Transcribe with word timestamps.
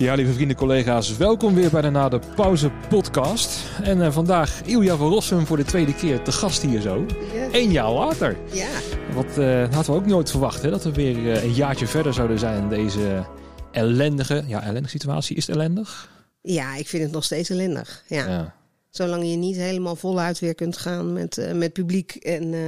Ja, 0.00 0.14
lieve 0.14 0.32
vrienden, 0.32 0.56
collega's, 0.56 1.16
welkom 1.16 1.54
weer 1.54 1.70
bij 1.70 1.80
de 1.80 1.90
Na 1.90 2.08
de 2.08 2.20
Pauze 2.34 2.70
podcast. 2.88 3.80
En 3.82 3.98
uh, 3.98 4.12
vandaag 4.12 4.62
Ilja 4.64 4.96
van 4.96 5.08
Rossum 5.08 5.46
voor 5.46 5.56
de 5.56 5.64
tweede 5.64 5.94
keer 5.94 6.22
te 6.22 6.32
gast 6.32 6.62
hier 6.62 6.80
zo. 6.80 7.06
Ja. 7.34 7.48
Eén 7.52 7.70
jaar 7.70 7.90
later. 7.90 8.36
Ja, 8.52 8.68
Wat 9.14 9.38
uh, 9.38 9.60
hadden 9.74 9.94
we 9.94 10.00
ook 10.00 10.06
nooit 10.06 10.30
verwacht, 10.30 10.62
hè? 10.62 10.70
dat 10.70 10.84
we 10.84 10.92
weer 10.92 11.16
uh, 11.16 11.42
een 11.42 11.54
jaartje 11.54 11.86
verder 11.86 12.14
zouden 12.14 12.38
zijn 12.38 12.62
in 12.62 12.68
deze 12.68 13.26
ellendige, 13.72 14.44
ja, 14.46 14.62
ellendige 14.62 14.88
situatie. 14.88 15.36
Is 15.36 15.46
het 15.46 15.56
ellendig? 15.56 16.10
ja 16.42 16.76
ik 16.76 16.88
vind 16.88 17.02
het 17.02 17.12
nog 17.12 17.24
steeds 17.24 17.50
ellendig. 17.50 18.04
Ja. 18.06 18.28
Ja. 18.28 18.54
Zolang 18.90 19.30
je 19.30 19.36
niet 19.36 19.56
helemaal 19.56 19.96
voluit 19.96 20.38
weer 20.38 20.54
kunt 20.54 20.76
gaan 20.76 21.12
met, 21.12 21.38
eh, 21.38 21.52
met 21.52 21.72
publiek 21.72 22.14
en, 22.14 22.54
eh, 22.54 22.60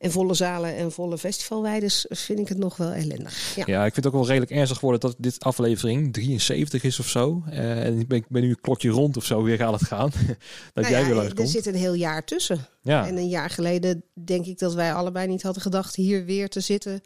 en 0.00 0.10
volle 0.10 0.34
zalen 0.34 0.76
en 0.76 0.92
volle 0.92 1.18
festivalweides, 1.18 2.06
vind 2.08 2.38
ik 2.38 2.48
het 2.48 2.58
nog 2.58 2.76
wel 2.76 2.90
ellendig. 2.90 3.56
Ja. 3.56 3.62
Ja, 3.66 3.84
ik 3.84 3.92
vind 3.92 3.96
het 4.04 4.06
ook 4.06 4.20
wel 4.20 4.26
redelijk 4.28 4.50
ernstig 4.50 4.78
geworden 4.78 5.00
dat 5.10 5.14
dit 5.18 5.40
aflevering 5.40 6.12
73 6.12 6.82
is 6.82 6.98
of 6.98 7.08
zo. 7.08 7.42
Eh, 7.50 7.84
en 7.84 7.98
ik 7.98 8.08
ben, 8.08 8.18
ik 8.18 8.24
ben 8.28 8.42
nu 8.42 8.48
een 8.48 8.60
klokje 8.60 8.88
rond 8.90 9.16
of 9.16 9.24
zo 9.24 9.42
weer 9.42 9.56
gaat 9.56 9.72
het 9.72 9.82
gaan. 9.88 10.10
dat 10.74 10.84
Nou 10.84 10.88
jij 10.88 11.00
ja, 11.00 11.06
weer 11.06 11.16
er 11.16 11.22
langskomt. 11.22 11.48
zit 11.48 11.66
een 11.66 11.74
heel 11.74 11.94
jaar 11.94 12.24
tussen. 12.24 12.66
Ja. 12.82 13.06
En 13.06 13.16
een 13.16 13.28
jaar 13.28 13.50
geleden 13.50 14.04
denk 14.24 14.46
ik 14.46 14.58
dat 14.58 14.74
wij 14.74 14.92
allebei 14.94 15.26
niet 15.28 15.42
hadden 15.42 15.62
gedacht 15.62 15.96
hier 15.96 16.24
weer 16.24 16.48
te 16.48 16.60
zitten 16.60 17.00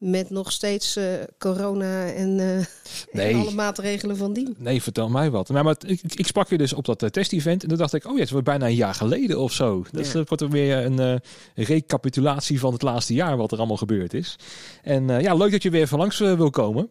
met 0.00 0.30
nog 0.30 0.52
steeds 0.52 0.96
eh, 0.96 1.04
corona 1.38 2.06
en, 2.12 2.40
eh, 2.40 2.66
Nee. 3.20 3.32
en 3.32 3.40
alle 3.40 3.50
maatregelen 3.50 4.16
van 4.16 4.32
dien. 4.32 4.54
Nee, 4.58 4.82
vertel 4.82 5.08
mij 5.08 5.30
wat. 5.30 5.48
Nou, 5.48 5.64
maar 5.64 5.76
ik, 5.86 6.00
ik 6.14 6.26
sprak 6.26 6.48
je 6.48 6.58
dus 6.58 6.72
op 6.72 6.84
dat 6.84 7.02
eh, 7.02 7.08
test-event 7.08 7.62
en 7.62 7.68
toen 7.68 7.78
dacht 7.78 7.94
ik, 7.94 8.06
oh 8.06 8.14
ja, 8.14 8.20
het 8.20 8.30
wordt 8.30 8.46
bijna 8.46 8.66
een 8.66 8.74
jaar 8.74 8.94
geleden 8.94 9.38
of 9.40 9.52
zo. 9.52 9.84
Dus 9.92 10.06
Ja. 10.06 10.12
dat 10.12 10.28
wordt 10.28 10.42
er 10.42 10.50
weer 10.50 10.84
een 10.84 11.20
recapitulatie 11.54 12.60
van 12.60 12.72
het 12.72 12.82
laatste 12.82 13.14
jaar 13.14 13.36
wat 13.36 13.52
er 13.52 13.58
allemaal 13.58 13.76
gebeurd 13.76 14.14
is. 14.14 14.36
En 14.82 15.08
ja, 15.20 15.34
leuk 15.34 15.50
dat 15.50 15.62
je 15.62 15.70
weer 15.70 15.82
even 15.82 15.98
langs 15.98 16.18
wil 16.18 16.50
komen. 16.50 16.90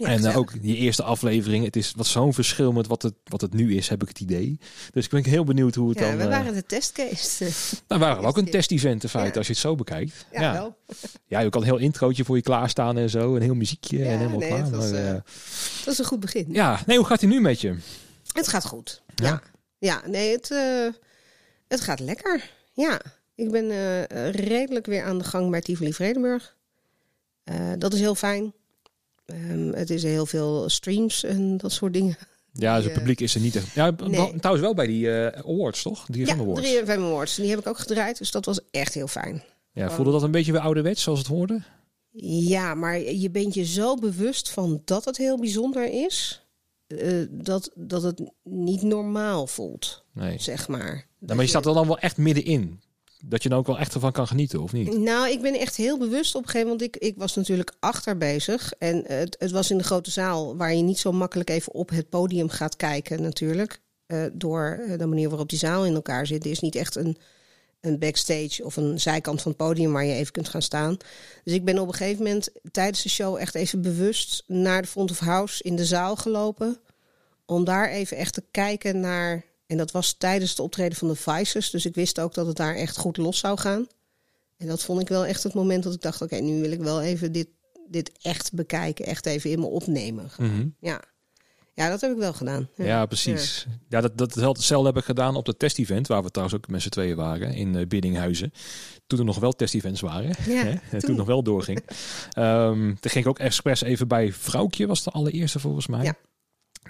Ja, 0.00 0.06
en 0.06 0.24
eh, 0.24 0.36
ook 0.36 0.62
die 0.62 0.76
eerste 0.76 1.02
aflevering, 1.02 1.64
het 1.64 1.76
is 1.76 1.92
wat 1.96 2.06
zo'n 2.06 2.34
verschil 2.34 2.72
met 2.72 2.86
wat 2.86 3.02
het, 3.02 3.14
wat 3.24 3.40
het 3.40 3.52
nu 3.52 3.76
is, 3.76 3.88
heb 3.88 4.02
ik 4.02 4.08
het 4.08 4.20
idee. 4.20 4.58
Dus 4.90 5.04
ik 5.04 5.10
ben 5.10 5.24
heel 5.24 5.44
benieuwd 5.44 5.74
hoe 5.74 5.88
het 5.88 5.98
ja, 5.98 6.08
dan... 6.08 6.16
we 6.16 6.22
eh, 6.22 6.28
waren 6.28 6.54
de 6.54 6.66
testcase. 6.66 7.48
nou, 7.88 8.00
waren 8.00 8.22
we 8.22 8.28
ook 8.28 8.36
een 8.36 8.50
test-event 8.50 9.02
in 9.02 9.08
feite, 9.08 9.30
Ja. 9.32 9.36
als 9.38 9.46
je 9.46 9.52
het 9.52 9.62
zo 9.62 9.74
bekijkt. 9.74 10.26
ja, 10.32 10.52
wel. 10.52 10.76
ja, 11.26 11.40
je 11.40 11.48
kan 11.48 11.60
een 11.60 11.66
heel 11.66 11.76
introotje 11.76 12.24
voor 12.24 12.36
je 12.36 12.42
klaarstaan 12.42 12.98
en 12.98 13.10
zo, 13.10 13.36
een 13.36 13.42
heel 13.42 13.54
muziekje 13.54 13.98
Ja, 13.98 14.04
en 14.04 14.18
helemaal 14.18 14.38
nee, 14.38 14.48
klaar. 14.48 14.62
het 14.62 14.70
was, 14.70 14.90
maar, 14.90 15.06
eh, 15.06 15.20
Dat 15.84 15.92
is 15.92 15.98
een 15.98 16.04
goed 16.04 16.20
begin. 16.20 16.46
ja, 16.52 16.80
nee, 16.86 16.96
hoe 16.96 17.06
gaat 17.06 17.20
het 17.20 17.30
nu 17.30 17.40
met 17.40 17.60
je? 17.60 17.76
Het 18.32 18.48
gaat 18.48 18.66
goed. 18.66 19.02
Ja? 19.14 19.26
Ja, 19.26 19.42
ja 19.78 20.02
nee, 20.06 20.32
het, 20.32 20.48
het 21.68 21.80
gaat 21.80 22.00
lekker. 22.00 22.50
Ja, 22.72 23.00
ik 23.34 23.50
ben 23.50 23.70
redelijk 24.30 24.86
weer 24.86 25.04
aan 25.04 25.18
de 25.18 25.24
gang 25.24 25.50
bij 25.50 25.60
Tivoli 25.60 25.92
Vredenburg. 25.92 26.56
Dat 27.78 27.92
is 27.92 28.00
heel 28.00 28.14
fijn. 28.14 28.52
Ehm, 29.32 29.72
het 29.72 29.90
is 29.90 30.02
heel 30.02 30.26
veel 30.26 30.68
streams 30.68 31.24
en 31.24 31.56
dat 31.56 31.72
soort 31.72 31.92
dingen. 31.92 32.16
Ja, 32.52 32.74
dus 32.74 32.84
het 32.84 32.92
Die, 32.92 33.02
publiek 33.02 33.20
is 33.20 33.34
er 33.34 33.40
niet 33.40 33.56
echt. 33.56 33.72
Ja, 33.72 33.90
nee. 33.90 34.34
trouwens 34.36 34.64
wel 34.64 34.74
bij 34.74 34.86
die 34.86 35.10
eh, 35.10 35.40
awards, 35.50 35.82
toch? 35.82 36.06
Die 36.06 36.26
Ja, 36.26 36.32
awards. 36.34 36.60
3 36.60 36.84
FM 36.84 36.90
Awards. 36.90 37.34
Die 37.36 37.50
heb 37.50 37.58
ik 37.58 37.66
ook 37.66 37.78
gedraaid, 37.78 38.18
dus 38.18 38.30
dat 38.30 38.44
was 38.44 38.60
echt 38.70 38.94
heel 38.94 39.08
fijn. 39.08 39.42
Ja, 39.72 39.90
voelde 39.90 40.10
dat 40.12 40.22
een 40.22 40.30
beetje 40.30 40.52
weer 40.52 40.60
ouderwets, 40.60 41.02
zoals 41.02 41.18
het 41.18 41.28
hoorde? 41.28 41.62
Ja, 42.22 42.74
maar 42.74 43.00
je 43.00 43.30
bent 43.30 43.54
je 43.54 43.64
zo 43.64 43.94
bewust 43.94 44.50
van 44.50 44.82
dat 44.84 45.04
het 45.04 45.16
heel 45.16 45.38
bijzonder 45.38 46.04
is... 46.04 46.44
eh, 46.86 47.12
dat, 47.30 47.70
dat 47.74 48.02
het 48.02 48.20
niet 48.44 48.82
normaal 48.82 49.46
voelt, 49.46 50.04
Nee. 50.14 50.38
zeg 50.38 50.68
maar. 50.68 51.06
Nou, 51.18 51.34
maar 51.34 51.44
je 51.44 51.50
staat 51.50 51.66
er 51.66 51.74
dan 51.74 51.86
wel 51.86 51.98
echt 51.98 52.16
middenin. 52.16 52.80
Dat 53.24 53.42
je 53.42 53.48
er 53.48 53.56
ook 53.56 53.66
wel 53.66 53.78
echt 53.78 53.94
ervan 53.94 54.12
kan 54.12 54.26
genieten, 54.26 54.62
of 54.62 54.72
niet? 54.72 54.98
Nou, 54.98 55.30
ik 55.30 55.42
ben 55.42 55.58
echt 55.58 55.76
heel 55.76 55.98
bewust 55.98 56.34
op 56.34 56.42
een 56.42 56.48
gegeven 56.48 56.70
moment. 56.70 56.94
Ik, 56.94 57.02
ik 57.02 57.16
was 57.16 57.34
natuurlijk 57.34 57.72
achter 57.80 58.16
bezig. 58.16 58.72
En 58.78 59.04
het, 59.06 59.36
het 59.38 59.50
was 59.50 59.70
in 59.70 59.78
de 59.78 59.84
grote 59.84 60.10
zaal 60.10 60.56
waar 60.56 60.74
je 60.74 60.82
niet 60.82 60.98
zo 60.98 61.12
makkelijk 61.12 61.50
even 61.50 61.72
op 61.72 61.90
het 61.90 62.08
podium 62.08 62.48
gaat 62.48 62.76
kijken, 62.76 63.22
natuurlijk. 63.22 63.80
Eh, 64.06 64.24
door 64.32 64.80
eh, 64.86 64.98
de 64.98 65.06
manier 65.06 65.28
waarop 65.28 65.48
die 65.48 65.58
zaal 65.58 65.84
in 65.84 65.94
elkaar 65.94 66.26
zit. 66.26 66.44
Er 66.44 66.50
is 66.50 66.60
niet 66.60 66.74
echt 66.74 66.96
een, 66.96 67.16
een 67.80 67.98
backstage 67.98 68.64
of 68.64 68.76
een 68.76 69.00
zijkant 69.00 69.42
van 69.42 69.50
het 69.50 69.60
podium 69.60 69.92
waar 69.92 70.04
je 70.04 70.14
even 70.14 70.32
kunt 70.32 70.48
gaan 70.48 70.62
staan. 70.62 70.96
Dus 71.44 71.54
ik 71.54 71.64
ben 71.64 71.78
op 71.78 71.88
een 71.88 71.94
gegeven 71.94 72.22
moment 72.22 72.50
tijdens 72.70 73.02
de 73.02 73.08
show 73.08 73.36
echt 73.36 73.54
even 73.54 73.82
bewust 73.82 74.44
naar 74.46 74.82
de 74.82 74.88
front 74.88 75.10
of 75.10 75.18
house 75.18 75.62
in 75.62 75.76
de 75.76 75.84
zaal 75.84 76.16
gelopen. 76.16 76.80
Om 77.46 77.64
daar 77.64 77.88
even 77.88 78.16
echt 78.16 78.34
te 78.34 78.44
kijken 78.50 79.00
naar. 79.00 79.44
En 79.70 79.76
dat 79.76 79.90
was 79.90 80.12
tijdens 80.12 80.50
het 80.50 80.60
optreden 80.60 80.98
van 80.98 81.08
de 81.08 81.14
Vices. 81.14 81.70
Dus 81.70 81.86
ik 81.86 81.94
wist 81.94 82.20
ook 82.20 82.34
dat 82.34 82.46
het 82.46 82.56
daar 82.56 82.74
echt 82.74 82.96
goed 82.96 83.16
los 83.16 83.38
zou 83.38 83.58
gaan. 83.58 83.86
En 84.56 84.66
dat 84.66 84.82
vond 84.82 85.00
ik 85.00 85.08
wel 85.08 85.26
echt 85.26 85.42
het 85.42 85.54
moment 85.54 85.82
dat 85.82 85.94
ik 85.94 86.00
dacht: 86.00 86.22
oké, 86.22 86.36
nu 86.36 86.60
wil 86.60 86.70
ik 86.70 86.80
wel 86.80 87.02
even 87.02 87.32
dit, 87.32 87.48
dit 87.88 88.12
echt 88.22 88.52
bekijken. 88.52 89.06
Echt 89.06 89.26
even 89.26 89.50
in 89.50 89.60
me 89.60 89.66
opnemen. 89.66 90.30
Mhm. 90.38 90.68
Ja. 90.80 91.02
ja, 91.74 91.88
dat 91.88 92.00
heb 92.00 92.10
ik 92.10 92.16
wel 92.16 92.32
gedaan. 92.32 92.68
Ja, 92.76 93.06
precies. 93.06 93.66
Ja, 93.88 94.00
dat, 94.00 94.18
dat 94.18 94.34
hetzelfde 94.34 94.88
heb 94.88 94.96
ik 94.96 95.04
gedaan 95.04 95.36
op 95.36 95.44
dat 95.44 95.58
test-event, 95.58 96.06
waar 96.06 96.22
we 96.22 96.30
trouwens 96.30 96.58
ook 96.58 96.68
met 96.68 96.82
z'n 96.82 96.88
tweeën 96.88 97.16
waren, 97.16 97.54
in 97.54 97.76
eh, 97.76 97.86
Biddinghuizen. 97.86 98.52
Toen 99.06 99.18
er 99.18 99.24
nog 99.24 99.38
wel 99.38 99.52
test-events 99.52 100.00
waren. 100.00 100.34
Ja, 100.46 100.64
hè, 100.64 100.70
en 100.70 100.80
toen. 100.90 101.00
toen. 101.00 101.16
nog 101.16 101.26
wel 101.26 101.42
doorging. 101.42 101.80
Ehm 102.30 102.94
toen 102.94 103.10
ging 103.10 103.24
ik 103.24 103.30
ook 103.30 103.38
expres 103.38 103.82
even 103.82 104.08
bij 104.08 104.32
Vrouwtje, 104.32 104.86
was 104.86 105.02
de 105.02 105.10
allereerste 105.10 105.58
volgens 105.58 105.86
mij. 105.86 106.04
Ja. 106.04 106.14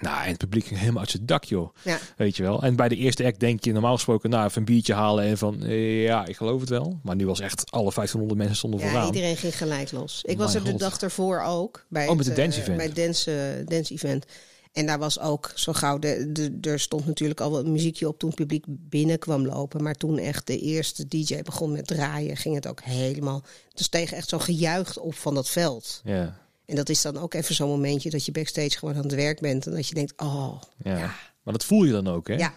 Nou, 0.01 0.23
en 0.23 0.29
het 0.29 0.37
publiek 0.37 0.65
ging 0.65 0.79
helemaal 0.79 1.01
uit 1.01 1.09
zijn 1.11 1.25
dak, 1.25 1.43
joh. 1.43 1.75
Ja. 1.83 1.99
Weet 2.17 2.37
je 2.37 2.43
wel. 2.43 2.63
En 2.63 2.75
bij 2.75 2.89
de 2.89 2.95
eerste 2.95 3.25
act 3.25 3.39
denk 3.39 3.63
je 3.63 3.71
normaal 3.71 3.93
gesproken, 3.95 4.29
nou, 4.29 4.45
even 4.45 4.57
een 4.57 4.65
biertje 4.65 4.93
halen 4.93 5.23
en 5.23 5.37
van, 5.37 5.63
eh, 5.63 6.03
ja, 6.03 6.25
ik 6.25 6.35
geloof 6.35 6.59
het 6.59 6.69
wel. 6.69 6.99
Maar 7.03 7.15
nu 7.15 7.25
was 7.25 7.39
echt 7.39 7.71
alle 7.71 7.91
1500 7.91 8.39
mensen 8.39 8.57
stonden 8.57 8.79
Ja, 8.79 8.87
vooraan. 8.89 9.05
iedereen 9.05 9.37
ging 9.37 9.57
gelijk 9.57 9.91
los. 9.91 10.21
Ik 10.23 10.37
was 10.37 10.55
er 10.55 10.63
de 10.63 10.75
dag 10.75 10.97
ervoor 11.01 11.41
ook. 11.41 11.85
Bij 11.87 12.07
Oh, 12.07 12.15
met 12.15 12.25
het, 12.25 12.35
dance 12.35 12.57
eh, 12.57 12.61
event. 12.63 12.77
Bij 12.77 12.85
het 12.85 12.95
dance, 12.95 13.63
dance 13.65 13.93
event. 13.93 14.25
En 14.71 14.85
daar 14.85 14.99
was 14.99 15.19
ook 15.19 15.51
zo 15.55 15.73
gauw... 15.73 15.99
De, 15.99 16.31
de, 16.31 16.57
er 16.69 16.79
stond 16.79 17.05
natuurlijk 17.05 17.41
al 17.41 17.51
wat 17.51 17.65
muziekje 17.65 18.07
op 18.07 18.19
toen 18.19 18.29
het 18.29 18.37
publiek 18.37 18.65
binnen 18.67 19.19
kwam 19.19 19.45
lopen. 19.45 19.83
Maar 19.83 19.95
toen 19.95 20.17
echt 20.17 20.47
de 20.47 20.59
eerste 20.59 21.07
DJ 21.07 21.41
begon 21.41 21.71
met 21.71 21.87
draaien... 21.87 22.37
ging 22.37 22.55
het 22.55 22.67
ook 22.67 22.81
helemaal... 22.81 23.43
Dus 23.73 23.87
tegen 23.87 24.17
echt 24.17 24.29
zo 24.29 24.39
gejuicht 24.39 24.97
op 24.97 25.13
van 25.13 25.35
dat 25.35 25.49
veld. 25.49 26.01
Ja, 26.03 26.39
En 26.71 26.77
dat 26.77 26.89
is 26.89 27.01
dan 27.01 27.17
ook 27.17 27.33
even 27.33 27.55
zo'n 27.55 27.69
momentje 27.69 28.09
dat 28.09 28.25
je 28.25 28.31
backstage 28.31 28.77
gewoon 28.77 28.95
aan 28.95 29.03
het 29.03 29.13
werk 29.13 29.39
bent. 29.39 29.65
En 29.65 29.71
dat 29.71 29.87
je 29.87 29.95
denkt, 29.95 30.13
oh, 30.21 30.61
ja. 30.83 30.97
Ja. 30.97 31.15
Maar 31.43 31.53
dat 31.53 31.65
voel 31.65 31.83
je 31.83 31.91
dan 31.91 32.07
ook, 32.07 32.27
hè? 32.27 32.33
ja. 32.33 32.53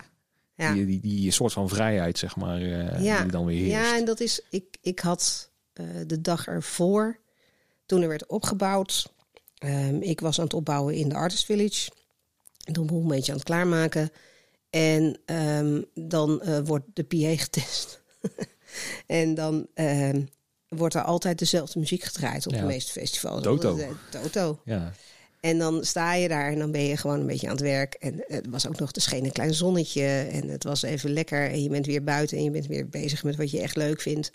Ja. 0.57 0.73
Die, 0.73 0.87
die, 0.87 1.01
die 1.01 1.31
soort 1.31 1.53
van 1.53 1.69
vrijheid, 1.69 2.19
zeg 2.19 2.37
maar, 2.37 2.61
eh, 2.61 3.03
ja. 3.03 3.23
die 3.23 3.31
dan 3.31 3.45
weer 3.45 3.59
heerst. 3.59 3.91
Ja, 3.91 3.97
en 3.97 4.05
dat 4.05 4.21
is, 4.21 4.41
ik, 4.51 4.65
ik 4.81 4.99
had 5.01 5.51
eh, 5.73 5.87
de 6.07 6.21
dag 6.21 6.47
ervoor, 6.47 7.19
toen 7.87 8.03
er 8.03 8.09
werd 8.09 8.27
opgebouwd, 8.27 9.13
ehm, 9.59 9.97
ik 10.01 10.21
was 10.21 10.39
aan 10.39 10.45
het 10.45 10.55
opbouwen 10.55 10.95
in 10.95 11.09
de 11.09 11.15
Artist 11.15 11.45
Village. 11.45 11.91
En 12.65 12.73
toen 12.73 12.93
een 12.93 13.07
beetje 13.07 13.33
aan 13.33 13.39
het 13.39 13.47
klaarmaken. 13.47 14.11
En 14.71 15.19
ehm, 15.25 15.83
dan 15.95 16.43
eh, 16.43 16.59
wordt 16.65 16.87
de 16.93 17.05
PA 17.05 17.37
getest. 17.37 18.03
en 19.07 19.35
dan 19.35 19.67
ehm, 19.75 20.23
wordt 20.69 20.95
er 20.95 21.03
altijd 21.03 21.39
dezelfde 21.39 21.79
muziek 21.79 22.03
gedraaid 22.03 22.47
op 22.47 22.53
Ja. 22.53 22.61
de 22.61 22.67
meeste 22.67 22.93
festivals. 22.93 23.43
Toto. 23.43 23.77
Eh, 23.79 23.89
Toto. 24.11 24.59
Ja. 24.65 24.93
En 25.41 25.59
dan 25.59 25.85
sta 25.85 26.15
je 26.15 26.29
daar 26.29 26.51
en 26.53 26.59
dan 26.59 26.71
ben 26.73 26.85
je 26.87 26.97
gewoon 26.97 27.21
een 27.21 27.27
beetje 27.27 27.47
aan 27.47 27.53
het 27.53 27.63
werk. 27.63 27.95
En 27.95 28.25
het 28.27 28.47
was 28.49 28.69
ook 28.69 28.79
nog, 28.79 28.91
er 28.93 29.01
scheen 29.01 29.25
een 29.25 29.33
klein 29.33 29.55
zonnetje. 29.55 30.07
En 30.07 30.49
het 30.49 30.65
was 30.65 30.83
even 30.83 31.13
lekker. 31.13 31.51
En 31.51 31.63
je 31.63 31.69
bent 31.69 31.87
weer 31.87 32.05
buiten 32.05 32.37
en 32.39 32.45
je 32.45 32.51
bent 32.51 32.67
weer 32.67 32.89
bezig 32.89 33.25
met 33.25 33.37
wat 33.37 33.51
je 33.51 33.61
echt 33.61 33.77
leuk 33.77 34.01
vindt. 34.01 34.33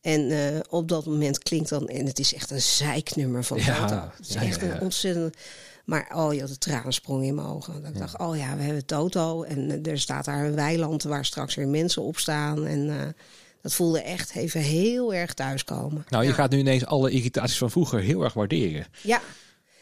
En 0.00 0.30
eh, 0.30 0.60
op 0.68 0.88
dat 0.88 1.06
moment 1.06 1.38
klinkt 1.38 1.68
dan, 1.68 1.88
en 1.88 2.06
het 2.06 2.18
is 2.18 2.34
echt 2.34 2.50
een 2.50 2.62
zeiknummer 2.62 3.44
van 3.44 3.58
Ja, 3.58 3.86
Toto. 3.86 4.10
Het 4.16 4.28
is 4.28 4.34
ja, 4.34 4.42
echt 4.42 4.62
een 4.62 4.80
ontzettend. 4.80 5.36
Maar 5.84 6.10
oh, 6.14 6.34
je 6.34 6.40
had 6.40 6.48
de 6.48 6.58
tranen 6.58 6.92
sprongen 6.92 7.26
in 7.26 7.34
mijn 7.34 7.46
ogen. 7.46 7.82
Dat 7.82 7.90
ik 7.90 7.98
dacht, 7.98 8.18
oh 8.18 8.36
ja, 8.36 8.56
we 8.56 8.62
hebben 8.62 8.86
Toto. 8.86 9.42
En 9.42 9.70
eh, 9.84 9.92
er 9.92 9.98
staat 10.00 10.24
daar 10.24 10.44
een 10.44 10.54
weiland 10.54 11.02
waar 11.02 11.24
straks 11.24 11.54
weer 11.54 11.68
mensen 11.68 12.02
op 12.02 12.18
staan. 12.18 12.66
En 12.66 13.14
dat 13.62 13.72
voelde 13.72 14.02
echt 14.02 14.34
even 14.34 14.60
heel 14.60 15.14
erg 15.14 15.34
thuiskomen. 15.34 16.04
Nou, 16.08 16.22
je 16.22 16.28
Ja. 16.28 16.34
gaat 16.34 16.50
nu 16.50 16.58
ineens 16.58 16.86
alle 16.86 17.10
irritaties 17.10 17.58
van 17.58 17.70
vroeger 17.70 18.00
heel 18.00 18.22
erg 18.22 18.32
waarderen. 18.32 18.86
Ja. 19.02 19.20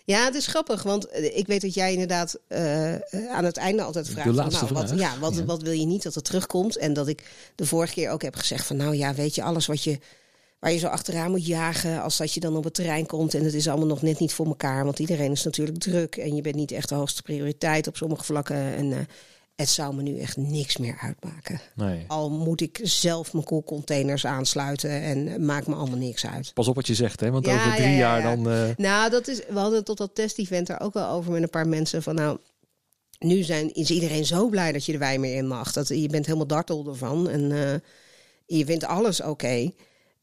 Ja, 0.05 0.25
het 0.25 0.35
is 0.35 0.47
grappig, 0.47 0.83
want 0.83 1.09
eh, 1.09 1.37
ik 1.39 1.47
weet 1.47 1.61
dat 1.61 1.75
jij 1.75 1.93
inderdaad 1.93 2.39
eh, 2.49 2.95
aan 3.31 3.45
het 3.45 3.57
einde 3.57 3.83
altijd 3.83 4.09
vraagt: 4.09 4.27
van, 4.27 4.35
laatste 4.37 4.65
nou, 4.65 4.75
wat, 4.75 4.89
vraag. 4.89 4.99
ja, 5.01 5.19
wat, 5.19 5.35
Ja. 5.37 5.45
wat 5.45 5.63
wil 5.63 5.73
je 5.73 5.87
niet 5.87 6.03
dat 6.03 6.15
er 6.15 6.23
terugkomt? 6.23 6.77
En 6.77 6.93
dat 6.93 7.09
ik 7.09 7.23
de 7.55 7.67
vorige 7.67 7.93
keer 7.93 8.11
ook 8.11 8.23
heb 8.23 8.37
gezegd: 8.37 8.67
van 8.67 8.77
nou 8.77 8.97
ja, 8.97 9.15
weet 9.15 9.35
je, 9.35 9.43
alles 9.43 9.67
wat 9.67 9.83
je, 9.85 9.99
waar 10.59 10.73
je 10.73 10.79
zo 10.79 10.87
achteraan 10.87 11.31
moet 11.31 11.47
jagen, 11.47 12.03
als 12.03 12.17
dat 12.17 12.33
je 12.35 12.41
dan 12.41 12.57
op 12.57 12.65
het 12.65 12.75
terrein 12.75 13.07
komt 13.07 13.35
en 13.35 13.45
het 13.45 13.55
is 13.55 13.69
allemaal 13.69 13.87
nog 13.87 14.03
net 14.03 14.19
niet 14.19 14.33
voor 14.33 14.47
elkaar, 14.47 14.85
want 14.85 14.99
iedereen 14.99 15.33
is 15.33 15.43
natuurlijk 15.43 15.79
druk 15.79 16.17
en 16.17 16.35
je 16.37 16.43
bent 16.43 16.55
niet 16.57 16.73
echt 16.73 16.89
de 16.89 16.95
hoogste 16.95 17.23
prioriteit 17.23 17.87
op 17.87 17.97
sommige 17.97 18.25
vlakken. 18.25 18.57
En 18.57 18.93
eh, 18.93 18.99
het 19.61 19.69
zou 19.69 19.95
me 19.95 20.03
nu 20.03 20.19
echt 20.19 20.37
niks 20.37 20.77
meer 20.77 20.99
uitmaken. 21.01 21.61
Nee. 21.75 22.05
Al 22.09 22.31
moet 22.31 22.61
ik 22.61 22.81
zelf 22.83 23.33
mijn 23.33 23.45
koelcontainers 23.45 24.27
aansluiten 24.27 24.91
en 24.91 25.45
maakt 25.45 25.67
me 25.67 25.75
allemaal 25.75 25.99
niks 25.99 26.27
uit. 26.27 26.55
Pas 26.55 26.69
op 26.69 26.75
wat 26.75 26.87
je 26.87 26.95
zegt, 26.95 27.21
hè? 27.21 27.31
Want 27.31 27.47
Ja, 27.47 27.55
over 27.55 27.75
drie 27.75 27.89
ja, 27.89 27.93
ja, 27.93 27.99
jaar 27.99 28.21
ja. 28.21 28.35
dan... 28.37 28.51
eh, 28.51 28.77
Nou, 28.77 29.11
dat 29.11 29.29
is, 29.29 29.41
we 29.49 29.59
hadden 29.59 29.85
tot 29.85 29.99
dat 29.99 30.15
test-event 30.15 30.69
er 30.69 30.81
ook 30.81 30.93
wel 30.95 31.09
over 31.09 31.33
met 31.33 31.43
een 31.43 31.51
paar 31.51 31.69
mensen. 31.69 32.03
Van 32.03 32.15
nou, 32.15 32.39
nu 33.19 33.43
zijn, 33.43 33.75
is 33.75 33.91
iedereen 33.91 34.25
zo 34.25 34.49
blij 34.49 34.73
dat 34.73 34.85
je 34.85 34.93
er 34.93 34.99
wij 34.99 35.19
meer 35.19 35.37
in 35.37 35.47
mag. 35.47 35.73
Dat, 35.73 35.89
je 35.89 36.09
bent 36.09 36.27
helemaal 36.27 36.47
dartel 36.47 36.87
ervan 36.89 37.29
en 37.29 37.53
eh, 37.53 37.75
je 38.59 38.65
vindt 38.65 38.85
alles 38.85 39.21
oké. 39.23 39.71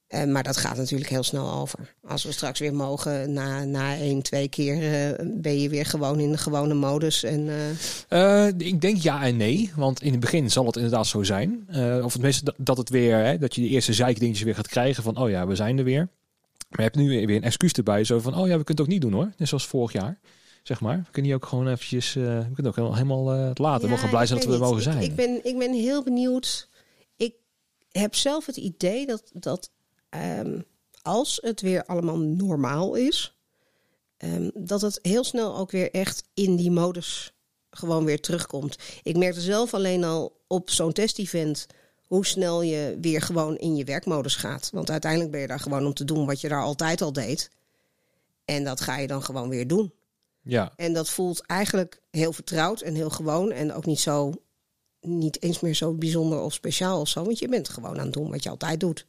Eh, 0.07 0.24
maar 0.24 0.44
dat 0.44 0.57
gaat 0.57 0.77
natuurlijk 0.77 1.09
heel 1.09 1.24
snel 1.24 1.51
over. 1.51 1.95
Als 2.07 2.24
we 2.24 2.31
straks 2.31 2.59
weer 2.59 2.74
mogen, 2.74 3.33
na, 3.33 3.63
na 3.63 3.95
één, 3.95 4.21
twee 4.21 4.48
keer 4.48 4.74
eh, 4.74 5.25
ben 5.33 5.59
je 5.62 5.69
weer 5.69 5.86
gewoon 5.86 6.19
in 6.19 6.31
de 6.31 6.38
gewone 6.38 6.74
modus. 6.74 7.24
En, 7.24 7.50
eh, 8.09 8.48
ik 8.48 8.81
denk 8.81 8.98
ja 8.98 9.24
en 9.24 9.38
nee. 9.38 9.71
Want 9.75 10.01
in 10.01 10.12
het 10.12 10.19
begin 10.19 10.51
zal 10.51 10.65
het 10.65 10.75
inderdaad 10.75 11.07
zo 11.07 11.24
zijn. 11.24 11.68
of 12.04 12.12
tenminste 12.12 12.44
dat, 12.44 12.56
dat 12.57 12.77
het 12.77 12.89
weer, 12.89 13.18
hè, 13.18 13.38
dat 13.38 13.56
je 13.56 13.62
de 13.62 13.68
eerste 13.68 13.94
zeikdingetjes 13.94 14.45
weer 14.45 14.56
gaat 14.56 14.68
krijgen 14.68 15.04
van, 15.04 15.18
oh 15.18 15.30
ja, 15.30 15.48
we 15.48 15.56
zijn 15.56 15.77
er 15.77 15.83
weer. 15.83 16.09
Maar 16.69 16.80
je 16.80 16.83
hebt 16.83 16.95
nu 16.95 17.07
weer 17.25 17.36
een 17.36 17.44
excuus 17.44 17.71
erbij, 17.71 18.04
zo 18.04 18.19
van, 18.19 18.36
oh 18.36 18.48
ja, 18.48 18.57
we 18.57 18.63
kunnen 18.63 18.68
het 18.68 18.80
ook 18.80 18.88
niet 18.88 19.01
doen 19.01 19.13
hoor. 19.13 19.31
Net 19.38 19.48
zoals 19.48 19.68
vorig 19.68 19.92
jaar 19.92 20.19
zeg 20.63 20.81
maar. 20.81 20.98
We 20.98 21.12
kunnen 21.12 21.31
die 21.31 21.36
ook 21.36 21.45
gewoon 21.45 21.68
eventjes, 21.68 22.15
uh, 22.15 22.24
we 22.24 22.54
kunnen 22.54 22.77
ook 22.77 22.94
helemaal 22.94 23.36
uh, 23.36 23.50
laten. 23.54 23.83
we 23.83 23.94
mogen 23.94 24.09
blij 24.09 24.25
zijn 24.25 24.39
dat 24.39 24.48
we 24.48 24.54
er 24.54 24.59
mogen 24.59 24.81
zijn. 24.81 24.98
Ik, 24.98 25.04
ik, 25.04 25.15
ben, 25.15 25.45
ik 25.45 25.57
ben 25.57 25.74
heel 25.74 26.04
benieuwd. 26.04 26.69
Ik 27.15 27.33
heb 27.92 28.15
zelf 28.15 28.45
het 28.45 28.57
idee 28.57 29.06
dat, 29.06 29.31
dat 29.33 29.69
um, 30.09 30.65
als 31.01 31.39
het 31.42 31.62
weer 31.62 31.86
allemaal 31.86 32.18
normaal 32.18 32.95
is, 32.95 33.38
um, 34.18 34.51
dat 34.54 34.81
het 34.81 35.00
heel 35.01 35.24
snel 35.24 35.57
ook 35.57 35.71
weer 35.71 35.92
echt 35.92 36.24
in 36.33 36.56
die 36.56 36.71
modus 36.71 37.33
gewoon 37.69 38.06
weer 38.06 38.21
terugkomt. 38.21 38.77
Ik 39.04 39.18
merkte 39.18 39.42
zelf 39.42 39.74
alleen 39.74 40.04
al 40.04 40.42
op 40.48 40.69
zo'n 40.69 40.94
test-event 40.94 41.68
hoe 42.07 42.25
snel 42.25 42.62
je 42.62 42.98
weer 43.01 43.21
gewoon 43.21 43.57
in 43.57 43.75
je 43.75 43.83
werkmodus 43.83 44.36
gaat. 44.36 44.69
Want 44.74 44.92
uiteindelijk 44.92 45.31
ben 45.31 45.42
je 45.42 45.48
daar 45.48 45.59
gewoon 45.59 45.86
om 45.86 45.94
te 45.94 46.06
doen 46.06 46.25
wat 46.25 46.42
je 46.42 46.50
daar 46.50 46.63
altijd 46.63 47.01
al 47.01 47.13
deed. 47.13 47.50
En 48.45 48.63
dat 48.63 48.81
ga 48.81 48.98
je 48.98 49.07
dan 49.07 49.24
gewoon 49.24 49.50
weer 49.50 49.68
doen. 49.68 49.94
Ja. 50.42 50.74
En 50.75 50.94
dat 50.94 51.09
voelt 51.09 51.42
eigenlijk 51.45 52.01
heel 52.12 52.33
vertrouwd 52.33 52.81
en 52.81 52.95
heel 52.95 53.09
gewoon. 53.09 53.51
En 53.51 53.74
ook 53.74 53.86
niet 53.86 54.00
zo, 54.00 54.33
niet 55.01 55.42
eens 55.42 55.59
meer 55.59 55.74
zo 55.75 55.94
bijzonder 55.94 56.39
of 56.39 56.54
speciaal 56.54 57.00
of 57.00 57.07
zo. 57.07 57.24
Want 57.24 57.39
je 57.39 57.48
bent 57.48 57.69
gewoon 57.69 58.00
aan 58.00 58.06
het 58.06 58.13
doen 58.13 58.30
wat 58.30 58.44
je 58.44 58.50
altijd 58.50 58.80
doet. 58.80 59.06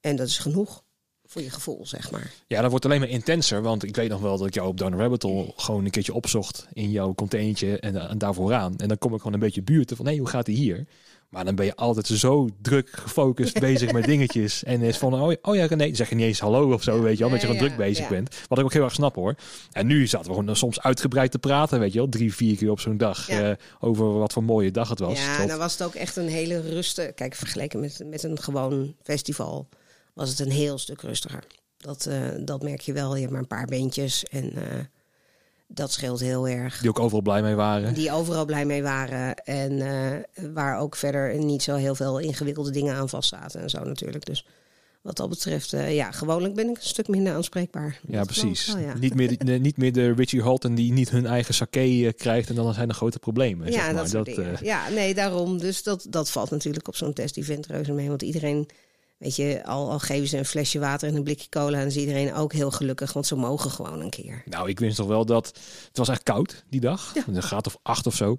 En 0.00 0.16
dat 0.16 0.26
is 0.26 0.38
genoeg 0.38 0.82
voor 1.28 1.42
je 1.42 1.50
gevoel, 1.50 1.86
zeg 1.86 2.10
maar. 2.10 2.32
Ja, 2.46 2.60
dat 2.60 2.70
wordt 2.70 2.84
alleen 2.84 3.00
maar 3.00 3.08
intenser. 3.08 3.62
Want 3.62 3.82
ik 3.82 3.96
weet 3.96 4.08
nog 4.08 4.20
wel 4.20 4.38
dat 4.38 4.46
ik 4.46 4.54
jou 4.54 4.68
op 4.68 4.78
Down 4.78 4.96
Rabbit 4.96 5.22
Hole 5.22 5.52
gewoon 5.56 5.84
een 5.84 5.90
keertje 5.90 6.14
opzocht 6.14 6.66
in 6.72 6.90
jouw 6.90 7.14
containertje 7.14 7.78
en, 7.78 8.08
en 8.08 8.18
daar 8.18 8.34
vooraan. 8.34 8.76
En 8.76 8.88
dan 8.88 8.98
kom 8.98 9.12
ik 9.12 9.18
gewoon 9.18 9.32
een 9.32 9.40
beetje 9.40 9.62
buurten 9.62 9.96
van, 9.96 10.04
hé, 10.04 10.10
hey, 10.10 10.20
hoe 10.20 10.28
gaat 10.28 10.46
hij 10.46 10.56
hier? 10.56 10.86
Maar 11.28 11.44
dan 11.44 11.54
ben 11.54 11.66
je 11.66 11.76
altijd 11.76 12.06
zo 12.06 12.48
druk 12.62 12.90
gefocust 12.90 13.60
bezig 13.68 13.92
met 13.92 14.04
dingetjes. 14.04 14.64
En 14.64 14.80
is 14.80 14.98
van, 14.98 15.14
oh, 15.14 15.32
oh 15.42 15.56
ja, 15.56 15.74
nee, 15.74 15.94
zeg 15.94 16.08
je 16.08 16.14
niet 16.14 16.24
eens 16.24 16.40
hallo 16.40 16.72
of 16.72 16.82
zo, 16.82 17.02
weet 17.02 17.12
je 17.12 17.18
wel. 17.18 17.26
Omdat 17.26 17.40
je 17.40 17.46
gewoon 17.46 17.62
druk 17.62 17.76
bezig 17.76 18.08
bent. 18.08 18.36
Wat 18.48 18.58
ik 18.58 18.64
ook 18.64 18.72
heel 18.72 18.84
erg 18.84 18.92
snap 18.92 19.14
hoor. 19.14 19.34
En 19.72 19.86
nu 19.86 20.06
zaten 20.06 20.30
we 20.30 20.36
gewoon 20.36 20.56
soms 20.56 20.80
uitgebreid 20.80 21.30
te 21.30 21.38
praten, 21.38 21.80
weet 21.80 21.92
je 21.92 21.98
wel. 21.98 22.08
Drie, 22.08 22.34
vier 22.34 22.56
keer 22.56 22.70
op 22.70 22.80
zo'n 22.80 22.96
dag. 22.96 23.30
Uh, 23.30 23.50
over 23.80 24.18
wat 24.18 24.32
voor 24.32 24.44
mooie 24.44 24.70
dag 24.70 24.88
het 24.88 24.98
was. 24.98 25.18
Ja, 25.20 25.38
dan 25.38 25.46
nou 25.46 25.58
was 25.58 25.72
het 25.72 25.82
ook 25.82 25.94
echt 25.94 26.16
een 26.16 26.28
hele 26.28 26.60
rustige... 26.60 27.12
Kijk, 27.12 27.34
vergeleken 27.34 27.80
met, 27.80 28.02
met 28.06 28.22
een 28.22 28.40
gewoon 28.40 28.94
festival 29.02 29.68
was 30.18 30.30
het 30.30 30.38
een 30.38 30.50
heel 30.50 30.78
stuk 30.78 31.00
rustiger. 31.00 31.44
Dat, 31.76 32.06
uh, 32.08 32.16
dat 32.40 32.62
merk 32.62 32.80
je 32.80 32.92
wel. 32.92 33.14
Je 33.14 33.20
hebt 33.20 33.32
maar 33.32 33.40
een 33.40 33.46
paar 33.46 33.66
beentjes 33.66 34.24
en... 34.24 34.52
Uh, 34.56 34.62
dat 35.70 35.92
scheelt 35.92 36.20
heel 36.20 36.48
erg. 36.48 36.78
Die 36.78 36.88
ook 36.88 36.98
overal 36.98 37.22
blij 37.22 37.42
mee 37.42 37.54
waren. 37.54 37.94
Die 37.94 38.12
overal 38.12 38.44
blij 38.44 38.64
mee 38.64 38.82
waren. 38.82 39.34
En 39.34 39.72
uh, 39.72 40.52
waar 40.54 40.78
ook 40.78 40.96
verder 40.96 41.38
niet 41.38 41.62
zo 41.62 41.74
heel 41.74 41.94
veel 41.94 42.18
ingewikkelde 42.18 42.70
dingen 42.70 42.94
aan 42.94 43.08
vast 43.08 43.28
zaten 43.28 43.60
en 43.60 43.70
zo 43.70 43.84
natuurlijk. 43.84 44.26
Dus 44.26 44.46
wat 45.02 45.16
dat 45.16 45.28
betreft, 45.28 45.70
ja, 45.70 46.10
gewoonlijk 46.10 46.54
ben 46.54 46.68
ik 46.68 46.76
een 46.76 46.82
stuk 46.82 47.08
minder 47.08 47.34
aanspreekbaar. 47.34 48.00
Ja, 48.06 48.24
precies. 48.24 48.74
ja. 48.78 48.94
Niet, 48.98 49.14
meer 49.14 49.38
de, 49.38 49.52
niet 49.52 49.76
meer 49.76 49.92
de 49.92 50.12
Richie 50.12 50.42
Holton 50.42 50.74
die 50.74 50.92
niet 50.92 51.10
hun 51.10 51.26
eigen 51.26 51.54
sake 51.54 52.12
krijgt 52.16 52.48
en 52.48 52.54
dan 52.54 52.74
zijn 52.74 52.88
er 52.88 52.94
grote 52.94 53.18
problemen. 53.18 53.66
Ja, 53.66 53.72
zeg 53.72 53.92
maar. 53.92 54.10
dat, 54.10 54.26
dat 54.34 54.60
ja, 54.60 54.88
nee, 54.88 55.14
daarom. 55.14 55.58
Dus 55.58 55.82
dat, 55.82 56.06
dat 56.10 56.30
valt 56.30 56.50
natuurlijk 56.50 56.88
op 56.88 56.96
zo'n 56.96 57.12
test-event 57.12 57.66
reuze 57.66 57.92
mee. 57.92 58.08
Want 58.08 58.22
iedereen 58.22 58.68
Weet 59.18 59.36
je, 59.36 59.64
al, 59.64 59.90
al 59.90 59.98
geven 59.98 60.28
ze 60.28 60.38
een 60.38 60.44
flesje 60.44 60.78
water 60.78 61.08
en 61.08 61.16
een 61.16 61.22
blikje 61.22 61.48
cola... 61.48 61.78
en 61.78 61.86
is 61.86 61.96
iedereen 61.96 62.34
ook 62.34 62.52
heel 62.52 62.70
gelukkig, 62.70 63.12
want 63.12 63.26
ze 63.26 63.36
mogen 63.36 63.70
gewoon 63.70 64.00
een 64.00 64.10
keer. 64.10 64.42
Nou, 64.44 64.68
ik 64.68 64.78
wist 64.78 64.96
toch 64.96 65.06
wel 65.06 65.24
dat... 65.24 65.46
Het 65.86 65.96
was 65.96 66.08
echt 66.08 66.22
koud 66.22 66.64
die 66.68 66.80
dag. 66.80 67.14
Ja. 67.14 67.24
Een 67.26 67.42
graad 67.42 67.66
of 67.66 67.76
acht 67.82 68.06
of 68.06 68.14
zo. 68.14 68.38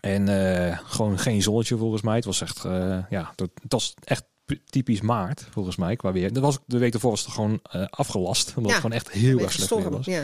En 0.00 0.28
uh, 0.28 0.78
gewoon 0.84 1.18
geen 1.18 1.42
zonnetje 1.42 1.76
volgens 1.76 2.02
mij. 2.02 2.14
Het 2.14 2.24
was 2.24 2.40
echt, 2.40 2.64
uh, 2.64 2.98
ja, 3.10 3.32
het 3.36 3.50
was 3.68 3.94
echt 4.04 4.24
typisch 4.64 5.00
maart 5.00 5.46
volgens 5.50 5.76
mij 5.76 5.96
qua 5.96 6.12
weer. 6.12 6.32
Dat 6.32 6.42
was 6.42 6.58
de 6.66 6.78
week 6.78 6.94
ervoor 6.94 7.10
was 7.10 7.24
het 7.24 7.34
gewoon 7.34 7.60
uh, 7.72 7.84
afgelast. 7.90 8.48
Omdat 8.56 8.62
ja, 8.62 8.68
het 8.68 8.76
gewoon 8.76 8.96
echt 8.96 9.10
heel 9.10 9.38
erg 9.38 9.52
slecht 9.52 9.70
weer 9.70 9.90
was. 9.90 10.06
Ja. 10.06 10.22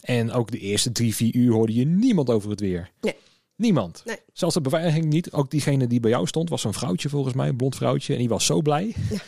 En 0.00 0.32
ook 0.32 0.50
de 0.50 0.58
eerste 0.58 0.92
drie, 0.92 1.14
vier 1.14 1.34
uur 1.34 1.52
hoorde 1.52 1.74
je 1.74 1.86
niemand 1.86 2.30
over 2.30 2.50
het 2.50 2.60
weer. 2.60 2.90
Nee. 3.00 3.14
Niemand. 3.56 4.02
Nee. 4.04 4.16
Zelfs 4.32 4.54
de 4.54 4.60
beveiliging 4.60 5.04
niet. 5.04 5.32
Ook 5.32 5.50
diegene 5.50 5.86
die 5.86 6.00
bij 6.00 6.10
jou 6.10 6.26
stond 6.26 6.48
was 6.48 6.64
een 6.64 6.72
vrouwtje 6.72 7.08
volgens 7.08 7.34
mij, 7.34 7.48
een 7.48 7.56
blond 7.56 7.76
vrouwtje. 7.76 8.12
En 8.12 8.18
die 8.18 8.28
was 8.28 8.46
zo 8.46 8.62
blij. 8.62 8.94
Ja. 9.10 9.18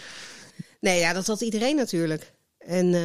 Nee, 0.80 0.98
ja, 0.98 1.12
dat 1.12 1.26
had 1.26 1.40
iedereen 1.40 1.76
natuurlijk. 1.76 2.32
En 2.58 2.86
uh, 2.86 3.00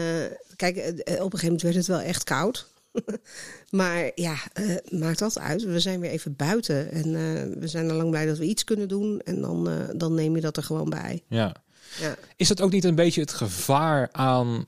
kijk, 0.56 0.78
op 0.78 0.86
een 0.98 1.16
gegeven 1.16 1.44
moment 1.44 1.62
werd 1.62 1.76
het 1.76 1.88
wel 1.88 2.00
echt 2.00 2.24
koud. 2.24 2.68
maar 3.70 4.12
ja, 4.16 4.36
uh, 4.60 4.76
maakt 5.00 5.20
dat 5.20 5.40
uit. 5.40 5.64
We 5.64 5.80
zijn 5.80 6.00
weer 6.00 6.10
even 6.10 6.36
buiten. 6.36 6.92
En 6.92 7.12
we 7.60 7.68
zijn 7.68 7.90
al 7.90 7.96
lang 7.96 8.10
blij 8.10 8.26
dat 8.26 8.38
we 8.38 8.46
iets 8.46 8.64
kunnen 8.64 8.88
doen. 8.88 9.22
En 9.22 9.42
dan, 9.42 9.70
dan 9.96 10.14
neem 10.14 10.36
je 10.36 10.42
dat 10.42 10.58
er 10.58 10.64
gewoon 10.64 10.90
bij. 10.90 11.24
Ja. 11.28 11.56
ja. 12.00 12.16
Is 12.36 12.48
dat 12.48 12.62
ook 12.62 12.72
niet 12.72 12.84
een 12.84 12.96
beetje 12.96 13.22
het 13.22 13.34
gevaar 13.34 14.10
aan... 14.12 14.66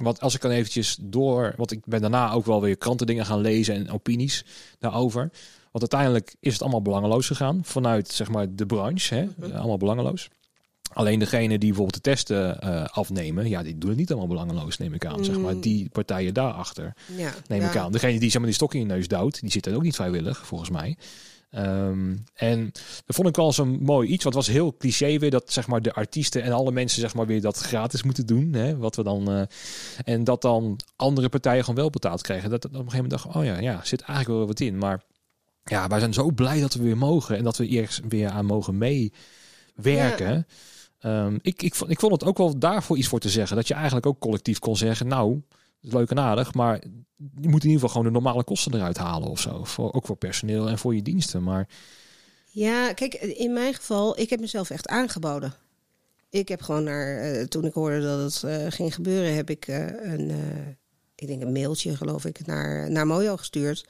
Want 0.00 0.20
als 0.20 0.34
ik 0.34 0.40
dan 0.40 0.50
eventjes 0.50 0.98
door, 1.00 1.54
want 1.56 1.70
ik 1.70 1.86
ben 1.86 2.00
daarna 2.00 2.32
ook 2.32 2.46
wel 2.46 2.60
weer 2.60 2.76
krantendingen 2.76 3.26
gaan 3.26 3.40
lezen 3.40 3.74
en 3.74 3.90
opinies 3.90 4.44
daarover. 4.78 5.30
Want 5.70 5.92
uiteindelijk 5.92 6.34
is 6.40 6.52
het 6.52 6.62
allemaal 6.62 6.82
belangeloos 6.82 7.26
gegaan 7.26 7.60
vanuit 7.64 8.08
zeg 8.08 8.28
maar 8.28 8.54
de 8.54 8.66
branche, 8.66 9.14
hè? 9.14 9.28
Mhm. 9.36 9.56
allemaal 9.56 9.76
belangeloos. 9.76 10.28
Alleen 10.92 11.18
degene 11.18 11.58
die 11.58 11.68
bijvoorbeeld 11.68 11.94
de 11.94 12.10
testen 12.10 12.58
uh, 12.64 12.84
afnemen, 12.84 13.48
ja, 13.48 13.62
die 13.62 13.78
doen 13.78 13.88
het 13.88 13.98
niet 13.98 14.10
allemaal 14.10 14.28
belangeloos, 14.28 14.78
neem 14.78 14.94
ik 14.94 15.06
aan. 15.06 15.24
Zeg 15.24 15.38
maar 15.38 15.54
mm. 15.54 15.60
die 15.60 15.88
partijen 15.88 16.34
daarachter, 16.34 16.94
ja, 17.16 17.34
neem 17.48 17.62
ik 17.62 17.76
aan. 17.76 17.92
Degene 17.92 18.18
die 18.18 18.30
zeg 18.30 18.38
maar 18.38 18.46
die 18.46 18.54
stok 18.54 18.74
in 18.74 18.80
je 18.80 18.86
neus 18.86 19.08
duwt, 19.08 19.40
die 19.40 19.50
zit 19.50 19.66
er 19.66 19.74
ook 19.74 19.82
niet 19.82 19.94
vrijwillig, 19.94 20.46
volgens 20.46 20.70
mij. 20.70 20.96
Um, 21.56 22.24
en 22.34 22.70
dat 23.06 23.16
vond 23.16 23.28
ik 23.28 23.36
wel 23.36 23.52
zo'n 23.52 23.78
mooi 23.82 24.08
iets. 24.08 24.24
Want 24.24 24.34
het 24.34 24.46
was 24.46 24.54
heel 24.54 24.76
cliché 24.76 25.18
weer 25.18 25.30
dat 25.30 25.52
zeg 25.52 25.66
maar 25.66 25.82
de 25.82 25.92
artiesten 25.92 26.42
en 26.42 26.52
alle 26.52 26.72
mensen 26.72 27.00
zeg 27.00 27.14
maar 27.14 27.26
weer 27.26 27.40
dat 27.40 27.58
gratis 27.58 28.02
moeten 28.02 28.26
doen. 28.26 28.52
Hè, 28.52 28.76
wat 28.76 28.96
we 28.96 29.02
dan, 29.02 29.32
uh, 29.32 29.42
en 30.04 30.24
dat 30.24 30.42
dan 30.42 30.80
andere 30.96 31.28
partijen 31.28 31.60
gewoon 31.60 31.80
wel 31.80 31.90
betaald 31.90 32.22
krijgen. 32.22 32.50
Dat, 32.50 32.62
dat 32.62 32.70
op 32.70 32.76
een 32.78 32.90
gegeven 32.90 33.04
moment 33.04 33.22
dacht 33.22 33.36
oh 33.36 33.44
ja, 33.44 33.58
ja, 33.58 33.80
zit 33.84 34.00
eigenlijk 34.00 34.38
wel 34.38 34.46
wat 34.46 34.60
in. 34.60 34.78
Maar 34.78 35.02
ja, 35.64 35.88
wij 35.88 35.98
zijn 35.98 36.12
zo 36.12 36.30
blij 36.30 36.60
dat 36.60 36.74
we 36.74 36.82
weer 36.82 36.98
mogen. 36.98 37.36
En 37.36 37.44
dat 37.44 37.56
we 37.56 37.66
eerst 37.66 38.00
weer 38.08 38.28
aan 38.28 38.46
mogen 38.46 38.78
meewerken. 38.78 40.46
Ja. 41.00 41.24
Um, 41.26 41.38
ik, 41.42 41.62
ik, 41.62 41.74
vond, 41.74 41.90
ik 41.90 42.00
vond 42.00 42.12
het 42.12 42.24
ook 42.24 42.38
wel 42.38 42.58
daarvoor 42.58 42.96
iets 42.96 43.08
voor 43.08 43.20
te 43.20 43.28
zeggen. 43.28 43.56
Dat 43.56 43.68
je 43.68 43.74
eigenlijk 43.74 44.06
ook 44.06 44.18
collectief 44.18 44.58
kon 44.58 44.76
zeggen, 44.76 45.06
nou, 45.06 45.40
leuk 45.84 46.10
en 46.10 46.18
aardig, 46.18 46.54
maar 46.54 46.82
je 47.16 47.48
moet 47.48 47.62
in 47.62 47.70
ieder 47.70 47.72
geval 47.72 47.88
gewoon 47.88 48.04
de 48.04 48.10
normale 48.10 48.44
kosten 48.44 48.74
eruit 48.74 48.96
halen 48.96 49.28
of 49.28 49.40
zo. 49.40 49.64
Voor, 49.64 49.92
ook 49.92 50.06
voor 50.06 50.16
personeel 50.16 50.68
en 50.68 50.78
voor 50.78 50.94
je 50.94 51.02
diensten. 51.02 51.42
Maar... 51.42 51.68
Ja, 52.50 52.92
kijk, 52.92 53.14
in 53.14 53.52
mijn 53.52 53.74
geval, 53.74 54.18
ik 54.18 54.30
heb 54.30 54.40
mezelf 54.40 54.70
echt 54.70 54.88
aangeboden. 54.88 55.54
Ik 56.30 56.48
heb 56.48 56.62
gewoon 56.62 56.84
naar, 56.84 57.34
uh, 57.34 57.44
toen 57.44 57.64
ik 57.64 57.74
hoorde 57.74 58.00
dat 58.00 58.20
het 58.20 58.42
uh, 58.44 58.66
ging 58.68 58.94
gebeuren, 58.94 59.34
heb 59.34 59.50
ik 59.50 59.68
uh, 59.68 60.12
een, 60.12 60.32
ik 61.14 61.26
denk 61.26 61.42
een 61.42 61.52
mailtje 61.52 61.96
geloof 61.96 62.24
ik, 62.24 62.46
naar, 62.46 62.90
naar 62.90 63.06
Mojo 63.06 63.36
gestuurd. 63.36 63.86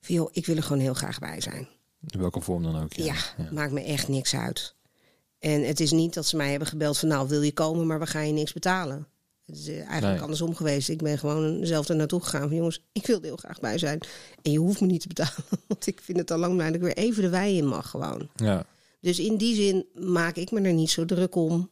Van 0.00 0.14
joh, 0.14 0.28
ik 0.32 0.46
wil 0.46 0.56
er 0.56 0.62
gewoon 0.62 0.82
heel 0.82 0.94
graag 0.94 1.18
bij 1.18 1.40
zijn. 1.40 1.68
In 2.06 2.20
welke 2.20 2.40
vorm 2.40 2.62
dan 2.62 2.82
ook. 2.82 2.92
Ja. 2.92 3.04
Ja, 3.04 3.14
ja, 3.36 3.48
maakt 3.52 3.72
me 3.72 3.84
echt 3.84 4.08
niks 4.08 4.34
uit. 4.34 4.74
En 5.38 5.66
het 5.66 5.80
is 5.80 5.90
niet 5.90 6.14
dat 6.14 6.26
ze 6.26 6.36
mij 6.36 6.50
hebben 6.50 6.68
gebeld 6.68 6.98
van 6.98 7.08
nou 7.08 7.28
wil 7.28 7.42
je 7.42 7.52
komen, 7.52 7.86
maar 7.86 7.98
we 7.98 8.06
gaan 8.06 8.26
je 8.26 8.32
niks 8.32 8.52
betalen. 8.52 9.06
Het 9.48 9.58
is 9.58 9.68
eh, 9.68 9.88
eigenlijk 9.88 10.22
andersom 10.22 10.54
geweest. 10.54 10.88
Ik 10.88 11.02
ben 11.02 11.18
gewoon 11.18 11.66
zelf 11.66 11.88
er 11.88 11.96
naartoe 11.96 12.22
gegaan 12.22 12.48
van 12.48 12.56
jongens, 12.56 12.82
ik 12.92 13.06
wil 13.06 13.16
er 13.16 13.24
heel 13.24 13.36
graag 13.36 13.60
bij 13.60 13.78
zijn. 13.78 14.00
En 14.42 14.52
je 14.52 14.58
hoeft 14.58 14.80
me 14.80 14.86
niet 14.86 15.00
te 15.00 15.08
betalen, 15.08 15.44
want 15.68 15.86
ik 15.86 16.00
vind 16.02 16.18
het 16.18 16.30
al 16.30 16.38
lang 16.38 16.58
dat 16.58 16.74
ik 16.74 16.80
weer 16.80 16.96
even 16.96 17.22
de 17.22 17.28
wei 17.28 17.56
in 17.56 17.66
mag 17.66 17.90
gewoon. 17.90 18.28
Ja. 18.36 18.64
Dus 19.00 19.18
in 19.18 19.36
die 19.36 19.54
zin 19.54 19.86
maak 19.94 20.36
ik 20.36 20.50
me 20.50 20.60
er 20.60 20.72
niet 20.72 20.90
zo 20.90 21.04
druk 21.04 21.34
om, 21.34 21.68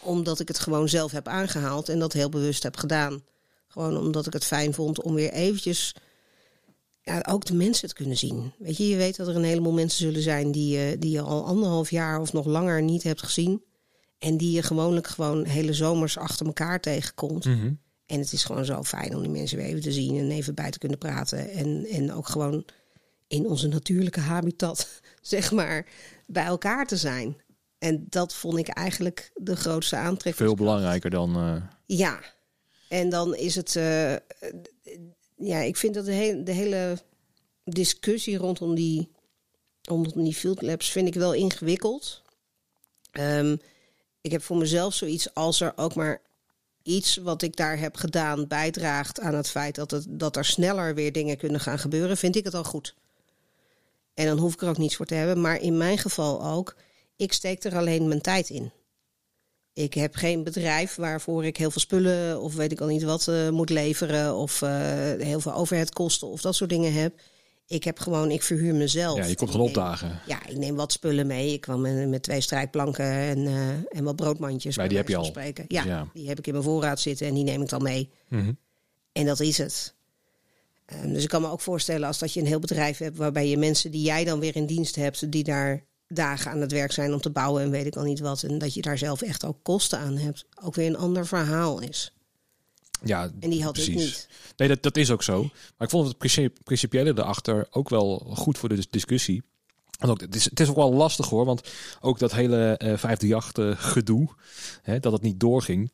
omdat 0.00 0.40
ik 0.40 0.48
het 0.48 0.58
gewoon 0.58 0.88
zelf 0.88 1.12
heb 1.12 1.28
aangehaald 1.28 1.88
en 1.88 1.98
dat 1.98 2.12
heel 2.12 2.28
bewust 2.28 2.62
heb 2.62 2.76
gedaan. 2.76 3.22
Gewoon 3.68 3.96
omdat 3.96 4.26
ik 4.26 4.32
het 4.32 4.44
fijn 4.44 4.74
vond 4.74 5.02
om 5.02 5.14
weer 5.14 5.32
eventjes 5.32 5.94
ja, 7.02 7.24
ook 7.28 7.44
de 7.44 7.54
mensen 7.54 7.88
te 7.88 7.94
kunnen 7.94 8.16
zien. 8.16 8.52
Weet 8.58 8.76
je, 8.76 8.88
je 8.88 8.96
weet 8.96 9.16
dat 9.16 9.28
er 9.28 9.36
een 9.36 9.44
heleboel 9.44 9.72
mensen 9.72 9.98
zullen 9.98 10.22
zijn 10.22 10.52
die, 10.52 10.78
uh, 10.78 11.00
die 11.00 11.10
je 11.10 11.20
al 11.20 11.44
anderhalf 11.44 11.90
jaar 11.90 12.20
of 12.20 12.32
nog 12.32 12.46
langer 12.46 12.82
niet 12.82 13.02
hebt 13.02 13.22
gezien. 13.22 13.62
En 14.18 14.36
die 14.36 14.50
je 14.50 14.62
gewoonlijk 14.62 15.06
gewoon 15.06 15.44
hele 15.44 15.72
zomers 15.72 16.18
achter 16.18 16.46
elkaar 16.46 16.80
tegenkomt. 16.80 17.44
Mhm. 17.44 17.72
En 18.06 18.18
het 18.18 18.32
is 18.32 18.44
gewoon 18.44 18.64
zo 18.64 18.82
fijn 18.82 19.14
om 19.14 19.22
die 19.22 19.30
mensen 19.30 19.56
weer 19.56 19.66
even 19.66 19.82
te 19.82 19.92
zien 19.92 20.18
en 20.18 20.30
even 20.30 20.54
bij 20.54 20.70
te 20.70 20.78
kunnen 20.78 20.98
praten. 20.98 21.50
En, 21.50 21.86
en 21.86 22.12
ook 22.12 22.28
gewoon 22.28 22.64
in 23.26 23.46
onze 23.46 23.68
natuurlijke 23.68 24.20
habitat, 24.20 25.00
zeg 25.20 25.52
maar, 25.52 25.86
bij 26.26 26.44
elkaar 26.44 26.86
te 26.86 26.96
zijn. 26.96 27.36
En 27.78 28.06
dat 28.08 28.34
vond 28.34 28.58
ik 28.58 28.68
eigenlijk 28.68 29.30
de 29.34 29.56
grootste 29.56 29.96
aantrekking. 29.96 30.48
Veel 30.48 30.56
belangrijker 30.56 31.10
dan. 31.10 31.36
Uh... 31.36 31.62
Ja, 31.86 32.20
en 32.88 33.08
dan 33.08 33.34
is 33.34 33.54
het. 33.54 33.74
Uh, 33.74 34.12
ja, 35.36 35.58
ik 35.58 35.76
vind 35.76 35.94
dat 35.94 36.04
de, 36.04 36.12
hele, 36.12 36.42
de 36.42 36.52
hele 36.52 36.98
discussie 37.64 38.36
rondom 38.36 38.74
die, 38.74 39.10
rondom 39.82 40.24
die 40.24 40.34
field 40.34 40.62
labs 40.62 40.90
vind 40.90 41.06
ik 41.06 41.14
wel 41.14 41.34
ingewikkeld. 41.34 42.22
Um, 43.12 43.60
ik 44.28 44.34
heb 44.34 44.42
voor 44.42 44.56
mezelf 44.56 44.94
zoiets 44.94 45.34
als 45.34 45.60
er 45.60 45.72
ook 45.76 45.94
maar 45.94 46.20
iets 46.82 47.16
wat 47.16 47.42
ik 47.42 47.56
daar 47.56 47.78
heb 47.78 47.96
gedaan 47.96 48.46
bijdraagt 48.46 49.20
aan 49.20 49.34
het 49.34 49.48
feit 49.48 49.74
dat, 49.74 49.90
het, 49.90 50.06
dat 50.08 50.36
er 50.36 50.44
sneller 50.44 50.94
weer 50.94 51.12
dingen 51.12 51.36
kunnen 51.36 51.60
gaan 51.60 51.78
gebeuren, 51.78 52.16
vind 52.16 52.36
ik 52.36 52.44
het 52.44 52.54
al 52.54 52.64
goed. 52.64 52.94
En 54.14 54.26
dan 54.26 54.38
hoef 54.38 54.52
ik 54.52 54.62
er 54.62 54.68
ook 54.68 54.78
niets 54.78 54.96
voor 54.96 55.06
te 55.06 55.14
hebben. 55.14 55.40
Maar 55.40 55.60
in 55.60 55.76
mijn 55.76 55.98
geval 55.98 56.44
ook, 56.44 56.76
ik 57.16 57.32
steek 57.32 57.64
er 57.64 57.76
alleen 57.76 58.08
mijn 58.08 58.20
tijd 58.20 58.50
in. 58.50 58.72
Ik 59.72 59.94
heb 59.94 60.14
geen 60.14 60.44
bedrijf 60.44 60.94
waarvoor 60.94 61.44
ik 61.44 61.56
heel 61.56 61.70
veel 61.70 61.80
spullen 61.80 62.40
of 62.40 62.54
weet 62.54 62.72
ik 62.72 62.80
al 62.80 62.86
niet 62.86 63.02
wat 63.02 63.26
uh, 63.26 63.48
moet 63.48 63.70
leveren. 63.70 64.34
Of 64.34 64.62
uh, 64.62 64.70
heel 65.18 65.40
veel 65.40 65.54
overheadkosten 65.54 66.28
of 66.28 66.40
dat 66.40 66.54
soort 66.54 66.70
dingen 66.70 66.92
heb. 66.92 67.20
Ik 67.68 67.84
heb 67.84 67.98
gewoon, 67.98 68.30
ik 68.30 68.42
verhuur 68.42 68.74
mezelf. 68.74 69.18
Ja, 69.18 69.24
je 69.24 69.34
komt 69.34 69.50
gewoon 69.50 69.66
opdagen. 69.66 70.20
Ja, 70.26 70.46
ik 70.46 70.56
neem 70.56 70.74
wat 70.74 70.92
spullen 70.92 71.26
mee. 71.26 71.52
Ik 71.52 71.60
kwam 71.60 71.80
met, 71.80 72.08
met 72.08 72.22
twee 72.22 72.40
strijkplanken 72.40 73.04
en, 73.04 73.38
uh, 73.38 73.68
en 73.68 74.04
wat 74.04 74.16
broodmandjes. 74.16 74.76
Maar 74.76 74.88
die 74.88 74.96
heb 74.96 75.08
je 75.08 75.16
al. 75.16 75.24
Spreken. 75.24 75.64
Ja, 75.68 75.84
ja, 75.84 76.08
die 76.12 76.28
heb 76.28 76.38
ik 76.38 76.46
in 76.46 76.52
mijn 76.52 76.64
voorraad 76.64 77.00
zitten 77.00 77.26
en 77.26 77.34
die 77.34 77.44
neem 77.44 77.62
ik 77.62 77.68
dan 77.68 77.82
mee. 77.82 78.10
Mm 78.28 78.40
-hmm. 78.40 78.58
En 79.12 79.26
dat 79.26 79.40
is 79.40 79.58
het. 79.58 79.94
Um, 81.04 81.12
dus 81.12 81.22
ik 81.22 81.28
kan 81.28 81.42
me 81.42 81.50
ook 81.50 81.60
voorstellen 81.60 82.06
als 82.06 82.18
dat 82.18 82.32
je 82.32 82.40
een 82.40 82.46
heel 82.46 82.58
bedrijf 82.58 82.98
hebt 82.98 83.16
waarbij 83.16 83.48
je 83.48 83.56
mensen 83.56 83.90
die 83.90 84.02
jij 84.02 84.24
dan 84.24 84.40
weer 84.40 84.56
in 84.56 84.66
dienst 84.66 84.96
hebt, 84.96 85.32
die 85.32 85.44
daar 85.44 85.84
dagen 86.06 86.50
aan 86.50 86.60
het 86.60 86.72
werk 86.72 86.92
zijn 86.92 87.12
om 87.12 87.20
te 87.20 87.30
bouwen 87.30 87.62
en 87.62 87.70
weet 87.70 87.86
ik 87.86 87.96
al 87.96 88.04
niet 88.04 88.20
wat. 88.20 88.42
En 88.42 88.58
dat 88.58 88.74
je 88.74 88.82
daar 88.82 88.98
zelf 88.98 89.22
echt 89.22 89.44
ook 89.44 89.58
kosten 89.62 89.98
aan 89.98 90.16
hebt. 90.16 90.46
Ook 90.62 90.74
weer 90.74 90.86
een 90.86 90.96
ander 90.96 91.26
verhaal 91.26 91.80
is. 91.80 92.12
Ja, 93.04 93.30
en 93.40 93.50
die 93.50 93.62
had 93.62 93.72
precies. 93.72 93.94
ik 93.94 94.00
niet. 94.00 94.28
Nee, 94.56 94.68
dat, 94.68 94.82
dat 94.82 94.96
is 94.96 95.10
ook 95.10 95.22
zo. 95.22 95.42
Maar 95.42 95.86
ik 95.86 95.90
vond 95.90 96.08
het 96.08 96.18
principe, 96.18 96.60
principiële 96.64 97.10
erachter 97.10 97.66
ook 97.70 97.88
wel 97.88 98.26
goed 98.34 98.58
voor 98.58 98.68
de 98.68 98.86
discussie. 98.90 99.42
En 99.98 100.08
ook, 100.08 100.20
het, 100.20 100.34
is, 100.34 100.44
het 100.44 100.60
is 100.60 100.68
ook 100.68 100.76
wel 100.76 100.92
lastig 100.92 101.28
hoor, 101.28 101.44
want 101.44 101.68
ook 102.00 102.18
dat 102.18 102.32
hele 102.32 102.80
uh, 102.82 102.96
538 102.96 103.92
gedoe, 103.92 104.28
hè, 104.82 105.00
dat 105.00 105.12
het 105.12 105.22
niet 105.22 105.40
doorging. 105.40 105.90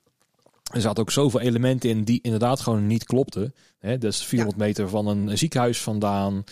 Er 0.73 0.81
zaten 0.81 1.03
ook 1.03 1.11
zoveel 1.11 1.41
elementen 1.41 1.91
in 1.91 2.05
die 2.05 2.19
inderdaad 2.23 2.61
gewoon 2.61 2.87
niet 2.87 3.05
klopten. 3.05 3.55
Hè, 3.79 3.99
dus 3.99 4.25
400 4.25 4.61
ja. 4.61 4.67
meter 4.67 4.89
van 4.89 5.07
een 5.07 5.39
ziekenhuis 5.39 5.81
vandaan. 5.81 6.45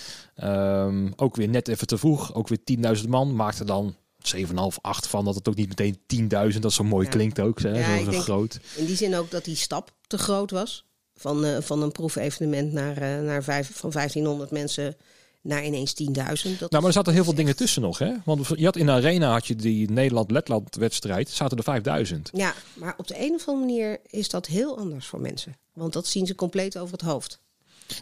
Um, 0.43 1.13
ook 1.17 1.37
weer 1.37 1.49
net 1.49 1.69
even 1.69 1.87
te 1.87 1.99
vroeg. 1.99 2.35
Ook 2.35 2.49
weer 2.49 2.99
10.000 3.03 3.09
man. 3.09 3.35
Maakte 3.35 3.65
dan 3.65 3.97
7,5, 4.37 4.53
8 4.81 5.07
van. 5.07 5.25
Dat 5.25 5.35
het 5.35 5.49
ook 5.49 5.55
niet 5.55 5.69
meteen 5.69 6.31
10.000. 6.53 6.59
Dat 6.59 6.73
zo 6.73 6.85
mooi 6.85 7.05
ja. 7.05 7.11
klinkt 7.11 7.41
ook. 7.41 7.61
Hè, 7.61 7.97
ja, 7.99 8.05
zo, 8.05 8.11
zo 8.11 8.21
groot. 8.21 8.61
In 8.77 8.87
die 8.87 8.97
zin 8.97 9.15
ook 9.15 9.31
dat 9.31 9.45
die 9.45 9.57
stap 9.57 9.93
te 10.07 10.19
groot 10.19 10.51
was. 10.51 10.85
Van, 11.15 11.45
uh, 11.45 11.61
van 11.61 11.83
een 11.83 11.93
proefevenement 11.93 12.73
naar, 12.73 13.03
uh, 13.03 13.27
naar 13.27 13.43
vijf, 13.43 13.71
van 13.75 13.91
1500 13.91 14.51
mensen 14.51 14.97
naar 15.43 15.65
ineens 15.65 15.95
10.000. 16.03 16.09
Nou, 16.13 16.69
maar 16.71 16.85
er 16.85 16.93
zaten 16.93 17.13
heel 17.13 17.25
veel 17.25 17.35
dingen 17.35 17.57
tussen 17.57 17.83
nog, 17.83 17.99
hè? 17.99 18.13
Want 18.25 18.49
je 18.55 18.65
had 18.65 18.77
in 18.77 18.87
de 18.87 18.93
arena 18.93 19.33
had 19.33 19.47
je 19.47 19.57
die 19.57 19.91
Nederland-Letland 19.91 20.75
wedstrijd, 20.75 21.31
zaten 21.31 21.57
er 21.57 21.65
5000. 21.65 22.31
Ja, 22.33 22.55
maar 22.75 22.95
op 22.97 23.07
de 23.07 23.21
een 23.21 23.35
of 23.35 23.49
andere 23.49 23.67
manier 23.67 24.01
is 24.07 24.29
dat 24.29 24.47
heel 24.47 24.79
anders 24.79 25.07
voor 25.07 25.21
mensen, 25.21 25.57
want 25.73 25.93
dat 25.93 26.07
zien 26.07 26.27
ze 26.27 26.35
compleet 26.35 26.79
over 26.79 26.93
het 26.93 27.03
hoofd. 27.07 27.41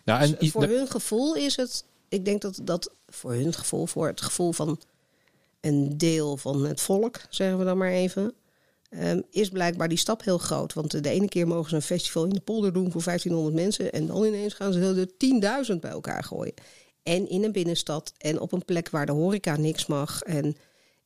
Nou, 0.05 0.21
en 0.21 0.37
dus 0.39 0.51
voor 0.51 0.65
hun 0.65 0.89
gevoel 0.89 1.35
is 1.35 1.57
het, 1.57 1.85
ik 2.09 2.25
denk 2.25 2.41
dat 2.41 2.61
dat 2.63 2.91
voor 3.07 3.33
hun 3.33 3.53
gevoel, 3.53 3.87
voor 3.87 4.07
het 4.07 4.21
gevoel 4.21 4.53
van 4.53 4.81
een 5.61 5.99
deel 5.99 6.37
van 6.37 6.67
het 6.67 6.81
volk, 6.81 7.21
zeggen 7.29 7.59
we 7.59 7.65
dan 7.65 7.79
maar 7.79 7.91
even, 7.91 8.35
um, 8.91 9.23
is 9.31 9.49
blijkbaar 9.49 9.89
die 9.89 9.99
stap 9.99 10.25
heel 10.25 10.39
groot. 10.39 10.73
Want 10.73 11.03
de 11.03 11.11
ene 11.11 11.29
keer 11.29 11.47
mogen 11.47 11.71
ze 11.71 11.77
een 11.77 11.83
festival 11.83 12.25
in 12.25 12.31
de 12.31 12.41
polder 12.41 12.73
doen 12.73 12.91
voor 12.91 13.03
1500 13.05 13.65
mensen 13.65 13.93
en 13.93 14.07
dan 14.07 14.25
ineens 14.25 14.55
gaan 14.55 14.73
ze 14.73 15.09
er 15.19 15.73
10.000 15.73 15.79
bij 15.81 15.91
elkaar 15.91 16.25
gooien. 16.25 16.55
En 17.03 17.29
in 17.29 17.45
een 17.45 17.53
binnenstad 17.53 18.13
en 18.19 18.41
op 18.41 18.53
een 18.53 18.65
plek 18.65 18.91
waar 18.91 19.07
de 19.07 19.13
horeca 19.13 19.57
niks 19.57 19.87
mag. 19.87 20.23
En 20.23 20.57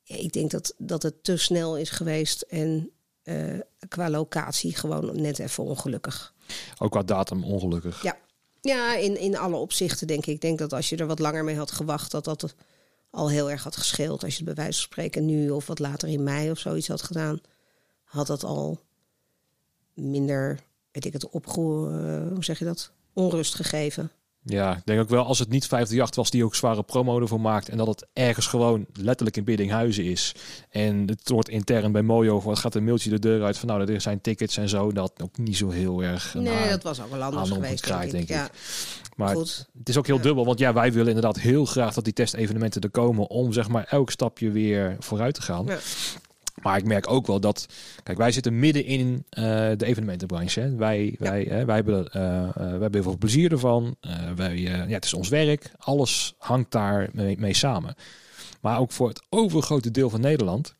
ja, 0.03 0.15
ik 0.15 0.33
denk 0.33 0.51
dat, 0.51 0.73
dat 0.77 1.03
het 1.03 1.23
te 1.23 1.37
snel 1.37 1.77
is 1.77 1.89
geweest 1.89 2.41
en 2.41 2.91
uh, 3.23 3.59
qua 3.87 4.09
locatie 4.09 4.75
gewoon 4.75 5.21
net 5.21 5.39
even 5.39 5.63
ongelukkig. 5.63 6.33
Ook 6.77 6.91
qua 6.91 7.03
datum 7.03 7.43
ongelukkig. 7.43 8.03
Ja, 8.03 8.17
ja 8.61 8.95
in, 8.95 9.19
in 9.19 9.37
alle 9.37 9.55
opzichten 9.55 10.07
denk 10.07 10.25
ik. 10.25 10.33
Ik 10.33 10.41
denk 10.41 10.59
dat 10.59 10.73
als 10.73 10.89
je 10.89 10.95
er 10.95 11.07
wat 11.07 11.19
langer 11.19 11.43
mee 11.43 11.55
had 11.55 11.71
gewacht, 11.71 12.11
dat 12.11 12.25
dat 12.25 12.55
al 13.15 13.29
heel 13.29 13.51
erg 13.51 13.63
had 13.63 13.77
gescheeld. 13.77 14.23
Als 14.23 14.31
je 14.37 14.45
het 14.45 14.55
bij 14.55 14.63
wijze 14.63 14.79
van 14.79 14.89
spreken 14.89 15.25
nu 15.25 15.49
of 15.49 15.67
wat 15.67 15.79
later 15.79 16.09
in 16.09 16.23
mei 16.23 16.51
of 16.51 16.59
zoiets 16.59 16.87
had 16.87 17.01
gedaan, 17.01 17.41
had 18.03 18.27
dat 18.27 18.43
al 18.43 18.79
minder, 19.93 20.59
weet 20.91 21.05
ik 21.05 21.13
het, 21.13 21.29
opge... 21.29 21.61
Uh, 21.61 22.33
hoe 22.33 22.43
zeg 22.43 22.59
je 22.59 22.65
dat? 22.65 22.91
Onrust 23.13 23.55
gegeven. 23.55 24.11
Ja, 24.47 24.75
ik 24.75 24.85
denk 24.85 24.99
ook 24.99 25.09
wel 25.09 25.25
als 25.25 25.39
het 25.39 25.49
niet 25.49 25.67
538 25.67 26.15
was 26.15 26.29
die 26.29 26.43
ook 26.43 26.55
zware 26.55 26.83
promo 26.83 27.19
ervoor 27.19 27.41
maakt. 27.41 27.69
En 27.69 27.77
dat 27.77 27.87
het 27.87 28.05
ergens 28.13 28.47
gewoon 28.47 28.85
letterlijk 28.93 29.37
in 29.37 29.43
Biddinghuizen 29.43 30.03
is. 30.03 30.35
En 30.69 31.07
het 31.07 31.29
wordt 31.29 31.49
intern 31.49 31.91
bij 31.91 32.01
Mojo, 32.01 32.49
het 32.49 32.59
gaat 32.59 32.75
een 32.75 32.83
mailtje 32.83 33.09
de 33.09 33.19
deur 33.19 33.43
uit 33.43 33.57
van 33.57 33.67
nou, 33.67 33.93
er 33.93 34.01
zijn 34.01 34.21
tickets 34.21 34.57
en 34.57 34.69
zo. 34.69 34.91
Dat 34.91 35.13
ook 35.23 35.37
niet 35.37 35.57
zo 35.57 35.69
heel 35.69 36.03
erg. 36.03 36.33
Nee, 36.33 36.69
dat 36.69 36.83
was 36.83 37.01
ook 37.01 37.11
wel 37.11 37.23
anders 37.23 37.49
geweest, 37.49 37.81
kraait, 37.81 38.11
denk 38.11 38.23
ik. 38.23 38.27
Denk 38.27 38.45
ik. 38.45 38.51
Ja. 38.53 39.05
Maar 39.15 39.35
Goed. 39.35 39.67
het 39.77 39.89
is 39.89 39.97
ook 39.97 40.07
heel 40.07 40.17
ja. 40.17 40.21
dubbel, 40.21 40.45
want 40.45 40.59
ja, 40.59 40.73
wij 40.73 40.91
willen 40.91 41.07
inderdaad 41.07 41.39
heel 41.39 41.65
graag 41.65 41.93
dat 41.93 42.03
die 42.03 42.13
testevenementen 42.13 42.81
er 42.81 42.89
komen 42.89 43.29
om 43.29 43.53
zeg 43.53 43.67
maar 43.67 43.85
elk 43.89 44.11
stapje 44.11 44.51
weer 44.51 44.95
vooruit 44.99 45.33
te 45.33 45.41
gaan. 45.41 45.65
Ja. 45.65 45.77
Maar 46.61 46.77
ik 46.77 46.85
merk 46.85 47.11
ook 47.11 47.27
wel 47.27 47.39
dat, 47.39 47.65
kijk, 48.03 48.17
wij 48.17 48.31
zitten 48.31 48.59
midden 48.59 48.85
in 48.85 49.25
uh, 49.37 49.43
de 49.77 49.85
evenementenbranche. 49.85 50.59
Hè. 50.59 50.75
Wij, 50.75 51.05
ja. 51.05 51.29
wij, 51.29 51.43
hè, 51.49 51.65
wij, 51.65 51.75
hebben, 51.75 52.09
uh, 52.15 52.21
uh, 52.21 52.53
wij 52.55 52.69
hebben 52.69 52.93
heel 52.93 53.03
veel 53.03 53.17
plezier 53.17 53.51
ervan. 53.51 53.95
wij, 54.35 54.57
ja, 54.57 54.85
het 54.87 55.05
is 55.05 55.13
ons 55.13 55.29
werk. 55.29 55.71
Alles 55.77 56.33
hangt 56.37 56.71
daar 56.71 57.09
mee, 57.13 57.37
mee, 57.37 57.53
samen. 57.53 57.95
Maar 58.61 58.79
ook 58.79 58.91
voor 58.91 59.07
het 59.07 59.21
overgrote 59.29 59.91
deel 59.91 60.09
van 60.09 60.21
Nederland, 60.21 60.75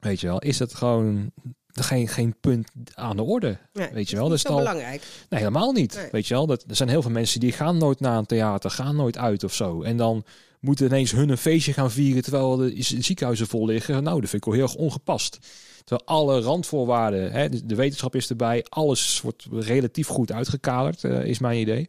weet 0.00 0.20
je 0.20 0.26
wel, 0.26 0.38
is 0.38 0.58
het 0.58 0.74
gewoon 0.74 1.32
geen, 1.72 2.08
geen 2.08 2.34
punt 2.40 2.70
aan 2.94 3.16
de 3.16 3.22
orde. 3.22 3.58
Nee, 3.72 3.90
weet 3.92 4.10
je 4.10 4.16
wel, 4.16 4.28
dat 4.28 4.38
is 4.38 4.46
al 4.46 4.56
belangrijk. 4.56 5.02
Nee, 5.28 5.40
helemaal 5.40 5.72
niet. 5.72 5.94
Nee. 5.94 6.08
Weet 6.12 6.26
je 6.26 6.34
wel, 6.34 6.46
dat, 6.46 6.64
er 6.68 6.76
zijn 6.76 6.88
heel 6.88 7.02
veel 7.02 7.10
mensen 7.10 7.40
die 7.40 7.52
gaan 7.52 7.78
nooit 7.78 8.00
naar 8.00 8.18
een 8.18 8.26
theater, 8.26 8.70
gaan 8.70 8.96
nooit 8.96 9.18
uit 9.18 9.44
of 9.44 9.54
zo. 9.54 9.82
En 9.82 9.96
dan 9.96 10.24
moeten 10.62 10.86
ineens 10.86 11.12
hun 11.12 11.28
een 11.28 11.38
feestje 11.38 11.72
gaan 11.72 11.90
vieren 11.90 12.22
terwijl 12.22 12.56
de 12.56 12.74
ziekenhuizen 12.78 13.46
vol 13.46 13.66
liggen. 13.66 14.02
Nou, 14.02 14.20
dat 14.20 14.30
vind 14.30 14.46
ik 14.46 14.52
wel 14.52 14.54
heel 14.54 14.68
erg 14.68 14.74
ongepast. 14.74 15.38
Terwijl 15.84 16.08
alle 16.08 16.40
randvoorwaarden, 16.40 17.32
hè, 17.32 17.66
de 17.66 17.74
wetenschap 17.74 18.14
is 18.14 18.28
erbij, 18.28 18.64
alles 18.68 19.20
wordt 19.20 19.46
relatief 19.50 20.06
goed 20.06 20.32
uitgekaderd, 20.32 21.02
uh, 21.02 21.24
is 21.24 21.38
mijn 21.38 21.60
idee. 21.60 21.88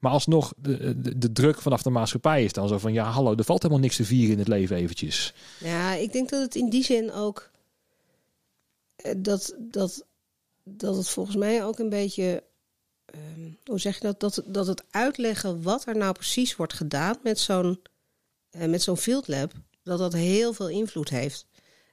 Maar 0.00 0.12
alsnog, 0.12 0.52
de, 0.56 1.18
de, 1.18 1.32
druk 1.32 1.60
vanaf 1.60 1.82
de 1.82 1.90
maatschappij 1.90 2.44
is 2.44 2.52
dan 2.52 2.68
zo 2.68 2.78
van, 2.78 2.92
ja 2.92 3.10
hallo, 3.10 3.34
er 3.34 3.44
valt 3.44 3.62
helemaal 3.62 3.82
niks 3.82 3.96
te 3.96 4.04
vieren 4.04 4.32
in 4.32 4.38
het 4.38 4.48
leven 4.48 4.76
eventjes. 4.76 5.34
Ja, 5.58 5.94
ik 5.94 6.12
denk 6.12 6.30
dat 6.30 6.40
het 6.42 6.54
in 6.54 6.70
die 6.70 6.84
zin 6.84 7.12
ook, 7.12 7.50
dat, 9.16 9.54
dat, 9.58 10.04
dat 10.64 10.96
het 10.96 11.08
volgens 11.08 11.36
mij 11.36 11.64
ook 11.64 11.78
een 11.78 11.88
beetje 11.88 12.42
um, 13.14 13.56
hoe 13.64 13.78
zeg 13.78 13.94
je 13.94 14.00
dat? 14.00 14.20
dat? 14.20 14.42
Dat 14.46 14.66
het 14.66 14.84
uitleggen 14.90 15.62
wat 15.62 15.86
er 15.86 15.96
nou 15.96 16.12
precies 16.12 16.56
wordt 16.56 16.72
gedaan 16.72 17.16
met 17.22 17.38
zo'n 17.38 17.80
met 18.50 18.82
zo'n 18.82 18.96
field 18.96 19.28
lab, 19.28 19.52
dat 19.82 19.98
dat 19.98 20.12
heel 20.12 20.52
veel 20.52 20.68
invloed 20.68 21.08
heeft. 21.08 21.46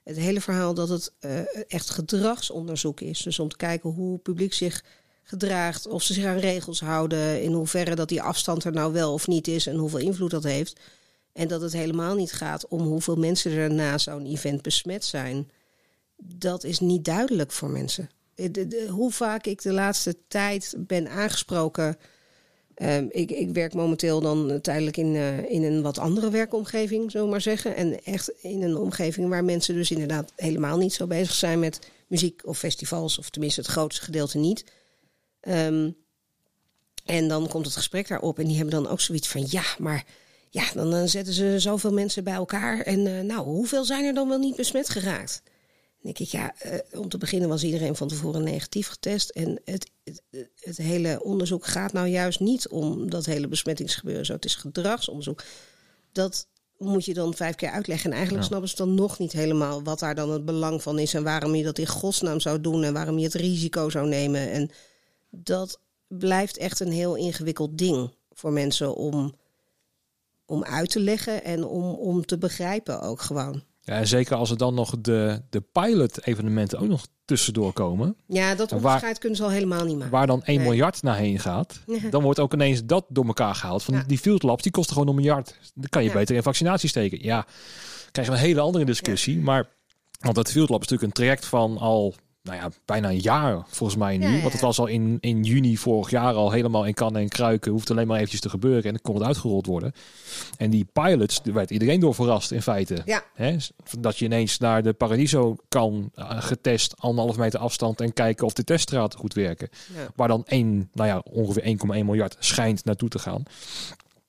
Het 0.04 0.16
hele 0.16 0.40
verhaal 0.40 0.74
dat 0.74 0.88
het 0.88 1.12
uh, 1.20 1.40
echt 1.66 1.90
gedragsonderzoek 1.90 3.00
is. 3.00 3.22
Dus 3.22 3.38
om 3.38 3.48
te 3.48 3.56
kijken 3.56 3.90
hoe 3.90 4.12
het 4.12 4.22
publiek 4.22 4.54
zich 4.54 4.84
gedraagt, 5.22 5.86
of 5.86 6.02
ze 6.02 6.12
zich 6.12 6.24
aan 6.24 6.38
regels 6.38 6.80
houden, 6.80 7.42
in 7.42 7.52
hoeverre 7.52 7.94
dat 7.94 8.08
die 8.08 8.22
afstand 8.22 8.64
er 8.64 8.72
nou 8.72 8.92
wel 8.92 9.12
of 9.12 9.26
niet 9.26 9.48
is 9.48 9.66
en 9.66 9.76
hoeveel 9.76 9.98
invloed 9.98 10.30
dat 10.30 10.44
heeft. 10.44 10.80
En 11.32 11.48
dat 11.48 11.60
het 11.60 11.72
helemaal 11.72 12.14
niet 12.14 12.32
gaat 12.32 12.68
om 12.68 12.80
hoeveel 12.80 13.16
mensen 13.16 13.52
er 13.52 13.72
na 13.72 13.98
zo'n 13.98 14.26
event 14.26 14.62
besmet 14.62 15.04
zijn. 15.04 15.50
Dat 16.16 16.64
is 16.64 16.80
niet 16.80 17.04
duidelijk 17.04 17.52
voor 17.52 17.70
mensen. 17.70 18.10
De, 18.34 18.50
de, 18.50 18.86
hoe 18.90 19.12
vaak 19.12 19.46
ik 19.46 19.62
de 19.62 19.72
laatste 19.72 20.16
tijd 20.28 20.74
ben 20.78 21.08
aangesproken. 21.08 21.96
Um, 22.82 23.08
ik, 23.10 23.30
ik, 23.30 23.50
werk 23.50 23.74
momenteel 23.74 24.20
dan 24.20 24.60
tijdelijk 24.60 24.96
in, 24.96 25.14
uh, 25.14 25.50
in 25.50 25.62
een 25.62 25.82
wat 25.82 25.98
andere 25.98 26.30
werkomgeving, 26.30 27.12
we 27.12 27.26
maar 27.26 27.40
zeggen. 27.40 27.76
En 27.76 28.04
echt 28.04 28.32
in 28.42 28.62
een 28.62 28.76
omgeving 28.76 29.28
waar 29.28 29.44
mensen 29.44 29.74
dus 29.74 29.90
inderdaad 29.90 30.32
helemaal 30.36 30.78
niet 30.78 30.92
zo 30.92 31.06
bezig 31.06 31.34
zijn 31.34 31.58
met 31.58 31.78
muziek 32.06 32.46
of 32.46 32.58
festivals, 32.58 33.18
of 33.18 33.30
tenminste 33.30 33.60
het 33.60 33.70
grootste 33.70 34.04
gedeelte 34.04 34.38
niet. 34.38 34.64
Um, 35.48 35.96
en 37.04 37.28
dan 37.28 37.48
komt 37.48 37.64
het 37.64 37.76
gesprek 37.76 38.08
daarop 38.08 38.38
en 38.38 38.46
die 38.46 38.56
hebben 38.56 38.82
dan 38.82 38.88
ook 38.88 39.00
zoiets 39.00 39.28
van: 39.28 39.44
ja, 39.48 39.64
maar 39.78 40.04
ja, 40.50 40.64
dan, 40.74 40.90
dan 40.90 41.08
zetten 41.08 41.34
ze 41.34 41.54
zoveel 41.58 41.92
mensen 41.92 42.24
bij 42.24 42.34
elkaar. 42.34 42.80
En 42.80 43.26
nou, 43.26 43.44
hoeveel 43.44 43.84
zijn 43.84 44.04
er 44.04 44.14
dan 44.14 44.28
wel 44.28 44.38
niet 44.38 44.56
besmet 44.56 44.88
geraakt? 44.88 45.42
Denk 46.02 46.18
ik, 46.18 46.28
ja, 46.28 46.54
uh, 46.66 47.00
om 47.00 47.08
te 47.08 47.18
beginnen 47.18 47.48
was 47.48 47.64
iedereen 47.64 47.96
van 47.96 48.08
tevoren 48.08 48.42
negatief 48.42 48.88
getest. 48.88 49.30
En 49.30 49.60
het, 49.64 49.90
het, 50.04 50.22
het, 50.60 50.76
hele 50.76 51.22
onderzoek 51.22 51.66
gaat 51.66 51.92
nou 51.92 52.06
juist 52.06 52.40
niet 52.40 52.68
om 52.68 53.10
dat 53.10 53.26
hele 53.26 53.48
besmettingsgebeuren. 53.48 54.26
Zo, 54.26 54.32
het 54.32 54.44
is 54.44 54.54
gedragsonderzoek. 54.54 55.42
Dat 56.12 56.46
moet 56.78 57.04
je 57.04 57.14
dan 57.14 57.34
vijf 57.34 57.54
keer 57.54 57.70
uitleggen. 57.70 58.10
En 58.10 58.16
eigenlijk 58.16 58.42
ja. 58.42 58.48
snappen 58.48 58.70
ze 58.70 58.76
dan 58.76 58.94
nog 58.94 59.18
niet 59.18 59.32
helemaal 59.32 59.82
wat 59.82 59.98
daar 59.98 60.14
dan 60.14 60.30
het 60.30 60.44
belang 60.44 60.82
van 60.82 60.98
is. 60.98 61.14
En 61.14 61.22
waarom 61.22 61.54
je 61.54 61.64
dat 61.64 61.78
in 61.78 61.86
godsnaam 61.86 62.40
zou 62.40 62.60
doen. 62.60 62.84
En 62.84 62.92
waarom 62.92 63.18
je 63.18 63.24
het 63.24 63.34
risico 63.34 63.90
zou 63.90 64.08
nemen. 64.08 64.50
En 64.50 64.70
dat 65.30 65.80
blijft 66.06 66.56
echt 66.56 66.80
een 66.80 66.92
heel 66.92 67.14
ingewikkeld 67.14 67.78
ding 67.78 68.14
voor 68.32 68.52
mensen 68.52 68.94
om, 68.94 69.34
om 70.46 70.64
uit 70.64 70.90
te 70.90 71.00
leggen. 71.00 71.44
En 71.44 71.64
om, 71.64 71.84
om 71.84 72.26
te 72.26 72.38
begrijpen 72.38 73.00
ook 73.00 73.20
gewoon. 73.20 73.62
Ja, 73.88 74.04
zeker 74.04 74.36
als 74.36 74.50
er 74.50 74.56
dan 74.56 74.74
nog 74.74 74.94
de, 75.00 75.42
de 75.50 75.60
pilot-evenementen 75.60 76.78
ook 76.78 76.88
nog 76.88 77.06
tussendoor 77.24 77.72
komen. 77.72 78.16
Ja, 78.26 78.54
dat 78.54 78.70
waar- 78.70 78.78
onderscheid 78.80 79.18
kunnen 79.18 79.38
ze 79.38 79.44
al 79.44 79.50
helemaal 79.50 79.84
niet 79.84 79.94
maken. 79.96 80.10
Waar 80.12 80.26
dan 80.26 80.42
1 80.42 80.56
Nee. 80.56 80.66
miljard 80.66 81.02
naar 81.02 81.16
heen 81.16 81.38
gaat. 81.38 81.80
Dan 82.10 82.22
wordt 82.22 82.38
ook 82.38 82.52
ineens 82.52 82.84
dat 82.84 83.04
door 83.08 83.26
elkaar 83.26 83.54
gehaald. 83.54 83.82
Van 83.82 83.94
Ja. 83.94 84.04
die 84.06 84.18
field 84.18 84.42
labs, 84.42 84.62
die 84.62 84.72
kosten 84.72 84.92
gewoon 84.92 85.08
een 85.08 85.14
miljard. 85.14 85.58
Dan 85.74 85.88
kan 85.88 86.02
je 86.02 86.08
Ja. 86.08 86.14
beter 86.14 86.36
in 86.36 86.42
vaccinatie 86.42 86.88
steken. 86.88 87.22
Ja, 87.22 87.46
krijg 88.12 88.28
je 88.28 88.34
een 88.34 88.40
hele 88.40 88.60
andere 88.60 88.84
discussie. 88.84 89.38
Maar, 89.38 89.68
want 90.20 90.34
dat 90.34 90.50
field 90.50 90.68
lab 90.68 90.80
is 90.82 90.88
natuurlijk 90.88 91.16
een 91.16 91.22
traject 91.24 91.44
van 91.46 91.78
al, 91.78 92.14
nou 92.42 92.58
ja, 92.58 92.70
bijna 92.84 93.08
een 93.08 93.20
jaar 93.20 93.64
volgens 93.66 93.98
mij 93.98 94.18
nu. 94.18 94.26
Ja, 94.26 94.34
ja, 94.34 94.40
Want 94.40 94.52
het 94.52 94.62
was 94.62 94.78
al 94.78 94.86
in, 94.86 95.18
in 95.20 95.42
juni 95.42 95.76
vorig 95.76 96.10
jaar 96.10 96.34
al 96.34 96.50
helemaal 96.50 96.84
in 96.84 96.94
kannen 96.94 97.22
en 97.22 97.28
kruiken. 97.28 97.72
Hoeft 97.72 97.90
alleen 97.90 98.06
maar 98.06 98.16
eventjes 98.16 98.40
te 98.40 98.48
gebeuren 98.48 98.84
en 98.84 98.90
dan 98.90 99.00
kon 99.02 99.14
het 99.14 99.24
uitgerold 99.24 99.66
worden. 99.66 99.92
En 100.56 100.70
die 100.70 100.86
pilots, 100.92 101.42
daar 101.42 101.54
werd 101.54 101.70
iedereen 101.70 102.00
door 102.00 102.14
verrast 102.14 102.50
in 102.50 102.62
feite. 102.62 103.02
Ja. 103.04 103.22
Hè, 103.34 103.56
dat 103.98 104.18
je 104.18 104.24
ineens 104.24 104.58
naar 104.58 104.82
de 104.82 104.92
Paradiso 104.92 105.56
kan 105.68 106.10
eh, 106.14 106.42
getest, 106.42 106.94
anderhalf 106.98 107.36
meter 107.36 107.60
afstand 107.60 108.00
en 108.00 108.12
kijken 108.12 108.46
of 108.46 108.52
de 108.52 108.64
teststraten 108.64 109.18
goed 109.18 109.34
werken. 109.34 109.68
Waar 110.14 110.28
dan 110.28 110.44
1, 110.46 110.90
nou 110.92 111.08
ja, 111.08 111.22
ongeveer 111.30 111.62
1,1 111.62 111.86
miljard 111.86 112.36
schijnt 112.38 112.84
naartoe 112.84 113.08
te 113.08 113.18
gaan. 113.18 113.42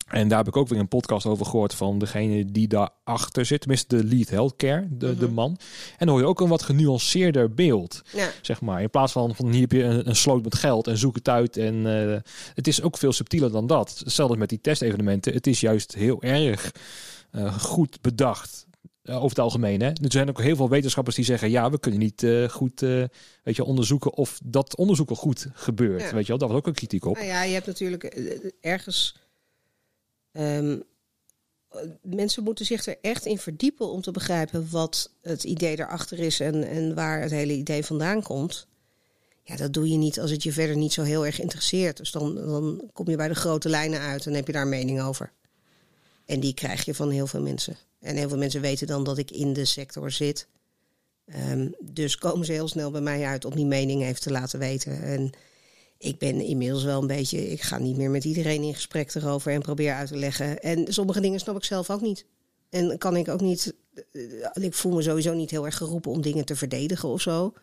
En 0.10 0.28
daar 0.28 0.38
heb 0.38 0.48
ik 0.48 0.58
ook 0.58 0.68
weer 0.68 0.80
een 0.80 0.88
podcast 0.88 1.26
over 1.26 1.46
gehoord 1.46 1.74
van 1.74 2.00
degene 2.00 2.46
die 2.46 2.68
daarachter 2.68 3.46
zit. 3.46 3.60
Tenminste, 3.60 3.96
de 3.98 4.04
lead 4.04 4.30
healthcare, 4.30 4.88
de, 4.92 5.18
de 5.18 5.26
Mhm. 5.26 5.34
man. 5.34 5.58
En 5.98 6.06
dan 6.06 6.10
hoor 6.10 6.20
je 6.20 6.26
ook 6.26 6.40
een 6.42 6.48
wat 6.48 6.62
genuanceerder 6.64 7.54
beeld, 7.54 8.02
Ja. 8.16 8.30
zeg 8.42 8.62
maar. 8.62 8.82
In 8.82 8.90
plaats 8.90 9.12
van, 9.12 9.36
van 9.36 9.52
hier 9.52 9.62
heb 9.62 9.72
je 9.72 9.84
een, 9.84 10.08
een 10.10 10.16
sloot 10.16 10.44
met 10.44 10.56
geld 10.56 10.88
en 10.88 10.98
zoek 10.98 11.16
het 11.16 11.30
uit. 11.30 11.58
En 11.58 11.86
eh, 12.12 12.18
het 12.54 12.68
is 12.68 12.82
ook 12.82 12.98
veel 12.98 13.12
subtieler 13.14 13.52
dan 13.52 13.68
dat. 13.68 14.00
Hetzelfde 14.04 14.38
met 14.38 14.50
die 14.50 14.62
testevenementen. 14.62 15.34
Het 15.34 15.48
is 15.48 15.60
juist 15.60 15.96
heel 15.96 16.22
erg 16.22 16.72
eh, 17.32 17.60
goed 17.60 18.02
bedacht. 18.02 18.68
eh, 19.04 19.16
over 19.16 19.30
het 19.30 19.40
algemeen. 19.40 19.82
Hè? 19.82 19.88
Er 19.88 20.12
zijn 20.12 20.30
ook 20.30 20.42
heel 20.42 20.56
veel 20.56 20.70
wetenschappers 20.70 21.16
die 21.16 21.26
zeggen: 21.26 21.50
ja, 21.50 21.70
we 21.70 21.80
kunnen 21.80 22.00
niet 22.00 22.26
goed 22.52 22.80
weet 23.44 23.56
je, 23.56 23.64
onderzoeken 23.64 24.14
of 24.14 24.40
dat 24.44 24.76
onderzoek 24.76 25.10
al 25.10 25.16
goed 25.16 25.48
gebeurt. 25.54 26.02
Ja. 26.02 26.14
Weet 26.14 26.22
je 26.24 26.28
wel, 26.28 26.38
daar 26.38 26.48
was 26.50 26.58
ook 26.58 26.68
een 26.68 26.74
kritiek 26.74 27.06
op. 27.06 27.16
Nou 27.16 27.28
ja, 27.28 27.44
je 27.44 27.54
hebt 27.54 27.66
natuurlijk 27.66 28.04
ergens. 28.62 29.16
Ehm, 30.32 30.80
eh, 31.70 31.82
mensen 32.02 32.44
moeten 32.44 32.66
zich 32.66 32.86
er 32.86 32.98
echt 33.02 33.26
in 33.26 33.38
verdiepen 33.38 33.90
om 33.90 34.02
te 34.02 34.12
begrijpen 34.12 34.68
wat 34.72 35.12
het 35.22 35.44
idee 35.44 35.80
erachter 35.80 36.20
is 36.20 36.40
en, 36.40 36.64
en 36.64 36.96
waar 36.96 37.22
het 37.22 37.32
hele 37.32 37.54
idee 37.54 37.86
vandaan 37.86 38.22
komt. 38.22 38.68
Ja, 39.44 39.56
dat 39.56 39.74
doe 39.74 39.90
je 39.90 39.98
niet 39.98 40.20
als 40.20 40.32
het 40.32 40.44
je 40.44 40.52
verder 40.52 40.76
niet 40.76 40.94
zo 40.94 41.02
heel 41.02 41.26
erg 41.26 41.42
interesseert. 41.42 41.98
Dus 41.98 42.12
dan, 42.12 42.36
dan 42.36 42.90
kom 42.94 43.10
je 43.10 43.16
bij 43.16 43.28
de 43.28 43.36
grote 43.36 43.70
lijnen 43.70 44.00
uit 44.00 44.26
en 44.26 44.34
heb 44.34 44.48
je 44.48 44.54
daar 44.54 44.62
een 44.62 44.70
mening 44.70 45.02
over. 45.02 45.32
En 46.26 46.40
die 46.40 46.54
krijg 46.54 46.86
je 46.86 46.96
van 46.96 47.10
heel 47.10 47.28
veel 47.28 47.42
mensen. 47.42 47.78
En 48.00 48.16
heel 48.16 48.30
veel 48.30 48.38
mensen 48.38 48.62
weten 48.62 48.88
dan 48.88 49.04
dat 49.04 49.18
ik 49.18 49.32
in 49.32 49.54
de 49.54 49.66
sector 49.66 50.12
zit. 50.12 50.48
Ehm, 51.26 51.68
dus 51.80 52.18
komen 52.18 52.46
ze 52.46 52.52
heel 52.52 52.68
snel 52.68 52.92
bij 52.92 53.02
mij 53.02 53.26
uit 53.26 53.46
om 53.46 53.56
die 53.56 53.66
mening 53.66 54.04
even 54.04 54.22
te 54.22 54.32
laten 54.32 54.60
weten. 54.60 55.02
En 55.02 55.32
ik 56.00 56.18
ben 56.18 56.42
inmiddels 56.42 56.84
wel 56.84 57.02
een 57.02 57.08
beetje. 57.08 57.50
Ik 57.52 57.62
ga 57.62 57.78
niet 57.78 57.98
meer 57.98 58.10
met 58.10 58.24
iedereen 58.24 58.64
in 58.64 58.74
gesprek 58.74 59.14
erover 59.16 59.52
en 59.52 59.62
probeer 59.62 59.94
uit 59.94 60.08
te 60.08 60.18
leggen. 60.18 60.60
En 60.62 60.94
sommige 60.94 61.20
dingen 61.22 61.40
snap 61.40 61.56
ik 61.56 61.64
zelf 61.64 61.90
ook 61.90 62.02
niet. 62.02 62.26
En 62.70 62.98
kan 62.98 63.16
ik 63.16 63.28
ook 63.28 63.42
niet. 63.42 63.74
eh, 64.12 64.64
Ik 64.64 64.74
voel 64.74 64.94
me 64.94 65.02
sowieso 65.02 65.34
niet 65.34 65.50
heel 65.52 65.66
erg 65.66 65.78
geroepen 65.78 66.12
om 66.12 66.22
dingen 66.22 66.46
te 66.46 66.56
verdedigen 66.56 67.10
of 67.10 67.22
zo. 67.22 67.54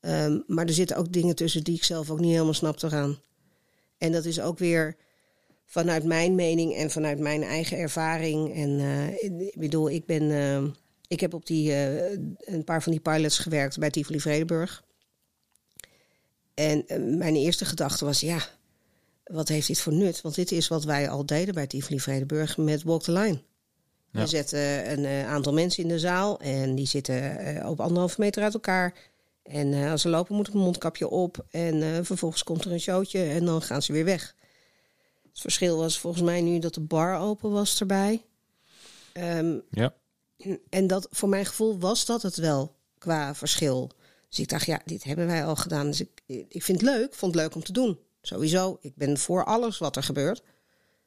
Ehm, 0.00 0.38
maar 0.46 0.66
er 0.66 0.72
zitten 0.74 0.96
ook 0.96 1.12
dingen 1.12 1.34
tussen 1.36 1.64
die 1.64 1.76
ik 1.76 1.84
zelf 1.84 2.10
ook 2.10 2.20
niet 2.20 2.30
helemaal 2.32 2.54
snap 2.54 2.82
eraan. 2.82 3.18
En 3.98 4.12
dat 4.12 4.24
is 4.24 4.40
ook 4.40 4.58
weer 4.58 4.96
vanuit 5.66 6.04
mijn 6.04 6.34
mening 6.34 6.74
en 6.74 6.90
vanuit 6.90 7.18
mijn 7.18 7.42
eigen 7.42 7.78
ervaring. 7.78 8.54
En 8.54 8.78
eh, 8.80 9.22
ik 9.46 9.54
bedoel, 9.58 9.90
ik 9.90 10.06
ben. 10.06 10.30
eh, 10.30 10.62
ik 11.08 11.20
heb 11.20 11.34
op 11.34 11.46
die, 11.46 11.72
eh, 11.72 12.10
een 12.38 12.64
paar 12.64 12.82
van 12.82 12.92
die 12.92 13.00
pilots 13.00 13.38
gewerkt 13.38 13.78
bij 13.78 13.90
Tivoli 13.90 14.20
Vredenburg. 14.20 14.84
En 16.54 16.86
eh, 16.86 16.98
mijn 17.00 17.34
eerste 17.34 17.64
gedachte 17.64 18.04
was, 18.04 18.20
ja, 18.20 18.38
wat 19.24 19.48
heeft 19.48 19.66
dit 19.66 19.80
voor 19.80 19.92
nut? 19.92 20.20
Want 20.20 20.34
dit 20.34 20.52
is 20.52 20.68
wat 20.68 20.84
wij 20.84 21.08
al 21.08 21.26
deden 21.26 21.54
bij 21.54 21.66
Tivoli 21.66 22.00
Vredenburg 22.00 22.56
met 22.56 22.82
Walk 22.82 23.02
the 23.02 23.12
Line. 23.12 23.42
Ja. 24.10 24.20
We 24.20 24.26
zetten 24.26 24.90
een 24.90 25.04
eh, 25.04 25.28
aantal 25.28 25.52
mensen 25.52 25.82
in 25.82 25.88
de 25.88 25.98
zaal 25.98 26.40
en 26.40 26.74
die 26.74 26.86
zitten 26.86 27.38
eh, 27.38 27.68
op 27.68 27.80
anderhalve 27.80 28.20
meter 28.20 28.42
uit 28.42 28.54
elkaar. 28.54 28.94
En 29.42 29.90
als 29.90 30.00
ze 30.02 30.08
lopen 30.08 30.36
moet 30.36 30.48
een 30.48 30.58
mondkapje 30.58 31.08
op 31.08 31.46
en 31.50 32.04
vervolgens 32.04 32.42
komt 32.42 32.64
er 32.64 32.72
een 32.72 32.80
showtje 32.80 33.22
en 33.22 33.44
dan 33.44 33.62
gaan 33.62 33.82
ze 33.82 33.92
weer 33.92 34.04
weg. 34.04 34.34
Het 35.22 35.40
verschil 35.40 35.76
was 35.76 35.98
volgens 35.98 36.22
mij 36.22 36.40
nu 36.40 36.58
dat 36.58 36.74
de 36.74 36.80
bar 36.80 37.18
open 37.18 37.50
was 37.50 37.80
erbij. 37.80 38.24
Ehm, 39.12 39.58
Ja. 39.70 39.94
en 40.68 40.86
dat, 40.86 41.06
voor 41.10 41.28
mijn 41.28 41.46
gevoel 41.46 41.78
was 41.78 42.06
dat 42.06 42.22
het 42.22 42.36
wel 42.36 42.76
qua 42.98 43.34
verschil. 43.34 43.90
Dus 44.28 44.38
ik 44.38 44.48
dacht, 44.48 44.66
ja, 44.66 44.80
dit 44.84 45.04
hebben 45.04 45.26
wij 45.26 45.44
al 45.44 45.56
gedaan. 45.56 45.86
Dus 45.86 46.00
ik, 46.00 46.21
ik 46.48 46.62
vind 46.62 46.80
het 46.80 46.90
leuk, 46.90 47.14
vond 47.14 47.34
het 47.34 47.42
leuk 47.42 47.54
om 47.54 47.62
te 47.62 47.72
doen. 47.72 47.98
Sowieso, 48.22 48.78
ik 48.80 48.96
ben 48.96 49.18
voor 49.18 49.44
alles 49.44 49.78
wat 49.78 49.96
er 49.96 50.02
gebeurt. 50.02 50.42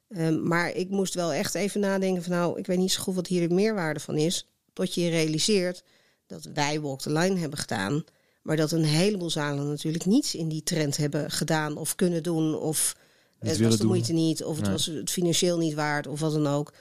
Ehm, 0.10 0.48
maar 0.48 0.72
ik 0.72 0.90
moest 0.90 1.14
wel 1.14 1.34
echt 1.34 1.56
even 1.56 1.80
nadenken 1.80 2.24
van... 2.24 2.32
nou, 2.32 2.60
ik 2.60 2.66
weet 2.66 2.78
niet 2.78 2.92
zo 2.92 3.02
goed 3.02 3.16
wat 3.16 3.28
hier 3.28 3.48
de 3.48 3.54
meerwaarde 3.54 4.00
van 4.00 4.18
is... 4.18 4.48
tot 4.74 4.94
je 4.94 5.10
realiseert 5.10 5.84
dat 6.28 6.50
wij 6.54 6.82
Walk 6.82 7.02
the 7.02 7.12
Line 7.12 7.40
hebben 7.40 7.60
gedaan... 7.60 8.04
maar 8.42 8.56
dat 8.56 8.72
een 8.72 8.84
heleboel 8.84 9.30
zalen 9.30 9.68
natuurlijk 9.68 10.06
niets 10.06 10.36
in 10.36 10.50
die 10.50 10.64
trend 10.64 10.98
hebben 10.98 11.32
gedaan... 11.32 11.78
of 11.78 11.96
kunnen 11.96 12.24
doen, 12.24 12.56
of 12.56 12.96
het 13.40 13.60
was 13.60 13.72
de 13.72 13.78
doen. 13.78 13.88
moeite 13.88 14.14
niet... 14.14 14.44
of 14.44 14.56
het 14.56 14.64
Nee. 14.66 14.74
was 14.74 14.86
het 14.86 15.12
financieel 15.12 15.58
niet 15.58 15.74
waard, 15.74 16.08
of 16.08 16.20
wat 16.20 16.34
dan 16.34 16.48
ook. 16.48 16.74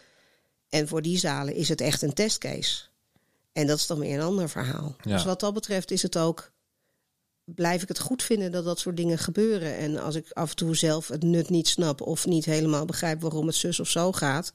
En 0.68 0.88
voor 0.88 1.02
die 1.02 1.18
zalen 1.18 1.54
is 1.54 1.68
het 1.68 1.80
echt 1.80 2.02
een 2.02 2.14
testcase... 2.14 2.92
En 3.54 3.66
dat 3.66 3.78
is 3.78 3.87
dan 3.87 3.98
weer 3.98 4.14
een 4.14 4.24
ander 4.24 4.48
verhaal. 4.48 4.96
Ja. 5.02 5.12
Dus 5.12 5.24
wat 5.24 5.40
dat 5.40 5.54
betreft 5.54 5.90
is 5.90 6.02
het 6.02 6.18
ook. 6.18 6.50
Blijf 7.44 7.83
ik 7.83 7.88
het 7.88 7.98
goed 7.98 8.22
vinden 8.22 8.52
dat 8.52 8.64
dat 8.64 8.78
soort 8.78 8.96
dingen 8.96 9.18
gebeuren. 9.18 9.76
En 9.76 9.96
als 9.98 10.14
ik 10.14 10.26
af 10.33 10.50
en 10.50 10.57
toe 10.57 10.76
zelf 10.76 11.09
het 11.09 11.22
nut 11.22 11.50
niet 11.50 11.68
snap. 11.68 12.00
of 12.00 12.26
niet 12.26 12.44
helemaal 12.44 12.85
begrijp 12.85 13.20
waarom 13.20 13.46
het 13.46 13.54
zus 13.57 13.80
of 13.80 13.88
zo 13.88 14.12
gaat. 14.12 14.52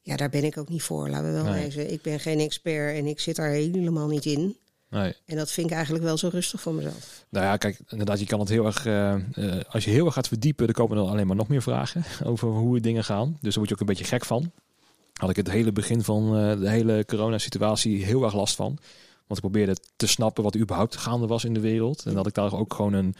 Ja, 0.00 0.16
daar 0.16 0.30
ben 0.30 0.44
ik 0.44 0.58
ook 0.58 0.68
niet 0.68 0.82
voor. 0.82 1.08
Laten 1.08 1.26
we 1.26 1.42
wel 1.42 1.52
Nee. 1.52 1.62
wezen. 1.64 1.92
Ik 1.92 2.02
ben 2.02 2.20
geen 2.20 2.40
expert 2.40 2.96
en 2.96 3.06
ik 3.06 3.20
zit 3.20 3.36
daar 3.36 3.50
helemaal 3.50 4.08
niet 4.08 4.24
in. 4.24 4.56
Nee. 4.90 5.14
En 5.26 5.36
dat 5.36 5.50
vind 5.50 5.66
ik 5.66 5.72
eigenlijk 5.74 6.04
wel 6.04 6.16
zo 6.18 6.28
rustig 6.32 6.60
voor 6.60 6.74
mezelf. 6.74 7.24
Nou 7.28 7.44
ja, 7.44 7.56
kijk, 7.56 7.78
inderdaad, 7.88 8.18
je 8.20 8.26
kan 8.26 8.40
het 8.40 8.48
heel 8.48 8.66
erg. 8.66 8.86
eh, 8.86 9.12
eh, 9.14 9.60
als 9.68 9.84
je 9.84 9.90
heel 9.90 10.04
erg 10.04 10.14
gaat 10.14 10.28
verdiepen, 10.28 10.64
dan 10.66 10.74
komen 10.74 10.96
er 11.04 11.10
alleen 11.10 11.26
maar 11.26 11.36
nog 11.36 11.48
meer 11.48 11.62
vragen 11.62 12.04
over 12.30 12.48
hoe 12.48 12.80
dingen 12.80 13.04
gaan. 13.04 13.28
Dus 13.28 13.40
daar 13.40 13.52
word 13.54 13.68
je 13.68 13.74
ook 13.74 13.80
een 13.80 13.86
beetje 13.86 14.04
gek 14.04 14.24
van. 14.24 14.52
Had 15.14 15.30
ik 15.30 15.36
het 15.36 15.50
hele 15.50 15.72
begin 15.72 16.02
van 16.02 16.36
eh, 16.36 16.58
de 16.60 16.68
hele 16.70 17.04
coronasituatie 17.06 18.04
heel 18.04 18.24
erg 18.24 18.34
last 18.34 18.54
van. 18.54 18.78
Want 19.26 19.44
ik 19.44 19.50
probeerde 19.50 19.76
te 19.96 20.06
snappen 20.06 20.42
wat 20.44 20.54
er 20.54 20.60
überhaupt 20.60 20.96
gaande 20.96 21.26
was 21.26 21.44
in 21.44 21.54
de 21.54 21.60
wereld. 21.60 22.06
En 22.06 22.14
dat 22.14 22.26
ik 22.26 22.34
daar 22.34 22.54
ook 22.54 22.74
gewoon 22.74 22.92
een, 22.92 23.14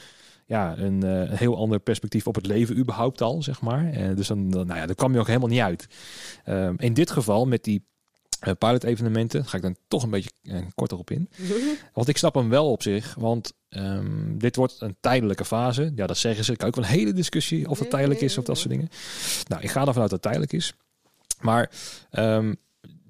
ja, 0.47 0.79
een, 0.79 1.03
eh, 1.03 1.39
heel 1.39 1.57
ander 1.57 1.81
perspectief 1.81 2.27
op 2.27 2.35
het 2.35 2.47
leven 2.47 2.79
überhaupt 2.79 3.21
al, 3.21 3.43
zeg 3.43 3.61
maar. 3.61 3.93
Eh, 3.93 4.17
dus 4.17 4.27
dan, 4.27 4.51
dan, 4.51 4.67
nou 4.67 4.79
ja, 4.79 4.87
daar 4.87 4.95
kwam 4.95 5.13
je 5.13 5.19
ook 5.19 5.27
helemaal 5.27 5.49
niet 5.49 5.61
uit. 5.61 5.87
Ehm, 6.45 6.75
in 6.79 6.95
dit 6.95 7.11
geval, 7.11 7.47
met 7.47 7.65
die 7.65 7.85
eh, 8.41 8.53
pilot-evenementen, 8.59 9.45
ga 9.47 9.57
ik 9.57 9.63
dan 9.63 9.77
toch 9.89 10.03
een 10.03 10.11
beetje 10.11 10.31
korter 10.75 10.99
op 10.99 11.11
in. 11.11 11.29
Want 11.95 12.09
ik 12.09 12.17
snap 12.17 12.35
hem 12.35 12.49
wel 12.49 12.71
op 12.71 12.83
zich, 12.83 13.15
want 13.19 13.53
ehm, 13.69 14.39
dit 14.39 14.57
wordt 14.57 14.81
een 14.81 14.97
tijdelijke 15.01 15.45
fase. 15.45 15.93
Ja, 15.95 16.07
dat 16.07 16.17
zeggen 16.17 16.45
ze. 16.45 16.53
Ik 16.53 16.59
heb 16.61 16.69
ook 16.69 16.75
wel 16.75 16.85
een 16.85 16.91
hele 16.91 17.13
discussie 17.13 17.69
of 17.69 17.79
het 17.79 17.91
tijdelijk 17.91 18.21
is 18.21 18.39
of 18.39 18.45
dat 18.45 18.59
soort 18.59 18.71
dingen. 18.71 18.89
Nou, 19.49 19.63
ik 19.63 19.71
ga 19.71 19.87
ervan 19.87 20.03
uit 20.03 20.11
dat 20.11 20.11
het 20.11 20.23
tijdelijk 20.23 20.53
is. 20.53 20.73
Maar 21.41 21.71
ehm, 22.11 22.55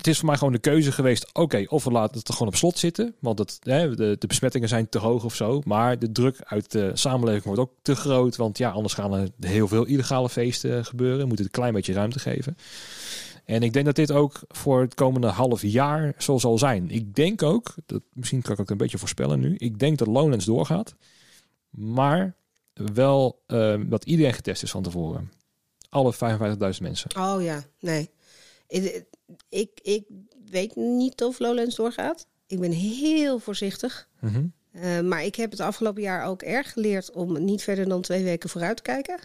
het 0.05 0.13
is 0.13 0.19
voor 0.19 0.29
mij 0.29 0.39
gewoon 0.39 0.53
de 0.53 0.59
keuze 0.59 0.93
geweest. 0.93 1.31
Oké, 1.33 1.65
of 1.69 1.85
we 1.85 1.91
laten 1.91 2.19
het 2.19 2.33
gewoon 2.33 2.49
op 2.49 2.57
slot 2.57 2.79
zitten. 2.79 3.15
Want 3.21 3.39
het, 3.39 3.59
hè, 3.63 3.95
de, 3.95 4.17
de 4.19 4.27
besmettingen 4.27 4.69
zijn 4.69 4.89
te 4.89 4.99
hoog 4.99 5.25
of 5.25 5.35
zo. 5.35 5.61
Maar 5.65 5.99
de 5.99 6.13
druk 6.13 6.41
uit 6.45 6.71
de 6.71 6.91
samenleving 6.95 7.45
wordt 7.45 7.61
ook 7.61 7.73
te 7.83 7.95
groot. 7.95 8.37
Want 8.37 8.59
ja, 8.59 8.71
anders 8.71 8.95
gaan 8.95 9.15
er 9.15 9.29
heel 9.41 9.69
veel 9.69 9.85
illegale 9.85 10.29
feesten 10.29 10.85
gebeuren. 10.85 11.19
We 11.19 11.27
moeten 11.27 11.45
het 11.45 11.55
een 11.55 11.61
klein 11.61 11.75
beetje 11.75 11.93
ruimte 11.93 12.19
geven. 12.19 12.57
En 13.45 13.63
ik 13.63 13.73
denk 13.73 13.85
dat 13.85 13.97
dit 13.97 14.13
ook 14.13 14.41
voor 14.49 14.81
het 14.81 14.95
komende 14.95 15.27
half 15.27 15.63
jaar 15.63 16.15
zo 16.19 16.39
zal 16.39 16.59
zijn. 16.59 16.91
Ik 16.91 17.15
denk 17.15 17.43
ook, 17.43 17.75
dat, 17.87 18.03
misschien 18.13 18.43
kan 18.43 18.53
ik 18.53 18.59
het 18.59 18.71
een 18.71 18.77
beetje 18.77 18.99
voorspellen 18.99 19.41
nu. 19.41 19.55
Ik 19.57 19.79
denk 19.79 19.99
dat 19.99 20.09
Lowlands 20.09 20.45
doorgaat. 20.45 20.95
Maar 21.71 22.35
wel 22.73 23.43
eh, 23.47 23.81
dat 23.87 24.05
iedereen 24.05 24.35
getest 24.35 24.63
is 24.63 24.71
van 24.71 24.83
tevoren. 24.83 25.33
Alle 25.89 26.15
55.000 26.15 26.81
mensen. 26.81 27.17
Oh 27.17 27.43
ja, 27.43 27.63
nee. 27.81 28.11
Ik, 29.49 29.81
ik, 29.83 30.05
weet 30.51 30.77
niet 30.77 31.23
of 31.23 31.39
Lowlands 31.39 31.77
doorgaat. 31.77 32.27
Ik 32.47 32.61
ben 32.61 32.71
heel 32.71 33.39
voorzichtig. 33.39 34.09
Mhm. 34.21 34.47
Eh, 34.73 35.01
maar 35.01 35.25
ik 35.25 35.35
heb 35.35 35.51
het 35.51 35.61
afgelopen 35.61 36.03
jaar 36.03 36.27
ook 36.27 36.43
erg 36.43 36.73
geleerd 36.73 37.11
om 37.11 37.45
niet 37.45 37.63
verder 37.63 37.89
dan 37.89 38.03
twee 38.03 38.25
weken 38.25 38.49
vooruit 38.49 38.77
te 38.77 38.83
kijken. 38.83 39.19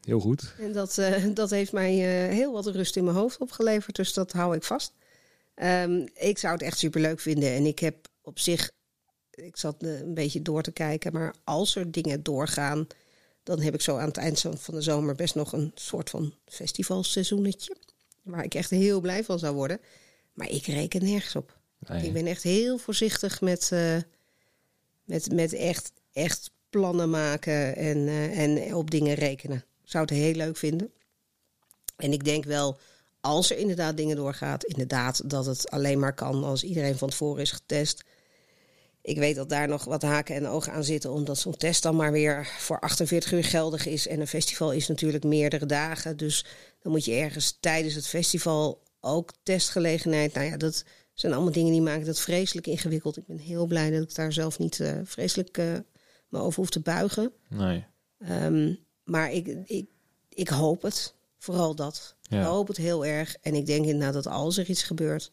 Heel 0.00 0.20
goed. 0.20 0.54
En 0.58 0.72
dat, 0.72 0.98
eh, 0.98 1.24
dat 1.34 1.50
heeft 1.50 1.72
mij 1.72 1.92
eh, 1.92 2.34
heel 2.34 2.52
wat 2.52 2.66
rust 2.66 2.96
in 2.96 3.04
mijn 3.04 3.16
hoofd 3.16 3.38
opgeleverd. 3.38 3.96
Dus 3.96 4.12
dat 4.12 4.32
hou 4.32 4.56
ik 4.56 4.62
vast. 4.62 4.92
Ehm, 5.54 6.06
ik 6.14 6.38
zou 6.38 6.52
het 6.52 6.62
echt 6.62 6.78
superleuk 6.78 7.20
vinden. 7.20 7.52
En 7.52 7.66
ik 7.66 7.78
heb 7.78 8.08
op 8.22 8.38
zich... 8.38 8.70
Ik 9.30 9.56
zat 9.56 9.82
een 9.82 10.14
beetje 10.14 10.42
door 10.42 10.62
te 10.62 10.72
kijken. 10.72 11.12
Maar 11.12 11.34
als 11.44 11.76
er 11.76 11.90
dingen 11.90 12.22
doorgaan... 12.22 12.86
dan 13.42 13.60
heb 13.60 13.74
ik 13.74 13.80
zo 13.80 13.96
aan 13.96 14.08
het 14.08 14.16
eind 14.16 14.40
van 14.40 14.74
de 14.74 14.82
zomer... 14.82 15.14
best 15.14 15.34
nog 15.34 15.52
een 15.52 15.72
soort 15.74 16.10
van 16.10 16.34
festivalseizoenetje. 16.44 17.76
Waar 18.22 18.44
ik 18.44 18.54
echt 18.54 18.70
heel 18.70 19.00
blij 19.00 19.24
van 19.24 19.38
zou 19.38 19.54
worden. 19.54 19.80
Maar 20.32 20.50
ik 20.50 20.66
reken 20.66 21.04
nergens 21.04 21.36
op. 21.36 21.58
Nee. 21.78 22.06
Ik 22.06 22.12
ben 22.12 22.26
echt 22.26 22.42
heel 22.42 22.78
voorzichtig 22.78 23.40
met, 23.40 23.72
eh, 23.72 23.96
met, 25.04 25.32
met 25.32 25.52
echt, 25.52 25.92
echt 26.12 26.50
plannen 26.70 27.10
maken 27.10 27.76
en, 27.76 28.08
eh, 28.08 28.38
en 28.38 28.74
op 28.74 28.90
dingen 28.90 29.14
rekenen. 29.14 29.56
Ik 29.56 29.90
zou 29.90 30.04
het 30.04 30.14
heel 30.14 30.34
leuk 30.34 30.56
vinden. 30.56 30.92
En 31.96 32.12
ik 32.12 32.24
denk 32.24 32.44
wel, 32.44 32.78
als 33.20 33.50
er 33.50 33.58
inderdaad 33.58 33.96
dingen 33.96 34.16
doorgaat, 34.16 34.64
inderdaad 34.64 35.30
dat 35.30 35.46
het 35.46 35.70
alleen 35.70 35.98
maar 35.98 36.14
kan 36.14 36.44
als 36.44 36.64
iedereen 36.64 36.98
van 36.98 37.10
tevoren 37.10 37.42
is 37.42 37.52
getest. 37.52 38.04
Ik 39.02 39.18
weet 39.18 39.36
dat 39.36 39.48
daar 39.48 39.68
nog 39.68 39.84
wat 39.84 40.02
haken 40.02 40.34
en 40.34 40.46
ogen 40.46 40.72
aan 40.72 40.84
zitten, 40.84 41.10
omdat 41.10 41.38
zo'n 41.38 41.56
test 41.56 41.82
dan 41.82 41.96
maar 41.96 42.12
weer 42.12 42.46
voor 42.58 42.80
48 42.80 43.32
uur 43.32 43.44
geldig 43.44 43.86
is. 43.86 44.06
En 44.06 44.20
een 44.20 44.26
festival 44.26 44.72
is 44.72 44.88
natuurlijk 44.88 45.24
meerdere 45.24 45.66
dagen. 45.66 46.16
Dus 46.16 46.46
dan 46.82 46.92
moet 46.92 47.04
je 47.04 47.14
ergens 47.14 47.56
tijdens 47.60 47.94
het 47.94 48.06
festival 48.06 48.82
ook 49.00 49.32
testgelegenheid. 49.42 50.34
Nou 50.34 50.46
ja, 50.46 50.56
dat 50.56 50.84
zijn 51.14 51.32
allemaal 51.32 51.52
dingen 51.52 51.72
die 51.72 51.80
maken 51.80 52.06
dat 52.06 52.20
vreselijk 52.20 52.66
ingewikkeld. 52.66 53.16
Ik 53.16 53.26
ben 53.26 53.38
heel 53.38 53.66
blij 53.66 53.90
dat 53.90 54.02
ik 54.02 54.14
daar 54.14 54.32
zelf 54.32 54.58
niet 54.58 54.80
eh, 54.80 54.98
vreselijk 55.04 55.58
uh, 55.58 55.72
me 56.28 56.38
over 56.38 56.60
hoef 56.60 56.70
te 56.70 56.80
buigen. 56.80 57.32
Nee. 57.48 57.84
Um, 58.30 58.78
maar 59.04 59.32
ik, 59.32 59.46
ik, 59.64 59.86
ik 60.28 60.48
hoop 60.48 60.82
het. 60.82 61.14
Vooral 61.38 61.74
dat. 61.74 62.16
Ja. 62.22 62.40
Ik 62.40 62.46
hoop 62.46 62.68
het 62.68 62.76
heel 62.76 63.06
erg. 63.06 63.36
En 63.40 63.54
ik 63.54 63.66
denk 63.66 63.84
inderdaad 63.84 64.12
dat 64.12 64.26
als 64.26 64.56
er 64.56 64.68
iets 64.68 64.82
gebeurt, 64.82 65.30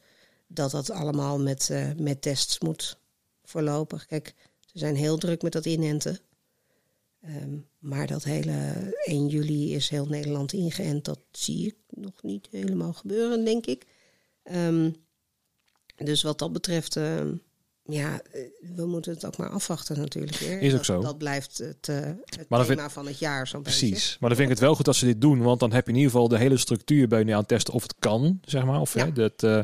dat 0.48 0.72
dat 0.72 0.92
allemaal 0.92 1.40
met, 1.40 1.70
uh, 1.72 1.88
met 1.98 2.22
tests 2.22 2.60
moet 2.60 3.00
voorlopig. 3.50 4.06
Kijk, 4.06 4.34
ze 4.60 4.80
zijn 4.80 4.96
heel 4.96 5.18
druk 5.18 5.42
met 5.42 5.52
dat 5.52 5.66
inenten. 5.66 6.20
Um, 7.26 7.68
maar 7.80 8.08
dat 8.08 8.24
hele 8.24 8.94
1 9.04 9.28
juli 9.28 9.74
is 9.76 9.90
heel 9.90 10.06
Nederland 10.06 10.54
ingeënt. 10.54 11.06
Dat 11.06 11.20
zie 11.32 11.68
ik 11.68 11.76
nog 11.90 12.24
niet 12.24 12.48
helemaal 12.52 12.94
gebeuren, 12.94 13.46
denk 13.46 13.66
ik. 13.66 13.86
Um, 14.52 14.96
dus 15.96 16.22
wat 16.22 16.40
dat 16.40 16.54
betreft, 16.54 16.96
uh, 16.96 17.22
ja, 17.84 18.22
we 18.76 18.86
moeten 18.86 19.14
het 19.14 19.26
ook 19.26 19.38
maar 19.38 19.50
afwachten 19.50 19.98
natuurlijk. 19.98 20.36
Is 20.36 20.72
ook 20.72 20.78
dat, 20.78 20.86
zo. 20.86 21.02
Dat 21.02 21.18
blijft 21.18 21.58
het, 21.58 21.88
uh, 21.88 21.96
het 22.00 22.50
maar 22.50 22.66
thema 22.66 22.80
vind, 22.80 22.92
van 22.92 23.06
het 23.06 23.20
jaar 23.20 23.48
zo'n 23.48 23.62
Precies. 23.62 23.90
beetje. 23.90 24.18
Maar 24.20 24.30
dan 24.30 24.38
vind 24.38 24.50
ik 24.50 24.56
het 24.56 24.66
wel 24.66 24.76
goed 24.76 24.86
dat 24.86 24.96
ze 24.96 25.06
dit 25.06 25.22
doen. 25.22 25.42
Want 25.42 25.60
dan 25.60 25.72
heb 25.72 25.86
je 25.86 25.92
in 25.92 25.98
ieder 25.98 26.12
geval 26.12 26.28
de 26.28 26.38
hele 26.38 26.58
structuur 26.58 27.08
bij 27.08 27.24
je 27.24 27.32
aan 27.34 27.40
het 27.40 27.48
testen 27.48 27.74
of 27.74 27.82
het 27.82 27.96
kan, 28.00 28.40
zeg 28.46 28.66
maar. 28.66 28.80
Of, 28.82 28.94
Ja. 28.94 29.06
hè, 29.06 29.12
dat, 29.12 29.44
uh, 29.44 29.60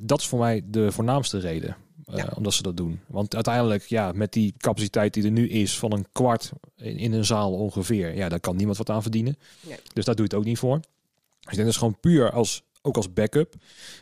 dat 0.00 0.20
is 0.20 0.26
voor 0.26 0.38
mij 0.38 0.62
de 0.64 0.92
voornaamste 0.92 1.38
reden. 1.38 1.76
Uh, 2.10 2.16
Ja. 2.16 2.32
Omdat 2.36 2.52
ze 2.52 2.62
dat 2.62 2.76
doen. 2.76 3.00
Want 3.06 3.34
uiteindelijk, 3.34 3.82
ja, 3.82 4.12
met 4.14 4.32
die 4.32 4.54
capaciteit 4.58 5.14
die 5.14 5.24
er 5.24 5.30
nu 5.30 5.48
is 5.48 5.78
van 5.78 5.92
een 5.92 6.06
kwart 6.12 6.52
in, 6.76 6.96
in 6.96 7.12
een 7.12 7.24
zaal 7.24 7.52
ongeveer, 7.52 8.16
ja, 8.16 8.28
daar 8.28 8.40
kan 8.40 8.56
niemand 8.56 8.78
wat 8.78 8.90
aan 8.90 9.02
verdienen. 9.02 9.36
Nee. 9.60 9.78
Dus 9.92 10.04
daar 10.04 10.14
doe 10.14 10.24
je 10.24 10.30
het 10.30 10.40
ook 10.40 10.48
niet 10.48 10.58
voor. 10.58 10.76
Dus 10.80 10.86
ik 11.40 11.54
denk 11.54 11.58
dat 11.58 11.68
is 11.68 11.76
gewoon 11.76 12.00
puur 12.00 12.30
als, 12.32 12.62
ook 12.82 12.96
als 12.96 13.12
backup, 13.12 13.54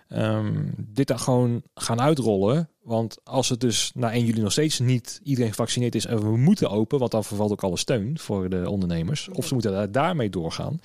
um, 0.08 0.74
dit 0.76 1.06
dan 1.06 1.18
gewoon 1.18 1.62
gaan 1.74 2.00
uitrollen. 2.00 2.68
Want 2.88 3.16
als 3.24 3.48
het 3.48 3.60
dus 3.60 3.90
na 3.94 4.12
1 4.12 4.24
juli 4.24 4.40
nog 4.40 4.52
steeds 4.52 4.78
niet 4.78 5.20
iedereen 5.22 5.50
gevaccineerd 5.50 5.94
is 5.94 6.06
en 6.06 6.20
we 6.20 6.36
moeten 6.36 6.70
open, 6.70 6.98
want 6.98 7.10
dan 7.10 7.24
vervalt 7.24 7.50
ook 7.52 7.62
alle 7.62 7.76
steun 7.76 8.18
voor 8.18 8.48
de 8.48 8.70
ondernemers, 8.70 9.28
of 9.28 9.46
ze 9.46 9.54
moeten 9.54 9.72
daar, 9.72 9.92
daarmee 9.92 10.30
doorgaan, 10.30 10.80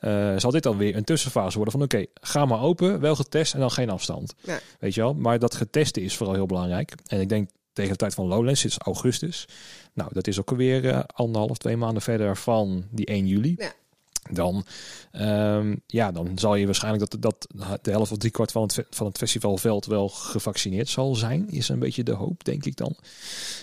uh, 0.00 0.34
zal 0.36 0.50
dit 0.50 0.62
dan 0.62 0.76
weer 0.76 0.96
een 0.96 1.04
tussenfase 1.04 1.56
worden 1.56 1.72
van 1.72 1.82
oké, 1.82 1.96
okay, 1.96 2.08
ga 2.14 2.44
maar 2.44 2.60
open, 2.60 3.00
wel 3.00 3.14
getest 3.16 3.54
en 3.54 3.60
dan 3.60 3.70
geen 3.70 3.90
afstand. 3.90 4.34
Ja. 4.40 4.58
Weet 4.78 4.94
je 4.94 5.00
wel? 5.00 5.14
Maar 5.14 5.38
dat 5.38 5.54
getesten 5.54 6.02
is 6.02 6.16
vooral 6.16 6.34
heel 6.34 6.46
belangrijk. 6.46 6.94
En 7.06 7.20
ik 7.20 7.28
denk 7.28 7.50
tegen 7.72 7.90
de 7.90 7.96
tijd 7.96 8.14
van 8.14 8.26
Lowlands, 8.26 8.64
is 8.64 8.78
augustus. 8.78 9.48
Nou, 9.92 10.10
dat 10.12 10.26
is 10.26 10.40
ook 10.40 10.50
alweer 10.50 10.84
uh, 10.84 11.00
anderhalf, 11.06 11.58
twee 11.58 11.76
maanden 11.76 12.02
verder 12.02 12.36
van 12.36 12.84
die 12.90 13.06
1 13.06 13.26
juli. 13.26 13.54
Ja. 13.58 13.72
Dan, 14.32 14.64
um, 15.12 15.82
ja, 15.86 16.12
dan 16.12 16.38
zal 16.38 16.54
je 16.54 16.66
waarschijnlijk 16.66 17.10
dat, 17.10 17.22
dat 17.22 17.46
de 17.82 17.90
helft 17.90 18.12
of 18.12 18.18
drie 18.18 18.30
kwart 18.30 18.52
van 18.52 18.62
het, 18.62 18.84
van 18.90 19.06
het 19.06 19.18
festivalveld 19.18 19.86
wel 19.86 20.08
gevaccineerd 20.08 20.88
zal 20.88 21.14
zijn. 21.14 21.50
Is 21.50 21.68
een 21.68 21.78
beetje 21.78 22.02
de 22.02 22.12
hoop, 22.12 22.44
denk 22.44 22.64
ik 22.64 22.76
dan. 22.76 22.96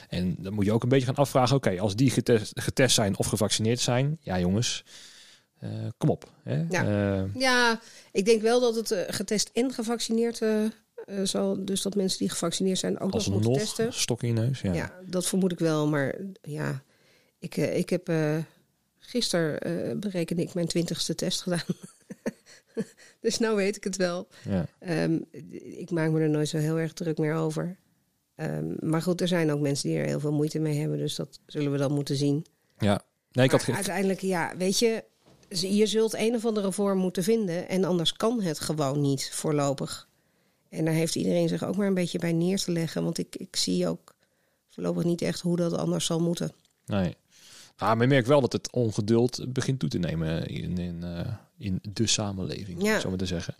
En 0.09 0.35
dan 0.39 0.53
moet 0.53 0.65
je 0.65 0.71
ook 0.71 0.83
een 0.83 0.89
beetje 0.89 1.05
gaan 1.05 1.15
afvragen: 1.15 1.55
oké, 1.55 1.67
okay, 1.67 1.79
als 1.79 1.95
die 1.95 2.09
getest, 2.11 2.51
getest 2.55 2.95
zijn 2.95 3.17
of 3.17 3.27
gevaccineerd 3.27 3.79
zijn, 3.79 4.17
ja, 4.21 4.39
jongens, 4.39 4.83
uh, 5.63 5.69
kom 5.97 6.09
op. 6.09 6.31
Hè? 6.43 6.63
Ja. 6.69 6.85
Uh, 6.85 7.23
ja, 7.35 7.79
ik 8.11 8.25
denk 8.25 8.41
wel 8.41 8.59
dat 8.59 8.75
het 8.75 8.91
uh, 8.91 8.99
getest 9.07 9.49
en 9.53 9.73
gevaccineerd 9.73 10.41
zal. 11.23 11.65
Dus 11.65 11.81
dat 11.81 11.95
mensen 11.95 12.19
die 12.19 12.29
gevaccineerd 12.29 12.77
zijn 12.77 12.99
ook 12.99 13.13
nog 13.13 13.29
moeten 13.29 13.53
testen. 13.53 13.93
Stok 13.93 14.21
in 14.23 14.27
je 14.27 14.33
neus, 14.33 14.61
ja. 14.61 14.73
ja. 14.73 14.93
dat 15.05 15.25
vermoed 15.25 15.51
ik 15.51 15.59
wel. 15.59 15.87
Maar 15.87 16.15
ja, 16.41 16.81
ik, 17.39 17.57
ik 17.57 17.89
heb. 17.89 18.11
Gisteren 19.09 19.67
uh, 19.67 19.99
berekende 19.99 20.41
ik 20.41 20.53
mijn 20.53 20.67
twintigste 20.67 21.15
test 21.15 21.41
gedaan. 21.41 21.63
dus 23.21 23.37
nou 23.37 23.55
weet 23.55 23.75
ik 23.75 23.83
het 23.83 23.95
wel. 23.95 24.27
Ja. 24.43 24.67
Um, 25.03 25.25
ik 25.77 25.91
maak 25.91 26.11
me 26.11 26.19
er 26.19 26.29
nooit 26.29 26.47
zo 26.47 26.57
heel 26.57 26.79
erg 26.79 26.93
druk 26.93 27.17
meer 27.17 27.33
over. 27.33 27.77
Um, 28.35 28.75
maar 28.79 29.01
goed, 29.01 29.21
er 29.21 29.27
zijn 29.27 29.51
ook 29.51 29.59
mensen 29.59 29.89
die 29.89 29.97
er 29.97 30.05
heel 30.05 30.19
veel 30.19 30.31
moeite 30.31 30.59
mee 30.59 30.79
hebben. 30.79 30.97
Dus 30.97 31.15
dat 31.15 31.39
zullen 31.45 31.71
we 31.71 31.77
dan 31.77 31.93
moeten 31.93 32.15
zien. 32.15 32.45
Ja, 32.77 33.01
nee, 33.31 33.45
ik 33.45 33.51
had 33.51 33.69
uiteindelijk, 33.69 34.21
ja, 34.21 34.57
weet 34.57 34.79
je, 34.79 35.03
je 35.49 35.85
zult 35.85 36.13
een 36.13 36.35
of 36.35 36.45
andere 36.45 36.71
vorm 36.71 36.97
moeten 36.97 37.23
vinden. 37.23 37.69
En 37.69 37.83
anders 37.83 38.13
kan 38.13 38.41
het 38.41 38.59
gewoon 38.59 39.01
niet 39.01 39.29
voorlopig. 39.33 40.09
En 40.69 40.85
daar 40.85 40.93
heeft 40.93 41.15
iedereen 41.15 41.47
zich 41.47 41.63
ook 41.63 41.75
maar 41.75 41.87
een 41.87 41.93
beetje 41.93 42.19
bij 42.19 42.33
neer 42.33 42.57
te 42.57 42.71
leggen. 42.71 43.03
Want 43.03 43.17
ik, 43.17 43.35
ik 43.35 43.55
zie 43.55 43.87
ook 43.87 44.15
voorlopig 44.69 45.03
niet 45.03 45.21
echt 45.21 45.41
hoe 45.41 45.55
dat 45.55 45.73
anders 45.73 46.05
zal 46.05 46.19
moeten. 46.19 46.51
Nee. 46.85 47.15
Nou, 47.77 47.95
maar 47.95 48.05
je 48.05 48.13
merkt 48.13 48.27
wel 48.27 48.41
dat 48.41 48.53
het 48.53 48.71
ongeduld 48.71 49.53
begint 49.53 49.79
toe 49.79 49.89
te 49.89 49.97
nemen 49.97 50.47
in, 50.47 50.77
in, 50.77 51.01
uh, 51.03 51.19
in 51.57 51.79
de 51.81 52.07
samenleving, 52.07 52.83
ja. 52.83 52.99
zo 52.99 53.09
maar 53.09 53.17
te 53.17 53.25
zeggen. 53.25 53.55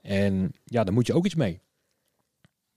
En 0.00 0.52
ja, 0.64 0.84
daar 0.84 0.94
moet 0.94 1.06
je 1.06 1.14
ook 1.14 1.24
iets 1.24 1.34
mee. 1.34 1.60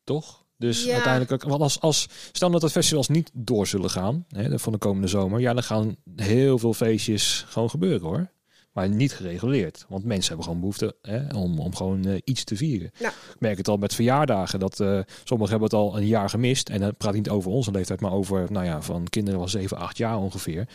Toch? 0.03 0.45
Dus 0.57 0.83
ja. 0.83 0.93
uiteindelijk 0.93 1.31
ook, 1.31 1.49
want 1.49 1.61
als, 1.61 1.79
als 1.79 2.07
stel 2.31 2.51
dat 2.51 2.61
het 2.61 2.71
festivals 2.71 3.07
niet 3.07 3.31
door 3.33 3.67
zullen 3.67 3.89
gaan 3.89 4.25
hè, 4.27 4.59
van 4.59 4.71
de 4.71 4.77
komende 4.77 5.07
zomer, 5.07 5.39
ja, 5.39 5.53
dan 5.53 5.63
gaan 5.63 5.95
heel 6.15 6.57
veel 6.57 6.73
feestjes 6.73 7.45
gewoon 7.47 7.69
gebeuren 7.69 8.07
hoor. 8.07 8.31
Maar 8.77 8.89
niet 8.89 9.13
gereguleerd. 9.13 9.85
Want 9.87 10.03
mensen 10.03 10.27
hebben 10.27 10.45
gewoon 10.45 10.59
behoefte 10.59 10.95
hè, 11.01 11.35
om, 11.35 11.59
om 11.59 11.75
gewoon 11.75 12.07
uh, 12.07 12.15
iets 12.23 12.43
te 12.43 12.55
vieren. 12.55 12.91
Ja. 12.99 13.07
Ik 13.09 13.35
merk 13.39 13.57
het 13.57 13.67
al 13.67 13.77
met 13.77 13.95
verjaardagen. 13.95 14.59
Dat 14.59 14.79
uh, 14.79 14.99
sommigen 15.23 15.51
hebben 15.59 15.69
het 15.69 15.73
al 15.73 15.97
een 15.97 16.05
jaar 16.05 16.29
gemist. 16.29 16.69
En 16.69 16.79
dan 16.79 16.95
praat 16.97 17.13
niet 17.13 17.29
over 17.29 17.51
onze 17.51 17.71
leeftijd, 17.71 18.01
maar 18.01 18.11
over 18.11 18.51
nou 18.51 18.65
ja, 18.65 18.81
van 18.81 19.07
kinderen 19.09 19.39
van 19.39 19.49
7, 19.49 19.77
8 19.77 19.97
jaar 19.97 20.17
ongeveer. 20.17 20.67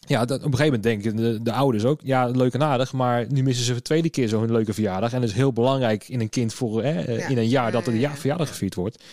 Ja, 0.00 0.24
dat, 0.24 0.38
op 0.38 0.52
een 0.52 0.58
gegeven 0.58 0.80
moment 0.80 0.82
denken 0.82 1.16
de, 1.16 1.42
de 1.42 1.52
ouders 1.52 1.84
ook, 1.84 2.00
ja, 2.02 2.26
leuk 2.26 2.54
en 2.54 2.62
aardig, 2.62 2.92
maar 2.92 3.26
nu 3.28 3.42
missen 3.42 3.64
ze 3.64 3.70
voor 3.70 3.80
de 3.80 3.86
tweede 3.86 4.10
keer 4.10 4.28
zo'n 4.28 4.52
leuke 4.52 4.74
verjaardag. 4.74 5.12
En 5.12 5.20
het 5.20 5.30
is 5.30 5.36
heel 5.36 5.52
belangrijk 5.52 6.08
in 6.08 6.20
een 6.20 6.30
kind 6.30 6.54
voor 6.54 6.82
hè, 6.82 7.12
Ja. 7.12 7.28
in 7.28 7.38
een 7.38 7.48
jaar 7.48 7.66
Ja, 7.66 7.70
dat 7.70 7.86
er 7.86 7.92
een 7.92 8.00
ja, 8.00 8.08
jaar 8.08 8.16
verjaardag 8.16 8.48
gevierd 8.48 8.74
wordt. 8.74 9.04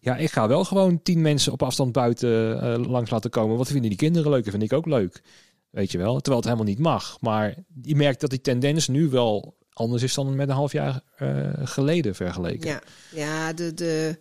Ja, 0.00 0.16
ik 0.16 0.30
ga 0.30 0.48
wel 0.48 0.64
gewoon 0.64 1.02
tien 1.02 1.20
mensen 1.20 1.52
op 1.52 1.62
afstand 1.62 1.92
buiten 1.92 2.64
uh, 2.64 2.86
langs 2.86 3.10
laten 3.10 3.30
komen. 3.30 3.56
Wat 3.56 3.68
vinden 3.68 3.88
die 3.88 3.98
kinderen 3.98 4.30
leuk? 4.30 4.50
Vind 4.50 4.62
ik 4.62 4.72
ook 4.72 4.86
leuk. 4.86 5.22
Weet 5.70 5.92
je 5.92 5.98
wel, 5.98 6.14
terwijl 6.14 6.36
het 6.36 6.44
helemaal 6.44 6.72
niet 6.72 6.78
mag. 6.78 7.20
Maar 7.20 7.54
je 7.82 7.96
merkt 7.96 8.20
dat 8.20 8.30
die 8.30 8.40
tendens 8.40 8.88
nu 8.88 9.08
wel 9.08 9.58
anders 9.72 10.02
is 10.02 10.14
dan 10.14 10.36
met 10.36 10.48
een 10.48 10.54
half 10.54 10.72
jaar 10.72 11.00
uh, 11.18 11.50
geleden 11.54 12.14
vergeleken. 12.14 12.68
Ja, 12.68 12.82
ja 13.14 13.52
de, 13.52 13.74
de, 13.74 14.18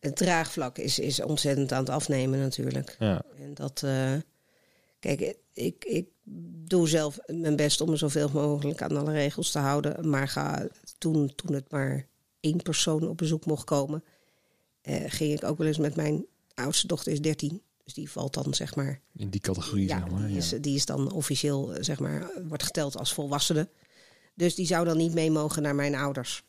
het 0.00 0.16
draagvlak 0.16 0.78
is, 0.78 0.98
is 0.98 1.22
ontzettend 1.22 1.72
aan 1.72 1.80
het 1.80 1.90
afnemen 1.90 2.38
natuurlijk. 2.38 2.96
Ja. 2.98 3.22
En 3.38 3.54
dat, 3.54 3.82
uh, 3.84 4.12
kijk, 4.98 5.36
ik, 5.52 5.84
ik 5.84 6.08
doe 6.64 6.88
zelf 6.88 7.18
mijn 7.26 7.56
best 7.56 7.80
om 7.80 7.90
me 7.90 7.96
zoveel 7.96 8.28
mogelijk 8.32 8.82
aan 8.82 8.96
alle 8.96 9.12
regels 9.12 9.50
te 9.50 9.58
houden. 9.58 10.08
Maar 10.08 10.28
ga, 10.28 10.68
toen, 10.98 11.34
toen 11.34 11.54
het 11.54 11.70
maar 11.70 12.06
één 12.40 12.62
persoon 12.62 13.08
op 13.08 13.16
bezoek 13.16 13.46
mocht 13.46 13.64
komen, 13.64 14.04
uh, 14.82 14.96
ging 15.06 15.32
ik 15.32 15.44
ook 15.44 15.58
wel 15.58 15.66
eens 15.66 15.78
met 15.78 15.96
mijn 15.96 16.26
oudste 16.54 16.86
dochter 16.86 17.12
is 17.12 17.20
13. 17.20 17.62
Dus 17.94 18.04
die 18.04 18.12
valt 18.12 18.34
dan, 18.34 18.54
zeg 18.54 18.74
maar... 18.74 19.00
In 19.16 19.30
die 19.30 19.40
categorie, 19.40 19.88
ja, 19.88 19.98
zeg 19.98 20.10
maar. 20.10 20.20
Die, 20.20 20.30
ja. 20.30 20.36
is, 20.36 20.54
die 20.60 20.74
is 20.74 20.86
dan 20.86 21.12
officieel, 21.12 21.74
zeg 21.80 22.00
maar, 22.00 22.30
wordt 22.48 22.62
geteld 22.62 22.96
als 22.96 23.12
volwassene. 23.12 23.68
Dus 24.34 24.54
die 24.54 24.66
zou 24.66 24.84
dan 24.84 24.96
niet 24.96 25.14
mee 25.14 25.30
mogen 25.30 25.62
naar 25.62 25.74
mijn 25.74 25.94
ouders. 25.94 26.44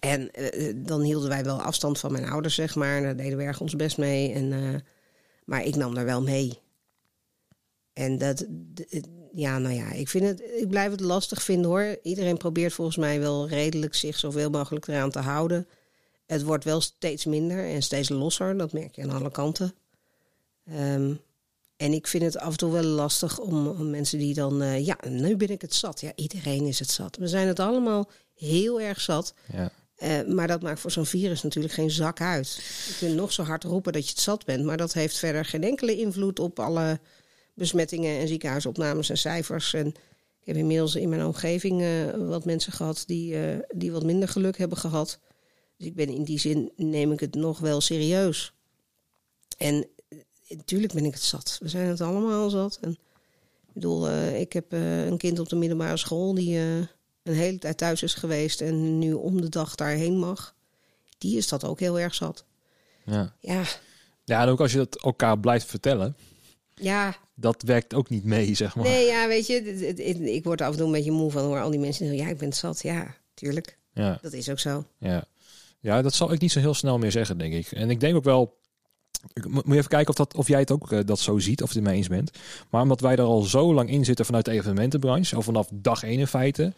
En 0.00 0.30
uh, 0.34 0.74
dan 0.76 1.00
hielden 1.00 1.28
wij 1.28 1.44
wel 1.44 1.62
afstand 1.62 1.98
van 1.98 2.12
mijn 2.12 2.28
ouders, 2.28 2.54
zeg 2.54 2.74
maar. 2.74 2.96
En 2.96 3.02
daar 3.02 3.16
deden 3.16 3.38
we 3.38 3.44
erg 3.44 3.60
ons 3.60 3.76
best 3.76 3.98
mee. 3.98 4.32
En, 4.32 4.52
uh, 4.52 4.74
maar 5.44 5.64
ik 5.64 5.76
nam 5.76 5.94
daar 5.94 6.04
wel 6.04 6.22
mee. 6.22 6.58
En 7.92 8.18
dat, 8.18 8.46
ja, 9.32 9.58
nou 9.58 9.74
ja, 9.74 9.92
ik, 9.92 10.08
vind 10.08 10.24
het, 10.24 10.42
ik 10.56 10.68
blijf 10.68 10.90
het 10.90 11.00
lastig 11.00 11.42
vinden 11.42 11.70
hoor. 11.70 11.98
Iedereen 12.02 12.36
probeert 12.36 12.72
volgens 12.72 12.96
mij 12.96 13.20
wel 13.20 13.48
redelijk 13.48 13.94
zich 13.94 14.18
zoveel 14.18 14.50
mogelijk 14.50 14.86
eraan 14.86 15.10
te 15.10 15.18
houden. 15.18 15.68
Het 16.26 16.42
wordt 16.42 16.64
wel 16.64 16.80
steeds 16.80 17.24
minder 17.24 17.64
en 17.64 17.82
steeds 17.82 18.08
losser. 18.08 18.56
Dat 18.58 18.72
merk 18.72 18.94
je 18.94 19.02
aan 19.02 19.10
alle 19.10 19.30
kanten. 19.30 19.74
Um, 20.70 21.20
en 21.76 21.92
ik 21.92 22.06
vind 22.06 22.22
het 22.22 22.38
af 22.38 22.50
en 22.50 22.56
toe 22.56 22.72
wel 22.72 22.82
lastig 22.82 23.38
om, 23.38 23.66
om 23.66 23.90
mensen 23.90 24.18
die 24.18 24.34
dan... 24.34 24.62
Uh, 24.62 24.86
ja, 24.86 24.98
nu 25.08 25.36
ben 25.36 25.48
ik 25.48 25.60
het 25.60 25.74
zat. 25.74 26.00
Ja, 26.00 26.12
iedereen 26.14 26.66
is 26.66 26.78
het 26.78 26.90
zat. 26.90 27.16
We 27.16 27.28
zijn 27.28 27.46
het 27.46 27.60
allemaal 27.60 28.10
heel 28.34 28.80
erg 28.80 29.00
zat. 29.00 29.34
Ja. 29.52 29.72
Uh, 29.98 30.34
maar 30.34 30.46
dat 30.46 30.62
maakt 30.62 30.80
voor 30.80 30.90
zo'n 30.90 31.06
virus 31.06 31.42
natuurlijk 31.42 31.74
geen 31.74 31.90
zak 31.90 32.20
uit. 32.20 32.54
Je 32.86 32.96
kunt 32.98 33.14
nog 33.14 33.32
zo 33.32 33.42
hard 33.42 33.64
roepen 33.64 33.92
dat 33.92 34.04
je 34.04 34.10
het 34.10 34.20
zat 34.20 34.44
bent... 34.44 34.64
maar 34.64 34.76
dat 34.76 34.92
heeft 34.92 35.16
verder 35.16 35.44
geen 35.44 35.64
enkele 35.64 35.96
invloed 35.96 36.38
op 36.38 36.58
alle 36.58 37.00
besmettingen... 37.54 38.18
en 38.18 38.28
ziekenhuisopnames 38.28 39.10
en 39.10 39.18
cijfers. 39.18 39.74
En 39.74 39.86
ik 40.40 40.46
heb 40.46 40.56
inmiddels 40.56 40.94
in 40.94 41.08
mijn 41.08 41.24
omgeving 41.24 41.82
uh, 41.82 42.28
wat 42.28 42.44
mensen 42.44 42.72
gehad... 42.72 43.04
die, 43.06 43.36
die 43.74 43.92
wat 43.92 44.04
minder 44.04 44.28
geluk 44.28 44.58
hebben 44.58 44.78
gehad... 44.78 45.18
Dus 45.76 45.90
ik 45.90 45.96
ben 45.96 46.08
in 46.08 46.24
die 46.24 46.38
zin, 46.38 46.72
neem 46.76 47.12
ik 47.12 47.20
het 47.20 47.34
nog 47.34 47.58
wel 47.58 47.80
serieus. 47.80 48.54
En 49.58 49.86
natuurlijk 50.56 50.92
ben 50.92 51.04
ik 51.04 51.12
het 51.12 51.22
zat. 51.22 51.58
We 51.62 51.68
zijn 51.68 51.88
het 51.88 52.00
allemaal 52.00 52.50
zat. 52.50 52.78
En, 52.80 52.90
ik 52.90 52.98
bedoel, 53.72 54.08
uh, 54.08 54.40
ik 54.40 54.52
heb 54.52 54.72
uh, 54.74 55.06
een 55.06 55.16
kind 55.18 55.38
op 55.38 55.48
de 55.48 55.56
middelbare 55.56 55.96
school 55.96 56.34
die 56.34 56.54
uh, 56.58 56.76
een 57.22 57.34
hele 57.34 57.58
tijd 57.58 57.76
thuis 57.78 58.02
is 58.02 58.14
geweest 58.14 58.60
en 58.60 58.98
nu 58.98 59.12
om 59.12 59.40
de 59.40 59.48
dag 59.48 59.74
daarheen 59.74 60.18
mag. 60.18 60.54
Die 61.18 61.36
is 61.36 61.48
dat 61.48 61.64
ook 61.64 61.80
heel 61.80 61.98
erg 61.98 62.14
zat. 62.14 62.44
Ja. 63.04 63.34
Ja, 63.40 63.62
Ja, 64.24 64.42
en 64.42 64.48
ook 64.48 64.60
als 64.60 64.72
je 64.72 64.78
dat 64.78 65.02
elkaar 65.02 65.38
blijft 65.38 65.66
vertellen, 65.66 66.16
ja 66.74 67.16
dat 67.34 67.62
werkt 67.62 67.94
ook 67.94 68.08
niet 68.08 68.24
mee, 68.24 68.54
zeg 68.54 68.74
maar. 68.76 68.84
nee, 68.84 69.06
ja, 69.06 69.28
weet 69.28 69.46
je, 69.46 69.54
het- 69.62 69.80
het- 69.80 70.06
het- 70.06 70.20
ik 70.20 70.44
word 70.44 70.60
af 70.60 70.70
en 70.70 70.76
toe 70.76 70.86
een 70.86 70.92
beetje 70.92 71.10
moe 71.10 71.30
van 71.30 71.44
hoor 71.44 71.60
al 71.60 71.70
die 71.70 71.78
mensen 71.80 72.06
zeggen, 72.06 72.24
ja, 72.24 72.30
ik 72.30 72.38
ben 72.38 72.48
het 72.48 72.56
zat. 72.56 72.82
Ja, 72.82 73.14
tuurlijk. 73.34 73.78
Ja, 73.94 74.18
Dat 74.22 74.32
is 74.32 74.48
ook 74.50 74.58
zo. 74.58 74.84
ja. 74.98 75.24
ja, 75.80 76.02
dat 76.02 76.14
zal 76.14 76.32
ik 76.32 76.40
niet 76.40 76.52
zo 76.52 76.58
heel 76.60 76.74
snel 76.74 76.98
meer 76.98 77.10
zeggen, 77.12 77.38
denk 77.38 77.54
ik. 77.54 77.66
En 77.72 77.90
ik 77.90 78.00
denk 78.00 78.16
ook 78.16 78.24
wel, 78.24 78.56
ik 79.32 79.44
mo- 79.48 79.50
moet 79.50 79.64
je 79.66 79.72
even 79.76 79.88
kijken 79.88 80.08
of, 80.08 80.14
dat, 80.16 80.34
of 80.34 80.48
jij 80.48 80.58
het 80.60 80.70
ook 80.70 80.92
eh, 80.92 80.98
dat 81.04 81.18
zo 81.18 81.38
ziet, 81.38 81.62
of 81.62 81.68
je 81.72 81.78
het 81.78 81.88
mee 81.88 81.96
eens 81.96 82.08
bent. 82.08 82.30
Maar 82.70 82.82
omdat 82.82 83.00
wij 83.00 83.12
er 83.16 83.22
al 83.24 83.42
zo 83.42 83.74
lang 83.74 83.90
in 83.90 84.04
zitten 84.04 84.24
vanuit 84.24 84.44
de 84.44 84.50
evenementenbranche, 84.50 85.36
of 85.36 85.44
vanaf 85.44 85.68
dag 85.72 86.02
één 86.02 86.18
in 86.18 86.26
feite, 86.26 86.72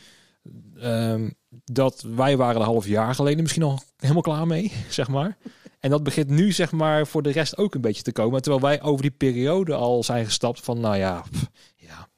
ehm, 0.80 1.30
dat 1.64 2.04
wij 2.16 2.36
waren 2.36 2.60
een 2.60 2.66
half 2.66 2.86
jaar 2.86 3.14
geleden 3.14 3.42
misschien 3.42 3.62
al 3.62 3.80
helemaal 3.96 4.22
klaar 4.22 4.46
mee, 4.46 4.72
zeg 4.88 5.08
maar. 5.08 5.36
En 5.80 5.90
dat 5.90 6.02
begint 6.02 6.28
nu, 6.28 6.52
zeg 6.52 6.72
maar, 6.72 7.06
voor 7.06 7.22
de 7.22 7.30
rest 7.30 7.56
ook 7.56 7.74
een 7.74 7.80
beetje 7.80 8.02
te 8.02 8.12
komen. 8.12 8.42
Terwijl 8.42 8.62
wij 8.62 8.82
over 8.82 9.02
die 9.02 9.10
periode 9.10 9.74
al 9.74 10.02
zijn 10.04 10.24
gestapt 10.24 10.60
van, 10.60 10.80
nou 10.80 10.96
ja, 10.96 11.24
pff, 11.30 11.46
ja, 11.76 12.08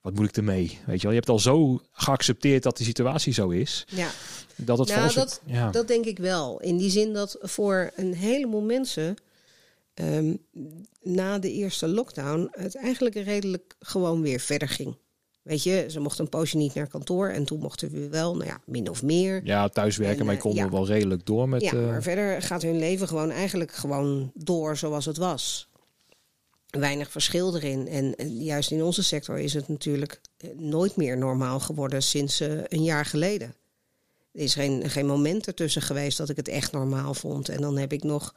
wat 0.00 0.14
moet 0.14 0.28
ik 0.28 0.36
ermee? 0.36 0.78
Weet 0.86 0.96
je 0.96 1.02
wel, 1.02 1.10
je 1.10 1.16
hebt 1.18 1.28
al 1.28 1.38
zo 1.38 1.80
geaccepteerd 1.92 2.62
dat 2.62 2.76
de 2.76 2.84
situatie 2.84 3.32
zo 3.32 3.48
is, 3.48 3.84
Ja. 3.88 4.08
dat 4.56 4.78
het 4.78 4.88
Nou, 4.88 5.12
dat- 5.14 5.40
ja. 5.44 5.70
Dat 5.70 5.88
denk 5.88 6.04
ik 6.04 6.18
wel. 6.18 6.60
In 6.60 6.76
die 6.76 6.90
zin 6.90 7.12
dat 7.12 7.36
voor 7.40 7.90
een 7.96 8.14
heleboel 8.14 8.60
mensen 8.62 9.16
ehm, 9.94 10.34
na 11.02 11.38
de 11.38 11.52
eerste 11.52 11.88
lockdown 11.88 12.48
het 12.50 12.76
eigenlijk 12.76 13.14
redelijk 13.14 13.74
gewoon 13.78 14.22
weer 14.22 14.40
verder 14.40 14.68
ging. 14.68 14.96
Weet 15.42 15.62
je, 15.62 15.86
ze 15.88 16.00
mochten 16.00 16.24
een 16.24 16.30
poosje 16.30 16.56
niet 16.56 16.74
naar 16.74 16.88
kantoor 16.88 17.28
en 17.28 17.44
toen 17.44 17.60
mochten 17.60 17.90
we 17.90 18.08
wel, 18.08 18.36
nou 18.36 18.46
ja, 18.46 18.60
min 18.66 18.90
of 18.90 19.02
meer. 19.02 19.40
Ja, 19.44 19.68
thuiswerken, 19.68 20.18
En, 20.18 20.26
maar 20.26 20.34
eh, 20.34 20.40
konden 20.40 20.64
ja. 20.64 20.70
wel 20.70 20.86
redelijk 20.86 21.26
door 21.26 21.48
met... 21.48 21.62
ja, 21.62 21.72
eh, 21.72 21.86
maar 21.86 22.02
verder 22.02 22.42
gaat 22.42 22.62
hun 22.62 22.78
leven 22.78 23.08
gewoon 23.08 23.30
eigenlijk 23.30 23.72
gewoon 23.72 24.30
door 24.34 24.76
zoals 24.76 25.04
het 25.04 25.16
was. 25.16 25.70
Weinig 26.78 27.10
verschil 27.10 27.56
erin. 27.56 27.88
En, 27.88 28.14
en 28.16 28.42
juist 28.42 28.70
in 28.70 28.82
onze 28.82 29.02
sector 29.02 29.38
is 29.38 29.54
het 29.54 29.68
natuurlijk 29.68 30.20
eh, 30.36 30.50
nooit 30.56 30.96
meer 30.96 31.18
normaal 31.18 31.60
geworden 31.60 32.02
sinds 32.02 32.40
eh, 32.40 32.50
een 32.64 32.82
jaar 32.82 33.04
geleden. 33.04 33.54
Er 34.32 34.40
is 34.40 34.54
geen, 34.54 34.90
geen 34.90 35.06
moment 35.06 35.46
ertussen 35.46 35.82
geweest 35.82 36.18
dat 36.18 36.28
ik 36.28 36.36
het 36.36 36.48
echt 36.48 36.72
normaal 36.72 37.14
vond. 37.14 37.48
En 37.48 37.60
dan 37.60 37.76
heb 37.76 37.92
ik 37.92 38.02
nog 38.02 38.34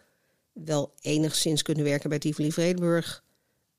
wel 0.63 0.93
enigszins 1.01 1.61
kunnen 1.61 1.83
werken 1.83 2.09
bij 2.09 2.19
Tivoli 2.19 2.51
Vredenburg. 2.51 3.23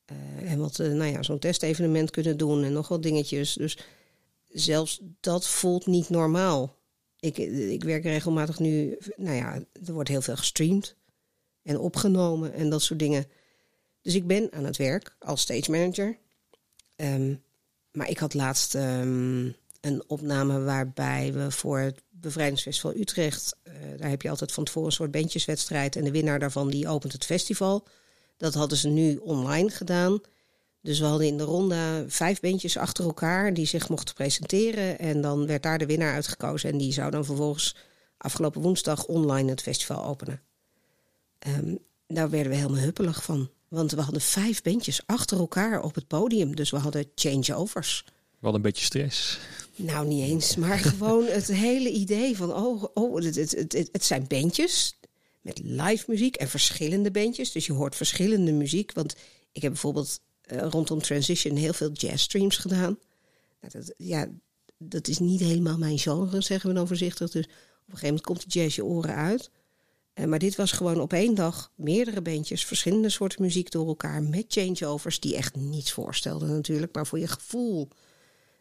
Eh, 0.04 0.52
en 0.52 0.58
wat, 0.58 0.78
eh, 0.78 0.92
nou 0.92 1.10
ja, 1.10 1.22
zo'n 1.22 1.38
testevenement 1.38 2.10
kunnen 2.10 2.36
doen 2.36 2.64
en 2.64 2.72
nog 2.72 2.88
wat 2.88 3.02
dingetjes. 3.02 3.54
Dus 3.54 3.78
zelfs 4.48 5.00
dat 5.20 5.46
voelt 5.46 5.86
niet 5.86 6.08
normaal. 6.08 6.76
Ik, 7.20 7.38
ik 7.70 7.84
werk 7.84 8.02
regelmatig 8.02 8.58
nu, 8.58 8.98
nou 9.16 9.36
ja, 9.36 9.54
er 9.86 9.92
wordt 9.92 10.08
heel 10.08 10.22
veel 10.22 10.36
gestreamd 10.36 10.96
en 11.62 11.78
opgenomen 11.78 12.52
en 12.52 12.70
dat 12.70 12.82
soort 12.82 12.98
dingen. 12.98 13.26
Dus 14.02 14.14
ik 14.14 14.26
ben 14.26 14.52
aan 14.52 14.64
het 14.64 14.76
werk 14.76 15.16
als 15.18 15.40
stage 15.40 15.70
manager. 15.70 16.18
Ehm, 16.96 17.34
maar 17.92 18.08
ik 18.08 18.18
had 18.18 18.34
laatst 18.34 18.74
ehm, 18.74 19.50
een 19.80 20.02
opname 20.06 20.60
waarbij 20.60 21.32
we 21.32 21.50
voor 21.50 21.78
het 21.78 22.02
Bevrijdingsfestival 22.26 22.94
Utrecht, 22.94 23.56
eh, 23.62 23.72
daar 23.96 24.08
heb 24.08 24.22
je 24.22 24.30
altijd 24.30 24.52
van 24.52 24.64
tevoren 24.64 24.88
een 24.88 24.94
soort 24.94 25.10
bandjeswedstrijd 25.10 25.96
en 25.96 26.04
de 26.04 26.10
winnaar 26.10 26.38
daarvan 26.38 26.70
die 26.70 26.88
opent 26.88 27.12
het 27.12 27.24
festival. 27.24 27.86
Dat 28.36 28.54
hadden 28.54 28.78
ze 28.78 28.88
nu 28.88 29.16
online 29.16 29.70
gedaan. 29.70 30.20
Dus 30.82 30.98
we 30.98 31.06
hadden 31.06 31.26
in 31.26 31.36
de 31.36 31.44
ronde 31.44 32.04
vijf 32.08 32.40
bandjes 32.40 32.76
achter 32.76 33.04
elkaar 33.04 33.54
die 33.54 33.66
zich 33.66 33.88
mochten 33.88 34.14
presenteren. 34.14 34.98
En 34.98 35.20
dan 35.20 35.46
werd 35.46 35.62
daar 35.62 35.78
de 35.78 35.86
winnaar 35.86 36.14
uitgekozen. 36.14 36.70
En 36.70 36.78
die 36.78 36.92
zou 36.92 37.10
dan 37.10 37.24
vervolgens 37.24 37.76
afgelopen 38.16 38.60
woensdag 38.60 39.04
online 39.06 39.50
het 39.50 39.62
festival 39.62 40.04
openen. 40.04 40.42
Ehm, 41.38 41.74
daar 42.06 42.30
werden 42.30 42.52
we 42.52 42.58
helemaal 42.58 42.82
huppelig 42.82 43.24
van. 43.24 43.50
Want 43.68 43.92
we 43.92 44.00
hadden 44.00 44.20
vijf 44.20 44.62
bandjes 44.62 45.00
achter 45.06 45.38
elkaar 45.38 45.82
op 45.82 45.94
het 45.94 46.06
podium. 46.06 46.56
Dus 46.56 46.70
we 46.70 46.76
hadden 46.76 47.10
changeovers. 47.14 48.04
Wel 48.38 48.54
een 48.54 48.62
beetje 48.62 48.84
stress. 48.84 49.38
Nou, 49.76 50.06
niet 50.06 50.28
eens, 50.28 50.56
maar 50.56 50.78
gewoon 50.78 51.26
het 51.26 51.46
hele 51.46 51.90
idee 51.90 52.36
van: 52.36 52.54
oh, 52.54 52.84
oh 52.94 53.14
het, 53.14 53.34
het, 53.34 53.50
het, 53.50 53.88
het, 53.92 54.04
zijn 54.04 54.26
bandjes 54.26 54.98
met 55.40 55.60
live 55.64 56.04
muziek 56.08 56.36
en 56.36 56.48
verschillende 56.48 57.10
bandjes. 57.10 57.52
Dus 57.52 57.66
je 57.66 57.72
hoort 57.72 57.96
verschillende 57.96 58.52
muziek. 58.52 58.92
Want 58.92 59.16
ik 59.52 59.62
heb 59.62 59.70
bijvoorbeeld 59.70 60.20
eh, 60.40 60.66
rondom 60.70 61.02
Transition 61.02 61.56
heel 61.56 61.72
veel 61.72 61.92
jazzstreams 61.92 62.56
gedaan. 62.56 62.98
Nou, 63.60 63.72
dat, 63.72 63.94
ja, 63.96 64.28
dat 64.78 65.08
is 65.08 65.18
niet 65.18 65.40
helemaal 65.40 65.78
mijn 65.78 65.98
genre, 65.98 66.40
zeggen 66.40 66.68
we 66.68 66.74
dan 66.74 66.86
voorzichtig. 66.86 67.30
Dus 67.30 67.44
op 67.44 67.50
een 67.50 67.98
gegeven 67.98 68.06
moment 68.06 68.24
komt 68.24 68.52
de 68.52 68.60
jazz 68.60 68.76
je 68.76 68.84
oren 68.84 69.14
uit. 69.14 69.50
Eh, 70.12 70.24
maar 70.24 70.38
dit 70.38 70.56
was 70.56 70.72
gewoon 70.72 71.00
op 71.00 71.12
één 71.12 71.34
dag 71.34 71.72
meerdere 71.74 72.22
bandjes, 72.22 72.64
verschillende 72.64 73.08
soorten 73.08 73.42
muziek 73.42 73.70
door 73.70 73.86
elkaar 73.86 74.22
met 74.22 74.44
changeovers 74.48 75.20
die 75.20 75.36
echt 75.36 75.56
niets 75.56 75.92
voorstelden 75.92 76.48
natuurlijk. 76.48 76.94
Maar 76.94 77.06
voor 77.06 77.18
je 77.18 77.28
gevoel 77.28 77.88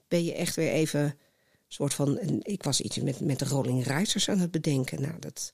ben 0.08 0.24
je 0.24 0.34
echt 0.34 0.56
weer 0.56 0.72
even 0.72 1.18
soort 1.68 1.94
van. 1.94 2.18
en 2.18 2.40
Ik 2.42 2.64
was 2.64 2.82
iets 2.82 3.00
met, 3.00 3.20
met 3.20 3.40
de 3.40 3.46
Rolling 3.46 3.88
Risers 3.88 4.30
aan 4.30 4.40
het 4.40 4.52
bedenken. 4.52 5.02
Nou, 5.02 5.20
dat, 5.20 5.54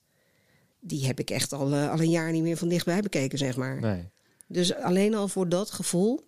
die 0.80 1.06
heb 1.06 1.20
ik 1.20 1.30
echt 1.30 1.52
al, 1.52 1.72
eh, 1.72 1.90
al 1.90 2.00
een 2.00 2.10
jaar 2.10 2.32
niet 2.32 2.42
meer 2.42 2.56
van 2.56 2.68
dichtbij 2.68 3.00
bekeken, 3.00 3.38
zeg 3.38 3.56
maar. 3.56 3.80
Nee. 3.80 4.08
Dus 4.46 4.74
alleen 4.74 5.14
al 5.14 5.28
voor 5.28 5.48
dat 5.48 5.70
gevoel. 5.70 6.20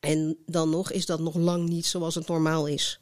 En 0.00 0.36
dan 0.46 0.70
nog 0.70 0.92
is 0.92 1.06
dat 1.06 1.20
nog 1.20 1.34
lang 1.34 1.68
niet 1.68 1.86
zoals 1.86 2.14
het 2.14 2.26
normaal 2.26 2.66
is. 2.66 3.00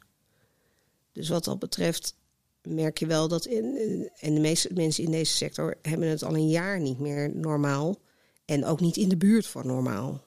Dus 1.11 1.29
wat 1.29 1.43
dat 1.43 1.59
betreft 1.59 2.15
merk 2.61 2.97
je 2.97 3.05
wel 3.05 3.27
dat. 3.27 3.45
In, 3.45 4.09
en 4.19 4.33
de 4.33 4.39
meeste 4.39 4.69
mensen 4.73 5.03
in 5.03 5.11
deze 5.11 5.35
sector 5.35 5.77
hebben 5.81 6.07
het 6.07 6.23
al 6.23 6.35
een 6.35 6.49
jaar 6.49 6.79
niet 6.79 6.99
meer 6.99 7.35
normaal. 7.35 7.99
En 8.45 8.65
ook 8.65 8.79
niet 8.79 8.97
in 8.97 9.09
de 9.09 9.17
buurt 9.17 9.47
van 9.47 9.67
normaal. 9.67 10.23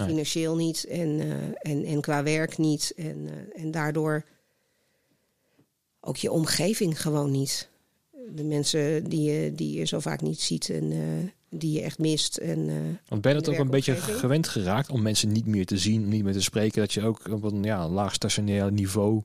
Nee. 0.00 0.08
Financieel 0.08 0.56
niet 0.56 0.84
en, 0.84 1.20
eh, 1.20 1.72
en, 1.72 1.84
en 1.84 2.00
qua 2.00 2.22
werk 2.22 2.58
niet. 2.58 2.92
En, 2.96 3.28
eh, 3.28 3.62
en 3.62 3.70
daardoor 3.70 4.24
ook 6.00 6.16
je 6.16 6.30
omgeving 6.30 7.00
gewoon 7.00 7.30
niet. 7.30 7.68
De 8.34 8.44
mensen 8.44 9.04
die 9.04 9.22
je, 9.22 9.54
die 9.54 9.78
je 9.78 9.84
zo 9.84 10.00
vaak 10.00 10.20
niet 10.20 10.40
ziet 10.40 10.70
en 10.70 10.92
eh, 10.92 11.58
die 11.58 11.72
je 11.72 11.80
echt 11.80 11.98
mist. 11.98 12.36
En, 12.36 12.66
Want 13.08 13.22
ben 13.22 13.32
je 13.32 13.38
het 13.38 13.48
ook 13.48 13.58
een 13.58 13.70
beetje 13.70 13.94
gewend 13.94 14.48
geraakt 14.48 14.90
om 14.90 15.02
mensen 15.02 15.32
niet 15.32 15.46
meer 15.46 15.66
te 15.66 15.78
zien, 15.78 16.08
niet 16.08 16.24
meer 16.24 16.32
te 16.32 16.42
spreken, 16.42 16.80
dat 16.80 16.92
je 16.92 17.04
ook 17.04 17.28
op 17.30 17.42
een 17.42 17.62
ja, 17.62 17.88
laag 17.88 18.14
stationair 18.14 18.72
niveau 18.72 19.22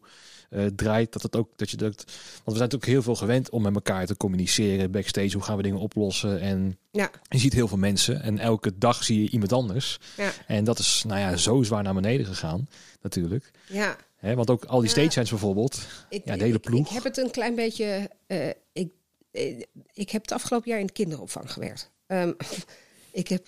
eh, 0.55 0.65
draait, 0.65 1.13
dat 1.13 1.21
het 1.21 1.35
ook 1.35 1.49
dat 1.55 1.69
je 1.69 1.77
dat, 1.77 1.95
want 1.95 2.05
we 2.45 2.51
zijn 2.51 2.59
natuurlijk 2.59 2.91
heel 2.91 3.01
veel 3.01 3.15
gewend 3.15 3.49
om 3.49 3.61
met 3.61 3.75
elkaar 3.75 4.05
te 4.05 4.17
communiceren 4.17 4.91
backstage, 4.91 5.33
hoe 5.33 5.43
gaan 5.43 5.57
we 5.57 5.63
dingen 5.63 5.79
oplossen 5.79 6.39
en 6.39 6.77
ja, 6.91 7.11
je 7.29 7.37
ziet 7.37 7.53
heel 7.53 7.67
veel 7.67 7.77
mensen 7.77 8.21
en 8.21 8.39
elke 8.39 8.77
dag 8.77 9.03
zie 9.03 9.23
je 9.23 9.29
iemand 9.29 9.53
anders 9.53 9.99
ja, 10.17 10.31
en 10.47 10.63
dat 10.63 10.79
is 10.79 11.03
nou 11.07 11.19
ja 11.19 11.35
zo 11.35 11.63
zwaar 11.63 11.83
naar 11.83 11.93
beneden 11.93 12.25
gegaan 12.25 12.67
natuurlijk, 13.01 13.51
ja. 13.67 13.97
want 14.21 14.49
ook 14.49 14.65
al 14.65 14.79
die 14.79 14.89
stagehands 14.89 15.29
bijvoorbeeld, 15.29 15.87
Ik, 16.09 16.21
Ja, 16.25 16.37
de 16.37 16.43
hele 16.43 16.59
ploeg. 16.59 16.87
Ik, 16.87 16.93
heb 16.93 17.03
het 17.03 17.17
een 17.17 17.31
klein 17.31 17.55
beetje. 17.55 18.09
eh, 18.27 18.47
ik, 18.73 18.89
eh, 19.31 19.59
ik 19.93 20.09
heb 20.09 20.21
het 20.21 20.31
afgelopen 20.31 20.69
jaar 20.69 20.79
in 20.79 20.85
de 20.85 20.93
kinderopvang 20.93 21.51
gewerkt. 21.51 21.91
Ehm, 22.07 22.31
ik 23.11 23.27
heb 23.27 23.47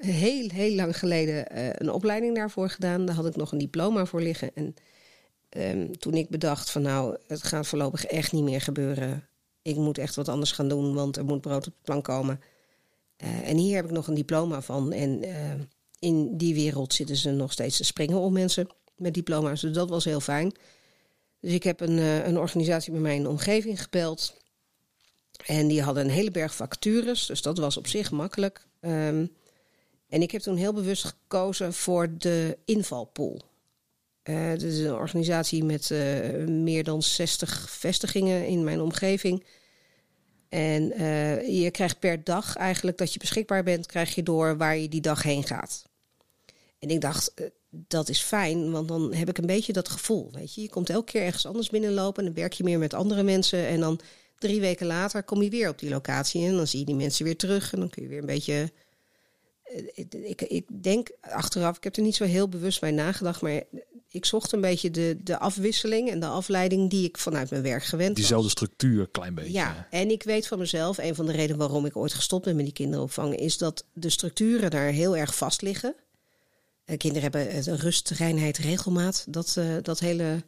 heel, 0.00 0.48
heel 0.48 0.74
lang 0.74 0.98
geleden 0.98 1.44
een 1.82 1.90
opleiding 1.90 2.36
daarvoor 2.36 2.70
gedaan. 2.70 3.06
Daar 3.06 3.14
had 3.14 3.26
ik 3.26 3.36
nog 3.36 3.52
een 3.52 3.58
diploma 3.58 4.06
voor 4.06 4.22
liggen. 4.22 4.50
En 4.54 4.74
ehm, 5.48 5.92
toen 5.92 6.14
ik 6.14 6.28
bedacht 6.28 6.70
van 6.70 6.82
nou, 6.82 7.16
het 7.26 7.42
gaat 7.42 7.66
voorlopig 7.66 8.04
echt 8.04 8.32
niet 8.32 8.44
meer 8.44 8.60
gebeuren. 8.60 9.28
Ik 9.62 9.76
moet 9.76 9.98
echt 9.98 10.14
wat 10.14 10.28
anders 10.28 10.52
gaan 10.52 10.68
doen, 10.68 10.94
want 10.94 11.16
er 11.16 11.24
moet 11.24 11.40
brood 11.40 11.66
op 11.66 11.72
de 11.72 11.82
plank 11.82 12.04
komen. 12.04 12.40
Eh, 13.16 13.48
en 13.48 13.56
hier 13.56 13.76
heb 13.76 13.84
ik 13.84 13.90
nog 13.90 14.06
een 14.06 14.14
diploma 14.14 14.62
van. 14.62 14.92
En 14.92 15.22
eh, 15.22 15.52
in 15.98 16.36
die 16.36 16.54
wereld 16.54 16.94
zitten 16.94 17.16
ze 17.16 17.30
nog 17.30 17.52
steeds 17.52 17.76
te 17.76 17.84
springen 17.84 18.18
om 18.18 18.32
mensen 18.32 18.68
met 18.96 19.14
diploma's. 19.14 19.60
Dus 19.60 19.72
dat 19.72 19.88
was 19.88 20.04
heel 20.04 20.20
fijn. 20.20 20.52
Dus 21.40 21.52
ik 21.52 21.62
heb 21.62 21.80
een, 21.80 21.98
eh, 21.98 22.26
een 22.26 22.38
organisatie 22.38 22.92
bij 22.92 23.00
mij 23.00 23.14
in 23.14 23.26
omgeving 23.26 23.82
gebeld. 23.82 24.34
En 25.46 25.68
die 25.68 25.82
hadden 25.82 26.04
een 26.04 26.10
hele 26.10 26.30
berg 26.30 26.54
vacatures, 26.54 27.26
dus 27.26 27.42
dat 27.42 27.58
was 27.58 27.76
op 27.76 27.86
zich 27.86 28.10
makkelijk. 28.10 28.66
Ehm, 28.80 29.26
en 30.08 30.22
ik 30.22 30.30
heb 30.30 30.42
toen 30.42 30.56
heel 30.56 30.72
bewust 30.72 31.04
gekozen 31.04 31.72
voor 31.72 32.18
de 32.18 32.58
invalpool. 32.64 33.42
Eh 34.28 34.48
het 34.48 34.62
is 34.62 34.78
een 34.78 34.94
organisatie 34.94 35.64
met 35.64 35.90
eh, 35.90 36.46
meer 36.46 36.84
dan 36.84 37.02
60 37.02 37.70
vestigingen 37.70 38.46
in 38.46 38.64
mijn 38.64 38.80
omgeving. 38.80 39.44
En 40.48 40.92
eh, 40.92 41.62
je 41.62 41.70
krijgt 41.70 41.98
per 41.98 42.24
dag 42.24 42.56
eigenlijk 42.56 42.98
dat 42.98 43.12
je 43.12 43.18
beschikbaar 43.18 43.62
bent, 43.62 43.86
krijg 43.86 44.14
je 44.14 44.22
door 44.22 44.56
waar 44.56 44.76
je 44.76 44.88
die 44.88 45.00
dag 45.00 45.22
heen 45.22 45.44
gaat. 45.44 45.84
En 46.78 46.88
ik 46.88 47.00
dacht, 47.00 47.34
eh, 47.34 47.46
dat 47.70 48.08
is 48.08 48.20
fijn, 48.20 48.70
want 48.70 48.88
dan 48.88 49.14
heb 49.14 49.28
ik 49.28 49.38
een 49.38 49.46
beetje 49.46 49.72
dat 49.72 49.88
gevoel. 49.88 50.30
Weet 50.32 50.54
je? 50.54 50.60
je 50.62 50.68
komt 50.68 50.90
elke 50.90 51.12
keer 51.12 51.22
ergens 51.22 51.46
anders 51.46 51.70
binnenlopen 51.70 52.18
en 52.24 52.32
dan 52.32 52.40
werk 52.42 52.52
je 52.52 52.64
meer 52.64 52.78
met 52.78 52.94
andere 52.94 53.22
mensen. 53.22 53.66
En 53.66 53.80
dan 53.80 54.00
drie 54.38 54.60
weken 54.60 54.86
later 54.86 55.22
kom 55.22 55.42
je 55.42 55.50
weer 55.50 55.68
op 55.68 55.78
die 55.78 55.90
locatie 55.90 56.46
en 56.46 56.56
dan 56.56 56.66
zie 56.66 56.78
je 56.78 56.84
die 56.86 56.94
mensen 56.94 57.24
weer 57.24 57.36
terug 57.36 57.72
en 57.72 57.78
dan 57.80 57.90
kun 57.90 58.02
je 58.02 58.08
weer 58.08 58.18
een 58.18 58.26
beetje. 58.26 58.72
eh, 59.62 60.28
ik, 60.30 60.42
ik 60.42 60.82
denk 60.82 61.08
achteraf, 61.20 61.76
ik 61.76 61.84
heb 61.84 61.96
er 61.96 62.02
niet 62.02 62.16
zo 62.16 62.24
heel 62.24 62.48
bewust 62.48 62.80
bij 62.80 62.90
nagedacht, 62.90 63.40
maar 63.42 63.62
ik 64.10 64.24
zocht 64.24 64.52
een 64.52 64.60
beetje 64.60 64.90
de, 64.90 65.16
de 65.22 65.38
afwisseling 65.38 66.10
en 66.10 66.20
de 66.20 66.26
afleiding 66.26 66.90
die 66.90 67.04
ik 67.08 67.18
vanuit 67.18 67.50
mijn 67.50 67.62
werk 67.62 67.84
gewend 67.84 68.08
was. 68.08 68.18
Diezelfde 68.18 68.50
structuur, 68.50 69.08
klein 69.08 69.34
beetje. 69.34 69.52
Ja, 69.52 69.86
en 69.90 70.10
ik 70.10 70.22
weet 70.22 70.46
van 70.46 70.58
mezelf, 70.58 70.98
een 70.98 71.14
van 71.14 71.26
de 71.26 71.32
redenen 71.32 71.58
waarom 71.58 71.86
ik 71.86 71.96
ooit 71.96 72.14
gestopt 72.14 72.44
ben 72.44 72.56
met 72.56 72.64
die 72.64 72.74
kinderopvang, 72.74 73.36
is 73.36 73.58
dat 73.58 73.84
de 73.92 74.10
structuren 74.10 74.70
daar 74.70 74.90
heel 74.90 75.16
erg 75.16 75.34
vast 75.34 75.62
liggen. 75.62 75.94
Eh, 76.84 76.96
kinderen 76.96 77.22
hebben 77.22 77.48
eh, 77.48 77.74
rust, 77.74 78.10
reinheid, 78.10 78.58
regelmaat, 78.58 79.24
dat, 79.28 79.56
eh, 79.56 79.66
dat 79.82 79.98
hele 79.98 80.42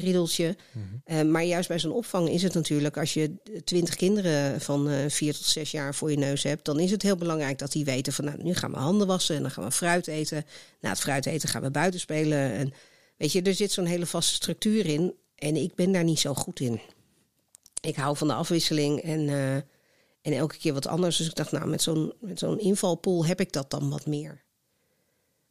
riedeltje. 0.00 0.56
Eh, 1.04 1.22
maar 1.22 1.44
juist 1.44 1.68
bij 1.68 1.78
zo'n 1.78 1.92
opvang 1.92 2.28
is 2.28 2.42
het 2.42 2.54
natuurlijk, 2.54 2.96
als 2.96 3.14
je 3.14 3.32
twintig 3.64 3.94
kinderen 3.94 4.60
van 4.60 4.88
eh, 4.88 4.98
vier 5.08 5.34
tot 5.34 5.44
zes 5.44 5.70
jaar 5.70 5.94
voor 5.94 6.10
je 6.10 6.18
neus 6.18 6.42
hebt, 6.42 6.64
dan 6.64 6.80
is 6.80 6.90
het 6.90 7.02
heel 7.02 7.16
belangrijk 7.16 7.58
dat 7.58 7.72
die 7.72 7.84
weten 7.84 8.12
van, 8.12 8.24
nou, 8.24 8.42
nu 8.42 8.54
gaan 8.54 8.70
we 8.70 8.76
handen 8.76 9.06
wassen 9.06 9.36
en 9.36 9.42
dan 9.42 9.50
gaan 9.50 9.64
we 9.64 9.72
fruit 9.72 10.06
eten. 10.06 10.44
Na 10.80 10.88
het 10.88 11.00
fruit 11.00 11.26
eten 11.26 11.48
gaan 11.48 11.62
we 11.62 11.70
buiten 11.70 12.00
spelen. 12.00 12.52
En 12.52 12.72
weet 13.18 13.32
je, 13.32 13.42
er 13.42 13.54
zit 13.54 13.72
zo'n 13.72 13.84
hele 13.84 14.06
vaste 14.06 14.34
structuur 14.34 14.86
in 14.86 15.14
en 15.34 15.56
ik 15.56 15.74
ben 15.74 15.92
daar 15.92 16.04
niet 16.04 16.20
zo 16.20 16.34
goed 16.34 16.60
in 16.60 16.80
ik 17.80 17.96
hou 17.96 18.16
van 18.16 18.28
de 18.28 18.34
afwisseling 18.34 19.00
en, 19.00 19.28
eh, 19.28 19.54
en 20.20 20.32
elke 20.32 20.56
keer 20.58 20.72
wat 20.72 20.86
anders. 20.86 21.16
Dus 21.16 21.26
ik 21.26 21.34
dacht, 21.34 21.52
nou, 21.52 21.66
met 21.68 21.82
zo'n, 21.82 22.12
met 22.20 22.38
zo'n 22.38 22.58
invalpool 22.60 23.26
heb 23.26 23.40
ik 23.40 23.52
dat 23.52 23.70
dan 23.70 23.90
wat 23.90 24.06
meer. 24.06 24.42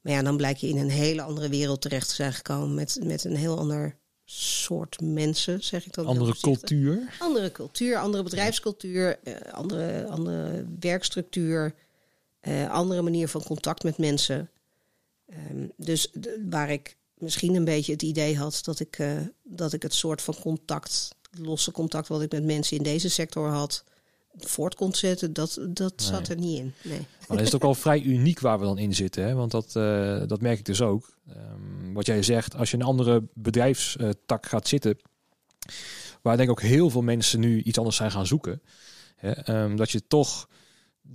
Maar 0.02 0.14
ja, 0.14 0.22
dan 0.22 0.38
blijk 0.38 0.58
je 0.58 0.68
in 0.68 0.78
een 0.78 0.90
hele 0.90 1.22
andere 1.22 1.50
wereld 1.50 1.82
terecht 1.82 2.08
te 2.10 2.16
zijn 2.16 2.34
gekomen. 2.34 2.74
Met, 2.76 3.00
met 3.04 3.24
een 3.24 3.36
heel 3.36 3.58
ander 3.58 3.98
soort 4.26 5.02
mensen, 5.02 5.64
zeg 5.64 5.86
ik 5.86 5.94
dan. 5.94 6.06
Andere 6.06 6.36
cultuur. 6.42 7.16
Andere 7.20 7.52
cultuur, 7.52 7.98
andere 7.98 8.24
bedrijfscultuur, 8.24 9.20
eh, 9.24 9.54
andere, 9.54 10.08
andere 10.08 10.66
werkstructuur, 10.80 11.74
eh, 12.40 12.70
andere 12.72 13.02
manier 13.02 13.28
van 13.28 13.44
contact 13.44 13.84
met 13.84 13.98
mensen. 13.98 14.50
Ehm, 15.28 15.68
dus 15.78 16.10
de- 16.14 16.46
waar 16.50 16.70
ik 16.72 16.98
misschien 17.18 17.56
een 17.56 17.66
beetje 17.66 17.92
het 17.92 18.02
idee 18.02 18.38
had 18.38 18.60
dat 18.64 18.80
ik, 18.80 19.00
eh, 19.00 19.12
dat 19.44 19.74
ik 19.74 19.84
het 19.84 19.94
soort 19.94 20.22
van 20.22 20.36
contact, 20.42 21.10
losse 21.32 21.72
contact 21.72 22.08
wat 22.08 22.22
ik 22.22 22.32
met 22.32 22.44
mensen 22.44 22.78
in 22.78 22.84
deze 22.84 23.10
sector 23.10 23.50
had, 23.50 23.84
voort 24.38 24.76
kon 24.76 24.94
zetten, 24.94 25.34
dat, 25.34 25.60
dat 25.70 25.94
zat 25.96 26.28
er 26.28 26.38
niet 26.38 26.60
in. 26.60 26.74
Nee. 26.84 27.00
Maar 27.00 27.28
dan 27.28 27.40
is 27.40 27.46
het 27.46 27.56
ook 27.56 27.62
wel 27.62 27.76
vrij 27.86 28.02
uniek 28.02 28.40
waar 28.40 28.60
we 28.60 28.66
dan 28.66 28.78
in 28.78 28.96
zitten. 28.96 29.24
Hè? 29.24 29.34
Want 29.34 29.52
dat, 29.52 29.76
eh, 29.76 30.22
dat 30.28 30.42
merk 30.42 30.60
ik 30.60 30.66
dus 30.66 30.82
ook. 30.82 31.18
Ehm, 31.28 31.94
wat 31.94 32.06
jij 32.06 32.24
zegt, 32.24 32.56
als 32.56 32.70
je 32.70 32.76
in 32.78 32.82
een 32.82 32.88
andere 32.88 33.24
bedrijfstak 33.34 34.46
gaat 34.46 34.68
zitten, 34.68 34.98
waar 36.22 36.38
denk 36.38 36.50
ik 36.50 36.56
ook 36.56 36.70
heel 36.70 36.90
veel 36.90 37.02
mensen 37.02 37.40
nu 37.40 37.62
iets 37.62 37.78
anders 37.78 37.96
zijn 37.96 38.12
gaan 38.12 38.28
zoeken. 38.28 38.62
Hè? 39.16 39.32
Ehm, 39.32 39.76
dat 39.76 39.92
je 39.92 40.08
toch. 40.08 40.48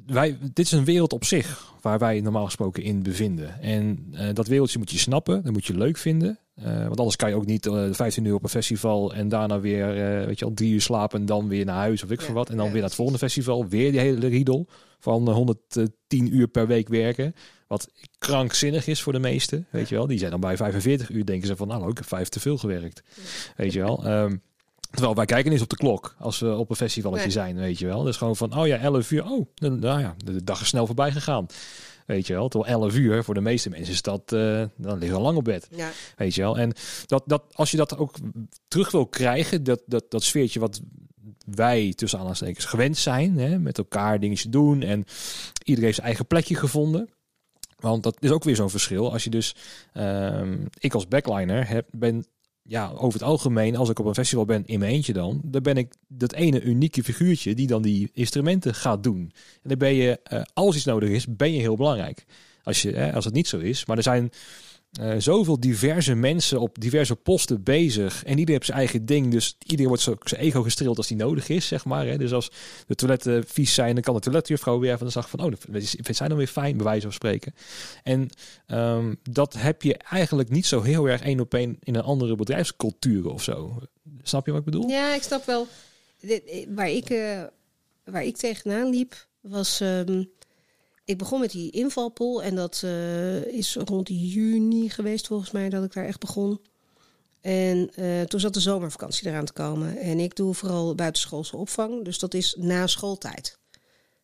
Wij, 0.07 0.39
dit 0.41 0.67
is 0.67 0.73
een 0.73 0.85
wereld 0.85 1.13
op 1.13 1.25
zich 1.25 1.73
waar 1.81 1.99
wij 1.99 2.21
normaal 2.21 2.45
gesproken 2.45 2.83
in 2.83 3.03
bevinden. 3.03 3.61
En 3.61 4.07
eh, 4.13 4.29
dat 4.33 4.47
wereldje 4.47 4.79
moet 4.79 4.91
je 4.91 4.99
snappen, 4.99 5.43
dat 5.43 5.53
moet 5.53 5.67
je 5.67 5.77
leuk 5.77 5.97
vinden. 5.97 6.39
Eh, 6.55 6.87
want 6.87 6.99
anders 6.99 7.17
kan 7.17 7.29
je 7.29 7.35
ook 7.35 7.47
niet 7.47 7.67
eh 7.67 7.89
15 7.91 8.25
uur 8.25 8.35
op 8.35 8.43
een 8.43 8.49
festival 8.49 9.15
en 9.15 9.29
daarna 9.29 9.61
weer, 9.61 9.89
eh, 9.89 10.27
weet 10.27 10.39
je 10.39 10.45
al, 10.45 10.55
drie 10.55 10.73
uur 10.73 10.81
slapen 10.81 11.21
en 11.21 11.27
dan 11.27 11.49
weer 11.49 11.65
naar 11.65 11.77
huis 11.77 12.03
of 12.03 12.11
ik 12.11 12.19
Ja, 12.19 12.25
veel 12.25 12.35
wat. 12.35 12.51
En 12.51 12.57
dan 12.57 12.65
ja, 12.65 12.71
weer 12.71 12.81
naar 12.81 12.89
het 12.89 12.99
volgende 12.99 13.21
festival, 13.21 13.69
weer 13.69 13.91
die 13.91 14.01
hele 14.01 14.27
riedel 14.27 14.69
van 14.99 15.29
eh, 15.29 15.35
110 15.35 16.35
uur 16.37 16.49
per 16.49 16.67
week 16.67 16.89
werken. 16.89 17.35
Wat 17.67 17.93
krankzinnig 18.19 18.87
is 18.87 19.03
voor 19.03 19.13
de 19.13 19.19
meesten, 19.19 19.67
weet 19.71 19.89
je 19.89 19.95
wel. 19.95 20.07
Die 20.07 20.19
zijn 20.19 20.31
dan 20.31 20.41
bij 20.41 20.57
45 20.57 21.11
uur, 21.11 21.27
denken 21.27 21.47
ze 21.47 21.57
van, 21.57 21.69
nou, 21.69 21.91
ik 21.91 21.97
heb 21.97 22.07
vijf 22.07 22.29
te 22.29 22.41
veel 22.41 22.59
gewerkt. 22.59 23.03
Weet 23.57 23.73
je 23.73 23.81
wel. 23.81 24.05
Ehm, 24.07 24.37
terwijl 24.93 25.15
wij 25.15 25.25
kijken 25.25 25.53
eens 25.53 25.63
op 25.63 25.69
de 25.69 25.77
klok 25.77 26.15
als 26.19 26.39
we 26.39 26.55
op 26.57 26.71
een 26.71 26.77
festivaletje 26.77 27.23
Nee. 27.25 27.33
zijn, 27.33 27.57
weet 27.57 27.79
je 27.79 27.87
wel. 27.87 28.03
Dus 28.03 28.17
gewoon 28.17 28.37
van, 28.37 28.59
oh 28.59 28.67
ja, 28.67 28.77
11 28.79 29.11
uur. 29.11 29.25
Oh, 29.25 29.47
nou 29.55 29.79
nou 29.79 30.01
ja, 30.01 30.15
de 30.25 30.45
dag 30.45 30.61
is 30.61 30.69
snel 30.69 30.87
voorbij 30.87 31.13
gegaan. 31.13 31.47
Weet 32.07 32.27
je 32.27 32.33
wel, 32.33 32.49
terwijl 32.49 32.73
11 32.73 32.95
uur 32.95 33.25
voor 33.25 33.35
de 33.35 33.41
meeste 33.41 33.71
mensen 33.71 33.93
is 33.93 34.03
dat, 34.03 34.33
eh, 34.33 34.63
dan 34.77 34.99
liggen 34.99 35.19
we 35.19 35.25
lang 35.25 35.37
op 35.37 35.45
bed. 35.45 35.69
Ja, 35.71 35.91
Weet 36.17 36.35
je 36.35 36.41
wel. 36.41 36.59
En 36.59 36.73
dat, 37.07 37.23
dat, 37.27 37.43
als 37.53 37.71
je 37.71 37.77
dat 37.77 37.97
ook 37.97 38.15
terug 38.69 38.91
wil 38.91 39.07
krijgen, 39.07 39.65
dat, 39.65 39.83
dat, 39.87 40.05
dat 40.09 40.23
sfeertje 40.23 40.61
wat 40.61 40.81
wij 41.47 41.93
tussen 41.97 42.19
aanhalingstekens 42.19 42.65
gewend 42.65 42.97
zijn, 42.97 43.39
hè, 43.39 43.59
met 43.59 43.79
elkaar 43.79 44.21
dingetjes 44.21 44.51
doen 44.51 44.83
en 44.83 45.05
iedereen 45.59 45.85
heeft 45.85 45.95
zijn 45.95 46.07
eigen 46.07 46.27
plekje 46.27 46.55
gevonden. 46.55 47.09
Want 47.79 48.03
dat 48.03 48.17
is 48.21 48.31
ook 48.31 48.45
weer 48.45 48.57
zo'n 48.57 48.71
verschil. 48.71 49.13
Als 49.13 49.25
je 49.25 49.31
dus, 49.31 49.55
ehm, 49.93 50.59
ik 50.79 50.95
als 50.95 51.09
backliner 51.09 51.69
heb, 51.69 51.87
ben 51.91 52.27
ja, 52.63 52.91
over 52.91 53.21
het 53.21 53.29
algemeen, 53.29 53.77
als 53.77 53.89
ik 53.89 53.99
op 53.99 54.07
een 54.07 54.15
festival 54.15 54.45
ben 54.45 54.67
in 54.67 54.79
mijn 54.79 54.93
eentje 54.93 55.13
dan, 55.13 55.41
dan 55.45 55.63
ben 55.63 55.77
ik 55.77 55.93
dat 56.09 56.33
ene 56.33 56.63
unieke 56.63 57.03
figuurtje 57.03 57.55
die 57.55 57.67
dan 57.67 57.83
die 57.83 58.11
instrumenten 58.13 58.75
gaat 58.75 59.03
doen. 59.03 59.33
En 59.63 59.69
dan 59.69 59.79
ben 59.79 59.95
je, 59.95 60.21
eh, 60.23 60.43
als 60.55 60.77
iets 60.77 60.85
nodig 60.85 61.09
is, 61.09 61.27
ben 61.29 61.53
je 61.53 61.61
heel 61.61 61.77
belangrijk. 61.77 62.25
Als, 62.63 62.83
je, 62.83 62.93
hè, 62.93 63.13
als 63.13 63.25
het 63.25 63.35
niet 63.35 63.49
zo 63.49 63.59
is. 63.59 63.87
Maar 63.87 63.97
er 63.97 64.03
zijn 64.03 64.31
eh, 64.93 65.15
zoveel 65.19 65.61
diverse 65.61 66.15
mensen 66.15 66.61
op 66.61 66.81
diverse 66.81 67.17
posten 67.17 67.63
bezig. 67.63 68.25
En 68.25 68.31
iedereen 68.31 68.53
heeft 68.53 68.65
zijn 68.67 68.79
eigen 68.79 69.07
ding. 69.07 69.31
Dus 69.31 69.57
iedereen 69.63 69.87
wordt 69.87 70.03
zo 70.03 70.17
zijn 70.25 70.41
ego 70.41 70.63
gestreeld 70.63 70.97
als 70.97 71.07
die 71.07 71.17
nodig 71.17 71.49
is, 71.49 71.67
zeg 71.67 71.85
maar. 71.85 72.07
Hè. 72.07 72.19
Dus 72.19 72.33
als 72.33 72.51
de 72.87 72.95
toiletten 72.95 73.45
vies 73.47 73.75
zijn, 73.75 73.95
dan 73.95 74.03
kan 74.03 74.15
de 74.15 74.21
toiletjuffrouw 74.21 74.79
weer 74.79 74.99
van 74.99 75.07
de 75.07 75.13
dag 75.13 75.31
van... 75.31 75.41
oh, 75.41 75.51
dat 75.51 75.59
vindt 75.69 76.17
zij 76.17 76.29
dan 76.29 76.37
weer 76.37 76.47
fijn, 76.47 76.77
bij 76.77 76.85
wijze 76.87 77.03
van 77.03 77.13
spreken. 77.13 77.55
En 78.03 78.29
ehm, 78.67 79.15
dat 79.31 79.55
heb 79.55 79.83
je 79.83 79.97
eigenlijk 79.97 80.49
niet 80.51 80.67
zo 80.67 80.83
heel 80.83 81.09
erg 81.09 81.21
één 81.23 81.41
op 81.41 81.55
één 81.55 81.77
in 81.81 81.95
een 81.95 82.03
andere 82.03 82.37
bedrijfscultuur 82.37 83.31
of 83.31 83.43
zo. 83.43 83.79
Snap 84.23 84.47
je 84.47 84.51
wat 84.53 84.61
ik 84.61 84.67
bedoel? 84.67 84.89
ja 84.89 85.15
ik 85.15 85.23
snap 85.23 85.45
wel. 85.47 85.67
Eh, 86.21 86.67
Waar 86.69 86.91
ik, 86.91 87.11
eh, 87.11 87.43
waar 88.05 88.25
ik 88.25 88.37
tegenaan 88.37 88.91
liep, 88.91 89.27
was. 89.41 89.81
ehm, 89.81 90.25
ik 91.05 91.19
begon 91.19 91.41
met 91.41 91.51
die 91.51 91.71
invalpool 91.71 92.43
en 92.43 92.55
dat 92.55 92.81
eh, 92.85 93.45
is 93.45 93.77
rond 93.77 94.09
juni 94.09 94.91
geweest, 94.91 95.27
volgens 95.27 95.51
mij, 95.51 95.69
dat 95.69 95.85
ik 95.85 95.93
daar 95.93 96.07
echt 96.07 96.21
begon. 96.21 96.61
En 97.41 97.91
eh, 97.95 98.23
toen 98.23 98.41
zat 98.41 98.55
de 98.55 98.61
zomervakantie 98.61 99.29
eraan 99.29 99.45
te 99.45 99.53
komen. 99.53 99.99
En 99.99 100.19
ik 100.19 100.37
doe 100.37 100.55
vooral 100.55 100.95
buitenschoolse 100.95 101.57
opvang, 101.57 102.05
dus 102.05 102.19
dat 102.19 102.35
is 102.35 102.55
na 102.59 102.87
schooltijd. 102.87 103.59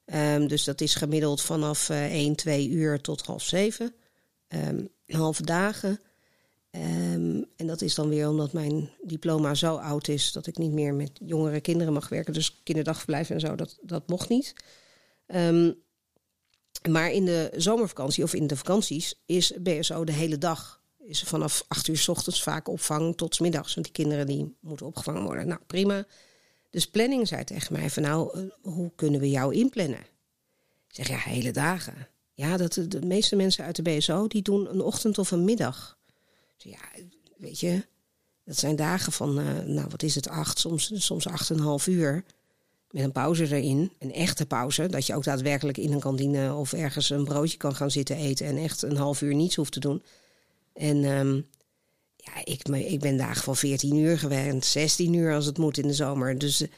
Ehm, 0.05 0.47
dus 0.47 0.65
dat 0.65 0.81
is 0.81 0.95
gemiddeld 0.95 1.41
vanaf 1.43 1.89
eh 1.89 2.13
1, 2.13 2.35
2 2.37 2.69
uur 2.69 3.01
tot 3.01 3.23
half 3.23 3.43
zeven. 3.43 3.95
Ehm, 4.49 4.85
halve 5.07 5.43
dagen. 5.43 6.01
Ehm, 6.71 7.43
en 7.57 7.67
dat 7.67 7.81
is 7.83 7.95
dan 7.95 8.09
weer 8.09 8.29
omdat 8.29 8.53
mijn 8.53 8.91
diploma 9.03 9.55
zo 9.55 9.77
oud 9.77 10.09
is 10.09 10.33
dat 10.33 10.47
ik 10.47 10.59
niet 10.59 10.73
meer 10.73 10.95
met 10.95 11.11
jongere 11.25 11.61
kinderen 11.61 11.93
mag 11.93 12.09
werken. 12.09 12.33
Dus 12.33 12.61
kinderdagverblijf 12.63 13.31
en 13.31 13.41
zo, 13.41 13.55
dat, 13.55 13.79
dat 13.83 14.09
mocht 14.09 14.29
niet. 14.29 14.55
Maar 16.87 17.11
in 17.11 17.25
de 17.25 17.53
zomervakantie 17.57 18.25
of 18.25 18.35
in 18.35 18.47
de 18.47 18.57
vakanties 18.57 19.15
is 19.27 19.53
BSO 19.61 20.05
de 20.05 20.13
hele 20.13 20.39
dag. 20.39 20.83
Is 20.99 21.23
vanaf 21.23 21.65
acht 21.69 21.89
uur 21.89 21.97
s 21.97 22.09
ochtends 22.09 22.43
vaak 22.43 22.69
opvang 22.69 23.17
tot 23.17 23.41
middags. 23.41 23.75
Want 23.75 23.87
die 23.87 24.05
kinderen 24.05 24.27
die 24.27 24.57
moeten 24.61 24.87
opgevangen 24.87 25.23
worden. 25.23 25.49
Nou, 25.49 25.61
prima. 25.67 26.07
Dus 26.71 26.91
planning 26.91 27.29
zei 27.29 27.45
tegen 27.45 27.73
mij 27.73 27.91
van 27.91 28.03
nou, 28.03 28.39
eh, 28.39 28.73
hoe 28.73 28.93
kunnen 28.95 29.21
we 29.21 29.31
jou 29.31 29.55
inplannen? 29.55 30.07
Ik 30.89 30.95
zeg 30.95 31.09
ja, 31.09 31.17
hele 31.17 31.51
dagen. 31.51 32.09
Ja, 32.33 32.57
dat, 32.57 32.73
de 32.89 33.07
meeste 33.07 33.37
mensen 33.37 33.65
uit 33.65 33.77
de 33.77 33.83
BSO 33.83 34.27
die 34.27 34.43
doen 34.43 34.71
een 34.71 34.81
ochtend 34.81 35.19
of 35.19 35.31
een 35.31 35.45
middag. 35.45 35.99
Ja, 36.57 36.79
weet 37.37 37.61
je, 37.61 37.87
dat 38.45 38.57
zijn 38.57 38.77
dagen 38.77 39.13
van, 39.13 39.39
eh, 39.39 39.59
nou 39.59 39.87
wat 39.91 40.03
is 40.03 40.15
het, 40.15 40.29
acht, 40.29 40.59
soms, 40.59 41.05
soms 41.05 41.27
acht 41.27 41.51
en 41.51 41.57
een 41.57 41.63
half 41.63 41.87
uur. 41.87 42.25
Met 42.91 43.05
een 43.05 43.13
pauze 43.13 43.57
erin, 43.57 43.93
een 43.99 44.13
echte 44.13 44.47
pauze. 44.47 44.87
Dat 44.87 45.07
je 45.07 45.15
ook 45.15 45.25
daadwerkelijk 45.25 45.79
in 45.79 45.93
een 45.93 46.01
kantine 46.01 46.55
of 46.55 46.73
ergens 46.73 47.11
een 47.11 47.25
broodje 47.25 47.57
kan 47.57 47.75
gaan 47.75 47.91
zitten 47.91 48.17
eten. 48.17 48.47
En 48.47 48.57
echt 48.57 48.83
een 48.83 48.97
half 48.97 49.23
uur 49.23 49.35
niets 49.35 49.57
hoeft 49.57 49.73
te 49.73 49.81
doen. 49.81 50.03
En 50.73 51.05
ehm, 51.05 51.35
ja, 52.17 52.45
ik, 52.45 52.69
ik 52.69 53.01
ben 53.01 53.17
dagen 53.17 53.43
van 53.43 53.57
14 53.57 53.97
uur 53.97 54.19
gewend, 54.19 54.65
16 54.65 55.13
uur 55.13 55.35
als 55.35 55.47
het 55.47 55.59
moet 55.59 55.79
in 55.79 55.87
de 55.87 55.95
zomer. 55.95 56.39
Dus 56.39 56.61
eh, 56.61 56.69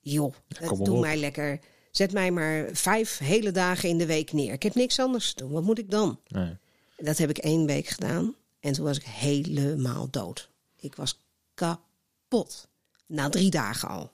joh, 0.00 0.34
maar 0.60 0.68
doe 0.68 0.94
op. 0.94 1.00
mij 1.00 1.16
lekker. 1.16 1.60
Zet 1.90 2.12
mij 2.12 2.30
maar 2.30 2.68
vijf 2.72 3.18
hele 3.18 3.50
dagen 3.50 3.88
in 3.88 3.98
de 3.98 4.06
week 4.06 4.32
neer. 4.32 4.52
Ik 4.52 4.62
heb 4.62 4.74
niks 4.74 4.98
anders 4.98 5.32
te 5.32 5.42
doen. 5.42 5.52
Wat 5.52 5.62
moet 5.62 5.78
ik 5.78 5.90
dan? 5.90 6.20
Nee. 6.28 6.56
Dat 6.96 7.18
heb 7.18 7.30
ik 7.30 7.38
één 7.38 7.66
week 7.66 7.86
gedaan. 7.86 8.34
En 8.60 8.72
toen 8.72 8.84
was 8.84 8.96
ik 8.96 9.04
helemaal 9.04 10.10
dood. 10.10 10.48
Ik 10.76 10.94
was 10.94 11.20
kapot. 11.54 12.68
Na 13.06 13.28
drie 13.28 13.50
dagen 13.50 13.88
al. 13.88 14.10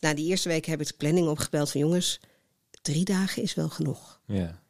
Na 0.00 0.14
die 0.14 0.26
eerste 0.26 0.48
week 0.48 0.64
heb 0.66 0.80
ik 0.80 0.86
de 0.86 0.94
planning 0.96 1.28
opgebeld 1.28 1.70
van 1.70 1.80
jongens, 1.80 2.20
drie 2.82 3.04
dagen 3.04 3.42
is 3.42 3.54
wel 3.54 3.68
genoeg. 3.68 4.20
Ja. 4.26 4.62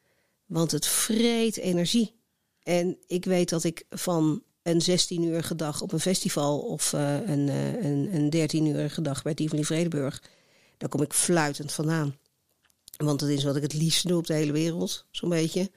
Want 0.46 0.70
het 0.70 0.86
vreet 0.86 1.56
energie. 1.56 2.14
En 2.62 2.96
ik 3.06 3.24
weet 3.24 3.48
dat 3.48 3.64
ik 3.64 3.84
van 3.90 4.42
een 4.62 4.80
16-urige 4.82 5.54
dag 5.54 5.80
op 5.82 5.92
een 5.92 6.00
festival 6.00 6.58
of 6.58 6.92
eh, 6.92 7.14
een, 7.14 7.48
eh, 7.48 7.84
een, 7.84 8.14
een 8.14 8.48
13-urige 8.50 9.02
dag 9.02 9.22
bij 9.22 9.34
Tivoli 9.34 9.64
Vredeburg, 9.64 10.22
daar 10.76 10.88
kom 10.88 11.02
ik 11.02 11.12
fluitend 11.12 11.72
vandaan. 11.72 12.16
Want 12.96 13.20
dat 13.20 13.28
is 13.28 13.44
wat 13.44 13.56
ik 13.56 13.62
het 13.62 13.72
liefst 13.74 14.08
doe 14.08 14.18
op 14.18 14.26
de 14.26 14.34
hele 14.34 14.52
wereld, 14.52 15.06
zo'n 15.10 15.28
beetje. 15.28 15.70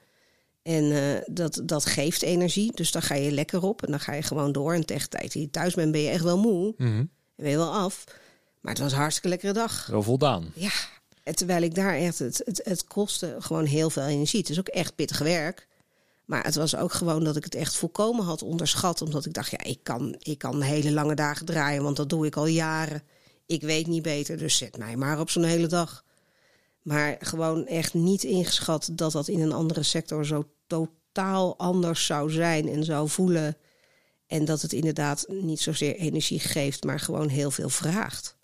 En 0.62 0.92
eh, 0.92 1.22
dat, 1.26 1.62
dat 1.64 1.86
geeft 1.86 2.22
energie, 2.22 2.72
dus 2.74 2.90
daar 2.90 3.02
ga 3.02 3.14
je 3.14 3.30
lekker 3.32 3.62
op 3.62 3.82
en 3.82 3.90
dan 3.90 4.00
ga 4.00 4.12
je 4.12 4.22
gewoon 4.22 4.52
door. 4.52 4.74
En 4.74 4.86
tegen 4.86 5.02
de 5.10 5.16
tijd 5.16 5.32
dat 5.32 5.42
je 5.42 5.50
thuis 5.50 5.74
bent, 5.74 5.92
ben 5.92 6.00
je 6.00 6.08
echt 6.08 6.24
wel 6.24 6.38
moe 6.38 6.74
Mhm. 6.76 6.88
en 6.98 7.10
ben 7.36 7.50
je 7.50 7.56
wel 7.56 7.72
af. 7.72 8.04
Maar 8.62 8.72
het 8.72 8.82
was 8.82 8.92
een 8.92 8.98
hartstikke 8.98 9.28
lekkere 9.28 9.52
dag. 9.52 9.86
Wel 9.86 10.02
voldaan. 10.02 10.50
Ja, 10.54 10.72
en 11.22 11.34
terwijl 11.34 11.62
ik 11.62 11.74
daar 11.74 11.94
echt, 11.94 12.18
het, 12.18 12.42
het, 12.44 12.60
het 12.64 12.84
kostte 12.84 13.36
gewoon 13.38 13.64
heel 13.64 13.90
veel 13.90 14.02
energie. 14.02 14.40
Het 14.40 14.50
is 14.50 14.58
ook 14.58 14.68
echt 14.68 14.94
pittig 14.94 15.18
werk. 15.18 15.68
Maar 16.24 16.44
het 16.44 16.54
was 16.54 16.76
ook 16.76 16.92
gewoon 16.92 17.24
dat 17.24 17.36
ik 17.36 17.44
het 17.44 17.54
echt 17.54 17.76
volkomen 17.76 18.24
had 18.24 18.42
onderschat. 18.42 19.02
Omdat 19.02 19.26
ik 19.26 19.32
dacht, 19.32 19.50
ja, 19.50 19.62
ik 19.62 19.78
kan, 19.82 20.16
ik 20.18 20.38
kan 20.38 20.60
hele 20.60 20.92
lange 20.92 21.14
dagen 21.14 21.46
draaien, 21.46 21.82
want 21.82 21.96
dat 21.96 22.08
doe 22.08 22.26
ik 22.26 22.36
al 22.36 22.46
jaren. 22.46 23.02
Ik 23.46 23.62
weet 23.62 23.86
niet 23.86 24.02
beter, 24.02 24.38
dus 24.38 24.56
zet 24.56 24.78
mij 24.78 24.96
maar 24.96 25.20
op 25.20 25.30
zo'n 25.30 25.42
hele 25.42 25.66
dag. 25.66 26.04
Maar 26.82 27.16
gewoon 27.20 27.66
echt 27.66 27.94
niet 27.94 28.22
ingeschat 28.22 28.90
dat 28.92 29.12
dat 29.12 29.28
in 29.28 29.40
een 29.40 29.52
andere 29.52 29.82
sector 29.82 30.26
zo 30.26 30.48
totaal 30.66 31.58
anders 31.58 32.06
zou 32.06 32.30
zijn 32.30 32.68
en 32.68 32.84
zou 32.84 33.08
voelen. 33.08 33.56
En 34.26 34.44
dat 34.44 34.62
het 34.62 34.72
inderdaad 34.72 35.24
niet 35.28 35.60
zozeer 35.60 35.96
energie 35.96 36.40
geeft, 36.40 36.84
maar 36.84 37.00
gewoon 37.00 37.28
heel 37.28 37.50
veel 37.50 37.68
vraagt. 37.68 38.36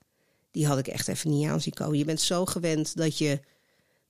Die 0.59 0.67
had 0.67 0.79
ik 0.79 0.89
echt 0.89 1.09
even 1.09 1.31
niet 1.31 1.49
aan 1.49 1.61
zien 1.61 1.73
komen. 1.73 1.99
Je 1.99 2.05
bent 2.05 2.21
zo 2.21 2.47
gewend 2.47 2.97
dat 2.97 3.19
je 3.19 3.41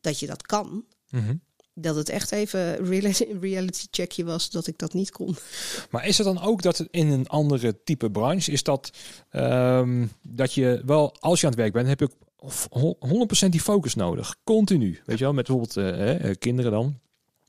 dat, 0.01 0.21
je 0.21 0.27
dat 0.27 0.43
kan. 0.43 0.85
Mhm. 1.11 1.35
Dat 1.75 1.97
het 1.97 2.09
echt 2.09 2.33
even 2.33 2.93
een 2.93 3.41
reality 3.41 3.87
checkje 3.91 4.25
was 4.25 4.51
dat 4.51 4.67
ik 4.67 4.79
dat 4.79 4.93
niet 4.93 5.11
kon. 5.11 5.37
Maar 5.91 6.07
is 6.07 6.19
het 6.19 6.27
dan 6.27 6.41
ook 6.41 6.63
dat 6.63 6.79
het 6.79 6.89
in 6.91 7.09
een 7.09 7.27
andere 7.27 7.83
type 7.85 8.11
branche 8.11 8.53
is 8.53 8.63
dat 8.63 8.91
ehm, 9.31 10.07
dat 10.23 10.55
je 10.55 10.83
wel 10.85 11.17
als 11.21 11.41
je 11.41 11.47
aan 11.47 11.53
het 11.53 11.61
werk 11.61 11.73
bent 11.73 11.89
heb 11.89 12.01
je 12.01 12.11
ook 12.37 13.37
100% 13.47 13.49
die 13.49 13.61
focus 13.61 13.95
nodig, 13.95 14.37
continu. 14.45 15.01
Weet 15.05 15.19
je 15.19 15.25
wel, 15.25 15.33
met 15.33 15.47
bijvoorbeeld 15.47 15.77
eh, 15.77 16.31
eh, 16.31 16.37
kinderen 16.39 16.71
dan. 16.71 16.99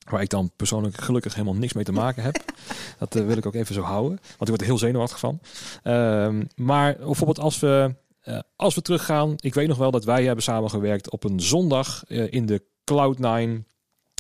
Waar 0.10 0.22
ik 0.22 0.30
dan 0.30 0.52
persoonlijk 0.56 1.02
gelukkig 1.02 1.34
helemaal 1.34 1.56
niks 1.56 1.74
mee 1.74 1.84
te 1.84 1.91
maken 1.91 2.24
heb. 2.24 2.43
dat 3.00 3.16
eh, 3.16 3.26
wil 3.26 3.38
ik 3.38 3.45
ook 3.45 3.56
even 3.56 3.76
zo 3.76 3.82
houden. 3.82 4.18
Want 4.20 4.41
ik 4.41 4.47
word 4.47 4.62
er 4.62 4.68
heel 4.68 4.78
zenuwachtig 4.78 5.20
van. 5.20 5.39
Ehm, 5.84 6.43
maar 6.56 6.97
bijvoorbeeld 6.97 7.39
als 7.39 7.60
we, 7.60 7.95
eh, 8.22 8.40
als 8.56 8.76
we 8.76 8.82
teruggaan. 8.82 9.34
Ik 9.38 9.54
weet 9.54 9.68
nog 9.68 9.78
wel 9.78 9.92
dat 9.92 10.04
wij 10.04 10.24
hebben 10.24 10.44
samengewerkt 10.44 11.10
op 11.10 11.24
een 11.24 11.40
zondag 11.40 12.04
eh, 12.08 12.32
in 12.32 12.46
de 12.46 12.64
Cloud9. 12.92 13.64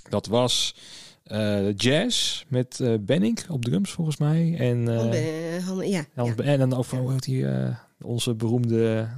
Dat 0.09 0.25
was 0.25 0.75
eh, 1.23 1.75
jazz 1.75 2.43
met 2.47 2.81
Benning 3.01 3.39
op 3.49 3.65
drums 3.65 3.91
volgens 3.91 4.17
mij. 4.17 4.55
En, 4.57 4.87
ja, 6.15 6.35
en 6.35 6.59
dan 6.59 6.73
over 6.73 6.97
hoe 6.97 7.11
heet 7.11 7.23
die, 7.23 7.45
onze 8.01 8.35
beroemde 8.35 9.09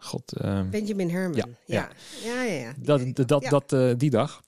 god. 0.00 0.32
ehm, 0.32 0.70
Benjamin 0.70 1.10
Herman. 1.10 1.36
Ja, 1.36 1.46
Ja, 1.64 1.88
ja, 2.24 2.42
ja. 2.42 2.72
dat, 2.78 3.28
dat, 3.28 3.44
dat, 3.68 4.00
die 4.00 4.10
dag. 4.10 4.42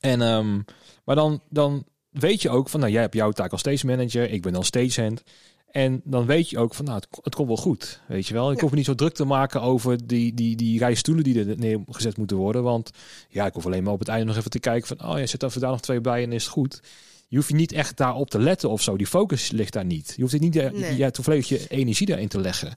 En, 0.00 0.22
ehm, 0.22 0.60
maar 1.04 1.16
dan, 1.16 1.42
dan 1.48 1.84
weet 2.10 2.42
je 2.42 2.50
ook 2.50 2.68
van, 2.68 2.80
nou, 2.80 2.92
jij 2.92 3.00
hebt 3.00 3.14
jouw 3.14 3.30
taak 3.30 3.52
als 3.52 3.60
stage 3.60 3.86
manager, 3.86 4.30
ik 4.30 4.42
ben 4.42 4.52
dan 4.52 4.64
stagehand. 4.64 5.22
En 5.70 6.00
dan 6.04 6.26
weet 6.26 6.50
je 6.50 6.58
ook 6.58 6.74
van, 6.74 6.84
nou, 6.84 6.96
het, 6.96 7.08
het 7.22 7.34
komt 7.34 7.48
wel 7.48 7.56
goed, 7.56 8.00
weet 8.08 8.26
je 8.26 8.34
wel. 8.34 8.48
Ik 8.50 8.54
Ja. 8.56 8.60
hoef 8.62 8.70
me 8.70 8.76
niet 8.76 8.86
zo 8.86 8.94
druk 8.94 9.14
te 9.14 9.24
maken 9.24 9.62
over 9.62 10.06
die, 10.06 10.34
die, 10.34 10.56
die 10.56 10.78
rij 10.78 10.94
stoelen 10.94 11.24
die 11.24 11.38
er 11.44 11.58
neergezet 11.58 12.16
moeten 12.16 12.36
worden. 12.36 12.62
Want 12.62 12.90
ja, 13.28 13.46
ik 13.46 13.54
hoef 13.54 13.66
alleen 13.66 13.82
maar 13.82 13.92
op 13.92 13.98
het 13.98 14.08
einde 14.08 14.24
nog 14.26 14.36
even 14.36 14.50
te 14.50 14.58
kijken 14.58 14.96
van, 14.96 15.10
oh, 15.10 15.18
je 15.18 15.26
zit 15.26 15.42
er 15.42 15.60
daar 15.60 15.70
nog 15.70 15.80
twee 15.80 16.00
bij 16.00 16.22
en 16.22 16.32
is 16.32 16.42
het 16.44 16.52
goed. 16.52 16.80
Je 17.28 17.36
hoeft 17.36 17.48
je 17.48 17.54
niet 17.54 17.72
echt 17.72 17.96
daarop 17.96 18.30
te 18.30 18.38
letten 18.38 18.70
of 18.70 18.82
zo. 18.82 18.96
Die 18.96 19.06
focus 19.06 19.50
ligt 19.50 19.72
daar 19.72 19.84
niet. 19.84 20.12
Je 20.16 20.20
hoeft 20.20 20.32
het 20.32 20.42
niet, 20.42 20.56
eh, 20.56 20.70
Nee. 20.70 20.96
ja, 20.96 21.10
te 21.10 21.22
volledig 21.22 21.48
je 21.48 21.68
energie 21.68 22.06
daarin 22.06 22.28
te 22.28 22.40
leggen. 22.40 22.74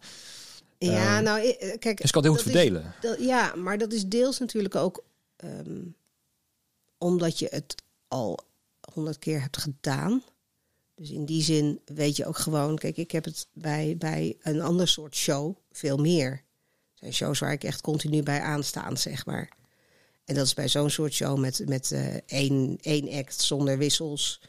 Ja, 0.77 1.15
Ehm, 1.15 1.23
nou, 1.23 1.39
eh, 1.41 1.77
kijk. 1.79 1.97
Dus 1.97 2.05
ik 2.05 2.11
kan 2.11 2.23
het 2.23 2.31
heel 2.31 2.33
goed 2.33 2.45
is- 2.45 2.51
verdelen. 2.51 2.93
Dat, 3.01 3.19
ja, 3.19 3.55
maar 3.55 3.77
dat 3.77 3.93
is 3.93 4.05
deels 4.05 4.39
natuurlijk 4.39 4.75
ook 4.75 5.03
ehm, 5.35 5.81
omdat 6.97 7.39
je 7.39 7.47
het 7.51 7.75
al 8.07 8.39
honderd 8.93 9.19
keer 9.19 9.41
hebt 9.41 9.57
gedaan. 9.57 10.23
Dus 10.95 11.09
in 11.09 11.25
die 11.25 11.43
zin 11.43 11.79
weet 11.85 12.15
je 12.15 12.25
ook 12.25 12.37
gewoon, 12.37 12.77
kijk, 12.77 12.97
ik 12.97 13.11
heb 13.11 13.25
het 13.25 13.47
bij, 13.53 13.95
bij 13.97 14.35
een 14.41 14.61
ander 14.61 14.87
soort 14.87 15.15
show 15.15 15.55
veel 15.71 15.97
meer. 15.97 16.31
Er 16.31 16.41
zijn 16.99 17.13
shows 17.13 17.39
waar 17.39 17.51
ik 17.51 17.63
echt 17.63 17.81
continu 17.81 18.23
bij 18.23 18.41
aanstaan, 18.41 18.97
zeg 18.97 19.25
maar. 19.25 19.49
En 20.25 20.35
dat 20.35 20.45
is 20.45 20.53
bij 20.53 20.67
zo'n 20.67 20.89
soort 20.89 21.13
show 21.13 21.39
met, 21.39 21.61
met 21.65 21.91
eh, 21.91 22.15
één, 22.25 22.77
één 22.81 23.11
act 23.13 23.41
zonder 23.41 23.77
wissels. 23.77 24.41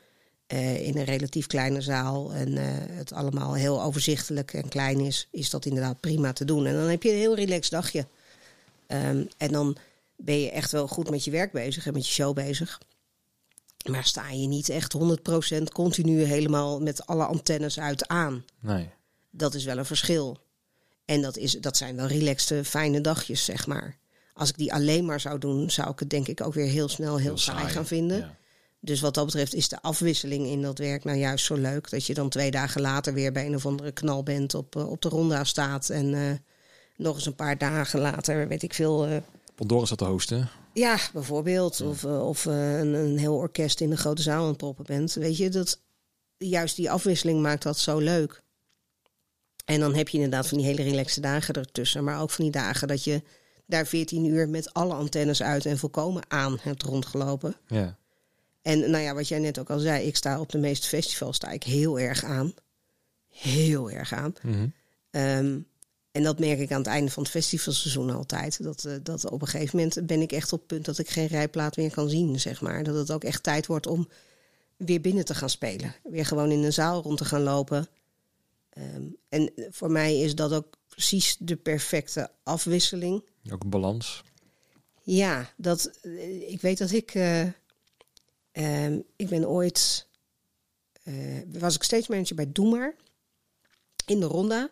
eh, 0.47 0.87
in 0.87 0.97
een 0.99 1.05
relatief 1.05 1.47
kleine 1.47 1.81
zaal 1.81 2.33
en 2.33 2.57
eh, 2.57 2.65
het 2.97 3.13
allemaal 3.13 3.55
heel 3.55 3.83
overzichtelijk 3.83 4.53
en 4.53 4.69
klein 4.69 5.01
is, 5.01 5.29
is 5.31 5.51
dat 5.51 5.67
inderdaad 5.67 6.01
prima 6.01 6.33
te 6.33 6.45
doen. 6.45 6.67
En 6.67 6.75
dan 6.75 6.89
heb 6.89 7.03
je 7.03 7.11
een 7.11 7.19
heel 7.19 7.35
relaxed 7.35 7.71
dagje. 7.71 8.07
Ehm, 8.87 9.25
en 9.37 9.53
dan 9.53 9.77
ben 10.17 10.41
je 10.41 10.51
echt 10.51 10.71
wel 10.71 10.89
goed 10.89 11.11
met 11.11 11.25
je 11.25 11.31
werk 11.31 11.53
bezig 11.53 11.87
en 11.87 11.93
met 11.93 12.07
je 12.07 12.13
show 12.13 12.35
bezig. 12.35 12.81
Maar 13.85 14.05
sta 14.05 14.31
je 14.31 14.47
niet 14.47 14.69
echt 14.69 14.95
100% 15.59 15.63
continu 15.73 16.23
helemaal 16.23 16.81
met 16.81 17.07
alle 17.07 17.25
antennes 17.25 17.81
uit 17.81 18.09
aan. 18.09 18.45
Nee. 18.61 18.91
Dat 19.31 19.55
is 19.55 19.65
wel 19.65 19.79
een 19.79 19.85
verschil. 19.85 20.39
En 21.05 21.23
dat, 21.23 21.37
is, 21.37 21.53
dat 21.53 21.77
zijn 21.77 21.97
wel 21.97 22.07
relaxte, 22.07 22.65
fijne 22.65 23.01
dagjes, 23.01 23.45
zeg 23.45 23.67
maar. 23.67 23.99
Als 24.33 24.49
ik 24.49 24.57
die 24.57 24.73
alleen 24.73 25.05
maar 25.05 25.21
zou 25.21 25.39
doen, 25.39 25.71
zou 25.71 25.91
ik 25.91 25.99
het 25.99 26.11
denk 26.11 26.29
ik 26.29 26.41
ook 26.41 26.55
weer 26.55 26.69
heel 26.69 26.89
snel 26.89 27.17
heel, 27.17 27.39
saai, 27.39 27.69
gaan 27.69 27.87
vinden. 27.87 28.19
Ja. 28.19 28.37
Dus 28.81 29.01
wat 29.01 29.15
dat 29.15 29.25
betreft 29.25 29.55
is 29.55 29.69
de 29.69 29.83
afwisseling 29.83 30.47
in 30.47 30.63
dat 30.63 30.79
werk 30.79 31.05
nou 31.05 31.19
juist 31.19 31.45
zo 31.45 31.55
leuk. 31.55 31.91
Dat 31.91 32.07
je 32.07 32.15
dan 32.15 32.29
twee 32.29 32.51
dagen 32.51 32.81
later 32.81 33.15
weer 33.15 33.33
bij 33.33 33.47
een 33.47 33.55
of 33.55 33.67
andere 33.67 33.93
knalband 33.93 34.55
op, 34.55 34.77
eh, 34.77 34.91
op 34.91 35.03
de 35.03 35.09
ronda 35.09 35.45
staat. 35.45 35.91
En 35.91 36.15
eh, 36.15 36.21
nog 36.97 37.15
eens 37.15 37.27
een 37.27 37.35
paar 37.35 37.59
dagen 37.59 38.01
later, 38.01 38.49
weet 38.49 38.63
ik 38.63 38.75
veel. 38.75 39.07
eh, 39.07 39.17
Pandora 39.55 39.87
zat 39.87 39.99
te 39.99 40.05
hosten. 40.05 40.49
Ja, 40.75 40.99
bijvoorbeeld. 41.13 41.81
Of, 41.81 42.05
eh, 42.05 42.29
of 42.29 42.47
eh, 42.47 42.79
een, 42.79 42.95
een 42.95 43.19
heel 43.19 43.37
orkest 43.37 43.81
in 43.81 43.91
een 43.91 43.97
grote 43.97 44.23
zaal 44.23 44.43
aan 44.43 44.49
het 44.49 44.57
proppen 44.57 44.85
bent. 44.85 45.15
Weet 45.15 45.37
je, 45.37 45.49
dat, 45.49 45.81
juist 46.37 46.77
die 46.77 46.91
afwisseling 46.91 47.41
maakt 47.41 47.63
dat 47.63 47.79
zo 47.79 47.99
leuk. 47.99 48.43
En 49.65 49.81
dan 49.81 49.95
heb 49.95 50.09
je 50.09 50.17
inderdaad 50.17 50.49
van 50.49 50.59
die 50.59 50.67
hele 50.67 50.83
relaxe 50.83 51.21
dagen 51.21 51.55
ertussen. 51.55 52.05
Maar 52.05 52.21
ook 52.21 52.31
van 52.31 52.45
die 52.45 52.53
dagen 52.53 52.89
dat 52.89 53.05
je 53.05 53.23
daar 53.67 53.87
14 53.87 54.25
uur 54.25 54.49
met 54.49 54.73
alle 54.73 54.95
antennes 54.95 55.43
uit 55.43 55.67
en 55.67 55.79
volkomen 55.79 56.23
aan 56.29 56.59
hebt 56.61 56.83
rondgelopen. 56.83 57.57
Ja. 57.67 57.97
En 58.63 58.91
nou 58.91 59.03
ja, 59.03 59.15
wat 59.15 59.29
jij 59.29 59.39
net 59.39 59.59
ook 59.59 59.71
al 59.71 59.79
zei, 59.79 60.07
ik 60.07 60.17
sta 60.17 60.41
op 60.41 60.53
de 60.53 60.59
meeste 60.59 60.89
festivals 60.89 61.37
sta 61.37 61.51
ik 61.51 61.63
heel 61.63 61.99
erg 61.99 62.25
aan. 62.25 62.55
Heel 63.29 63.91
erg 63.91 64.13
aan. 64.13 64.35
Mhm. 64.43 64.67
Ehm, 65.11 65.59
en 66.15 66.23
dat 66.23 66.39
merk 66.39 66.59
ik 66.59 66.73
aan 66.73 66.79
het 66.79 66.87
einde 66.87 67.11
van 67.11 67.23
het 67.23 67.33
festivalseizoen 67.33 68.11
altijd. 68.11 68.63
Dat, 68.63 68.85
eh, 68.85 68.95
dat 69.03 69.31
op 69.31 69.41
een 69.41 69.47
gegeven 69.49 69.79
moment 69.79 70.07
ben 70.07 70.21
ik 70.21 70.33
echt 70.33 70.53
op 70.53 70.59
het 70.59 70.67
punt 70.69 70.85
dat 70.85 70.99
ik 70.99 71.09
geen 71.09 71.27
rijplaat 71.27 71.77
meer 71.77 71.91
kan 71.91 72.09
zien, 72.09 72.41
zeg 72.41 72.61
maar. 72.61 72.83
Dat 72.83 72.95
het 72.95 73.11
ook 73.13 73.25
echt 73.25 73.43
tijd 73.43 73.67
wordt 73.67 73.87
om 73.87 74.09
weer 74.77 75.01
binnen 75.01 75.25
te 75.25 75.35
gaan 75.35 75.51
spelen. 75.51 75.95
Weer 76.03 76.27
gewoon 76.27 76.51
in 76.51 76.63
een 76.63 76.73
zaal 76.73 77.03
rond 77.03 77.19
te 77.19 77.25
gaan 77.25 77.43
lopen. 77.43 77.89
Ehm, 78.71 79.03
en 79.29 79.53
voor 79.71 79.91
mij 79.91 80.19
is 80.19 80.35
dat 80.35 80.53
ook 80.53 80.79
precies 80.89 81.37
de 81.39 81.57
perfecte 81.57 82.31
afwisseling. 82.43 83.25
Ook 83.53 83.63
een 83.63 83.71
balans. 83.71 84.23
Ja, 85.03 85.53
dat, 85.57 85.91
eh, 86.03 86.51
ik 86.51 86.61
weet 86.61 86.79
dat 86.79 86.91
ik. 86.91 87.15
eh, 87.15 87.43
ehm, 88.53 88.99
ik 89.17 89.29
ben 89.29 89.49
ooit. 89.49 90.07
was 91.49 91.75
ik 91.75 91.83
steeds 91.83 92.09
manager 92.09 92.37
bij 92.37 92.53
Doe 92.53 92.71
Maar. 92.71 92.95
In 94.07 94.21
de 94.21 94.27
Ronda. 94.27 94.71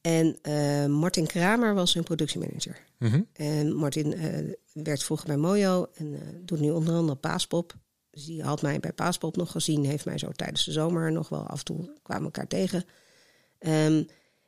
En 0.00 0.38
eh, 0.42 0.86
Martin 0.86 1.26
Kramer 1.26 1.74
was 1.74 1.94
hun 1.94 2.02
productiemanager. 2.02 2.84
Mhm. 2.98 3.22
En 3.32 3.74
Martin 3.74 4.14
eh, 4.14 4.52
werd 4.72 5.02
vroeger 5.02 5.26
bij 5.26 5.36
Mojo 5.36 5.86
en 5.94 6.14
eh, 6.14 6.20
doet 6.40 6.60
nu 6.60 6.70
onder 6.70 6.94
andere 6.94 7.18
Paaspop. 7.18 7.74
Dus 8.10 8.24
die 8.24 8.42
had 8.42 8.62
mij 8.62 8.80
bij 8.80 8.92
Paaspop 8.92 9.36
nog 9.36 9.50
gezien. 9.50 9.84
Heeft 9.84 10.04
mij 10.04 10.18
zo 10.18 10.30
tijdens 10.30 10.64
de 10.64 10.72
zomer 10.72 11.12
nog 11.12 11.28
wel 11.28 11.46
af 11.46 11.58
en 11.58 11.64
toe 11.64 11.90
kwamen 12.02 12.24
elkaar 12.24 12.46
tegen. 12.46 12.84
Ehm, 13.58 14.02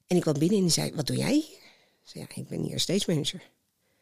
en 0.06 0.16
ik 0.16 0.20
kwam 0.20 0.38
binnen 0.38 0.56
en 0.56 0.62
die 0.62 0.72
zei, 0.72 0.94
wat 0.94 1.06
doe 1.06 1.16
jij? 1.16 1.36
Ik 1.36 2.08
zei, 2.08 2.26
ja, 2.28 2.42
ik 2.42 2.48
ben 2.48 2.62
hier 2.62 2.80
stage 2.80 3.04
manager. 3.06 3.42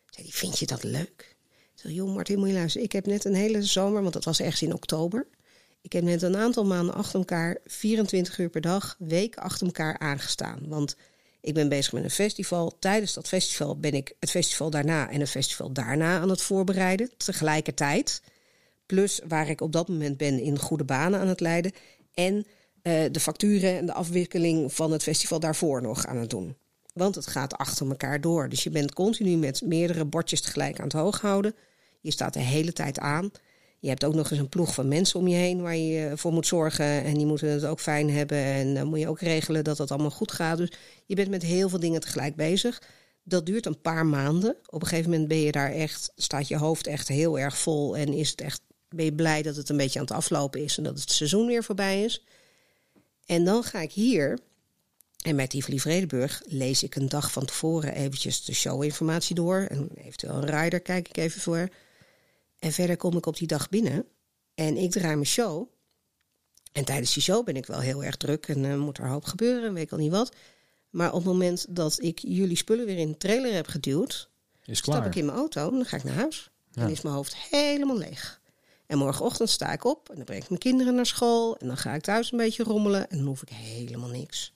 Zei 0.06 0.26
die, 0.26 0.34
vind 0.34 0.58
je 0.58 0.66
dat 0.66 0.82
leuk? 0.82 1.36
Ik 1.74 1.80
zei, 1.80 1.94
joh 1.94 2.14
Martin, 2.14 2.38
moet 2.38 2.48
je 2.48 2.54
luisteren. 2.54 2.86
Ik 2.86 2.92
heb 2.92 3.06
net 3.06 3.24
een 3.24 3.34
hele 3.34 3.62
zomer, 3.62 4.02
want 4.02 4.14
dat 4.14 4.24
was 4.24 4.40
ergens 4.40 4.62
in 4.62 4.74
oktober. 4.74 5.26
Ik 5.80 5.92
heb 5.92 6.02
net 6.02 6.22
een 6.22 6.36
aantal 6.36 6.64
maanden 6.64 6.94
achter 6.94 7.18
elkaar, 7.18 7.58
24 7.64 8.38
uur 8.38 8.50
per 8.50 8.60
dag, 8.60 8.96
week 8.98 9.36
achter 9.36 9.66
elkaar 9.66 9.98
aangestaan. 9.98 10.68
Want 10.68 10.96
ik 11.40 11.54
ben 11.54 11.68
bezig 11.68 11.92
met 11.92 12.04
een 12.04 12.10
festival. 12.10 12.76
Tijdens 12.78 13.14
dat 13.14 13.28
festival 13.28 13.78
ben 13.78 13.92
ik 13.92 14.14
het 14.20 14.30
festival 14.30 14.70
daarna 14.70 15.10
en 15.10 15.20
het 15.20 15.30
festival 15.30 15.72
daarna 15.72 16.18
aan 16.18 16.30
het 16.30 16.42
voorbereiden. 16.42 17.10
Tegelijkertijd. 17.16 18.22
Plus 18.86 19.20
waar 19.28 19.48
ik 19.48 19.60
op 19.60 19.72
dat 19.72 19.88
moment 19.88 20.16
ben 20.16 20.40
in 20.40 20.58
goede 20.58 20.84
banen 20.84 21.20
aan 21.20 21.28
het 21.28 21.40
leiden. 21.40 21.72
En 22.14 22.46
eh, 22.82 23.04
de 23.12 23.20
facturen 23.20 23.76
en 23.76 23.86
de 23.86 23.92
afwikkeling 23.92 24.72
van 24.72 24.92
het 24.92 25.02
festival 25.02 25.40
daarvoor 25.40 25.82
nog 25.82 26.06
aan 26.06 26.16
het 26.16 26.30
doen. 26.30 26.56
Want 26.94 27.14
het 27.14 27.26
gaat 27.26 27.54
achter 27.54 27.88
elkaar 27.88 28.20
door. 28.20 28.48
Dus 28.48 28.62
je 28.62 28.70
bent 28.70 28.92
continu 28.92 29.36
met 29.36 29.62
meerdere 29.62 30.04
bordjes 30.04 30.40
tegelijk 30.40 30.78
aan 30.78 30.84
het 30.84 30.92
hoog 30.92 31.20
houden. 31.20 31.54
Je 32.00 32.10
staat 32.10 32.32
de 32.32 32.40
hele 32.40 32.72
tijd 32.72 32.98
aan. 32.98 33.30
Je 33.80 33.88
hebt 33.88 34.04
ook 34.04 34.14
nog 34.14 34.30
eens 34.30 34.40
een 34.40 34.48
ploeg 34.48 34.74
van 34.74 34.88
mensen 34.88 35.20
om 35.20 35.28
je 35.28 35.36
heen 35.36 35.60
waar 35.60 35.76
je 35.76 36.12
voor 36.16 36.32
moet 36.32 36.46
zorgen. 36.46 37.04
En 37.04 37.14
die 37.14 37.26
moeten 37.26 37.48
het 37.48 37.64
ook 37.64 37.80
fijn 37.80 38.10
hebben. 38.10 38.38
En 38.38 38.74
dan 38.74 38.86
moet 38.86 38.98
je 38.98 39.08
ook 39.08 39.20
regelen 39.20 39.64
dat 39.64 39.78
het 39.78 39.90
allemaal 39.90 40.10
goed 40.10 40.32
gaat. 40.32 40.58
Dus 40.58 40.72
je 41.06 41.14
bent 41.14 41.30
met 41.30 41.42
heel 41.42 41.68
veel 41.68 41.80
dingen 41.80 42.00
tegelijk 42.00 42.36
bezig. 42.36 42.82
Dat 43.22 43.46
duurt 43.46 43.66
een 43.66 43.80
paar 43.80 44.06
maanden. 44.06 44.56
Op 44.66 44.82
een 44.82 44.88
gegeven 44.88 45.10
moment 45.10 45.28
ben 45.28 45.40
je 45.40 45.52
daar 45.52 45.72
echt, 45.72 46.12
staat 46.16 46.48
je 46.48 46.56
hoofd 46.56 46.86
echt 46.86 47.08
heel 47.08 47.38
erg 47.38 47.58
vol. 47.58 47.96
En 47.96 48.12
is 48.12 48.30
het 48.30 48.40
echt, 48.40 48.60
ben 48.88 49.04
je 49.04 49.14
blij 49.14 49.42
dat 49.42 49.56
het 49.56 49.68
een 49.68 49.76
beetje 49.76 49.98
aan 49.98 50.04
het 50.04 50.14
aflopen 50.14 50.62
is. 50.62 50.76
En 50.76 50.84
dat 50.84 51.00
het 51.00 51.10
seizoen 51.10 51.46
weer 51.46 51.64
voorbij 51.64 52.04
is. 52.04 52.24
En 53.26 53.44
dan 53.44 53.62
ga 53.62 53.80
ik 53.80 53.92
hier 53.92 54.38
En 55.20 55.36
bij 55.36 55.46
Tivoli 55.46 55.80
Vredenburg 55.80 56.42
lees 56.46 56.82
ik 56.82 56.94
een 56.94 57.08
dag 57.08 57.32
van 57.32 57.44
tevoren 57.44 57.94
eventjes 57.94 58.44
de 58.44 58.54
showinformatie 58.54 59.34
door. 59.34 59.66
En 59.68 59.90
eventueel 59.94 60.34
een 60.34 60.62
rider 60.62 60.80
kijk 60.80 61.08
ik 61.08 61.16
even 61.16 61.40
voor. 61.40 61.68
En 62.60 62.72
verder 62.72 62.96
kom 62.96 63.16
ik 63.16 63.26
op 63.26 63.36
die 63.36 63.46
dag 63.46 63.68
binnen 63.68 64.06
en 64.54 64.76
ik 64.76 64.90
draai 64.90 65.14
mijn 65.14 65.26
show. 65.26 65.68
En 66.72 66.84
tijdens 66.84 67.14
die 67.14 67.22
show 67.22 67.44
ben 67.44 67.56
ik 67.56 67.66
wel 67.66 67.80
heel 67.80 68.04
erg 68.04 68.16
druk 68.16 68.48
en 68.48 68.64
uh, 68.64 68.76
moet 68.76 68.98
er 68.98 69.08
hoop 69.08 69.24
gebeuren, 69.24 69.74
weet 69.74 69.82
ik 69.82 69.92
al 69.92 69.98
niet 69.98 70.10
wat. 70.10 70.34
Maar 70.90 71.08
op 71.08 71.14
het 71.14 71.24
moment 71.24 71.66
dat 71.68 72.02
ik 72.02 72.18
jullie 72.18 72.56
spullen 72.56 72.86
weer 72.86 72.98
in 72.98 73.08
de 73.08 73.16
trailer 73.16 73.52
heb 73.52 73.66
geduwd, 73.66 74.30
Is 74.64 74.80
klaar. 74.80 74.96
stap 74.96 75.08
ik 75.08 75.18
in 75.18 75.24
mijn 75.24 75.38
auto 75.38 75.68
en 75.68 75.74
dan 75.74 75.84
ga 75.84 75.96
ik 75.96 76.04
naar 76.04 76.14
huis. 76.14 76.50
Ja. 76.70 76.82
En 76.82 76.90
is 76.90 77.00
mijn 77.00 77.14
hoofd 77.14 77.36
helemaal 77.36 77.98
leeg. 77.98 78.40
En 78.86 78.98
morgenochtend 78.98 79.50
sta 79.50 79.72
ik 79.72 79.84
op 79.84 80.08
en 80.08 80.16
dan 80.16 80.24
breng 80.24 80.42
ik 80.42 80.48
mijn 80.48 80.60
kinderen 80.60 80.94
naar 80.94 81.06
school. 81.06 81.56
En 81.56 81.66
dan 81.66 81.76
ga 81.76 81.94
ik 81.94 82.02
thuis 82.02 82.32
een 82.32 82.38
beetje 82.38 82.62
rommelen 82.62 83.10
en 83.10 83.16
dan 83.16 83.26
hoef 83.26 83.42
ik 83.42 83.48
helemaal 83.48 84.08
niks. 84.08 84.52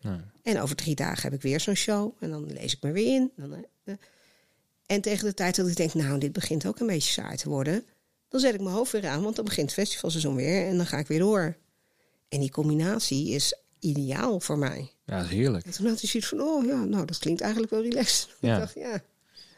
Nee. 0.00 0.20
En 0.42 0.60
over 0.60 0.76
drie 0.76 0.94
dagen 0.94 1.22
heb 1.22 1.32
ik 1.32 1.42
weer 1.42 1.60
zo'n 1.60 1.74
show. 1.74 2.12
En 2.20 2.30
dan 2.30 2.52
lees 2.52 2.72
ik 2.72 2.82
me 2.82 2.92
weer 2.92 3.14
in. 3.14 3.32
Dan, 3.36 3.52
eh, 3.52 3.60
eh. 3.84 3.94
En 4.86 5.00
tegen 5.00 5.24
de 5.24 5.34
tijd 5.34 5.56
dat 5.56 5.68
ik 5.68 5.76
denk, 5.76 5.94
nou, 5.94 6.18
dit 6.18 6.32
begint 6.32 6.66
ook 6.66 6.80
een 6.80 6.86
beetje 6.86 7.12
saai 7.12 7.36
te 7.36 7.48
worden. 7.48 7.84
Dan 8.28 8.40
zet 8.40 8.54
ik 8.54 8.60
mijn 8.60 8.74
hoofd 8.74 8.92
weer 8.92 9.06
aan, 9.06 9.22
want 9.22 9.36
dan 9.36 9.44
begint 9.44 9.66
het 9.66 9.78
festivalseizoen 9.78 10.34
weer. 10.34 10.66
En 10.66 10.76
dan 10.76 10.86
ga 10.86 10.98
ik 10.98 11.06
weer 11.06 11.18
door. 11.18 11.56
En 12.28 12.40
die 12.40 12.50
combinatie 12.50 13.28
is 13.28 13.54
ideaal 13.78 14.40
voor 14.40 14.58
mij. 14.58 14.90
Ja, 15.04 15.16
dat 15.16 15.24
is 15.24 15.30
heerlijk. 15.30 15.66
En 15.66 15.72
toen 15.72 15.86
had 15.86 16.00
hij 16.00 16.08
zoiets 16.08 16.28
van, 16.28 16.40
oh 16.40 16.64
ja, 16.66 16.84
nou, 16.84 17.04
dat 17.04 17.18
klinkt 17.18 17.40
eigenlijk 17.40 17.72
wel 17.72 17.82
relaxed. 17.82 18.28
Ja. 18.40 18.54
Ik 18.54 18.60
dacht, 18.60 18.74
ja, 18.74 19.02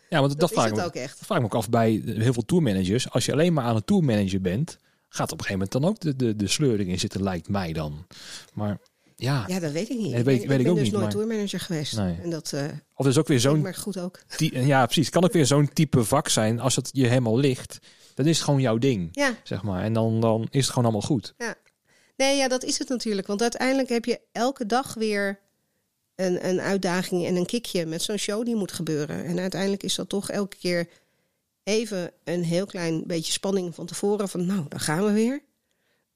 Ja, 0.09 0.19
want 0.19 0.31
dat, 0.31 0.41
dat, 0.41 0.53
vraag 0.53 0.69
ik 0.69 0.75
me, 0.75 0.85
ook 0.85 0.95
echt. 0.95 1.19
dat 1.19 1.27
vraag 1.27 1.39
ik 1.39 1.45
me 1.45 1.51
ook 1.51 1.57
af 1.57 1.71
bij 1.71 2.03
heel 2.05 2.33
veel 2.33 2.45
tourmanagers. 2.45 3.11
Als 3.11 3.25
je 3.25 3.33
alleen 3.33 3.53
maar 3.53 3.65
aan 3.65 3.77
een 3.77 3.85
tourmanager 3.85 4.41
bent, 4.41 4.79
gaat 5.09 5.33
op 5.33 5.39
een 5.39 5.45
gegeven 5.45 5.69
moment 5.73 5.73
dan 5.73 5.85
ook 5.85 6.01
de, 6.01 6.17
de, 6.17 6.37
de 6.37 6.49
sleur 6.49 6.81
erin 6.81 6.99
zitten, 6.99 7.23
lijkt 7.23 7.49
mij 7.49 7.73
dan. 7.73 8.07
Maar 8.55 8.79
ja, 9.17 9.45
Ja, 9.47 9.59
dat 9.61 9.73
weet 9.73 9.91
ik 9.91 9.97
niet. 9.99 10.13
Dat 10.15 10.23
weet- 10.23 10.25
ben, 10.25 10.49
weet 10.49 10.59
ik 10.59 10.65
ben 10.65 10.67
ook 10.73 10.75
dus 10.75 10.83
niet, 10.85 10.93
nooit 10.93 11.05
maar- 11.05 11.13
tourmanager 11.15 11.61
geweest. 11.61 11.97
Nee. 11.97 12.17
En 12.23 12.31
dat 12.31 12.53
eh 12.53 12.65
of 12.95 13.07
is 13.07 13.19
ook 13.19 13.27
weer 13.29 13.41
zo'n 13.41 13.61
maar 13.61 13.75
goed 13.75 13.99
ook. 13.99 14.21
ja, 14.73 14.85
precies. 14.85 15.05
Het 15.07 15.15
kan 15.15 15.25
ook 15.25 15.33
weer 15.33 15.47
zo'n 15.47 15.69
type 15.73 16.05
vak 16.05 16.29
zijn 16.29 16.61
als 16.61 16.77
het 16.77 16.89
je 16.93 17.07
helemaal 17.07 17.39
ligt. 17.39 17.79
Dan 18.15 18.27
is 18.27 18.37
het 18.37 18.45
gewoon 18.45 18.61
jouw 18.61 18.79
ding, 18.79 19.09
Ja, 19.13 19.35
zeg 19.43 19.63
maar. 19.63 19.83
En 19.83 19.93
dan, 19.93 20.21
dan 20.21 20.47
is 20.51 20.61
het 20.61 20.69
gewoon 20.69 20.85
allemaal 20.85 21.09
goed. 21.09 21.35
Nee, 22.17 22.37
ja, 22.37 22.49
dat 22.49 22.65
is 22.65 22.79
het 22.79 22.89
natuurlijk. 22.89 23.27
Want 23.27 23.43
uiteindelijk 23.43 23.89
heb 23.89 24.05
je 24.05 24.21
elke 24.33 24.67
dag 24.67 24.95
weer 24.95 25.41
een, 26.15 26.49
een 26.49 26.61
uitdaging 26.61 27.27
en 27.27 27.37
een 27.37 27.47
kickje 27.47 27.87
met 27.87 28.03
zo'n 28.03 28.17
show 28.17 28.45
die 28.45 28.57
moet 28.57 28.73
gebeuren. 28.73 29.25
En 29.25 29.39
uiteindelijk 29.39 29.83
is 29.83 29.95
dat 29.95 30.09
toch 30.09 30.31
elke 30.31 30.57
keer 30.57 30.89
even 31.63 32.11
een 32.25 32.45
heel 32.45 32.67
klein 32.67 33.03
beetje 33.07 33.33
spanning 33.33 33.75
van 33.75 33.87
tevoren. 33.87 34.29
Van 34.29 34.47
nou, 34.47 34.65
dan 34.69 34.81
gaan 34.81 35.05
we 35.05 35.13
weer. 35.13 35.43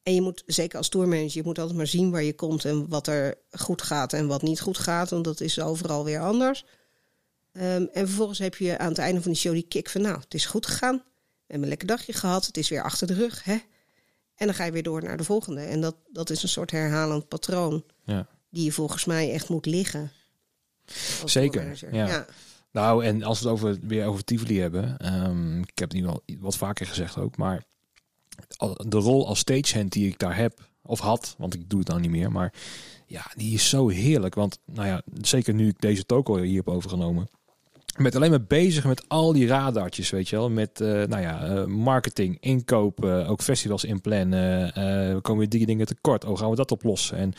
En 0.03 0.15
je 0.15 0.21
moet, 0.23 0.43
zeker 0.47 0.79
als 0.79 0.89
tourmanager, 0.89 1.31
je 1.35 1.43
moet 1.43 1.59
altijd 1.59 1.77
maar 1.77 1.87
zien 1.87 2.11
waar 2.11 2.23
je 2.23 2.35
komt 2.35 2.65
en 2.65 2.89
wat 2.89 3.07
er 3.07 3.35
goed 3.51 3.83
gaat 3.83 4.13
en 4.13 4.27
wat 4.27 4.43
niet 4.43 4.61
goed 4.61 4.79
gaat. 4.79 5.11
Want 5.11 5.25
dat 5.25 5.41
is 5.41 5.61
overal 5.61 6.05
weer 6.05 6.21
anders. 6.21 6.65
Ehm, 7.53 7.87
en 7.93 8.07
vervolgens 8.07 8.39
heb 8.39 8.55
je 8.55 8.79
aan 8.79 8.89
het 8.89 8.99
einde 8.99 9.23
van 9.23 9.31
die 9.33 9.41
show 9.41 9.53
die 9.53 9.63
kick 9.69 9.89
van 9.91 10.01
nou, 10.01 10.19
het 10.21 10.35
is 10.35 10.47
goed 10.47 10.67
gegaan. 10.67 10.97
We 10.97 11.03
hebben 11.47 11.63
een 11.63 11.69
lekker 11.69 11.87
dagje 11.97 12.13
gehad. 12.13 12.47
Het 12.47 12.57
is 12.57 12.69
weer 12.69 12.83
achter 12.83 13.07
de 13.07 13.15
rug. 13.15 13.45
Hè? 13.45 13.59
En 14.35 14.47
dan 14.47 14.55
ga 14.55 14.65
je 14.65 14.73
weer 14.73 14.83
door 14.83 15.03
naar 15.03 15.17
de 15.17 15.25
volgende. 15.25 15.61
En 15.61 15.81
dat, 15.81 15.97
dat 16.13 16.31
is 16.31 16.43
een 16.43 16.49
soort 16.49 16.71
herhalend 16.71 17.29
patroon 17.29 17.85
Ja. 18.05 18.27
die 18.51 18.65
je 18.65 18.73
volgens 18.73 19.05
mij 19.05 19.33
echt 19.33 19.49
moet 19.49 19.67
liggen. 19.67 20.13
Zeker, 21.25 21.79
ja. 21.93 22.07
ja. 22.07 22.27
Nou, 22.73 23.05
en 23.05 23.23
als 23.23 23.41
we 23.41 23.45
het 23.49 23.55
over, 23.55 23.79
weer 23.83 24.07
over 24.07 24.25
Tivoli 24.25 24.61
hebben. 24.61 24.97
ehm, 24.99 25.59
ik 25.61 25.79
heb 25.79 25.91
het 25.91 26.01
nu 26.01 26.07
al 26.07 26.23
wat 26.39 26.57
vaker 26.57 26.87
gezegd 26.87 27.17
ook. 27.19 27.37
Maar 27.37 27.65
de 28.87 28.99
rol 28.99 29.27
als 29.27 29.39
stagehand 29.39 29.93
die 29.93 30.09
ik 30.09 30.19
daar 30.19 30.37
heb, 30.37 30.69
of 30.83 31.01
had, 31.01 31.35
want 31.39 31.55
ik 31.55 31.71
doe 31.71 31.79
het 31.79 31.89
nou 31.89 32.01
niet 32.01 32.11
meer. 32.11 32.33
Maar 32.33 32.53
ja, 33.07 33.31
die 33.37 33.55
is 33.55 33.69
zo 33.69 33.89
heerlijk. 33.89 34.35
Want 34.35 34.59
nou 34.65 34.87
ja, 34.87 35.03
zeker 35.21 35.55
nu 35.55 35.69
ik 35.69 35.81
deze 35.81 36.07
toko 36.07 36.37
hier 36.37 36.57
heb 36.57 36.69
overgenomen. 36.69 37.29
Ben 37.97 38.13
alleen 38.13 38.31
maar 38.31 38.45
bezig 38.45 38.85
met 38.85 39.09
al 39.09 39.33
die 39.33 39.47
radartjes, 39.47 40.11
weet 40.11 40.29
je 40.29 40.37
wel. 40.37 40.51
Met 40.51 40.81
eh, 40.81 40.89
nou 40.89 41.21
ja, 41.21 41.45
eh, 41.45 41.65
marketing, 41.65 42.37
inkoop, 42.41 43.05
eh, 43.05 43.31
ook 43.31 43.43
festivals 43.43 43.85
inplannen. 43.85 44.75
eh 44.75 45.15
we 45.15 45.19
komen 45.23 45.51
die 45.51 45.67
dingen 45.67 45.87
tekort. 45.87 46.25
Oh, 46.25 46.39
gaan 46.39 46.51
we 46.51 46.57
dat 46.57 46.71
oplossen? 46.71 47.17
En 47.17 47.33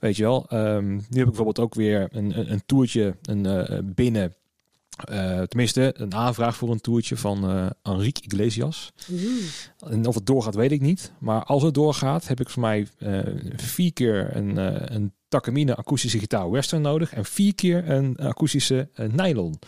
weet 0.00 0.16
je 0.16 0.22
wel, 0.22 0.46
ehm, 0.48 0.90
nu 0.90 0.98
heb 0.98 1.18
ik 1.18 1.24
bijvoorbeeld 1.24 1.58
ook 1.58 1.74
weer 1.74 2.08
een, 2.10 2.38
een, 2.38 2.52
een 2.52 2.62
toertje 2.66 3.16
een, 3.22 3.92
binnen. 3.94 4.34
Eh, 5.08 5.42
tenminste, 5.42 5.94
een 5.96 6.14
aanvraag 6.14 6.56
voor 6.56 6.70
een 6.70 6.80
toertje 6.80 7.16
van 7.16 7.48
eh 7.48 7.66
Enrique 7.82 8.22
Iglesias. 8.22 8.92
Mm. 9.06 9.38
En 9.86 10.06
of 10.06 10.14
het 10.14 10.26
doorgaat, 10.26 10.54
weet 10.54 10.72
ik 10.72 10.80
niet. 10.80 11.12
Maar 11.18 11.44
als 11.44 11.62
het 11.62 11.74
doorgaat, 11.74 12.28
heb 12.28 12.40
ik 12.40 12.48
voor 12.48 12.62
mij 12.62 12.86
eh, 12.98 13.18
vier 13.56 13.92
keer 13.92 14.36
een, 14.36 14.56
een 14.94 15.12
Takamine 15.28 15.74
akoestische 15.74 16.18
gitaar 16.18 16.50
western 16.50 16.82
nodig. 16.82 17.12
En 17.12 17.24
vier 17.24 17.54
keer 17.54 17.90
een 17.90 18.16
akoestische 18.16 18.88
nylon. 19.10 19.58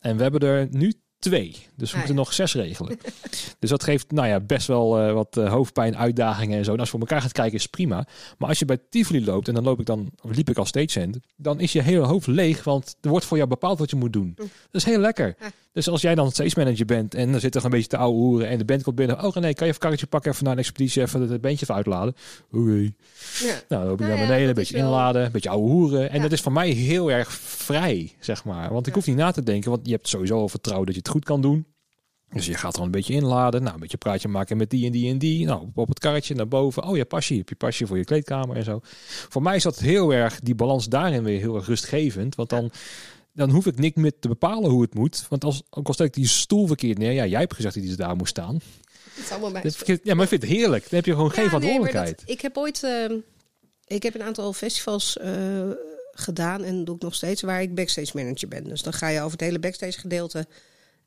En 0.00 0.16
we 0.16 0.22
hebben 0.22 0.40
er 0.40 0.68
nu 0.70 0.92
twee. 1.22 1.56
Dus 1.76 1.90
we 1.90 1.96
Ah, 1.96 2.02
moeten 2.02 2.14
ja. 2.14 2.20
nog 2.20 2.32
zes 2.32 2.54
regelen. 2.54 2.98
dus 3.58 3.70
dat 3.70 3.82
geeft 3.82 4.10
nou 4.10 4.28
ja, 4.28 4.40
best 4.40 4.66
wel 4.66 4.98
eh, 4.98 5.12
wat 5.12 5.36
eh, 5.36 5.50
hoofdpijn, 5.50 5.96
uitdagingen 5.96 6.58
en 6.58 6.64
zo. 6.64 6.72
En 6.72 6.78
als 6.78 6.90
je 6.90 6.90
voor 6.98 7.00
elkaar 7.00 7.22
gaat 7.22 7.32
kijken 7.32 7.58
is 7.58 7.66
prima. 7.66 8.06
Maar 8.38 8.48
als 8.48 8.58
je 8.58 8.64
bij 8.64 8.78
Tivoli 8.90 9.24
loopt 9.24 9.48
en 9.48 9.54
dan 9.54 9.64
loop 9.64 9.80
ik 9.80 9.86
dan, 9.86 10.10
of 10.22 10.34
liep 10.36 10.50
ik 10.50 10.56
als 10.56 10.68
stagehand, 10.68 11.18
dan 11.36 11.60
is 11.60 11.72
je 11.72 11.82
hele 11.82 12.04
hoofd 12.06 12.26
leeg. 12.26 12.64
Want 12.64 12.96
er 13.00 13.10
wordt 13.10 13.24
voor 13.24 13.36
jou 13.36 13.48
bepaald 13.48 13.78
wat 13.78 13.90
je 13.90 13.96
moet 13.96 14.12
doen. 14.12 14.32
Dat 14.36 14.48
is 14.72 14.84
heel 14.84 14.98
lekker. 14.98 15.36
Dus 15.72 15.88
als 15.88 16.00
jij 16.00 16.14
dan 16.14 16.30
stage 16.30 16.52
manager 16.56 16.86
bent 16.86 17.14
en 17.14 17.30
dan 17.30 17.40
zit 17.40 17.54
er 17.54 17.64
een 17.64 17.70
beetje 17.70 17.88
te 17.88 17.96
ouwe 17.96 18.16
hoeren 18.18 18.48
en 18.48 18.58
de 18.58 18.64
band 18.64 18.82
komt 18.82 18.96
binnen. 18.96 19.24
Oh 19.24 19.34
nee, 19.34 19.54
kan 19.54 19.66
je 19.66 19.72
even 19.72 19.78
karretje 19.80 20.06
pakken, 20.06 20.30
even 20.30 20.44
naar 20.44 20.52
een 20.52 20.58
expeditie, 20.58 21.02
even 21.02 21.20
het 21.20 21.40
bandje 21.40 21.62
even 21.62 21.74
uitladen. 21.74 22.14
Oké. 22.52 22.70
Ja. 23.40 23.46
Nou, 23.46 23.62
dan 23.68 23.84
loop 23.86 24.00
ik 24.00 24.06
Nou 24.06 24.18
naar 24.18 24.26
beneden, 24.26 24.48
een 24.48 24.54
beetje 24.54 24.76
inladen, 24.76 25.24
een 25.24 25.32
beetje 25.32 25.48
ouwe 25.50 25.68
hoeren. 25.70 26.10
En 26.10 26.22
dat 26.22 26.32
is 26.32 26.40
voor 26.40 26.52
mij 26.52 26.68
heel 26.70 27.10
erg 27.10 27.32
vrij, 27.32 28.12
zeg 28.20 28.44
maar. 28.44 28.72
Want 28.72 28.86
ik 28.86 28.94
hoef 28.94 29.06
niet 29.06 29.16
na 29.16 29.30
te 29.30 29.42
denken, 29.42 29.70
want 29.70 29.86
je 29.86 29.92
hebt 29.92 30.08
sowieso 30.08 30.38
al 30.38 30.48
vertrouwen 30.48 30.86
dat 30.86 30.94
je 30.94 31.00
het 31.00 31.10
goed 31.12 31.24
kan 31.24 31.40
doen. 31.40 31.66
Dus 32.32 32.46
je 32.46 32.54
gaat 32.54 32.72
gewoon 32.72 32.86
een 32.86 32.92
beetje 32.92 33.12
inladen, 33.14 33.62
nou, 33.62 33.74
een 33.74 33.80
beetje 33.80 33.96
praatje 33.96 34.28
maken 34.28 34.56
met 34.56 34.70
die 34.70 34.86
en 34.86 34.92
die 34.92 35.10
en 35.10 35.18
die. 35.18 35.44
Nou, 35.46 35.68
op- 35.74 35.88
het 35.88 35.98
karretje 35.98 36.34
naar 36.34 36.48
boven. 36.48 36.82
Oh 36.82 36.96
ja, 36.96 37.04
pasje, 37.04 37.34
heb 37.34 37.48
je 37.48 37.54
pasje 37.54 37.86
voor 37.86 37.96
je 37.98 38.04
kleedkamer 38.04 38.56
en 38.56 38.64
zo. 38.64 38.80
Voor 39.28 39.42
mij 39.42 39.56
is 39.56 39.62
dat 39.62 39.78
heel 39.78 40.12
erg, 40.12 40.40
die 40.40 40.54
balans 40.54 40.88
daarin 40.88 41.24
weer 41.24 41.38
heel 41.38 41.56
erg 41.56 41.66
rustgevend. 41.66 42.34
Want 42.34 42.48
dan, 42.48 42.70
dan 43.32 43.50
hoef 43.50 43.66
ik 43.66 43.78
niet 43.78 43.96
meer 43.96 44.12
te 44.18 44.28
bepalen 44.28 44.70
hoe 44.70 44.82
het 44.82 44.94
moet. 44.94 45.26
Want 45.28 45.44
als, 45.44 45.62
ook 45.70 45.88
al 45.88 46.04
ik 46.04 46.12
die 46.14 46.26
stoel 46.26 46.66
verkeerd 46.66 46.98
neer. 46.98 47.12
Ja, 47.12 47.26
jij 47.26 47.40
hebt 47.40 47.54
gezegd 47.54 47.74
dat 47.74 47.84
die 47.84 47.96
daar 47.96 48.16
moest 48.16 48.30
staan. 48.30 48.54
Het 48.54 49.24
is 49.24 49.30
allemaal 49.30 49.62
ik- 49.64 50.00
Ja, 50.04 50.14
maar 50.14 50.22
ik 50.22 50.28
vind 50.28 50.42
het 50.42 50.50
heerlijk. 50.50 50.82
Dan 50.82 50.94
heb 50.94 51.04
je 51.04 51.12
gewoon 51.12 51.30
geen 51.30 51.38
nee, 51.40 51.48
verantwoordelijkheid. 51.48 52.18
dat- 52.20 52.28
ik 52.30 52.40
heb 52.40 52.56
ooit, 52.56 52.82
ehm, 52.82 53.14
ik 53.86 54.02
heb 54.02 54.14
een 54.14 54.22
aantal 54.22 54.52
festivals 54.52 55.16
eh, 55.18 55.70
gedaan 56.12 56.64
en 56.64 56.84
doe 56.84 56.94
ik 56.96 57.02
nog 57.02 57.14
steeds 57.14 57.42
waar 57.42 57.62
ik 57.62 57.74
backstage 57.74 58.10
manager 58.14 58.48
ben. 58.48 58.64
Dus 58.64 58.82
dan 58.82 58.92
ga 58.92 59.08
je 59.08 59.18
over 59.20 59.32
het 59.32 59.40
hele 59.40 59.58
backstage 59.58 59.98
gedeelte. 60.00 60.46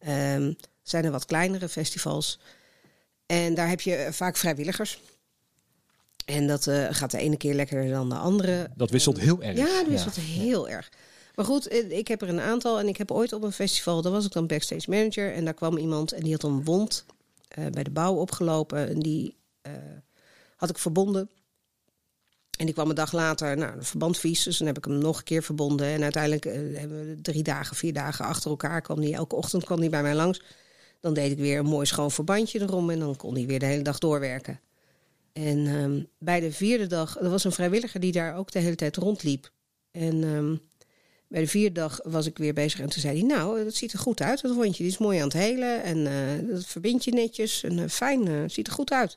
Ehm, 0.06 0.54
zijn 0.84 1.06
er 1.06 1.12
wat 1.12 1.26
kleinere 1.26 1.70
festivals 1.70 2.40
en 3.26 3.54
daar 3.54 3.70
heb 3.70 3.82
je 3.82 3.96
eh, 3.96 4.12
vaak 4.12 4.38
vrijwilligers. 4.38 5.02
En 6.26 6.48
dat 6.48 6.68
eh, 6.68 6.88
gaat 6.90 7.12
de 7.12 7.18
ene 7.18 7.38
keer 7.38 7.54
lekkerder 7.54 7.92
dan 7.92 8.10
de 8.10 8.16
andere. 8.16 8.70
Dat 8.76 8.90
wisselt 8.90 9.20
heel 9.20 9.44
erg. 9.44 9.58
Ja, 9.58 9.80
dat 9.80 9.88
wisselt 9.88 10.16
heel 10.16 10.70
erg. 10.70 10.92
Maar 11.36 11.46
goed, 11.46 11.68
eh, 11.68 11.98
ik 11.98 12.08
heb 12.08 12.22
er 12.22 12.30
een 12.30 12.40
aantal 12.40 12.80
en 12.80 12.88
ik 12.88 12.98
heb 12.98 13.12
ooit 13.12 13.34
op 13.34 13.44
een 13.44 13.52
festival, 13.52 14.02
daar 14.02 14.12
was 14.12 14.26
ik 14.26 14.32
dan 14.32 14.48
backstage 14.48 14.90
manager 14.90 15.34
en 15.34 15.46
daar 15.46 15.54
kwam 15.54 15.78
iemand 15.78 16.12
en 16.12 16.24
die 16.24 16.32
had 16.32 16.44
een 16.44 16.64
wond 16.64 17.06
bij 17.72 17.84
de 17.84 17.92
bouw 17.92 18.16
opgelopen 18.16 18.90
en 18.90 19.00
die 19.00 19.36
had 20.56 20.70
ik 20.70 20.78
verbonden. 20.78 21.30
En 22.58 22.66
die 22.66 22.74
kwam 22.74 22.90
een 22.90 22.96
dag 22.96 23.12
later, 23.12 23.58
nou, 23.58 23.80
de 23.80 23.86
verband 23.86 24.18
vies, 24.18 24.44
dus 24.44 24.58
dan 24.58 24.68
heb 24.68 24.78
ik 24.78 24.86
hem 24.86 24.98
nog 24.98 25.18
een 25.18 25.24
keer 25.24 25.44
verbonden. 25.44 25.88
En 25.88 26.04
uiteindelijk 26.04 26.46
eh, 26.46 26.54
hebben 26.54 27.08
we 27.08 27.22
drie 27.22 27.44
dagen, 27.44 27.76
vier 27.76 27.94
dagen 27.94 28.26
achter 28.26 28.50
elkaar, 28.50 28.82
kwam 28.82 29.02
die, 29.02 29.14
elke 29.14 29.36
ochtend 29.36 29.64
kwam 29.64 29.80
die 29.80 29.90
bij 29.90 30.02
mij 30.02 30.16
langs. 30.16 30.42
Dan 31.00 31.14
deed 31.14 31.32
ik 31.32 31.38
weer 31.38 31.60
een 31.60 31.66
mooi 31.66 31.86
schoon 31.86 32.12
verbandje 32.12 32.62
erom 32.62 32.90
en 32.90 33.00
dan 33.00 33.16
kon 33.16 33.36
hij 33.36 33.46
weer 33.46 33.60
de 33.60 33.66
hele 33.66 33.82
dag 33.82 34.00
doorwerken. 34.00 34.60
En 35.34 35.68
ehm, 35.68 36.04
bij 36.18 36.40
de 36.40 36.52
vierde 36.52 36.88
dag, 36.88 37.20
er 37.20 37.30
was 37.30 37.44
een 37.44 37.52
vrijwilliger 37.52 38.00
die 38.00 38.12
daar 38.12 38.36
ook 38.36 38.52
de 38.52 38.60
hele 38.60 38.76
tijd 38.76 38.96
rondliep. 38.96 39.52
En 39.92 40.24
ehm, 40.24 40.56
bij 41.28 41.42
de 41.42 41.48
vierde 41.48 41.80
dag 41.80 42.00
was 42.04 42.26
ik 42.26 42.38
weer 42.38 42.54
bezig 42.54 42.80
en 42.80 42.90
toen 42.90 43.02
zei 43.02 43.20
hij, 43.20 43.28
nou, 43.28 43.64
dat 43.64 43.74
ziet 43.74 43.94
er 43.94 44.00
goed 44.00 44.22
uit, 44.22 44.42
dat 44.42 44.56
wondje. 44.56 44.84
Die 44.84 44.92
is 44.92 44.98
mooi 44.98 45.18
aan 45.20 45.28
het 45.28 45.34
helen 45.34 45.84
en 45.84 46.08
eh, 46.08 46.50
dat 46.50 46.66
verbind 46.66 47.04
je 47.04 47.12
netjes 47.12 47.64
en 47.64 47.80
eh, 47.80 47.90
fijn, 47.90 48.50
ziet 48.50 48.68
er 48.68 48.74
goed 48.74 48.92
uit. 48.92 49.12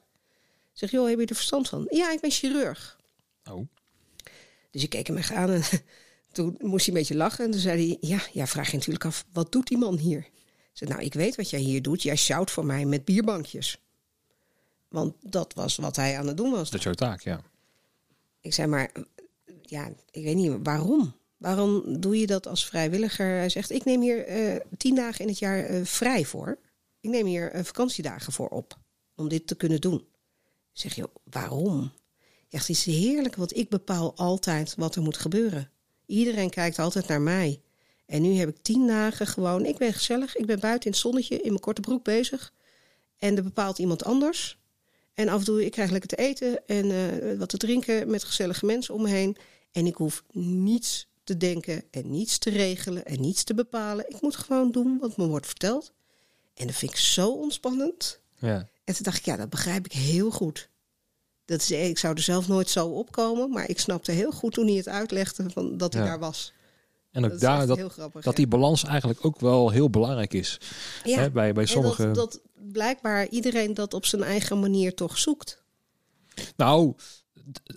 Ik 0.73 0.79
zeg, 0.85 0.91
joh, 0.91 1.09
heb 1.09 1.19
je 1.19 1.27
er 1.27 1.35
verstand 1.35 1.69
van? 1.69 1.87
Ja, 1.91 2.13
ik 2.13 2.21
ben 2.21 2.31
chirurg. 2.31 2.98
Oh. 3.51 3.69
Dus 4.71 4.83
ik 4.83 4.91
keek 4.91 5.07
hem 5.07 5.17
echt 5.17 5.33
aan 5.33 5.51
en 5.51 5.63
toen 6.33 6.57
moest 6.59 6.87
hij 6.87 6.95
een 6.95 7.01
beetje 7.01 7.17
lachen. 7.17 7.45
En 7.45 7.51
toen 7.51 7.61
zei 7.61 7.89
hij, 7.89 8.09
ja, 8.09 8.21
ja 8.33 8.47
vraag 8.47 8.71
je 8.71 8.77
natuurlijk 8.77 9.05
af, 9.05 9.25
wat 9.33 9.53
doet 9.53 9.67
die 9.67 9.79
man 9.79 9.97
hier? 9.97 10.19
Ik 10.19 10.85
zei, 10.85 10.91
nou, 10.91 11.03
ik 11.03 11.15
weet 11.15 11.37
wat 11.37 11.51
jij 11.51 11.61
hier 11.61 11.83
doet. 11.83 12.03
Jij 12.03 12.17
sjouwt 12.17 12.51
voor 12.51 12.67
mij 12.67 12.85
met 12.85 13.05
bierbankjes. 13.05 13.81
Want 14.89 15.15
dat 15.21 15.55
was 15.55 15.77
wat 15.77 15.97
hij 15.97 16.19
aan 16.19 16.27
het 16.27 16.37
doen 16.37 16.51
was. 16.51 16.71
Dat 16.71 16.79
is 16.79 16.85
jouw 16.85 16.95
taak, 16.95 17.21
ja. 17.21 17.41
Ik 18.41 18.55
zei, 18.55 18.69
maar 18.69 18.93
ja, 19.63 19.93
ik 20.11 20.25
weet 20.25 20.37
niet, 20.37 20.53
waarom? 20.63 21.15
Waarom 21.37 22.01
doe 22.01 22.19
je 22.19 22.27
dat 22.27 22.47
als 22.47 22.67
vrijwilliger? 22.67 23.27
Hij 23.27 23.49
zegt, 23.49 23.71
ik 23.71 23.85
neem 23.85 24.01
hier 24.01 24.27
eh, 24.27 24.61
tien 24.77 24.95
dagen 24.95 25.21
in 25.21 25.29
het 25.29 25.39
jaar 25.39 25.65
eh, 25.65 25.85
vrij 25.85 26.25
voor. 26.25 26.59
Ik 27.01 27.11
neem 27.11 27.27
hier 27.27 27.51
eh, 27.51 27.65
vakantiedagen 27.65 28.33
voor 28.33 28.49
op 28.49 28.79
om 29.15 29.29
dit 29.29 29.47
te 29.47 29.55
kunnen 29.57 29.81
doen. 29.81 30.07
Ik 30.73 30.81
zeg, 30.81 30.95
joh, 30.95 31.15
waarom? 31.23 31.93
Echt, 32.51 32.67
het 32.69 32.77
is 32.77 32.85
heerlijk, 32.85 33.37
want 33.37 33.57
ik 33.57 33.69
bepaal 33.69 34.17
altijd 34.17 34.75
wat 34.77 34.95
er 34.95 35.03
moet 35.03 35.17
gebeuren. 35.17 35.71
Iedereen 36.07 36.51
kijkt 36.51 36.79
altijd 36.79 37.07
naar 37.07 37.21
mij. 37.21 37.61
En 38.07 38.23
nu 38.23 38.35
heb 38.35 38.49
ik 38.49 38.63
tien 38.63 38.87
dagen 38.87 39.27
gewoon, 39.27 39.65
ik 39.65 39.79
ben 39.79 39.93
gezellig, 39.93 40.37
ik 40.37 40.47
ben 40.47 40.61
buiten 40.61 40.85
in 40.85 40.91
het 40.91 41.01
zonnetje 41.01 41.37
in 41.37 41.49
mijn 41.49 41.61
korte 41.61 41.81
broek 41.81 42.05
bezig. 42.05 42.53
En 43.19 43.37
er 43.37 43.43
bepaalt 43.43 43.79
iemand 43.79 44.05
anders. 44.05 44.59
En 45.15 45.29
af 45.29 45.39
en 45.39 45.45
toe, 45.45 45.65
ik 45.65 45.71
krijg 45.71 45.91
lekker 45.91 46.09
te 46.09 46.17
eten 46.17 46.67
en 46.67 46.91
eh, 46.91 47.39
wat 47.39 47.49
te 47.49 47.57
drinken 47.57 48.11
met 48.11 48.25
gezellige 48.25 48.67
mensen 48.67 48.95
om 48.95 49.03
me 49.03 49.09
heen. 49.09 49.37
En 49.73 49.87
ik 49.87 49.95
hoef 49.95 50.25
niets 50.33 51.09
te 51.25 51.37
denken 51.37 51.85
en 51.91 52.11
niets 52.11 52.39
te 52.39 52.51
regelen 52.51 53.05
en 53.05 53.21
niets 53.21 53.45
te 53.45 53.55
bepalen. 53.55 54.09
Ik 54.09 54.21
moet 54.21 54.37
gewoon 54.37 54.71
doen 54.71 54.99
wat 54.99 55.17
me 55.17 55.27
wordt 55.27 55.47
verteld. 55.47 55.93
En 56.55 56.67
dat 56.67 56.77
vind 56.77 56.91
ik 56.91 56.97
zo 56.97 57.31
ontspannend. 57.31 58.21
Ja. 58.39 58.69
En 58.85 58.95
toen 58.95 59.03
dacht 59.03 59.19
ik, 59.19 59.25
ja, 59.25 59.37
dat 59.37 59.51
begrijp 59.51 59.85
ik 59.85 59.93
heel 59.93 60.31
goed. 60.31 60.69
Dat 61.49 61.61
is, 61.61 61.71
ik 61.71 61.99
zou 61.99 62.15
er 62.15 62.23
zelf 62.23 62.49
nooit 62.49 62.71
zo 62.71 62.87
opkomen, 62.87 63.51
maar 63.51 63.69
ik 63.69 63.79
snapte 63.81 64.13
heel 64.13 64.31
goed 64.31 64.53
toen 64.53 64.67
hij 64.67 64.77
het 64.77 64.89
uitlegde 64.89 65.51
van, 65.51 65.77
dat 65.77 65.93
hij 65.93 66.03
Ja. 66.03 66.09
daar 66.09 66.19
was. 66.19 66.53
En 67.11 67.25
ook 67.25 67.31
Dat 67.31 67.41
daar, 67.41 67.67
dat, 67.67 67.93
grappig. 67.93 68.23
dat 68.25 68.37
die 68.37 68.47
balans 68.47 68.85
eigenlijk 68.85 69.25
ook 69.25 69.41
wel 69.41 69.71
heel 69.71 69.91
belangrijk 69.91 70.35
is. 70.35 70.61
Ja, 71.05 71.19
Hè, 71.19 71.31
bij, 71.31 71.53
bij 71.53 71.63
en 71.63 71.69
sommige... 71.69 72.05
dat, 72.11 72.15
dat 72.15 72.41
blijkbaar 72.73 73.29
iedereen 73.29 73.75
dat 73.75 73.95
op 73.95 74.07
zijn 74.07 74.23
eigen 74.23 74.61
manier 74.61 74.95
toch 74.95 75.19
zoekt. 75.19 75.63
Nou, 76.57 76.95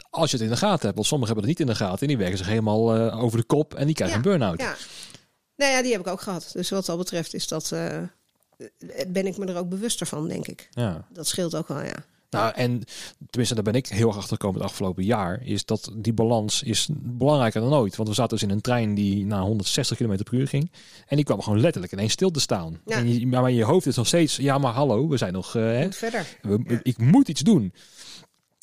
als 0.09 0.31
je 0.31 0.37
het 0.37 0.45
in 0.45 0.51
de 0.51 0.57
gaten 0.57 0.81
hebt. 0.83 0.95
Want 0.95 1.07
sommigen 1.07 1.33
hebben 1.33 1.49
het 1.49 1.59
niet 1.59 1.67
in 1.69 1.73
de 1.73 1.79
gaten. 1.83 1.99
En 2.01 2.07
die 2.07 2.17
werken 2.17 2.37
zich 2.37 2.47
helemaal 2.47 2.95
eh, 2.95 3.23
over 3.23 3.37
de 3.37 3.43
kop. 3.45 3.73
En 3.73 3.85
die 3.85 3.95
krijgen 3.95 4.17
Ja, 4.17 4.23
een 4.23 4.31
burn-out. 4.31 4.59
Ja. 4.59 4.75
Nou 5.55 5.71
ja, 5.71 5.81
die 5.81 5.91
heb 5.91 6.01
ik 6.01 6.07
ook 6.07 6.21
gehad. 6.21 6.49
Dus 6.53 6.69
wat 6.69 6.85
dat 6.85 6.97
betreft 6.97 7.33
is 7.33 7.47
dat, 7.47 7.71
eh, 7.71 7.97
ben 9.07 9.25
ik 9.27 9.37
me 9.37 9.45
er 9.45 9.57
ook 9.57 9.69
bewuster 9.69 10.07
van, 10.07 10.27
denk 10.27 10.47
ik. 10.47 10.69
Ja. 10.71 11.07
Dat 11.09 11.27
scheelt 11.27 11.55
ook 11.55 11.67
wel, 11.67 11.81
ja. 11.81 12.05
Nou, 12.31 12.53
en 12.55 12.83
tenminste, 13.29 13.55
daar 13.55 13.63
ben 13.63 13.73
ik 13.73 13.87
heel 13.87 14.07
erg 14.07 14.17
achter 14.17 14.31
gekomen 14.37 14.61
het 14.61 14.69
afgelopen 14.69 15.03
jaar. 15.03 15.41
Is 15.43 15.65
dat 15.65 15.91
die 15.95 16.13
balans 16.13 16.63
is 16.63 16.87
belangrijker 16.93 17.61
dan 17.61 17.73
ooit. 17.73 17.95
Want 17.95 18.09
we 18.09 18.15
zaten 18.15 18.37
dus 18.37 18.47
in 18.47 18.53
een 18.53 18.61
trein 18.61 18.93
die 18.93 19.25
naar 19.25 19.41
160 19.41 19.97
km 19.97 20.23
per 20.23 20.33
uur 20.33 20.47
ging. 20.47 20.71
En 21.07 21.15
die 21.15 21.25
kwam 21.25 21.41
gewoon 21.41 21.59
letterlijk 21.59 21.93
ineens 21.93 22.11
stil 22.13 22.31
te 22.31 22.39
staan. 22.39 22.79
Ja. 22.85 22.95
En 22.97 23.19
je, 23.19 23.27
maar 23.27 23.49
in 23.49 23.55
je 23.55 23.63
hoofd 23.63 23.85
is 23.85 23.95
nog 23.95 24.07
steeds, 24.07 24.35
ja 24.35 24.57
maar 24.57 24.73
hallo, 24.73 25.07
we 25.07 25.17
zijn 25.17 25.33
nog, 25.33 25.53
hè, 25.53 25.83
Moet 25.83 25.95
verder. 25.95 26.25
we- 26.41 26.59
Ja. 26.67 26.79
ik 26.83 26.97
moet 26.97 27.27
iets 27.27 27.41
doen. 27.41 27.73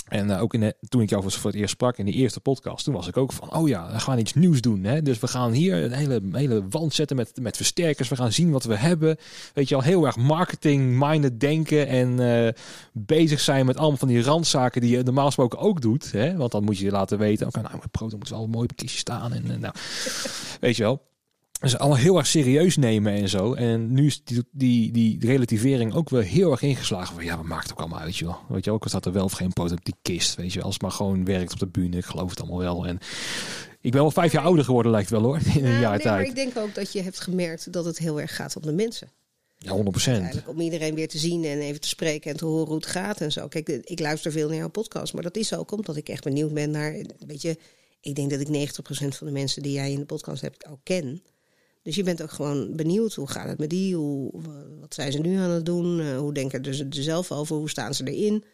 En 0.09 0.31
eh, 0.31 0.43
ook 0.43 0.55
in 0.55 0.61
de, 0.61 0.75
toen 0.89 1.03
ik 1.03 1.11
jou 1.11 1.31
voor 1.31 1.51
het 1.51 1.61
eerst 1.61 1.73
sprak 1.73 1.97
in 1.97 2.05
die 2.05 2.15
eerste 2.15 2.41
podcast, 2.41 2.85
toen 2.85 2.95
was 2.95 3.09
ik 3.09 3.17
ook 3.17 3.33
van, 3.33 3.55
oh 3.55 3.69
ja, 3.69 3.93
we 3.93 4.01
gaan 4.01 4.19
iets 4.19 4.35
nieuws 4.35 4.61
doen. 4.61 4.85
Hè? 4.85 5.03
Dus 5.03 5.19
we 5.19 5.27
gaan 5.27 5.53
hier 5.53 5.85
een 5.85 5.93
hele, 5.93 6.21
hele 6.33 6.69
wand 6.69 6.95
zetten 6.95 7.17
met, 7.17 7.33
met 7.41 7.57
versterkers. 7.57 8.09
We 8.09 8.17
gaan 8.17 8.33
zien 8.33 8.51
wat 8.51 8.65
we 8.65 8.77
hebben. 8.77 9.17
Weet 9.55 9.69
je 9.69 9.75
al, 9.75 9.83
heel 9.83 10.07
erg 10.07 10.17
marketing-minded 10.17 11.41
denken 11.41 11.87
en 11.87 12.21
eh, 12.21 12.53
bezig 12.93 13.41
zijn 13.41 13.67
met 13.67 13.77
allemaal 13.77 13.99
van 13.99 14.09
die 14.09 14.23
randzaken 14.23 14.81
die 14.81 14.97
je 14.97 15.03
normaal 15.03 15.27
gesproken 15.27 15.59
ook 15.59 15.81
doet. 15.81 16.13
Hè? 16.13 16.37
Want 16.37 16.53
dan 16.53 16.65
moet 16.65 16.79
je 16.79 16.85
je 16.85 16.91
laten 16.91 17.19
weten, 17.19 17.47
oké, 17.47 17.61
nou, 17.61 17.77
mijn 17.77 17.91
brood 17.91 18.13
moet 18.13 18.29
wel 18.29 18.47
mooi 18.47 18.69
op 18.71 18.77
kistje 18.77 18.99
staan. 18.99 19.33
En, 19.33 19.51
en 19.51 19.61
nou, 19.61 19.75
weet 20.61 20.77
je 20.77 20.83
wel. 20.83 21.07
Dus 21.61 21.79
allemaal 21.79 21.99
heel 21.99 22.17
erg 22.17 22.27
serieus 22.27 22.77
nemen 22.77 23.13
en 23.13 23.29
zo. 23.29 23.55
En 23.55 23.93
nu 23.93 24.07
is 24.07 24.21
die, 24.25 24.45
die, 24.53 24.93
die 24.93 25.27
relativering 25.27 25.95
ook 25.95 26.11
wel 26.11 26.21
heel 26.21 26.51
erg 26.51 26.63
ingeslagen. 26.63 27.15
Van, 27.15 27.25
ja, 27.25 27.37
wat 27.37 27.47
maakt 27.47 27.63
het 27.63 27.73
ook 27.73 27.79
allemaal 27.79 28.01
uit, 28.01 28.17
joh. 28.17 28.37
Weet 28.49 28.65
je 28.65 28.71
ook, 28.71 28.85
er 28.85 28.89
staat 28.89 29.07
er 29.07 29.13
wel 29.13 29.25
of 29.25 29.33
geen 29.33 29.53
poot 29.53 29.73
op 29.73 29.85
die 29.85 29.95
kist. 30.03 30.35
Weet 30.35 30.53
je, 30.53 30.63
als 30.63 30.73
het 30.73 30.83
maar 30.83 30.91
gewoon 30.91 31.25
werkt 31.25 31.53
op 31.53 31.59
de 31.59 31.67
bühne. 31.67 31.97
Ik 31.97 32.05
geloof 32.05 32.31
het 32.31 32.41
allemaal 32.41 32.59
wel. 32.59 32.87
En 32.87 32.99
ik 33.81 33.91
ben 33.91 34.01
wel 34.01 34.11
vijf 34.11 34.33
jaar 34.33 34.45
ouder 34.45 34.65
geworden, 34.65 34.93
lijkt 34.93 35.11
wel 35.11 35.23
hoor. 35.23 35.39
In 35.55 35.65
een 35.65 35.71
jaar 35.71 35.81
nee, 35.81 35.81
maar 35.81 36.01
tijd. 36.01 36.29
ik 36.29 36.35
denk 36.35 36.57
ook 36.57 36.75
dat 36.75 36.93
je 36.93 37.03
hebt 37.03 37.21
gemerkt 37.21 37.73
dat 37.73 37.85
het 37.85 37.99
heel 37.99 38.21
erg 38.21 38.35
gaat 38.35 38.57
om 38.57 38.63
de 38.63 38.73
mensen. 38.73 39.11
Ja, 39.59 39.71
100 39.71 39.91
procent. 39.91 40.19
Eigenlijk 40.19 40.49
om 40.49 40.61
iedereen 40.61 40.95
weer 40.95 41.09
te 41.09 41.19
zien 41.19 41.45
en 41.45 41.59
even 41.59 41.81
te 41.81 41.89
spreken 41.89 42.31
en 42.31 42.37
te 42.37 42.45
horen 42.45 42.67
hoe 42.67 42.77
het 42.77 42.87
gaat 42.87 43.21
en 43.21 43.33
zo. 43.33 43.49
Kijk, 43.49 43.69
ik 43.69 44.01
luister 44.01 44.33
veel 44.33 44.49
naar 44.49 44.57
jouw 44.57 44.69
podcast, 44.69 45.13
maar 45.13 45.23
dat 45.23 45.37
is 45.37 45.55
ook 45.55 45.73
omdat 45.73 45.97
ik 45.97 46.09
echt 46.09 46.25
benieuwd 46.25 46.55
ben 46.55 46.71
naar, 46.71 47.05
weet 47.27 47.43
je, 47.43 47.59
ik 48.01 48.15
denk 48.15 48.31
dat 48.31 48.41
ik 48.41 48.49
90% 48.49 48.51
van 49.09 49.27
de 49.27 49.33
mensen 49.33 49.63
die 49.63 49.73
jij 49.73 49.93
in 49.93 49.99
de 49.99 50.05
podcast 50.05 50.43
hebt 50.43 50.67
ook 50.67 50.81
ken. 50.83 51.23
Dus 51.89 51.97
je 51.97 52.03
bent 52.03 52.22
ook 52.22 52.30
gewoon 52.30 52.76
benieuwd, 52.76 53.14
hoe 53.14 53.28
gaat 53.30 53.49
het 53.49 53.59
met 53.59 53.70
die? 53.70 53.95
Hoe, 53.97 54.30
wat 54.80 54.95
zijn 54.95 55.12
ze 55.12 55.18
nu 55.18 55.36
aan 55.36 55.51
het 55.51 55.66
doen? 55.66 56.01
Eh, 56.01 56.18
hoe 56.18 56.32
denken 56.34 56.74
ze 56.74 56.84
er 56.84 57.03
zelf 57.03 57.32
over? 57.32 57.57
Hoe 57.57 57.70
staan 57.70 57.95
ze 57.95 58.05
erin? 58.12 58.45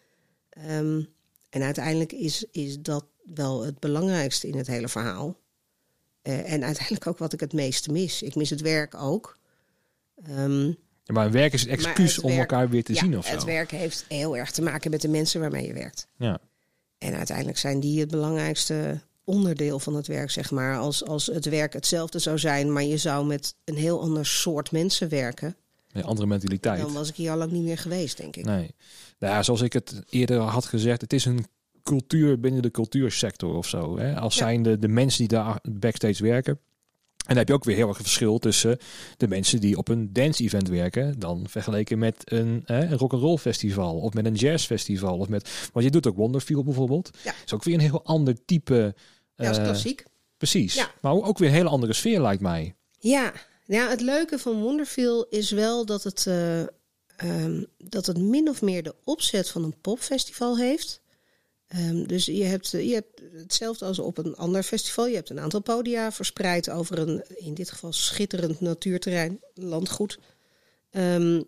Ehm, 0.48 1.02
en 1.50 1.62
uiteindelijk 1.62 2.12
is, 2.12 2.44
is 2.50 2.80
dat 2.80 3.06
wel 3.34 3.64
het 3.64 3.78
belangrijkste 3.78 4.48
in 4.48 4.56
het 4.56 4.66
hele 4.66 4.88
verhaal. 4.88 5.40
Eh, 6.22 6.52
en 6.52 6.64
uiteindelijk 6.64 7.06
ook 7.06 7.18
wat 7.18 7.32
ik 7.32 7.40
het 7.40 7.52
meeste 7.52 7.92
mis. 7.92 8.22
Ik 8.22 8.34
mis 8.34 8.50
het 8.50 8.60
werk 8.60 8.94
ook. 8.94 9.38
Ehm, 10.24 10.66
Ja, 10.66 11.12
maar 11.14 11.30
werk 11.30 11.52
is 11.52 11.60
het 11.60 11.70
excuus 11.70 12.16
het 12.16 12.24
om 12.24 12.30
werk- 12.30 12.50
elkaar 12.50 12.68
weer 12.68 12.84
te 12.84 12.92
ja, 12.94 13.00
zien 13.00 13.18
of 13.18 13.26
zo. 13.26 13.32
Het 13.32 13.44
werk 13.44 13.70
heeft 13.70 14.04
heel 14.08 14.36
erg 14.36 14.50
te 14.50 14.62
maken 14.62 14.90
met 14.90 15.00
de 15.00 15.08
mensen 15.08 15.40
waarmee 15.40 15.66
je 15.66 15.72
werkt. 15.72 16.06
Ja. 16.16 16.38
En 16.98 17.14
uiteindelijk 17.14 17.58
zijn 17.58 17.80
die 17.80 18.00
het 18.00 18.10
belangrijkste 18.10 19.00
onderdeel 19.24 19.78
van 19.78 19.94
het 19.94 20.06
werk, 20.06 20.30
zeg 20.30 20.50
maar. 20.50 20.78
Als, 20.78 21.04
als 21.04 21.26
het 21.26 21.44
werk 21.44 21.72
hetzelfde 21.72 22.18
zou 22.18 22.38
zijn, 22.38 22.72
maar 22.72 22.82
je 22.84 22.96
zou 22.96 23.26
met 23.26 23.54
een 23.64 23.76
heel 23.76 24.00
ander 24.00 24.26
soort 24.26 24.72
mensen 24.72 25.08
werken, 25.08 25.56
Een 25.92 26.04
andere 26.04 26.26
mentaliteit. 26.28 26.80
dan 26.80 26.92
was 26.92 27.08
ik 27.08 27.14
hier 27.14 27.30
al 27.30 27.36
lang 27.36 27.50
niet 27.52 27.62
meer 27.64 27.78
geweest, 27.78 28.16
denk 28.16 28.36
ik. 28.36 28.44
Nee. 28.44 28.74
Nou 29.18 29.34
ja, 29.34 29.42
zoals 29.42 29.60
ik 29.60 29.72
het 29.72 30.02
eerder 30.10 30.38
had 30.38 30.64
gezegd, 30.64 31.00
het 31.00 31.12
is 31.12 31.24
een 31.24 31.46
cultuur 31.82 32.40
binnen 32.40 32.62
de 32.62 32.70
cultuursector 32.70 33.54
of 33.56 33.66
zo. 33.68 33.98
Hè? 33.98 34.16
Als 34.20 34.34
Ja. 34.34 34.44
zijn 34.44 34.62
de, 34.62 34.78
de 34.78 34.88
mensen 34.88 35.18
die 35.18 35.28
daar 35.38 35.58
backstage 35.62 36.22
werken. 36.22 36.58
En 37.24 37.30
dan 37.30 37.36
heb 37.36 37.48
je 37.48 37.54
ook 37.54 37.64
weer 37.64 37.76
heel 37.76 37.88
erg 37.88 37.98
een 37.98 38.04
verschil 38.04 38.38
tussen 38.38 38.78
de 39.16 39.28
mensen 39.28 39.60
die 39.60 39.76
op 39.76 39.88
een 39.88 40.12
dance-event 40.12 40.68
werken, 40.68 41.18
dan 41.18 41.44
vergeleken 41.48 41.98
met 41.98 42.22
een, 42.24 42.62
een 42.64 42.96
rock'n'roll 42.96 43.36
festival 43.36 43.98
of 43.98 44.12
met 44.12 44.26
een 44.26 44.34
jazzfestival. 44.34 45.18
Of 45.18 45.28
met, 45.28 45.68
want 45.72 45.84
je 45.84 45.90
doet 45.90 46.06
ook 46.06 46.16
Wonderfield 46.16 46.64
bijvoorbeeld. 46.64 47.10
Ja. 47.22 47.34
is 47.44 47.52
ook 47.52 47.64
weer 47.64 47.74
een 47.74 47.80
heel 47.80 48.04
ander 48.04 48.44
type. 48.44 48.94
Ja, 49.36 49.50
is 49.50 49.58
eh, 49.58 49.64
klassiek. 49.64 50.04
Precies. 50.36 50.74
Ja. 50.74 50.90
Maar 51.00 51.12
ook 51.12 51.38
weer 51.38 51.48
een 51.48 51.54
hele 51.54 51.68
andere 51.68 51.92
sfeer 51.92 52.20
lijkt 52.20 52.42
mij. 52.42 52.74
Ja. 52.98 53.32
ja, 53.64 53.88
het 53.88 54.00
leuke 54.00 54.38
van 54.38 54.60
Wonderfeel 54.60 55.26
is 55.30 55.50
wel 55.50 55.86
dat 55.86 56.02
het, 56.02 56.26
eh, 56.26 56.60
ehm, 57.16 57.64
dat 57.78 58.06
het 58.06 58.18
min 58.18 58.48
of 58.48 58.62
meer 58.62 58.82
de 58.82 58.94
opzet 59.04 59.50
van 59.50 59.64
een 59.64 59.80
popfestival 59.80 60.58
heeft. 60.58 61.00
Ehm, 61.74 62.06
dus 62.06 62.24
je 62.24 62.44
hebt, 62.44 62.74
eh, 62.74 62.88
je 62.88 62.94
hebt 62.94 63.20
hetzelfde 63.32 63.84
als 63.84 63.98
op 63.98 64.18
een 64.18 64.36
ander 64.36 64.62
festival. 64.62 65.06
Je 65.06 65.14
hebt 65.14 65.30
een 65.30 65.40
aantal 65.40 65.60
podia 65.60 66.12
verspreid 66.12 66.70
over 66.70 66.98
een, 66.98 67.24
in 67.36 67.54
dit 67.54 67.70
geval, 67.70 67.92
schitterend 67.92 68.60
natuurterrein, 68.60 69.40
landgoed. 69.54 70.18
Ehm, 70.90 71.42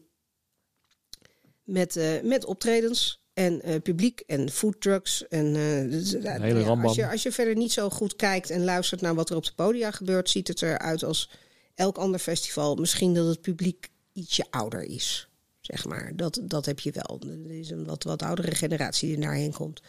met, 1.64 1.96
eh, 1.96 2.22
met 2.22 2.44
optredens 2.44 3.20
en 3.34 3.62
eh, 3.62 3.80
publiek 3.82 4.20
en 4.20 4.50
foodtrucks. 4.50 5.28
En, 5.28 5.52
dus, 5.90 6.10
ja, 6.10 6.36
rambam. 6.38 6.86
als, 6.86 6.96
je, 6.96 7.10
als 7.10 7.22
je 7.22 7.32
verder 7.32 7.56
niet 7.56 7.72
zo 7.72 7.90
goed 7.90 8.16
kijkt 8.16 8.50
en 8.50 8.64
luistert 8.64 9.00
naar 9.00 9.14
wat 9.14 9.30
er 9.30 9.36
op 9.36 9.44
de 9.44 9.54
podia 9.54 9.90
gebeurt, 9.90 10.30
ziet 10.30 10.48
het 10.48 10.62
eruit 10.62 11.04
als 11.04 11.30
elk 11.74 11.96
ander 11.96 12.20
festival. 12.20 12.74
Misschien 12.74 13.14
dat 13.14 13.26
het 13.26 13.40
publiek 13.40 13.88
ietsje 14.12 14.46
ouder 14.50 14.82
is. 14.82 15.28
Zeg 15.60 15.84
maar. 15.84 16.12
Dat, 16.16 16.40
dat 16.42 16.66
heb 16.66 16.80
je 16.80 16.92
wel. 16.92 17.20
Er 17.44 17.58
is 17.58 17.70
een 17.70 17.84
wat, 17.84 18.02
wat 18.02 18.22
oudere 18.22 18.54
generatie 18.54 19.08
die 19.08 19.24
daarheen 19.24 19.52
komt. 19.52 19.80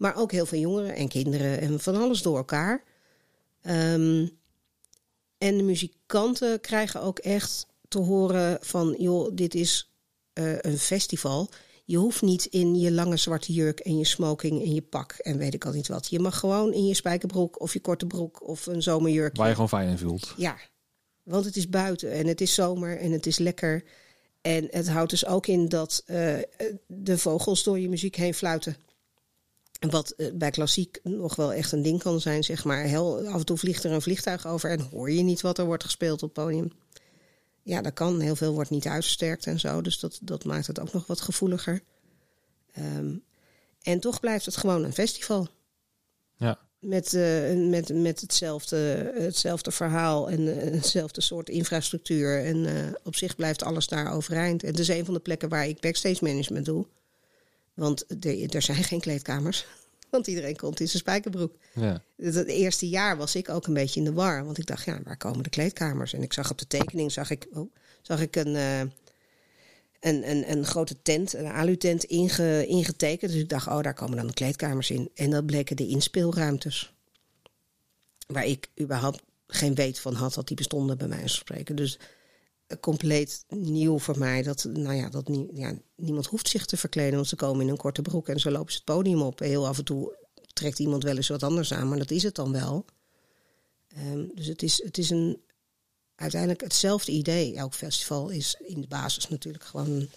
Maar 0.00 0.16
ook 0.16 0.32
heel 0.32 0.46
veel 0.46 0.58
jongeren 0.58 0.94
en 0.94 1.08
kinderen 1.08 1.60
en 1.60 1.80
van 1.80 1.96
alles 1.96 2.22
door 2.22 2.36
elkaar. 2.36 2.84
Ehm, 3.62 4.26
en 5.38 5.56
de 5.56 5.62
muzikanten 5.62 6.60
krijgen 6.60 7.02
ook 7.02 7.18
echt 7.18 7.66
te 7.88 7.98
horen 7.98 8.58
van... 8.60 8.94
joh, 8.98 9.30
dit 9.34 9.54
is 9.54 9.90
eh, 10.32 10.58
een 10.58 10.78
festival. 10.78 11.48
Je 11.84 11.96
hoeft 11.96 12.22
niet 12.22 12.44
in 12.44 12.78
je 12.78 12.92
lange 12.92 13.16
zwarte 13.16 13.52
jurk 13.52 13.80
en 13.80 13.98
je 13.98 14.04
smoking 14.04 14.62
en 14.62 14.74
je 14.74 14.82
pak 14.82 15.12
en 15.12 15.38
weet 15.38 15.54
ik 15.54 15.64
al 15.64 15.72
niet 15.72 15.88
wat. 15.88 16.10
Je 16.10 16.18
mag 16.18 16.38
gewoon 16.38 16.72
in 16.72 16.86
je 16.86 16.94
spijkerbroek 16.94 17.60
of 17.60 17.72
je 17.72 17.80
korte 17.80 18.06
broek 18.06 18.48
of 18.48 18.66
een 18.66 18.82
zomerjurk. 18.82 19.36
Waar 19.36 19.48
je 19.48 19.54
gewoon 19.54 19.68
fijn 19.68 19.88
in 19.88 19.98
voelt. 19.98 20.34
Ja, 20.36 20.56
want 21.22 21.44
het 21.44 21.56
is 21.56 21.68
buiten 21.68 22.12
en 22.12 22.26
het 22.26 22.40
is 22.40 22.54
zomer 22.54 22.98
en 22.98 23.12
het 23.12 23.26
is 23.26 23.38
lekker. 23.38 23.84
En 24.40 24.68
het 24.70 24.88
houdt 24.88 25.10
dus 25.10 25.26
ook 25.26 25.46
in 25.46 25.68
dat 25.68 26.02
eh, 26.06 26.34
de 26.86 27.18
vogels 27.18 27.62
door 27.62 27.78
je 27.78 27.88
muziek 27.88 28.16
heen 28.16 28.34
fluiten. 28.34 28.76
Wat 29.88 30.10
eh, 30.10 30.32
bij 30.34 30.50
klassiek 30.50 31.00
nog 31.02 31.36
wel 31.36 31.52
echt 31.52 31.72
een 31.72 31.82
ding 31.82 32.02
kan 32.02 32.20
zijn, 32.20 32.44
zeg 32.44 32.64
maar. 32.64 32.82
Heel, 32.82 33.26
af 33.26 33.38
en 33.38 33.44
toe 33.44 33.58
vliegt 33.58 33.84
er 33.84 33.92
een 33.92 34.02
vliegtuig 34.02 34.46
over 34.46 34.70
en 34.70 34.80
hoor 34.80 35.10
je 35.10 35.22
niet 35.22 35.40
wat 35.40 35.58
er 35.58 35.64
wordt 35.64 35.84
gespeeld 35.84 36.22
op 36.22 36.34
het 36.34 36.44
podium. 36.44 36.72
Ja, 37.62 37.82
dat 37.82 37.92
kan. 37.92 38.20
Heel 38.20 38.36
veel 38.36 38.52
wordt 38.52 38.70
niet 38.70 38.86
uitgesterkt 38.86 39.46
en 39.46 39.60
zo. 39.60 39.80
Dus 39.80 40.00
dat, 40.00 40.18
dat 40.22 40.44
maakt 40.44 40.66
het 40.66 40.80
ook 40.80 40.92
nog 40.92 41.06
wat 41.06 41.20
gevoeliger. 41.20 41.80
Ehm, 42.72 43.14
en 43.82 44.00
toch 44.00 44.20
blijft 44.20 44.44
het 44.44 44.56
gewoon 44.56 44.84
een 44.84 44.92
festival. 44.92 45.48
Ja. 46.36 46.58
Met, 46.78 47.14
eh, 47.14 47.54
met, 47.54 47.94
met 47.94 48.20
hetzelfde, 48.20 49.12
hetzelfde 49.14 49.70
verhaal 49.70 50.30
en 50.30 50.60
eh, 50.60 50.72
hetzelfde 50.72 51.20
soort 51.20 51.48
infrastructuur. 51.48 52.44
En 52.44 52.66
op 53.04 53.16
zich 53.16 53.36
blijft 53.36 53.62
alles 53.62 53.86
daar 53.86 54.12
overeind. 54.12 54.62
En 54.62 54.70
het 54.70 54.78
is 54.78 54.88
een 54.88 55.04
van 55.04 55.14
de 55.14 55.20
plekken 55.20 55.48
waar 55.48 55.66
ik 55.66 55.80
backstage 55.80 56.24
management 56.24 56.64
doe. 56.64 56.86
Want 57.80 58.24
er, 58.24 58.54
er 58.54 58.62
zijn 58.62 58.84
geen 58.84 59.00
kleedkamers. 59.00 59.66
Want 60.10 60.26
iedereen 60.26 60.56
komt 60.56 60.80
in 60.80 60.88
zijn 60.88 61.02
spijkerbroek. 61.02 61.56
Ja. 61.74 62.02
Het, 62.16 62.46
eerste 62.46 62.88
jaar 62.88 63.16
was 63.16 63.34
ik 63.34 63.48
ook 63.48 63.66
een 63.66 63.74
beetje 63.74 64.00
in 64.00 64.06
de 64.06 64.12
war. 64.12 64.44
Want 64.44 64.58
ik 64.58 64.66
dacht, 64.66 64.84
ja, 64.84 65.00
waar 65.04 65.16
komen 65.16 65.42
de 65.42 65.50
kleedkamers? 65.50 66.12
En 66.12 66.22
ik 66.22 66.32
zag 66.32 66.50
op 66.50 66.58
de 66.58 66.66
tekening, 66.66 67.12
zag 67.12 67.30
ik, 67.30 67.46
oh, 67.52 67.72
zag 68.02 68.20
ik 68.20 68.36
een, 68.36 68.56
eh, 68.56 68.80
een, 70.00 70.30
een, 70.30 70.50
een 70.50 70.64
grote 70.64 71.02
tent, 71.02 71.34
een 71.34 71.46
alutent 71.46 72.04
inge, 72.04 72.66
ingetekend. 72.66 73.32
Dus 73.32 73.40
ik 73.40 73.48
dacht, 73.48 73.66
oh, 73.66 73.82
daar 73.82 73.94
komen 73.94 74.16
dan 74.16 74.26
de 74.26 74.32
kleedkamers 74.32 74.90
in. 74.90 75.10
En 75.14 75.30
dat 75.30 75.46
bleken 75.46 75.76
de 75.76 75.86
inspeelruimtes. 75.86 76.94
Waar 78.26 78.46
ik 78.46 78.68
überhaupt 78.80 79.22
geen 79.46 79.74
weet 79.74 79.98
van 79.98 80.14
had 80.14 80.34
dat 80.34 80.46
die 80.46 80.56
bestonden 80.56 80.98
bij 80.98 81.08
mij 81.08 81.28
spreken. 81.28 81.76
Dus 81.76 81.98
compleet 82.80 83.44
nieuw 83.48 83.98
voor 83.98 84.18
mij. 84.18 84.42
Dat, 84.42 84.64
nou 84.72 84.94
ja, 84.94 85.08
dat 85.08 85.28
nie, 85.28 85.48
ja, 85.54 85.74
niemand 85.96 86.26
hoeft 86.26 86.48
zich 86.48 86.66
te 86.66 86.76
verkleden, 86.76 87.14
want 87.14 87.26
ze 87.26 87.36
komen 87.36 87.64
in 87.64 87.68
een 87.68 87.76
korte 87.76 88.02
broek 88.02 88.28
en 88.28 88.40
zo 88.40 88.50
lopen 88.50 88.72
ze 88.72 88.76
het 88.76 88.94
podium 88.94 89.22
op. 89.22 89.38
Heel 89.38 89.66
af 89.66 89.78
en 89.78 89.84
toe 89.84 90.16
trekt 90.52 90.78
iemand 90.78 91.02
wel 91.02 91.16
eens 91.16 91.28
wat 91.28 91.42
anders 91.42 91.72
aan, 91.72 91.88
maar 91.88 91.98
dat 91.98 92.10
is 92.10 92.22
het 92.22 92.34
dan 92.34 92.52
wel. 92.52 92.84
Ehm, 93.88 94.24
dus 94.34 94.46
het 94.46 94.62
is, 94.62 94.82
het 94.82 94.98
is 94.98 95.10
een, 95.10 95.40
uiteindelijk 96.14 96.60
hetzelfde 96.60 97.12
idee. 97.12 97.56
Elk 97.56 97.74
festival 97.74 98.28
is 98.28 98.56
in 98.66 98.80
de 98.80 98.86
basis 98.86 99.28
natuurlijk 99.28 99.64
gewoon 99.64 100.08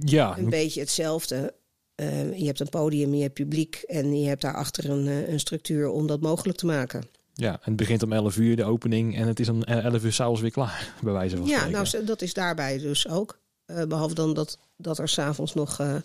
ja. 0.00 0.38
een 0.38 0.48
beetje 0.48 0.80
hetzelfde. 0.80 1.54
Ehm, 1.94 2.32
je 2.32 2.46
hebt 2.46 2.60
een 2.60 2.68
podium, 2.68 3.14
je 3.14 3.22
hebt 3.22 3.34
publiek 3.34 3.74
en 3.86 4.20
je 4.20 4.28
hebt 4.28 4.42
daarachter 4.42 4.90
een, 4.90 5.06
eh, 5.06 5.28
een 5.28 5.40
structuur 5.40 5.88
om 5.88 6.06
dat 6.06 6.20
mogelijk 6.20 6.58
te 6.58 6.66
maken. 6.66 7.08
Ja, 7.40 7.52
en 7.52 7.58
het 7.62 7.76
begint 7.76 8.02
om 8.02 8.12
11 8.12 8.36
uur 8.36 8.56
de 8.56 8.64
opening 8.64 9.16
en 9.16 9.26
het 9.26 9.40
is 9.40 9.48
om 9.48 9.62
11 9.62 10.04
uur 10.04 10.12
s'avonds 10.12 10.40
weer 10.40 10.50
klaar, 10.50 10.92
bij 11.02 11.12
wijze 11.12 11.36
van 11.36 11.46
Ja, 11.46 11.58
spreken. 11.58 11.82
nou, 11.92 12.04
dat 12.04 12.22
is 12.22 12.34
daarbij 12.34 12.78
dus 12.78 13.08
ook. 13.08 13.38
Uh, 13.66 13.82
behalve 13.84 14.14
dan 14.14 14.34
dat, 14.34 14.58
dat 14.76 14.98
er 14.98 15.08
s'avonds 15.08 15.54
nog 15.54 15.80
uh, 15.80 15.94
uh, 15.94 16.00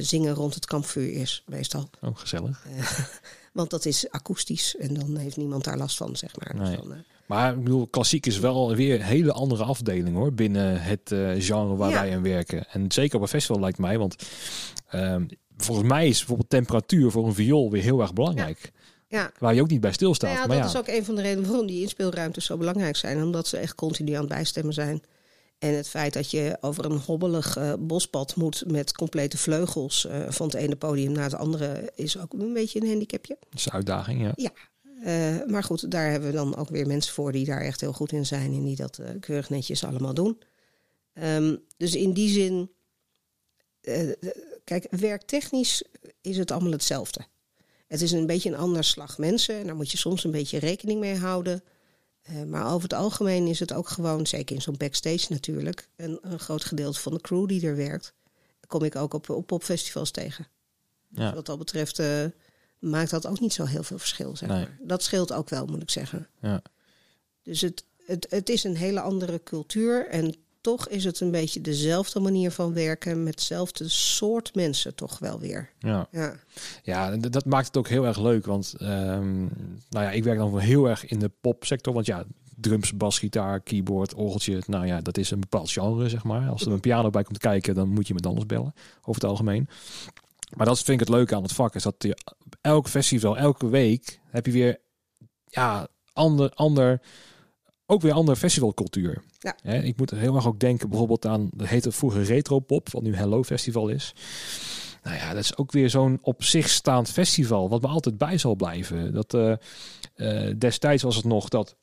zingen 0.00 0.34
rond 0.34 0.54
het 0.54 0.66
kampvuur 0.66 1.12
is, 1.12 1.42
meestal. 1.46 1.90
Oh, 2.00 2.16
gezellig. 2.16 2.66
want 3.52 3.70
dat 3.70 3.84
is 3.84 4.10
akoestisch 4.10 4.76
en 4.76 4.94
dan 4.94 5.16
heeft 5.16 5.36
niemand 5.36 5.64
daar 5.64 5.76
last 5.78 5.96
van, 5.96 6.16
zeg 6.16 6.30
maar. 6.36 6.54
Nee. 6.56 6.76
Dus 6.76 6.86
dan, 6.88 7.04
maar 7.26 7.52
ik 7.56 7.62
bedoel, 7.64 7.86
klassiek 7.86 8.26
is 8.26 8.38
wel 8.38 8.74
weer 8.74 8.94
een 8.94 9.02
hele 9.06 9.32
andere 9.32 9.64
afdeling 9.64 10.16
hoor, 10.16 10.32
binnen 10.32 10.82
het 10.82 11.02
genre 11.38 11.76
waar 11.76 11.90
Ja. 11.90 12.00
wij 12.00 12.16
aan 12.16 12.22
werken. 12.22 12.68
En 12.70 12.92
zeker 12.92 13.16
op 13.16 13.22
een 13.22 13.28
festival 13.28 13.60
lijkt 13.60 13.78
mij, 13.78 13.98
want 13.98 14.16
ehm, 14.88 15.26
volgens 15.56 15.88
mij 15.88 16.08
is 16.08 16.18
bijvoorbeeld 16.18 16.50
temperatuur 16.50 17.10
voor 17.10 17.26
een 17.26 17.34
viool 17.34 17.70
weer 17.70 17.82
heel 17.82 18.00
erg 18.00 18.12
belangrijk. 18.12 18.58
ja. 18.62 18.78
Waar 19.38 19.54
je 19.54 19.60
ook 19.60 19.70
niet 19.70 19.80
bij 19.80 19.92
stilstaat. 19.92 20.30
Nou 20.30 20.40
ja, 20.40 20.46
maar 20.46 20.56
dat 20.56 20.72
ja, 20.72 20.78
is 20.78 20.88
ook 20.88 20.96
een 20.96 21.04
van 21.04 21.14
de 21.14 21.22
redenen 21.22 21.48
waarom 21.48 21.66
die 21.66 21.80
inspeelruimtes 21.80 22.44
zo 22.44 22.56
belangrijk 22.56 22.96
zijn. 22.96 23.22
Omdat 23.22 23.46
ze 23.46 23.56
echt 23.56 23.74
continu 23.74 24.12
aan 24.12 24.20
het 24.20 24.28
bijstemmen 24.28 24.74
zijn. 24.74 25.02
En 25.60 25.74
het 25.74 25.88
feit 25.88 26.12
dat 26.12 26.30
je 26.30 26.58
over 26.60 26.84
een 26.84 26.98
hobbelig 26.98 27.56
eh, 27.56 27.72
bospad 27.78 28.36
moet 28.36 28.64
met 28.66 28.92
complete 28.92 29.38
vleugels 29.38 30.06
eh, 30.06 30.30
van 30.30 30.46
het 30.46 30.56
ene 30.56 30.76
podium 30.76 31.12
naar 31.12 31.24
het 31.24 31.34
andere, 31.34 31.92
is 31.94 32.18
ook 32.18 32.32
een 32.32 32.52
beetje 32.52 32.80
een 32.80 32.88
handicapje. 32.88 33.36
dat 33.40 33.58
is 33.58 33.66
een 33.66 33.72
uitdaging, 33.72 34.32
ja. 34.36 34.50
Eh, 35.02 35.46
maar 35.46 35.64
goed, 35.64 35.90
daar 35.90 36.10
hebben 36.10 36.30
we 36.30 36.36
dan 36.36 36.56
ook 36.56 36.68
weer 36.68 36.86
mensen 36.86 37.14
voor 37.14 37.32
die 37.32 37.44
daar 37.44 37.60
echt 37.60 37.80
heel 37.80 37.92
goed 37.92 38.12
in 38.12 38.26
zijn 38.26 38.52
en 38.52 38.64
die 38.64 38.76
dat 38.76 39.00
keurig 39.20 39.50
netjes 39.50 39.84
allemaal 39.84 40.14
doen. 40.14 40.38
Ehm, 41.12 41.56
dus 41.76 41.94
in 41.94 42.12
die 42.12 42.28
zin, 42.28 42.70
kijk, 44.64 44.86
werktechnisch 44.90 45.84
is 46.20 46.36
het 46.36 46.50
allemaal 46.50 46.72
hetzelfde. 46.72 47.20
Het 47.90 48.00
is 48.02 48.12
een 48.12 48.26
beetje 48.26 48.48
een 48.50 48.56
ander 48.56 48.84
slag 48.84 49.18
mensen 49.18 49.54
en 49.54 49.66
daar 49.66 49.76
moet 49.76 49.90
je 49.90 49.98
soms 49.98 50.24
een 50.24 50.30
beetje 50.30 50.58
rekening 50.58 51.00
mee 51.00 51.16
houden. 51.16 51.62
Eh, 52.22 52.42
maar 52.42 52.66
over 52.66 52.82
het 52.82 52.92
algemeen 52.92 53.46
is 53.46 53.60
het 53.60 53.72
ook 53.72 53.88
gewoon, 53.88 54.26
zeker 54.26 54.56
in 54.56 54.62
zo'n 54.62 54.76
backstage 54.76 55.26
natuurlijk, 55.28 55.88
een, 55.96 56.18
een 56.22 56.38
groot 56.38 56.64
gedeelte 56.64 57.00
van 57.00 57.12
de 57.12 57.20
crew 57.20 57.48
die 57.48 57.66
er 57.66 57.76
werkt. 57.76 58.14
Kom 58.66 58.82
ik 58.82 58.96
ook 58.96 59.14
op, 59.14 59.28
op 59.30 59.46
popfestivals 59.46 60.10
tegen. 60.10 60.46
Ja. 61.08 61.24
Dus 61.24 61.34
wat 61.34 61.46
dat 61.46 61.58
betreft 61.58 61.98
eh, 61.98 62.24
maakt 62.78 63.10
dat 63.10 63.26
ook 63.26 63.40
niet 63.40 63.52
zo 63.52 63.64
heel 63.64 63.82
veel 63.82 63.98
verschil. 63.98 64.36
Zeg 64.36 64.48
Nee. 64.48 64.58
maar. 64.58 64.78
Dat 64.82 65.02
scheelt 65.02 65.32
ook 65.32 65.48
wel, 65.48 65.66
moet 65.66 65.82
ik 65.82 65.90
zeggen. 65.90 66.28
Ja. 66.40 66.62
Dus 67.42 67.60
het, 67.60 67.84
het, 68.06 68.26
het 68.30 68.48
is 68.48 68.64
een 68.64 68.76
hele 68.76 69.00
andere 69.00 69.42
cultuur. 69.42 70.08
En 70.08 70.34
toch 70.60 70.88
is 70.88 71.04
het 71.04 71.20
een 71.20 71.30
beetje 71.30 71.60
dezelfde 71.60 72.20
manier 72.20 72.50
van 72.50 72.72
werken. 72.72 73.22
Met 73.22 73.34
hetzelfde 73.34 73.88
soort 73.88 74.54
mensen 74.54 74.94
toch 74.94 75.18
wel 75.18 75.40
weer. 75.40 75.70
ja. 75.78 76.08
Ja, 76.10 76.34
Ja, 76.82 77.16
dat 77.16 77.44
maakt 77.44 77.66
het 77.66 77.76
ook 77.76 77.88
heel 77.88 78.06
erg 78.06 78.18
leuk. 78.18 78.46
Want 78.46 78.74
ehm, 78.78 79.40
nou 79.88 80.04
ja, 80.04 80.10
ik 80.10 80.24
werk 80.24 80.38
dan 80.38 80.58
heel 80.58 80.88
erg 80.88 81.06
in 81.06 81.18
de 81.18 81.30
popsector. 81.40 81.94
Want 81.94 82.06
ja, 82.06 82.24
drums, 82.56 82.96
basgitaar, 82.96 83.60
keyboard, 83.60 84.14
orgeltje. 84.14 84.62
Nou 84.66 84.86
ja, 84.86 85.00
dat 85.00 85.18
is 85.18 85.30
een 85.30 85.40
bepaald 85.40 85.70
genre, 85.70 86.08
zeg 86.08 86.24
maar. 86.24 86.48
Als 86.48 86.66
er 86.66 86.72
een 86.72 86.80
piano 86.80 87.10
bij 87.10 87.22
komt 87.22 87.38
kijken, 87.38 87.74
dan 87.74 87.88
moet 87.88 88.06
je 88.06 88.14
met 88.14 88.26
anders 88.26 88.46
bellen. 88.46 88.74
Over 89.00 89.20
het 89.20 89.30
algemeen. 89.30 89.68
Maar 90.56 90.66
dat 90.66 90.76
vind 90.76 91.00
ik 91.00 91.06
het 91.08 91.16
leuke 91.16 91.34
aan 91.34 91.42
het 91.42 91.52
vak. 91.52 91.74
Is 91.74 91.82
dat 91.82 91.94
je 91.98 92.16
elk 92.60 92.88
festival, 92.88 93.36
elke 93.36 93.68
week 93.68 94.20
heb 94.24 94.46
je 94.46 94.52
weer 94.52 94.78
ja, 95.44 95.88
ander, 96.12 96.50
ander, 96.54 97.00
ook 97.90 98.02
weer 98.02 98.12
andere 98.12 98.36
festivalcultuur. 98.36 99.22
Ja. 99.38 99.56
Ik 99.64 99.96
moet 99.96 100.10
heel 100.10 100.34
erg 100.34 100.46
ook 100.46 100.60
denken 100.60 100.88
bijvoorbeeld 100.88 101.26
aan, 101.26 101.50
dat 101.54 101.66
heette 101.66 101.92
vroeger 101.92 102.22
Retro 102.22 102.58
Pop, 102.58 102.90
wat 102.90 103.02
nu 103.02 103.14
Hello 103.14 103.42
Festival 103.42 103.88
is. 103.88 104.14
Nou 105.02 105.16
ja, 105.16 105.28
dat 105.28 105.42
is 105.42 105.56
ook 105.56 105.72
weer 105.72 105.90
zo'n 105.90 106.18
op 106.22 106.44
zich 106.44 106.68
staand 106.68 107.10
festival, 107.10 107.68
wat 107.68 107.82
me 107.82 107.88
altijd 107.88 108.18
bij 108.18 108.38
zal 108.38 108.54
blijven. 108.54 109.12
Dat, 109.12 109.34
eh, 109.34 109.52
eh, 110.14 110.54
destijds 110.58 111.02
was 111.02 111.16
het 111.16 111.24
nog 111.24 111.48
dat 111.48 111.76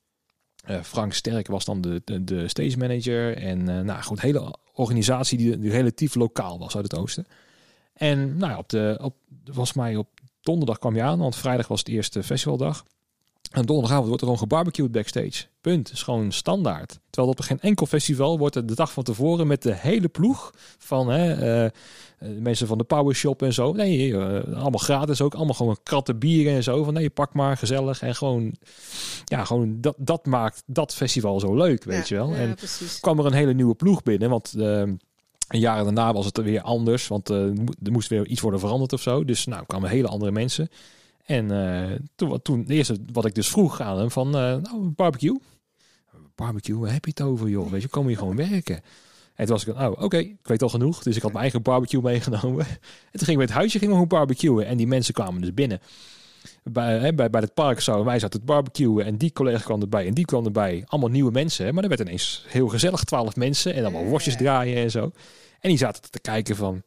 eh, 0.66 0.82
Frank 0.82 1.14
Sterk 1.14 1.48
was 1.48 1.66
dan 1.66 1.82
de, 1.82 2.02
de, 2.06 2.24
de 2.24 2.48
stage 2.48 2.78
manager. 2.78 3.38
En 3.38 3.64
nou 3.64 4.02
goed, 4.02 4.22
hele 4.22 4.56
organisatie 4.74 5.38
die, 5.38 5.60
die 5.60 5.72
relatief 5.72 6.16
lokaal 6.16 6.60
was 6.60 6.76
uit 6.76 6.92
het 6.92 7.00
oosten. 7.00 7.28
En 7.94 8.38
nou 8.38 8.52
ja, 8.52 8.58
op 8.58 8.70
de, 8.70 9.00
op, 9.02 9.16
was 9.54 9.74
mij 9.74 9.96
op 9.96 10.08
donderdag 10.42 10.80
kwam 10.80 10.96
je 10.96 11.02
aan, 11.02 11.20
want 11.20 11.36
vrijdag 11.36 11.68
was 11.68 11.80
het 11.80 11.88
eerste 11.88 12.24
festivaldag. 12.24 12.86
En 13.52 13.66
donderdagavond 13.66 14.08
wordt 14.08 14.22
er 14.22 14.28
gewoon 14.28 14.42
gebarbecued 14.42 14.92
backstage. 14.92 15.46
Punt. 15.62 15.92
is 15.92 16.04
gewoon 16.04 16.32
standaard. 16.32 17.00
Terwijl 17.10 17.34
op 17.34 17.42
geen 17.42 17.60
enkel 17.60 17.86
festival 17.86 18.38
wordt 18.38 18.56
er 18.56 18.66
de 18.66 18.76
dag 18.76 18.92
van 18.92 19.04
tevoren 19.04 19.48
met 19.48 19.62
de 19.62 19.74
hele 19.74 20.08
ploeg 20.08 20.54
van 20.78 21.10
hè, 21.10 21.34
eh, 21.34 21.66
eh, 21.66 21.72
mensen 22.40 22.68
van 22.68 22.78
de 22.78 22.84
Power 22.84 23.16
Shop 23.16 23.42
en 23.42 23.54
zo. 23.54 23.74
Nee, 23.74 24.18
eh, 24.18 24.54
allemaal 24.54 24.80
gratis 24.80 25.22
ook. 25.22 25.34
Allemaal 25.34 25.54
gewoon 25.54 25.78
kratten 25.84 26.20
bieren 26.20 26.54
en 26.54 26.64
zo. 26.64 26.84
Van 26.84 26.94
nee, 26.94 27.10
pak 27.10 27.34
maar, 27.34 27.58
gezellig. 27.58 28.02
En 28.02 28.16
gewoon, 28.16 28.56
ja, 29.26 29.46
gewoon 29.46 29.82
dat, 29.82 29.96
dat 29.98 30.26
maakt 30.26 30.64
dat 30.66 30.94
festival 30.94 31.40
zo 31.40 31.56
leuk, 31.56 31.84
weet 31.84 32.08
je 32.08 32.16
wel. 32.16 32.30
Ja, 32.30 32.36
en 32.36 32.56
precies. 32.56 33.00
kwam 33.00 33.20
er 33.20 33.26
een 33.26 33.34
hele 33.34 33.54
nieuwe 33.54 33.76
ploeg 33.76 34.04
binnen. 34.04 34.30
Want 34.30 34.54
eh, 34.58 34.84
een 35.48 35.60
jaren 35.60 35.84
daarna 35.84 36.14
was 36.14 36.26
het 36.26 36.38
er 36.38 36.44
weer 36.44 36.62
anders. 36.62 37.08
Want 37.08 37.30
eh, 37.30 37.44
er 37.84 37.92
moest 37.92 38.10
weer 38.10 38.28
iets 38.28 38.42
worden 38.42 38.60
veranderd 38.60 38.94
of 38.94 39.02
zo. 39.02 39.26
Dus 39.26 39.46
nou 39.46 39.66
kwamen 39.66 39.90
hele 39.90 40.08
andere 40.08 40.32
mensen. 40.32 40.70
En 41.28 41.52
eh, 41.52 42.00
toen, 42.16 42.42
toen 42.42 42.66
eerste 42.68 42.98
wat 43.12 43.26
ik 43.26 43.36
dus 43.36 43.50
vroeg 43.50 43.82
aan 43.82 43.98
hem 43.98 44.12
van, 44.12 44.28
eh, 44.28 44.56
nou, 44.56 44.88
barbecue. 44.96 45.40
Barbecue, 46.36 46.78
waar 46.78 46.94
heb 46.94 47.06
je 47.06 47.12
het 47.16 47.22
over, 47.22 47.50
joh? 47.50 47.72
Weet 47.72 47.82
je, 47.82 47.88
kom 47.88 48.08
hier 48.08 48.18
gewoon 48.18 48.36
werken. 48.36 48.76
En 49.36 49.46
toen 49.46 49.56
was 49.56 49.66
ik, 49.66 49.76
oh, 49.76 50.04
oké, 50.04 50.18
ik 50.18 50.38
weet 50.48 50.62
al 50.62 50.70
genoeg. 50.70 51.04
Dus 51.04 51.16
ik 51.16 51.22
had 51.22 51.32
mijn 51.32 51.44
eigen 51.44 51.62
barbecue 51.62 52.02
meegenomen. 52.02 52.66
En 53.12 53.20
toen 53.20 53.28
gingen 53.28 53.40
we 53.40 53.46
het 53.46 53.54
huisje 53.54 53.80
gingen 53.80 53.96
we 53.96 54.02
gewoon 54.02 54.20
barbecuen. 54.20 54.66
En 54.66 54.78
die 54.78 54.88
mensen 54.88 55.14
kwamen 55.14 55.42
dus 55.42 55.54
binnen. 55.54 55.82
Bij, 56.64 57.00
hè, 57.00 57.14
bij, 57.14 57.30
bij 57.30 57.42
het 57.42 57.54
park 57.54 57.80
zo, 57.80 58.04
wij 58.04 58.20
zaten 58.20 58.40
het 58.40 58.48
barbecuen. 58.48 59.06
En 59.06 59.18
die 59.18 59.32
collega 59.32 59.64
kwam 59.64 59.82
erbij 59.82 60.08
en 60.08 60.14
die 60.14 60.26
kwam 60.26 60.46
erbij. 60.46 60.84
Allemaal 60.86 61.10
nieuwe 61.10 61.32
mensen. 61.32 61.66
hè. 61.66 61.74
Maar 61.74 61.84
er 61.84 61.90
werd 61.90 62.02
ineens 62.02 62.46
heel 62.48 62.68
gezellig, 62.68 63.04
twaalf 63.04 63.36
mensen. 63.36 63.74
En 63.74 63.84
allemaal 63.84 64.06
worstjes 64.06 64.38
draaien 64.38 64.78
en 64.78 64.92
zo. 64.92 65.12
En 65.60 65.70
die 65.70 65.78
zaten 65.78 66.12
te 66.12 66.20
kijken 66.20 66.56
van, 66.56 66.84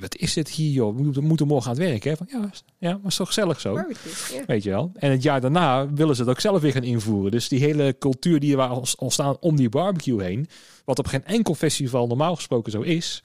wat, 0.00 0.16
is 0.16 0.32
dit 0.32 0.48
hier, 0.48 0.70
joh? 0.72 0.96
We 0.96 1.20
moeten, 1.20 1.46
morgen 1.46 1.70
aan 1.70 1.76
het 1.76 1.86
werk, 1.86 2.04
hè? 2.04 2.16
Van, 2.16 2.26
ja, 2.30 2.50
ja, 2.78 2.90
maar 2.96 3.06
is 3.06 3.16
toch 3.16 3.26
gezellig 3.26 3.60
zo? 3.60 3.74
Barbecue. 3.74 4.42
Weet 4.46 4.62
je 4.62 4.70
wel. 4.70 4.90
En 4.94 5.10
het 5.10 5.22
jaar 5.22 5.40
daarna 5.40 5.92
willen 5.92 6.14
ze 6.16 6.20
het 6.20 6.30
ook 6.30 6.40
zelf 6.40 6.60
weer 6.60 6.72
gaan 6.72 6.82
invoeren. 6.82 7.30
Dus 7.30 7.48
die 7.48 7.60
hele 7.60 7.96
cultuur 7.98 8.40
die 8.40 8.50
er 8.50 8.68
was 8.68 8.96
ontstaan 8.96 9.36
om 9.40 9.56
die 9.56 9.68
barbecue 9.68 10.22
heen, 10.22 10.48
wat 10.84 10.98
op 10.98 11.06
geen 11.06 11.24
enkel 11.24 11.54
festival 11.54 12.06
normaal 12.06 12.34
gesproken 12.34 12.72
zo 12.72 12.80
is, 12.80 13.24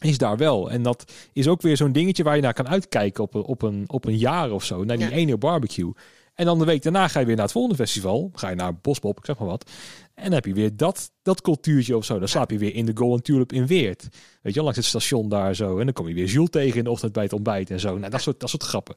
is 0.00 0.18
daar 0.18 0.36
wel. 0.36 0.70
En 0.70 0.82
dat 0.82 1.12
is 1.32 1.48
ook 1.48 1.62
weer 1.62 1.76
zo'n 1.76 1.92
dingetje 1.92 2.22
waar 2.22 2.36
je 2.36 2.42
naar 2.42 2.54
kan 2.54 2.68
uitkijken 2.68 3.22
op 3.22 3.34
een, 3.34 3.42
op 3.44 3.62
een, 3.62 3.84
op 3.86 4.04
een 4.04 4.18
jaar 4.18 4.50
of 4.50 4.64
zo, 4.64 4.84
naar 4.84 4.96
die 4.96 5.08
Ja. 5.08 5.12
ene 5.12 5.36
barbecue. 5.36 5.92
En 6.34 6.44
dan 6.44 6.58
de 6.58 6.64
week 6.64 6.82
daarna 6.82 7.08
ga 7.08 7.20
je 7.20 7.26
weer 7.26 7.34
naar 7.34 7.44
het 7.44 7.52
volgende 7.52 7.76
festival. 7.76 8.30
Ga 8.34 8.48
je 8.48 8.54
naar 8.54 8.74
Bospop, 8.74 9.18
ik 9.18 9.24
zeg 9.24 9.38
maar 9.38 9.48
wat. 9.48 9.70
En 10.16 10.24
dan 10.24 10.32
heb 10.32 10.44
je 10.44 10.54
weer 10.54 10.76
dat, 10.76 11.10
dat 11.22 11.40
cultuurtje 11.40 11.96
of 11.96 12.04
zo. 12.04 12.18
Dan 12.18 12.28
slaap 12.28 12.50
je 12.50 12.58
weer 12.58 12.74
in 12.74 12.86
de 12.86 12.92
Golden 12.94 13.22
Tulip 13.22 13.52
in 13.52 13.66
Weert. 13.66 14.08
Weet 14.42 14.54
je 14.54 14.62
langs 14.62 14.76
het 14.76 14.86
station 14.86 15.28
daar 15.28 15.54
zo. 15.54 15.78
En 15.78 15.84
dan 15.84 15.94
kom 15.94 16.08
je 16.08 16.14
weer 16.14 16.26
Jules 16.26 16.50
tegen 16.50 16.78
in 16.78 16.84
de 16.84 16.90
ochtend 16.90 17.12
bij 17.12 17.22
het 17.22 17.32
ontbijt 17.32 17.70
en 17.70 17.80
zo. 17.80 17.98
Nou, 17.98 18.10
dat 18.10 18.20
soort, 18.20 18.40
dat 18.40 18.50
soort 18.50 18.62
grappen. 18.62 18.94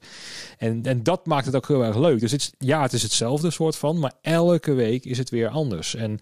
En, 0.57 0.83
en 0.83 1.03
dat 1.03 1.25
maakt 1.25 1.45
het 1.45 1.55
ook 1.55 1.67
heel 1.67 1.83
erg 1.83 1.97
leuk. 1.97 2.19
Dus 2.19 2.31
het, 2.31 2.53
ja, 2.57 2.81
het 2.81 2.93
is 2.93 3.03
hetzelfde 3.03 3.51
soort 3.51 3.75
van. 3.75 3.99
Maar 3.99 4.13
elke 4.21 4.73
week 4.73 5.05
is 5.05 5.17
het 5.17 5.29
weer 5.29 5.47
anders. 5.47 5.95
En 5.95 6.19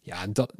ja, 0.00 0.26
dat, 0.26 0.52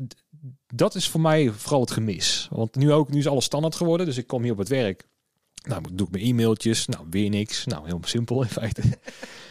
dat 0.66 0.95
is 0.95 1.09
voor 1.09 1.20
mij 1.20 1.51
vooral 1.51 1.80
het 1.80 1.91
gemis. 1.91 2.49
Want 2.51 2.74
nu 2.74 2.93
ook, 2.93 3.11
nu 3.11 3.18
is 3.18 3.28
alles 3.28 3.45
standaard 3.45 3.74
geworden. 3.74 4.07
Dus 4.07 4.16
ik 4.16 4.26
kom 4.26 4.43
hier 4.43 4.53
op 4.53 4.59
het 4.59 4.68
werk. 4.68 5.09
Nou, 5.68 5.82
doe 5.93 6.07
ik 6.07 6.12
mijn 6.12 6.24
e-mailtjes. 6.24 6.87
Nou, 6.87 7.07
weer 7.11 7.30
niks. 7.30 7.64
Nou, 7.64 7.87
heel 7.87 8.01
simpel 8.05 8.43
in 8.43 8.49
feite. 8.49 8.82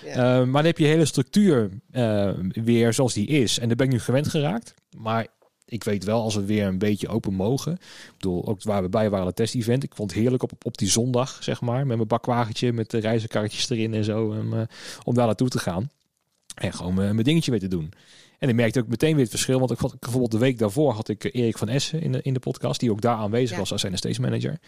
Eh, 0.05 0.15
maar 0.15 0.51
dan 0.51 0.65
heb 0.65 0.77
je 0.77 0.85
hele 0.85 1.05
structuur 1.05 1.69
eh, 1.91 2.29
weer 2.53 2.93
zoals 2.93 3.13
die 3.13 3.27
is. 3.27 3.59
En 3.59 3.67
daar 3.67 3.75
ben 3.75 3.85
ik 3.85 3.91
nu 3.91 3.99
gewend 3.99 4.27
geraakt. 4.27 4.73
Maar 4.97 5.27
ik 5.65 5.83
weet 5.83 6.03
wel, 6.03 6.21
als 6.21 6.35
we 6.35 6.45
weer 6.45 6.65
een 6.65 6.77
beetje 6.77 7.07
open 7.07 7.33
mogen. 7.33 7.73
Ik 7.73 8.13
bedoel, 8.17 8.47
ook 8.47 8.63
waar 8.63 8.81
we 8.81 8.89
bij 8.89 9.09
waren, 9.09 9.27
het 9.27 9.35
test-event. 9.35 9.83
Ik 9.83 9.95
vond 9.95 10.11
het 10.11 10.19
heerlijk 10.19 10.43
op, 10.43 10.51
op 10.63 10.77
die 10.77 10.89
zondag, 10.89 11.37
zeg 11.43 11.61
maar. 11.61 11.87
Met 11.87 11.95
mijn 11.95 12.07
bakwagentje, 12.07 12.73
met 12.73 12.89
de 12.89 12.97
reizenkarretjes 12.97 13.69
erin 13.69 13.93
en 13.93 14.03
zo. 14.03 14.33
Eh, 14.33 14.61
om 15.03 15.13
daar 15.13 15.25
naartoe 15.25 15.49
te 15.49 15.59
gaan. 15.59 15.89
En 16.55 16.73
gewoon 16.73 16.93
mijn 16.93 17.17
dingetje 17.17 17.51
weer 17.51 17.59
te 17.59 17.67
doen. 17.67 17.93
En 18.43 18.49
ik 18.49 18.55
merkte 18.55 18.79
ook 18.79 18.87
meteen 18.87 19.11
weer 19.13 19.21
het 19.21 19.29
verschil. 19.29 19.59
Want 19.59 19.71
ik 19.71 19.77
had 19.79 19.99
bijvoorbeeld 19.99 20.31
de 20.31 20.37
week 20.37 20.57
daarvoor 20.57 20.91
had 20.93 21.09
ik 21.09 21.23
Erik 21.23 21.57
van 21.57 21.69
Essen 21.69 22.01
in 22.01 22.11
de, 22.11 22.21
in 22.21 22.33
de 22.33 22.39
podcast. 22.39 22.79
Die 22.79 22.91
ook 22.91 23.01
daar 23.01 23.15
aanwezig 23.15 23.51
Ja. 23.51 23.57
was 23.57 23.71
als 23.71 23.83
NST's 23.83 24.17
manager. 24.19 24.59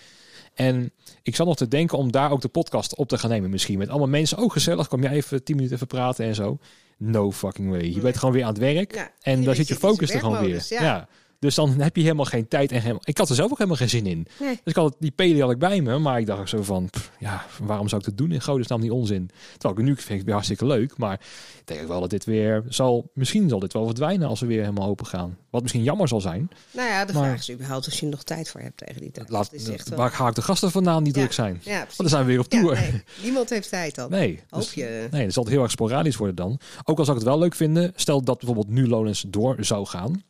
En 0.53 0.91
ik 1.23 1.35
zat 1.35 1.47
nog 1.47 1.55
te 1.55 1.67
denken 1.67 1.97
om 1.97 2.11
daar 2.11 2.31
ook 2.31 2.41
de 2.41 2.47
podcast 2.47 2.95
op 2.95 3.07
te 3.07 3.17
gaan 3.17 3.29
nemen 3.29 3.49
misschien. 3.49 3.77
Met 3.77 3.89
allemaal 3.89 4.07
mensen. 4.07 4.37
Oh 4.37 4.51
gezellig, 4.51 4.87
kom 4.87 5.01
jij 5.01 5.11
even 5.11 5.43
tien 5.43 5.55
minuten 5.55 5.75
even 5.75 5.87
praten 5.87 6.25
en 6.25 6.35
zo. 6.35 6.57
No 6.97 7.31
fucking 7.31 7.69
way. 7.69 7.81
Je 7.93 7.99
bent 7.99 8.17
gewoon 8.17 8.33
weer 8.33 8.43
aan 8.43 8.49
het 8.49 8.57
werk. 8.57 8.95
Ja, 8.95 9.11
En 9.21 9.43
daar 9.43 9.55
zit 9.55 9.67
je 9.67 9.75
focus 9.75 9.99
er 9.99 10.07
zijn 10.07 10.19
gewoon 10.21 10.45
weer. 10.45 10.65
ja. 10.69 11.07
Dus 11.39 11.55
dan 11.55 11.69
heb 11.81 11.95
je 11.95 12.01
helemaal 12.01 12.25
geen 12.25 12.47
tijd 12.47 12.71
en 12.71 12.81
helemaal... 12.81 13.01
Ik 13.03 13.17
had 13.17 13.29
er 13.29 13.35
zelf 13.35 13.51
ook 13.51 13.57
helemaal 13.57 13.77
geen 13.79 13.89
zin 13.89 14.05
in. 14.05 14.27
Nee. 14.39 14.49
Dus 14.49 14.59
ik 14.63 14.75
had 14.75 14.85
het- 14.85 14.95
die 14.99 15.11
peli 15.11 15.41
had 15.41 15.51
ik 15.51 15.59
bij 15.59 15.81
me, 15.81 15.97
maar 15.99 16.19
ik 16.19 16.25
dacht 16.25 16.39
ook 16.39 16.47
zo 16.47 16.63
van, 16.63 16.89
pff, 16.89 17.11
ja, 17.19 17.45
waarom 17.63 17.87
zou 17.87 18.01
ik 18.01 18.07
dat 18.07 18.17
doen 18.17 18.31
in 18.31 18.41
godesnaam 18.41 18.81
die 18.81 18.93
onzin? 18.93 19.29
Terwijl 19.51 19.73
ik 19.73 19.77
het 19.79 19.87
nu 19.87 19.95
vind 20.01 20.19
ik 20.19 20.25
weer 20.25 20.33
hartstikke 20.33 20.65
leuk, 20.65 20.97
maar 20.97 21.13
ik 21.59 21.61
denk 21.67 21.87
wel 21.87 21.99
dat 21.99 22.09
dit 22.09 22.25
weer 22.25 22.63
zal, 22.69 23.11
misschien 23.13 23.49
zal 23.49 23.59
dit 23.59 23.73
wel 23.73 23.85
verdwijnen 23.85 24.27
als 24.27 24.39
we 24.39 24.45
weer 24.45 24.59
helemaal 24.61 24.87
open 24.87 25.05
gaan. 25.05 25.37
Wat 25.49 25.61
misschien 25.61 25.83
jammer 25.83 26.07
zal 26.07 26.21
zijn. 26.21 26.49
Nou 26.71 26.87
ja, 26.89 27.05
de 27.05 27.13
Maar- 27.13 27.23
vraag 27.23 27.39
is 27.39 27.51
überhaupt 27.51 27.87
of 27.87 27.93
je 27.93 28.05
nog 28.05 28.23
tijd 28.23 28.49
voor 28.49 28.61
hebt 28.61 28.77
tegen 28.77 29.01
die 29.01 29.11
tijd. 29.11 29.29
Laat, 29.29 29.51
Dat 29.51 29.59
is 29.59 29.67
echt 29.69 29.89
waar 29.89 30.11
ga 30.11 30.27
ik 30.27 30.35
de 30.35 30.41
gasten 30.41 30.71
vandaan 30.71 31.03
die 31.03 31.13
Ja. 31.13 31.19
druk 31.19 31.33
zijn? 31.33 31.61
Ja, 31.63 31.77
Want 31.77 31.97
dan 31.97 32.09
zijn 32.09 32.21
we 32.25 32.27
weer 32.31 32.39
op 32.39 32.51
Ja, 32.51 32.59
tour. 32.61 32.79
nee, 32.79 33.03
niemand 33.23 33.49
heeft 33.49 33.69
tijd 33.69 33.95
dan. 33.95 34.09
Nee, 34.09 34.39
Hoop 34.49 34.61
dus- 34.61 34.73
je. 34.73 35.07
nee, 35.11 35.23
dat 35.23 35.33
zal 35.33 35.43
het 35.43 35.51
heel 35.51 35.61
erg 35.61 35.71
sporadisch 35.71 36.15
worden 36.15 36.35
dan. 36.35 36.59
Ook 36.83 36.97
al 36.97 37.05
zou 37.05 37.17
ik 37.17 37.23
het 37.23 37.31
wel 37.33 37.39
leuk 37.41 37.55
vinden, 37.55 37.91
stel 37.95 38.21
dat 38.23 38.37
bijvoorbeeld 38.37 38.69
nu 38.69 38.87
Lowlands 38.87 39.25
door 39.27 39.55
zou 39.59 39.85
gaan, 39.85 40.23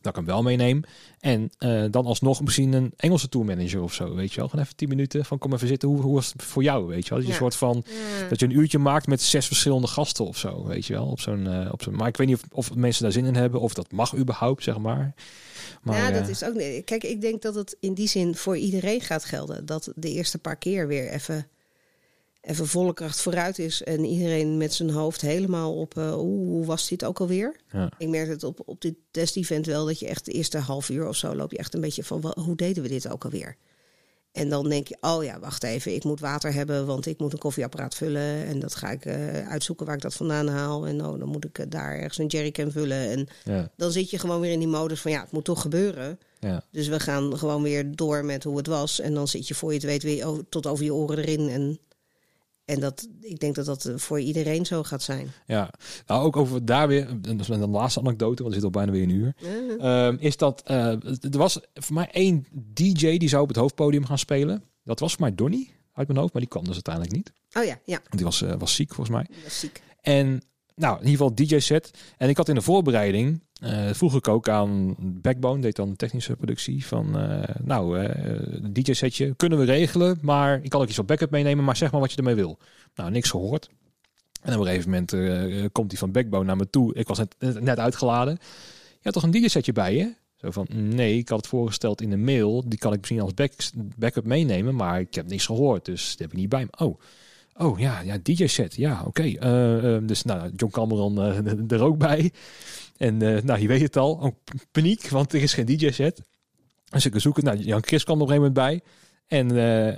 dat 0.00 0.06
ik 0.12 0.14
hem 0.16 0.24
wel 0.24 0.42
meeneem. 0.42 0.82
En 1.20 1.50
eh, 1.58 1.84
dan 1.90 2.06
alsnog 2.06 2.40
misschien 2.42 2.72
een 2.72 2.92
Engelse 2.96 3.28
tourmanager 3.28 3.82
of 3.82 3.94
zo, 3.94 4.14
weet 4.14 4.30
je 4.32 4.36
wel. 4.40 4.48
Gewoon 4.48 4.64
even 4.64 4.76
10 4.76 4.88
minuten 4.88 5.24
van 5.24 5.38
kom 5.38 5.52
even 5.52 5.68
zitten, 5.68 5.88
hoe, 5.88 6.00
hoe 6.00 6.14
was 6.14 6.32
het 6.32 6.42
voor 6.42 6.62
jou, 6.62 6.86
weet 6.86 7.04
je 7.04 7.10
wel. 7.10 7.18
Dat 7.18 7.26
je 7.28 7.34
Ja. 7.34 7.38
een 7.38 7.50
soort 7.52 7.56
van, 7.56 7.84
Ja. 8.20 8.28
dat 8.28 8.40
je 8.40 8.46
een 8.46 8.58
uurtje 8.58 8.78
maakt 8.78 9.06
met 9.06 9.22
zes 9.22 9.46
verschillende 9.46 9.86
gasten 9.86 10.26
of 10.26 10.36
zo, 10.36 10.64
weet 10.66 10.86
je 10.86 10.92
wel. 10.92 11.06
Op 11.06 11.20
zo'n, 11.20 11.46
eh, 11.46 11.72
op 11.72 11.82
zo'n, 11.82 11.94
maar 11.96 12.08
ik 12.08 12.16
weet 12.16 12.26
niet 12.26 12.36
of, 12.36 12.42
of 12.52 12.74
mensen 12.74 13.02
daar 13.02 13.12
zin 13.12 13.24
in 13.24 13.34
hebben, 13.36 13.60
of 13.60 13.74
dat 13.74 13.92
mag 13.92 14.16
überhaupt, 14.16 14.62
zeg 14.62 14.78
maar. 14.78 15.14
maar 15.82 15.96
ja, 15.96 16.10
dat 16.10 16.22
eh, 16.22 16.28
is 16.28 16.44
ook. 16.44 16.54
nee, 16.54 16.82
Kijk, 16.82 17.04
ik 17.04 17.20
denk 17.20 17.42
dat 17.42 17.54
het 17.54 17.76
in 17.80 17.94
die 17.94 18.08
zin 18.08 18.34
voor 18.34 18.56
iedereen 18.56 19.00
gaat 19.00 19.24
gelden. 19.24 19.66
Dat 19.66 19.92
de 19.94 20.08
eerste 20.12 20.38
paar 20.38 20.56
keer 20.56 20.86
weer 20.86 21.08
even, 21.10 21.46
even 22.40 22.66
volle 22.66 22.94
kracht 22.94 23.20
vooruit 23.20 23.58
is. 23.58 23.82
En 23.82 24.04
iedereen 24.04 24.56
met 24.56 24.74
zijn 24.74 24.90
hoofd 24.90 25.20
helemaal 25.20 25.74
op. 25.74 25.96
oeh, 25.96 26.16
hoe 26.18 26.64
was 26.64 26.88
dit 26.88 27.04
ook 27.04 27.20
alweer? 27.20 27.56
ja. 27.72 27.90
Ik 27.98 28.08
merk 28.08 28.28
het 28.28 28.44
op, 28.44 28.60
op 28.64 28.80
dit 28.80 28.94
test-event 29.10 29.66
wel. 29.66 29.86
Dat 29.86 29.98
je 29.98 30.06
echt 30.08 30.24
de 30.24 30.32
eerste 30.32 30.58
half 30.58 30.88
uur 30.88 31.08
of 31.08 31.16
zo 31.16 31.34
loop 31.34 31.50
je 31.50 31.58
echt 31.58 31.74
een 31.74 31.80
beetje 31.80 32.04
van. 32.04 32.32
Hoe 32.40 32.56
deden 32.56 32.82
we 32.82 32.88
dit 32.88 33.08
ook 33.08 33.24
alweer? 33.24 33.56
En 34.32 34.48
dan 34.48 34.68
denk 34.68 34.88
je, 34.88 34.96
oh 35.00 35.24
ja, 35.24 35.38
wacht 35.38 35.62
even, 35.62 35.94
ik 35.94 36.04
moet 36.04 36.20
water 36.20 36.52
hebben, 36.52 36.86
want 36.86 37.06
ik 37.06 37.18
moet 37.18 37.32
een 37.32 37.38
koffieapparaat 37.38 37.94
vullen. 37.94 38.44
En 38.46 38.58
dat 38.58 38.74
ga 38.74 38.90
ik 38.90 39.04
eh, 39.04 39.48
uitzoeken 39.48 39.86
waar 39.86 39.94
ik 39.94 40.02
dat 40.02 40.14
vandaan 40.14 40.48
haal. 40.48 40.86
En 40.86 41.04
oh, 41.06 41.18
dan 41.18 41.28
moet 41.28 41.44
ik 41.44 41.58
eh, 41.58 41.66
daar 41.68 41.94
ergens 41.96 42.18
een 42.18 42.26
jerrycan 42.26 42.70
vullen. 42.70 43.08
En 43.10 43.26
Ja, 43.44 43.70
dan 43.76 43.92
zit 43.92 44.10
je 44.10 44.18
gewoon 44.18 44.40
weer 44.40 44.52
in 44.52 44.58
die 44.58 44.68
modus 44.68 45.00
van 45.00 45.10
ja, 45.10 45.20
het 45.20 45.32
moet 45.32 45.44
toch 45.44 45.60
gebeuren. 45.60 46.18
ja. 46.40 46.64
Dus 46.70 46.88
we 46.88 47.00
gaan 47.00 47.38
gewoon 47.38 47.62
weer 47.62 47.96
door 47.96 48.24
met 48.24 48.44
hoe 48.44 48.56
het 48.56 48.66
was. 48.66 49.00
En 49.00 49.14
dan 49.14 49.28
zit 49.28 49.48
je 49.48 49.54
voor 49.54 49.68
je 49.68 49.76
het 49.76 49.86
weet 49.86 50.02
weer 50.02 50.26
tot 50.48 50.66
over 50.66 50.84
je 50.84 50.94
oren 50.94 51.18
erin. 51.18 51.48
En, 51.48 51.78
en 52.68 52.80
dat, 52.80 53.08
ik 53.20 53.40
denk 53.40 53.54
dat 53.54 53.66
dat 53.66 53.84
eh, 53.84 53.96
voor 53.96 54.20
iedereen 54.20 54.66
zo 54.66 54.82
gaat 54.82 55.02
zijn. 55.02 55.30
Ja, 55.46 55.70
nou 56.06 56.24
ook 56.24 56.36
over 56.36 56.64
daar 56.64 56.88
weer, 56.88 57.20
dat 57.20 57.40
is 57.40 57.46
de 57.46 57.68
laatste 57.68 58.00
anekdote, 58.00 58.42
want 58.42 58.54
we 58.54 58.60
zitten 58.60 58.80
al 58.80 58.84
bijna 58.84 58.92
weer 58.92 59.02
een 59.02 59.16
uur. 59.20 59.34
Ehm, 59.78 60.16
is 60.18 60.36
dat 60.36 60.62
eh, 60.64 60.86
er 61.04 61.38
was 61.38 61.60
voor 61.74 61.94
mij 61.94 62.08
één 62.10 62.46
DJ 62.52 63.16
die 63.16 63.28
zou 63.28 63.42
op 63.42 63.48
het 63.48 63.56
hoofdpodium 63.56 64.04
gaan 64.04 64.18
spelen. 64.18 64.62
Dat 64.84 65.00
was 65.00 65.12
voor 65.12 65.20
mij 65.20 65.34
Donny 65.34 65.70
uit 65.92 66.06
mijn 66.08 66.18
hoofd, 66.20 66.32
maar 66.32 66.42
die 66.42 66.50
kwam 66.50 66.64
dus 66.64 66.74
uiteindelijk 66.74 67.14
niet. 67.14 67.32
Oh 67.52 67.64
ja, 67.64 67.80
ja, 67.84 67.96
Want 67.96 68.16
die 68.16 68.24
was, 68.24 68.42
eh, 68.42 68.52
was 68.58 68.74
ziek 68.74 68.94
volgens 68.94 69.16
mij. 69.16 69.26
ziek. 69.48 69.82
En 70.00 70.42
nou, 70.74 71.00
in 71.00 71.06
ieder 71.06 71.26
geval 71.26 71.34
DJ 71.34 71.58
set. 71.58 71.90
En 72.16 72.28
ik 72.28 72.36
had 72.36 72.48
in 72.48 72.54
de 72.54 72.62
voorbereiding 72.62 73.42
eh, 73.60 73.88
vroeg 73.92 74.16
ik 74.16 74.28
ook 74.28 74.48
aan 74.48 74.94
Backbone, 74.98 75.60
deed 75.60 75.76
dan 75.76 75.90
de 75.90 75.96
technische 75.96 76.36
productie 76.36 76.86
van, 76.86 77.18
eh, 77.18 77.54
nou, 77.62 77.98
eh 77.98 78.70
DJ 78.72 78.92
setje 78.92 79.34
kunnen 79.34 79.58
we 79.58 79.64
regelen, 79.64 80.18
maar 80.22 80.60
ik 80.62 80.70
kan 80.70 80.80
ook 80.80 80.88
iets 80.88 80.98
op 80.98 81.06
backup 81.06 81.30
meenemen, 81.30 81.64
maar 81.64 81.76
zeg 81.76 81.92
maar 81.92 82.00
wat 82.00 82.10
je 82.10 82.16
ermee 82.16 82.34
wil. 82.34 82.58
Nou, 82.94 83.10
niks 83.10 83.30
gehoord. 83.30 83.68
En 84.42 84.54
op 84.54 84.60
een 84.60 84.66
gegeven 84.66 84.90
moment 84.90 85.12
eh, 85.12 85.64
komt 85.72 85.90
hij 85.90 86.00
van 86.00 86.12
Backbone 86.12 86.44
naar 86.44 86.56
me 86.56 86.70
toe. 86.70 86.94
Ik 86.94 87.08
was 87.08 87.20
net, 87.38 87.78
uitgeladen. 87.78 88.38
Je 88.90 88.98
had 89.02 89.12
toch 89.12 89.22
een 89.22 89.30
DJ 89.30 89.48
setje 89.48 89.72
bij 89.72 89.94
je? 89.94 90.14
Zo 90.36 90.50
van, 90.50 90.66
nee, 90.70 91.18
ik 91.18 91.28
had 91.28 91.38
het 91.38 91.46
voorgesteld 91.46 92.00
in 92.00 92.12
een 92.12 92.24
mail. 92.24 92.68
Die 92.68 92.78
kan 92.78 92.92
ik 92.92 92.98
misschien 92.98 93.20
als 93.20 93.34
back, 93.34 93.52
backup 93.96 94.24
meenemen, 94.24 94.74
maar 94.74 95.00
ik 95.00 95.14
heb 95.14 95.26
niks 95.26 95.46
gehoord, 95.46 95.84
dus 95.84 96.10
dat 96.10 96.18
heb 96.18 96.30
ik 96.30 96.36
niet 96.36 96.48
bij 96.48 96.64
me. 96.64 96.84
Oh, 96.84 97.00
oh 97.58 97.78
ja, 97.78 98.00
ja, 98.00 98.18
DJ 98.22 98.46
set, 98.46 98.74
ja, 98.74 99.02
oké. 99.06 99.22
Eh, 99.22 99.94
eh, 99.96 100.02
dus 100.06 100.22
nou, 100.22 100.50
John 100.56 100.72
Cameron 100.72 101.18
eh, 101.18 101.70
er 101.78 101.82
ook 101.82 101.98
bij. 101.98 102.32
En 102.96 103.22
eh, 103.22 103.42
nou, 103.42 103.60
je 103.60 103.68
weet 103.68 103.80
het 103.80 103.96
al, 103.96 104.12
oh, 104.12 104.34
paniek, 104.70 105.08
want 105.08 105.32
er 105.32 105.42
is 105.42 105.54
geen 105.54 105.66
DJ 105.66 105.90
set. 105.90 106.22
Dus 106.90 107.06
ik 107.06 107.14
zoeken. 107.16 107.44
Nou, 107.44 107.58
Jan 107.58 107.84
Chris 107.84 108.04
kwam 108.04 108.16
er 108.16 108.22
op 108.22 108.28
een 108.28 108.34
gegeven 108.34 108.54
moment 108.54 108.82
bij. 108.82 108.92
En 109.38 109.46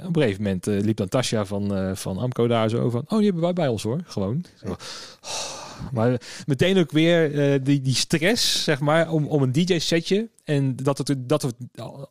op 0.07 0.17
een 0.17 0.23
gegeven 0.23 0.43
moment 0.43 0.67
liep 0.67 0.97
dan 0.97 1.09
Tasja 1.09 1.45
van, 1.45 1.97
van 1.97 2.19
Amco 2.19 2.47
daar 2.47 2.69
zo 2.69 2.91
van... 2.91 3.03
Oh, 3.07 3.17
die 3.17 3.25
hebben 3.25 3.43
wij 3.43 3.53
bij 3.53 3.69
ons 3.69 3.83
hoor, 3.83 4.01
gewoon. 4.05 4.45
Zo. 4.65 4.77
Maar 5.93 6.21
meteen 6.47 6.79
ook 6.79 6.91
weer 6.91 7.39
eh, 7.53 7.61
die, 7.63 7.81
die 7.81 7.95
stress, 7.95 8.65
zeg 8.65 8.81
maar, 8.81 9.11
om, 9.11 9.27
om 9.27 9.43
een 9.43 9.53
DJ-setje. 9.53 10.29
En 10.45 10.77
dat 10.77 10.99
het, 10.99 11.29
dat 11.29 11.43
het 11.43 11.55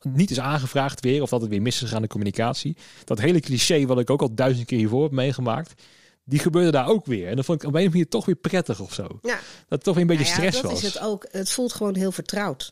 niet 0.02 0.32
is 0.32 0.40
aangevraagd 0.40 1.00
weer, 1.00 1.22
of 1.22 1.30
dat 1.30 1.42
het 1.42 1.50
weer 1.50 1.62
mis 1.62 1.74
is 1.74 1.80
gegaan 1.80 1.96
in 1.96 2.02
de 2.02 2.08
communicatie. 2.08 2.78
Dat 3.04 3.20
hele 3.20 3.40
cliché, 3.40 3.86
wat 3.86 4.00
ik 4.00 4.10
ook 4.10 4.22
al 4.22 4.36
duizend 4.36 4.66
keer 4.66 4.78
hiervoor 4.78 5.04
heb 5.04 5.12
meegemaakt, 5.12 5.82
die 6.24 6.40
gebeurde 6.40 6.72
daar 6.72 6.88
ook 6.88 7.06
weer. 7.06 7.28
En 7.28 7.36
dat 7.36 7.46
vond 7.46 7.62
ik 7.62 7.68
op 7.68 7.74
een 7.74 7.80
of 7.80 7.86
andere 7.86 7.90
manier 7.90 8.10
toch 8.10 8.26
weer 8.26 8.36
prettig 8.36 8.80
of 8.80 8.94
zo. 8.94 9.20
Ja, 9.22 9.36
Dat 9.36 9.42
het 9.70 9.84
toch 9.84 9.94
weer 9.94 10.04
een 10.04 10.18
beetje 10.18 10.32
Nou 10.32 10.44
ja, 10.44 10.50
stress 10.50 10.62
dat 10.62 10.72
was. 10.72 10.84
is 10.84 10.94
het 10.94 11.04
ook. 11.04 11.28
Het 11.32 11.52
voelt 11.52 11.74
gewoon 11.74 11.96
heel 11.96 12.12
vertrouwd. 12.12 12.70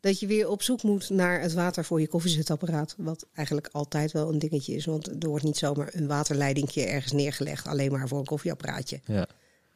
Dat 0.00 0.20
je 0.20 0.26
weer 0.26 0.48
op 0.48 0.62
zoek 0.62 0.82
moet 0.82 1.10
naar 1.10 1.40
het 1.40 1.52
water 1.52 1.84
voor 1.84 2.00
je 2.00 2.08
koffiezetapparaat. 2.08 2.94
Wat 2.98 3.26
eigenlijk 3.34 3.68
altijd 3.72 4.12
wel 4.12 4.32
een 4.32 4.38
dingetje 4.38 4.74
is. 4.74 4.84
Want 4.84 5.22
er 5.22 5.28
wordt 5.28 5.44
niet 5.44 5.56
zomaar 5.56 5.88
een 5.92 6.06
waterleidingje 6.06 6.84
ergens 6.84 7.12
neergelegd. 7.12 7.66
Alleen 7.66 7.92
maar 7.92 8.08
voor 8.08 8.18
een 8.18 8.24
koffieapparaatje. 8.24 9.00
Ja. 9.04 9.26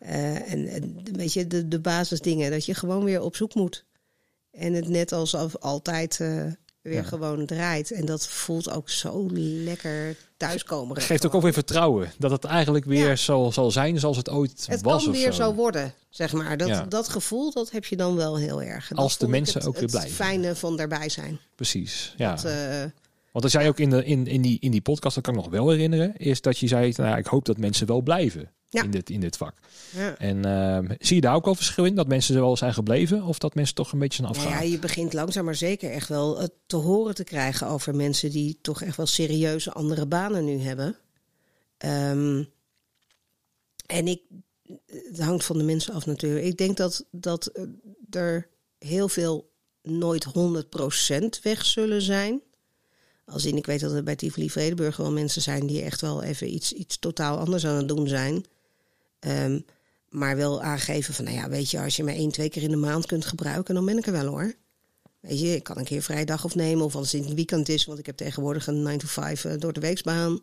Eh, 0.03 0.53
en, 0.53 0.67
en 0.69 0.83
een 0.83 1.13
beetje 1.17 1.47
de, 1.47 1.69
de 1.69 1.81
basisdingen. 1.81 2.51
Dat 2.51 2.65
je 2.65 2.75
gewoon 2.75 3.05
weer 3.05 3.21
op 3.23 3.37
zoek 3.37 3.55
moet. 3.55 3.85
En 4.51 4.73
het 4.73 4.89
net 4.89 5.13
alsof 5.13 5.57
altijd 5.57 6.21
eh, 6.21 6.45
weer 6.83 6.93
Ja. 6.95 7.03
gewoon 7.03 7.47
draait. 7.47 7.91
En 7.91 8.05
dat 8.07 8.29
voelt 8.29 8.71
ook 8.71 8.91
zo 8.91 9.27
lekker 9.33 10.17
thuiskomen. 10.37 11.01
Geeft 11.01 11.27
ook, 11.27 11.35
ook 11.35 11.43
weer 11.43 11.53
vertrouwen. 11.53 12.13
Dat 12.19 12.31
het 12.31 12.45
eigenlijk 12.45 12.85
weer 12.85 13.09
Ja. 13.09 13.17
zal, 13.17 13.53
zal 13.53 13.71
zijn 13.71 13.99
zoals 13.99 14.17
het 14.17 14.29
ooit 14.31 14.65
Het 14.67 14.83
was. 14.83 15.03
kan 15.05 15.13
of 15.13 15.17
weer 15.19 15.33
zo. 15.33 15.43
zo 15.43 15.55
worden, 15.55 15.95
zeg 16.09 16.33
maar. 16.33 16.57
Dat, 16.57 16.69
Ja. 16.69 16.85
dat 16.85 17.09
gevoel, 17.09 17.53
dat 17.53 17.71
heb 17.71 17.85
je 17.85 17.97
dan 17.97 18.17
wel 18.17 18.39
heel 18.39 18.63
erg. 18.63 18.89
Dat 18.89 18.99
Als 18.99 19.19
de 19.19 19.29
mensen 19.29 19.59
het- 19.59 19.69
ook 19.69 19.73
weer 19.75 19.83
het 19.83 19.91
blijven. 19.91 20.15
fijne 20.15 20.55
van 20.57 20.77
daarbij 20.77 21.09
zijn. 21.09 21.39
Precies. 21.55 22.15
Ja. 22.17 22.35
Dat, 22.35 22.45
eh, 22.45 22.81
Want 23.33 23.45
dat 23.45 23.51
zei 23.51 23.69
ook 23.69 23.79
in, 23.79 23.91
de, 23.91 24.05
in, 24.05 24.27
in, 24.27 24.43
die, 24.43 24.57
in 24.61 24.71
die 24.71 24.81
podcast, 24.81 25.15
dat 25.15 25.25
kan 25.25 25.35
ik 25.35 25.41
nog 25.41 25.51
wel 25.51 25.71
herinneren, 25.71 26.17
is 26.17 26.41
dat 26.41 26.59
je 26.59 26.67
zei, 26.67 26.93
nou, 26.97 27.19
ik 27.19 27.27
hoop 27.27 27.45
dat 27.45 27.59
mensen 27.59 27.87
wel 27.87 28.01
blijven 28.01 28.51
Ja. 28.73 28.83
in, 28.83 28.91
dit, 28.91 29.11
in 29.11 29.21
dit 29.21 29.37
vak. 29.37 29.55
ja. 29.91 30.19
En 30.19 30.45
ehm, 30.45 30.95
zie 30.99 31.15
je 31.15 31.21
daar 31.21 31.35
ook 31.35 31.45
wel 31.45 31.55
verschil 31.55 31.85
in? 31.85 31.95
Dat 31.95 32.07
mensen 32.07 32.35
er 32.35 32.41
wel 32.41 32.57
zijn 32.57 32.75
gebleven? 32.75 33.23
Of 33.23 33.39
dat 33.39 33.55
mensen 33.55 33.75
toch 33.75 33.93
een 33.93 33.99
beetje 33.99 34.23
zijn 34.23 34.33
Nou 34.33 34.41
afgegaan? 34.41 34.67
ja, 34.67 34.73
je 34.73 34.79
begint 34.79 35.13
langzaam 35.13 35.45
maar 35.45 35.55
zeker 35.55 35.91
echt 35.91 36.09
wel 36.09 36.39
het 36.39 36.53
te 36.67 36.77
horen 36.77 37.15
te 37.15 37.25
krijgen 37.25 37.67
over 37.67 37.95
mensen 37.95 38.31
die 38.31 38.59
toch 38.63 38.83
echt 38.83 38.97
wel 38.97 39.07
serieuze 39.07 39.73
andere 39.73 40.07
banen 40.07 40.45
nu 40.45 40.59
hebben. 40.59 40.97
Ehm, 41.79 42.45
en 43.87 44.09
ik, 44.09 44.21
het 44.87 45.21
hangt 45.21 45.45
van 45.45 45.59
de 45.59 45.65
mensen 45.65 45.95
af 45.95 46.07
natuurlijk. 46.07 46.45
Ik 46.45 46.57
denk 46.57 46.77
dat, 46.77 47.07
dat 47.11 47.47
eh, 47.47 47.65
er 48.11 48.49
heel 48.79 49.09
veel 49.09 49.51
nooit 49.83 50.27
100% 50.27 51.43
weg 51.43 51.65
zullen 51.65 52.03
zijn. 52.03 52.41
Als 53.25 53.45
in, 53.45 53.57
ik 53.57 53.67
weet 53.67 53.81
dat 53.81 53.93
er 53.93 54.03
bij 54.03 54.17
Tivoli 54.17 54.51
Vredeburg 54.51 54.97
wel 54.97 55.13
mensen 55.13 55.43
zijn 55.43 55.67
die 55.67 55.83
echt 55.83 56.01
wel 56.01 56.23
even 56.23 56.55
iets, 56.55 56.73
iets 56.73 56.99
totaal 56.99 57.39
anders 57.39 57.67
aan 57.67 57.77
het 57.77 57.89
doen 57.89 58.09
zijn. 58.09 58.45
Ehm, 59.23 59.61
maar 60.09 60.37
wel 60.37 60.63
aangeven 60.63 61.15
van, 61.15 61.25
nou 61.25 61.37
ja, 61.37 61.49
weet 61.49 61.71
je, 61.71 61.81
als 61.81 61.97
je 61.97 62.05
me 62.05 62.13
één, 62.13 62.31
twee 62.31 62.49
keer 62.49 62.63
in 62.63 62.71
de 62.71 62.77
maand 62.77 63.07
kunt 63.07 63.25
gebruiken, 63.25 63.75
dan 63.75 63.85
ben 63.85 63.99
ik 63.99 64.07
er 64.07 64.13
wel 64.13 64.27
hoor. 64.27 64.55
Weet 65.21 65.41
je, 65.41 65.55
ik 65.55 65.63
kan 65.63 65.79
een 65.79 65.85
keer 65.85 66.03
vrijdag 66.03 66.45
opnemen 66.45 66.85
of 66.85 66.95
als 66.95 67.13
het 67.13 67.21
in 67.21 67.27
het 67.27 67.37
weekend 67.37 67.69
is, 67.69 67.85
want 67.85 67.99
ik 67.99 68.07
heb 68.07 68.17
tegenwoordig 68.17 68.67
een 68.67 68.83
9 68.83 68.99
to 68.99 69.07
5 69.07 69.45
eh, 69.45 69.53
door 69.59 69.73
de 69.73 69.81
weeksbaan. 69.81 70.41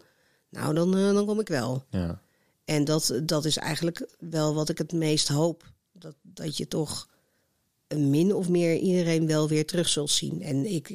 Nou, 0.50 0.74
dan, 0.74 0.98
eh, 0.98 1.14
dan 1.14 1.26
kom 1.26 1.40
ik 1.40 1.48
wel. 1.48 1.86
Ja. 1.90 2.22
En 2.66 2.86
dat, 2.86 3.20
dat 3.24 3.46
is 3.46 3.58
eigenlijk 3.58 4.08
wel 4.20 4.54
wat 4.54 4.70
ik 4.70 4.78
het 4.78 4.92
meest 4.92 5.28
hoop. 5.28 5.72
Dat, 5.92 6.16
dat 6.22 6.58
je 6.58 6.68
toch 6.68 7.10
min 7.96 8.36
of 8.36 8.50
meer 8.50 8.78
iedereen 8.78 9.28
wel 9.28 9.48
weer 9.48 9.66
terug 9.66 9.90
zult 9.90 10.12
zien. 10.12 10.42
En 10.42 10.66
ik, 10.66 10.88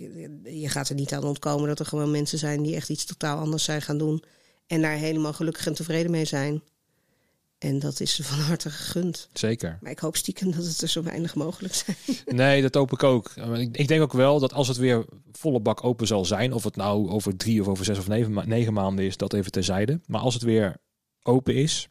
je 0.43 0.69
gaat 0.69 0.89
er 0.89 0.95
niet 0.95 1.13
aan 1.13 1.25
ontkomen 1.25 1.69
dat 1.69 1.79
er 1.79 1.87
gewoon 1.87 2.11
mensen 2.11 2.39
zijn 2.39 2.63
die 2.63 2.75
echt 2.75 2.89
iets 2.89 3.05
totaal 3.05 3.39
anders 3.39 3.65
zijn 3.65 3.83
gaan 3.83 3.99
doen. 3.99 4.25
En 4.67 4.83
daar 4.83 4.97
helemaal 4.97 5.33
gelukkig 5.33 5.67
en 5.67 5.75
tevreden 5.75 6.11
mee 6.11 6.25
zijn. 6.25 6.63
En 7.65 7.79
dat 7.79 8.01
is 8.01 8.21
van 8.23 8.39
harte 8.39 8.71
gegund. 8.71 9.29
Zeker. 9.33 9.79
Maar 9.81 9.91
ik 9.91 9.99
hoop 9.99 10.17
stiekem 10.17 10.51
dat 10.51 10.65
het 10.65 10.83
er 10.83 10.89
zo 10.89 11.03
weinig 11.03 11.35
mogelijk 11.35 11.75
zijn. 11.75 11.97
Nee, 12.27 12.63
dat 12.63 12.75
hoop 12.75 12.93
ik 12.93 13.03
ook. 13.03 13.31
Ik, 13.73 13.89
denk 13.89 14.03
ook 14.03 14.13
wel 14.13 14.39
dat 14.39 14.53
als 14.53 14.69
het 14.69 14.77
weer 14.77 15.05
volle 15.33 15.61
bak 15.61 15.85
open 15.85 16.07
zal 16.07 16.25
zijn, 16.25 16.53
of 16.53 16.65
het 16.65 16.77
nou 16.77 17.11
over 17.11 17.37
drie 17.37 17.61
of 17.61 17.69
over 17.69 17.85
zes 17.85 17.99
of 17.99 18.09
negen, 18.09 18.33
ma- 18.33 18.45
negen 18.45 18.73
maanden 18.73 19.05
is, 19.05 19.17
dat 19.17 19.33
even 19.33 19.51
terzijde. 19.53 20.01
Maar 20.07 20.21
als 20.21 20.35
het 20.35 20.43
weer 20.43 20.77
open 21.23 21.55
is 21.55 21.89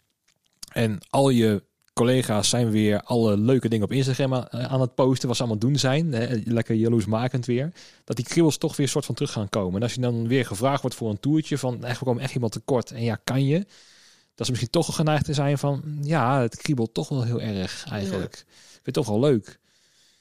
en 0.71 0.97
al 1.09 1.30
je 1.30 1.63
collega's 1.93 2.49
zijn 2.49 2.69
weer 2.69 3.01
alle 3.01 3.38
leuke 3.38 3.69
dingen 3.69 3.86
op 3.86 3.91
Instagram 3.91 4.34
aan, 4.34 4.49
aan 4.51 4.82
het 4.82 4.95
posten, 4.95 5.28
wat 5.28 5.38
ze 5.38 5.43
allemaal 5.43 5.61
doen 5.61 5.80
zijn. 5.80 6.13
Hè, 6.13 6.41
lekker 6.45 6.76
jaloersmakend 6.76 7.45
weer. 7.45 7.71
Dat 8.03 8.15
die 8.15 8.26
kribbels 8.26 8.57
toch 8.57 8.76
weer 8.76 8.88
soort 8.88 9.05
van 9.05 9.15
terug 9.15 9.32
gaan 9.32 9.49
komen. 9.49 9.76
En 9.76 9.82
als 9.82 9.93
je 9.93 10.01
dan 10.01 10.28
weer 10.28 10.45
gevraagd 10.45 10.82
wordt 10.82 10.95
voor 10.95 11.09
een 11.09 11.19
toertje 11.19 11.57
van 11.57 11.71
eigenlijk 11.71 12.03
kwam 12.03 12.19
echt 12.19 12.34
iemand 12.34 12.51
tekort 12.51 12.91
en 12.91 13.03
ja, 13.03 13.19
kan 13.24 13.45
je? 13.45 13.65
Dat 14.36 14.45
ze 14.45 14.51
misschien 14.51 14.71
toch 14.71 14.95
geneigd 14.95 15.25
te 15.25 15.34
zijn 15.34 15.57
van 15.57 15.97
ja, 16.01 16.41
het 16.41 16.55
kriebelt 16.55 16.93
toch 16.93 17.09
wel 17.09 17.23
heel 17.23 17.41
erg 17.41 17.86
eigenlijk. 17.89 18.34
Ik 18.34 18.45
vind 18.71 18.86
het 18.86 18.93
toch 18.93 19.07
wel 19.07 19.19
leuk. 19.19 19.59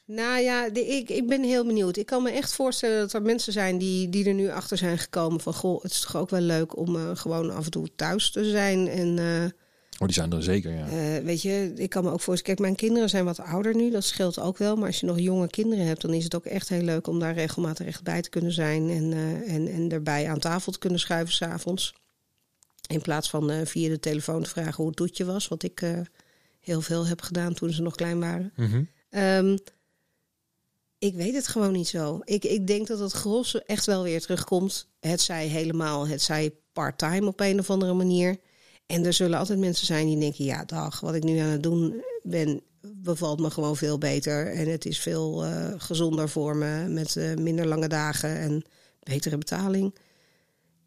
Nou 0.04 0.40
ja, 0.40 0.70
de, 0.70 0.86
ik, 0.86 1.08
ik 1.08 1.26
ben 1.26 1.42
heel 1.42 1.66
benieuwd. 1.66 1.96
Ik 1.96 2.06
kan 2.06 2.22
me 2.22 2.30
echt 2.30 2.54
voorstellen 2.54 2.98
dat 2.98 3.12
er 3.12 3.22
mensen 3.22 3.52
zijn 3.52 3.78
die, 3.78 4.08
die 4.08 4.24
er 4.24 4.34
nu 4.34 4.50
achter 4.50 4.78
zijn 4.78 4.98
gekomen 4.98 5.40
van 5.40 5.54
goh, 5.54 5.82
het 5.82 5.92
is 5.92 6.00
toch 6.00 6.16
ook 6.16 6.30
wel 6.30 6.40
leuk 6.40 6.76
om 6.76 6.96
uh, 6.96 7.10
gewoon 7.14 7.50
af 7.50 7.64
en 7.64 7.70
toe 7.70 7.88
thuis 7.96 8.30
te 8.30 8.50
zijn 8.50 8.88
en 8.88 9.16
uh, 9.16 9.44
Oh, 9.98 10.08
die 10.08 10.16
zijn 10.16 10.32
er 10.32 10.42
zeker, 10.42 10.72
ja. 10.72 10.86
Uh, 10.86 11.24
weet 11.24 11.42
je, 11.42 11.72
ik 11.76 11.90
kan 11.90 12.04
me 12.04 12.10
ook 12.10 12.20
voorstellen... 12.20 12.44
Kijk, 12.44 12.58
mijn 12.58 12.74
kinderen 12.76 13.08
zijn 13.08 13.24
wat 13.24 13.40
ouder 13.40 13.74
nu, 13.74 13.90
dat 13.90 14.04
scheelt 14.04 14.38
ook 14.38 14.58
wel. 14.58 14.76
Maar 14.76 14.86
als 14.86 15.00
je 15.00 15.06
nog 15.06 15.18
jonge 15.18 15.48
kinderen 15.48 15.86
hebt, 15.86 16.00
dan 16.00 16.12
is 16.12 16.24
het 16.24 16.34
ook 16.34 16.44
echt 16.44 16.68
heel 16.68 16.82
leuk... 16.82 17.06
om 17.06 17.18
daar 17.18 17.34
regelmatig 17.34 17.86
echt 17.86 18.02
bij 18.02 18.22
te 18.22 18.28
kunnen 18.28 18.52
zijn... 18.52 18.90
en, 18.90 19.10
uh, 19.10 19.54
en, 19.54 19.68
en 19.68 19.90
erbij 19.90 20.28
aan 20.28 20.38
tafel 20.38 20.72
te 20.72 20.78
kunnen 20.78 20.98
schuiven 20.98 21.34
s'avonds. 21.34 21.94
In 22.89 23.01
plaats 23.01 23.30
van 23.30 23.51
uh, 23.51 23.61
via 23.64 23.89
de 23.89 23.99
telefoon 23.99 24.43
te 24.43 24.51
vragen 24.51 24.74
hoe 24.74 24.87
het 24.87 24.97
toetje 24.97 25.24
was... 25.24 25.49
wat 25.49 25.62
ik 25.62 26.05
heel 26.61 26.80
veel 26.80 27.07
heb 27.07 27.20
gedaan 27.20 27.55
toen 27.55 27.70
ze 27.70 27.83
nog 27.83 27.95
klein 27.95 28.20
waren. 28.20 28.53
Mm 28.57 28.66
-hmm. 28.66 28.89
um, 29.20 29.59
ik 30.99 31.14
weet 31.14 31.35
het 31.35 31.49
gewoon 31.49 31.72
niet 31.72 31.89
zo. 31.89 32.20
Ik, 32.24 32.45
ik 32.45 32.66
denk 32.66 32.87
dat 32.87 32.99
het 32.99 33.12
gros 33.12 33.64
echt 33.64 33.87
wel 33.87 34.03
weer 34.03 34.20
terugkomt. 34.20 34.89
Het 35.01 35.20
zij 35.20 35.47
helemaal, 35.47 36.07
het 36.09 36.22
zij 36.22 36.55
part-time 36.72 37.26
op 37.26 37.41
een 37.41 37.59
of 37.59 37.70
andere 37.70 37.93
manier... 37.93 38.39
En 38.93 39.05
er 39.05 39.12
zullen 39.12 39.39
altijd 39.39 39.59
mensen 39.59 39.87
zijn 39.87 40.07
die 40.07 40.18
denken: 40.18 40.45
ja, 40.45 40.64
dag, 40.64 41.01
wat 41.01 41.14
ik 41.14 41.22
nu 41.22 41.39
aan 41.39 41.49
het 41.49 41.62
doen 41.62 42.03
ben, 42.22 42.62
bevalt 42.80 43.41
me 43.41 43.51
gewoon 43.51 43.76
veel 43.76 43.99
beter. 43.99 44.53
En 44.53 44.68
het 44.68 44.85
is 44.85 44.99
veel 44.99 45.45
uh, 45.45 45.72
gezonder 45.76 46.28
voor 46.28 46.57
me 46.57 46.89
met 46.89 47.16
uh, 47.16 47.35
minder 47.35 47.66
lange 47.66 47.89
dagen 47.89 48.37
en 48.37 48.64
betere 49.03 49.39
betaling. 49.39 49.95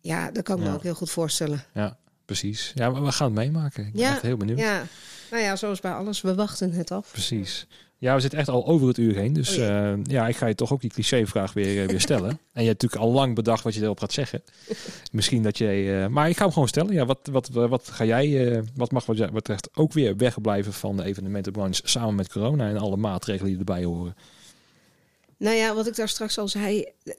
Ja, 0.05 0.31
dat 0.31 0.43
kan 0.43 0.57
ik 0.57 0.63
Ja. 0.63 0.69
me 0.69 0.75
ook 0.75 0.83
heel 0.83 0.95
goed 0.95 1.09
voorstellen. 1.09 1.63
Ja, 1.73 1.97
precies. 2.25 2.71
Ja, 2.75 2.89
maar 2.89 3.03
we 3.03 3.11
gaan 3.11 3.25
het 3.27 3.35
meemaken. 3.35 3.85
Ik 3.85 3.91
ben 3.93 4.01
Ja, 4.01 4.11
echt 4.13 4.21
heel 4.21 4.37
benieuwd. 4.37 4.59
Ja, 4.59 4.83
nou 5.31 5.43
ja, 5.43 5.55
zoals 5.55 5.79
bij 5.79 5.91
alles, 5.93 6.21
we 6.21 6.35
wachten 6.35 6.71
het 6.71 6.91
af. 6.91 7.11
Precies. 7.11 7.67
Ja, 7.97 8.15
we 8.15 8.19
zitten 8.21 8.39
echt 8.39 8.49
al 8.49 8.65
over 8.65 8.87
het 8.87 8.97
uur 8.97 9.15
heen. 9.15 9.33
Dus 9.33 9.49
Oh 9.49 9.55
ja. 9.55 9.97
ja, 10.03 10.27
ik 10.27 10.35
ga 10.35 10.45
je 10.45 10.55
toch 10.55 10.71
ook 10.73 10.81
die 10.81 10.89
clichévraag 10.89 11.53
weer, 11.53 11.81
eh, 11.83 11.87
weer 11.89 12.01
stellen. 12.01 12.29
en 12.53 12.61
je 12.61 12.67
hebt 12.67 12.81
natuurlijk 12.81 13.01
al 13.01 13.11
lang 13.11 13.35
bedacht 13.35 13.63
wat 13.63 13.73
je 13.73 13.81
erop 13.81 13.99
gaat 13.99 14.13
zeggen. 14.13 14.43
Misschien 15.11 15.43
dat 15.43 15.57
je... 15.57 15.99
eh, 16.03 16.07
maar 16.13 16.29
ik 16.29 16.37
ga 16.37 16.43
hem 16.43 16.53
gewoon 16.53 16.67
stellen. 16.67 16.93
Ja, 16.93 17.05
wat, 17.05 17.19
wat, 17.31 17.47
wat 17.47 17.89
ga 17.89 18.05
jij... 18.05 18.51
eh, 18.55 18.61
wat 18.75 18.91
mag 18.91 19.05
wat 19.05 19.17
jij 19.17 19.31
betreft 19.31 19.69
ook 19.73 19.93
weer 19.93 20.17
wegblijven 20.17 20.73
van 20.73 20.97
de 20.97 21.03
evenementenbranche... 21.03 21.81
samen 21.85 22.15
met 22.15 22.29
corona 22.31 22.69
en 22.69 22.77
alle 22.77 22.97
maatregelen 22.97 23.49
die 23.49 23.59
erbij 23.59 23.83
horen? 23.83 24.15
Nou 25.37 25.55
ja, 25.55 25.73
wat 25.75 25.87
ik 25.87 25.95
daar 25.95 26.09
straks 26.09 26.37
al 26.37 26.47
zei, 26.47 26.81
eh, 27.03 27.13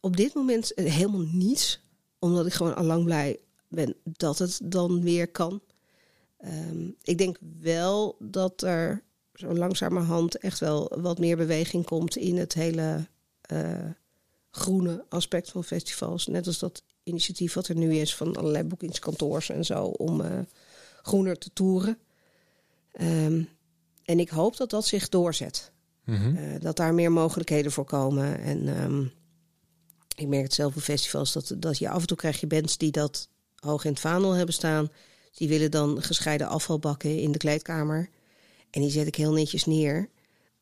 op 0.00 0.16
dit 0.16 0.34
moment 0.34 0.74
eh, 0.74 0.92
helemaal 0.92 1.26
niets. 1.32 1.80
Omdat 2.22 2.46
ik 2.46 2.52
gewoon 2.52 2.74
al 2.74 2.84
lang 2.84 3.04
blij 3.04 3.40
ben 3.68 3.94
dat 4.04 4.38
het 4.38 4.60
dan 4.64 5.02
weer 5.02 5.28
kan. 5.28 5.60
Ehm, 6.38 6.90
ik 7.02 7.18
denk 7.18 7.36
wel 7.60 8.16
dat 8.18 8.62
er 8.62 9.02
zo 9.34 9.54
langzamerhand 9.54 10.38
echt 10.38 10.58
wel 10.58 10.92
wat 11.00 11.18
meer 11.18 11.36
beweging 11.36 11.84
komt 11.84 12.16
in 12.16 12.38
het 12.38 12.52
hele 12.52 13.06
eh, 13.40 13.90
groene 14.50 15.04
aspect 15.08 15.50
van 15.50 15.64
festivals. 15.64 16.26
Net 16.26 16.46
als 16.46 16.58
dat 16.58 16.82
initiatief 17.02 17.54
wat 17.54 17.68
er 17.68 17.76
nu 17.76 17.94
is 17.94 18.14
van 18.14 18.36
allerlei 18.36 18.64
boekingskantoors 18.64 19.48
en 19.48 19.64
zo 19.64 19.84
om 19.84 20.20
eh, 20.20 20.38
groener 21.02 21.38
te 21.38 21.50
toeren. 21.52 21.98
Ehm, 22.92 23.42
en 24.04 24.20
ik 24.20 24.28
hoop 24.28 24.56
dat 24.56 24.70
dat 24.70 24.86
zich 24.86 25.08
doorzet. 25.08 25.72
Mhm. 26.04 26.36
Uh, 26.36 26.60
dat 26.60 26.76
daar 26.76 26.94
meer 26.94 27.12
mogelijkheden 27.12 27.72
voor 27.72 27.84
komen. 27.84 28.38
En 28.38 28.82
um, 28.82 29.12
ik 30.14 30.26
merk 30.28 30.42
het 30.42 30.54
zelf 30.54 30.76
op 30.76 30.82
festivals 30.82 31.32
dat, 31.32 31.54
dat 31.56 31.78
je 31.78 31.88
af 31.88 32.00
en 32.00 32.06
toe 32.06 32.16
krijg 32.16 32.40
je 32.40 32.46
bands 32.46 32.78
die 32.78 32.90
dat 32.90 33.28
hoog 33.56 33.84
in 33.84 33.90
het 33.90 34.00
vaandel 34.00 34.32
hebben 34.32 34.54
staan. 34.54 34.90
Die 35.32 35.48
willen 35.48 35.70
dan 35.70 36.02
gescheiden 36.02 36.48
afvalbakken 36.48 37.18
in 37.18 37.32
de 37.32 37.38
kleedkamer. 37.38 38.08
En 38.70 38.80
die 38.80 38.90
zet 38.90 39.06
ik 39.06 39.14
heel 39.14 39.32
netjes 39.32 39.64
neer. 39.64 40.08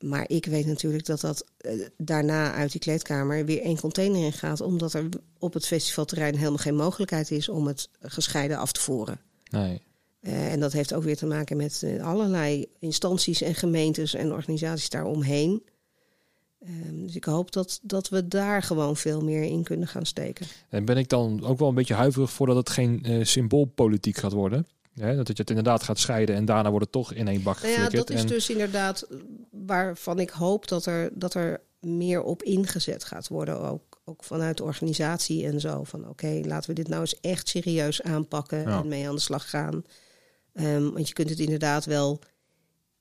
Maar 0.00 0.24
ik 0.28 0.46
weet 0.46 0.66
natuurlijk 0.66 1.06
dat 1.06 1.20
dat 1.20 1.44
uh, 1.60 1.86
daarna 1.96 2.52
uit 2.52 2.72
die 2.72 2.80
kleedkamer 2.80 3.44
weer 3.44 3.62
één 3.62 3.80
container 3.80 4.24
in 4.24 4.32
gaat. 4.32 4.60
Omdat 4.60 4.92
er 4.92 5.08
op 5.38 5.54
het 5.54 5.66
festivalterrein 5.66 6.36
helemaal 6.36 6.58
geen 6.58 6.76
mogelijkheid 6.76 7.30
is 7.30 7.48
om 7.48 7.66
het 7.66 7.88
gescheiden 8.00 8.58
af 8.58 8.72
te 8.72 8.80
voeren. 8.80 9.20
Nee. 9.50 9.82
Uh, 10.20 10.52
en 10.52 10.60
dat 10.60 10.72
heeft 10.72 10.94
ook 10.94 11.02
weer 11.02 11.16
te 11.16 11.26
maken 11.26 11.56
met 11.56 11.82
uh, 11.84 12.06
allerlei 12.06 12.66
instanties 12.78 13.42
en 13.42 13.54
gemeentes 13.54 14.14
en 14.14 14.32
organisaties 14.32 14.88
daaromheen. 14.88 15.62
Um, 16.68 17.06
dus 17.06 17.16
ik 17.16 17.24
hoop 17.24 17.52
dat, 17.52 17.80
dat 17.82 18.08
we 18.08 18.28
daar 18.28 18.62
gewoon 18.62 18.96
veel 18.96 19.20
meer 19.20 19.42
in 19.42 19.62
kunnen 19.62 19.88
gaan 19.88 20.06
steken. 20.06 20.46
En 20.68 20.84
ben 20.84 20.96
ik 20.96 21.08
dan 21.08 21.44
ook 21.44 21.58
wel 21.58 21.68
een 21.68 21.74
beetje 21.74 21.94
huiverig 21.94 22.30
voor 22.30 22.46
dat 22.46 22.56
het 22.56 22.70
geen 22.70 23.02
uh, 23.06 23.24
symboolpolitiek 23.24 24.16
gaat 24.16 24.32
worden? 24.32 24.66
Hè, 24.94 25.16
dat 25.16 25.26
je 25.26 25.34
het 25.36 25.48
inderdaad 25.48 25.82
gaat 25.82 25.98
scheiden 25.98 26.34
en 26.34 26.44
daarna 26.44 26.70
wordt 26.70 26.84
het 26.84 26.94
toch 26.94 27.12
in 27.12 27.28
één 27.28 27.42
bak 27.42 27.56
nou 27.56 27.68
ja, 27.68 27.74
geflikkerd. 27.74 28.06
dat 28.06 28.16
is 28.16 28.22
en... 28.22 28.28
dus 28.28 28.50
inderdaad 28.50 29.06
waarvan 29.50 30.18
ik 30.18 30.30
hoop 30.30 30.68
dat 30.68 30.86
er, 30.86 31.10
dat 31.12 31.34
er 31.34 31.60
meer 31.80 32.22
op 32.22 32.42
ingezet 32.42 33.04
gaat 33.04 33.28
worden. 33.28 33.60
Ook, 33.60 34.00
ook 34.04 34.24
vanuit 34.24 34.56
de 34.56 34.64
organisatie 34.64 35.46
en 35.46 35.60
zo. 35.60 35.84
Van 35.84 36.00
oké, 36.00 36.10
okay, 36.10 36.42
laten 36.42 36.70
we 36.70 36.76
dit 36.76 36.88
nou 36.88 37.00
eens 37.00 37.20
echt 37.20 37.48
serieus 37.48 38.02
aanpakken 38.02 38.60
ja. 38.60 38.80
en 38.80 38.88
mee 38.88 39.08
aan 39.08 39.14
de 39.14 39.20
slag 39.20 39.50
gaan. 39.50 39.82
Um, 40.54 40.92
want 40.92 41.08
je 41.08 41.14
kunt 41.14 41.30
het 41.30 41.38
inderdaad 41.38 41.84
wel 41.84 42.18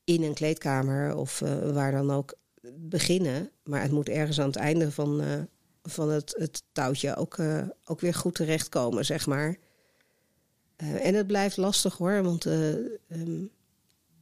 in 0.03 0.23
een 0.23 0.33
kleedkamer 0.33 1.15
of 1.15 1.41
uh, 1.41 1.71
waar 1.71 1.91
dan 1.91 2.11
ook 2.11 2.37
beginnen. 2.77 3.49
Maar 3.63 3.81
het 3.81 3.91
moet 3.91 4.09
ergens 4.09 4.39
aan 4.39 4.47
het 4.47 4.55
einde 4.55 4.91
van, 4.91 5.21
uh, 5.21 5.33
van 5.83 6.09
het, 6.09 6.35
het 6.37 6.63
touwtje 6.71 7.15
ook, 7.15 7.37
uh, 7.37 7.61
ook 7.85 7.99
weer 7.99 8.13
goed 8.13 8.35
terechtkomen, 8.35 9.05
zeg 9.05 9.27
maar. 9.27 9.57
Uh, 10.83 11.05
en 11.05 11.15
het 11.15 11.27
blijft 11.27 11.57
lastig 11.57 11.97
hoor, 11.97 12.23
want 12.23 12.45
um, 12.45 13.49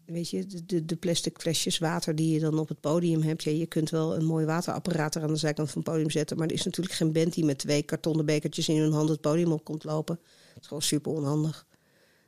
weet 0.05 0.29
je, 0.29 0.45
de, 0.65 0.85
de 0.85 0.95
plastic 0.95 1.39
flesjes 1.39 1.77
water 1.77 2.15
die 2.15 2.33
je 2.33 2.39
dan 2.39 2.59
op 2.59 2.67
het 2.67 2.79
podium 2.79 3.21
hebt. 3.21 3.43
Ja, 3.43 3.51
je 3.51 3.65
kunt 3.65 3.89
wel 3.89 4.15
een 4.15 4.25
mooi 4.25 4.45
waterapparaat 4.45 5.15
er 5.15 5.21
aan 5.21 5.27
de 5.27 5.35
zijkant 5.35 5.71
van 5.71 5.81
het 5.81 5.91
podium 5.91 6.09
zetten. 6.09 6.37
Maar 6.37 6.47
er 6.47 6.53
is 6.53 6.63
natuurlijk 6.63 6.95
geen 6.95 7.11
band 7.11 7.33
die 7.33 7.45
met 7.45 7.57
twee 7.57 7.83
kartonnen 7.83 8.25
bekertjes 8.25 8.69
in 8.69 8.77
hun 8.77 8.91
hand 8.91 9.09
het 9.09 9.21
podium 9.21 9.51
op 9.51 9.63
komt 9.63 9.83
lopen. 9.83 10.19
Dat 10.53 10.61
is 10.61 10.67
gewoon 10.67 10.83
super 10.83 11.11
onhandig. 11.11 11.65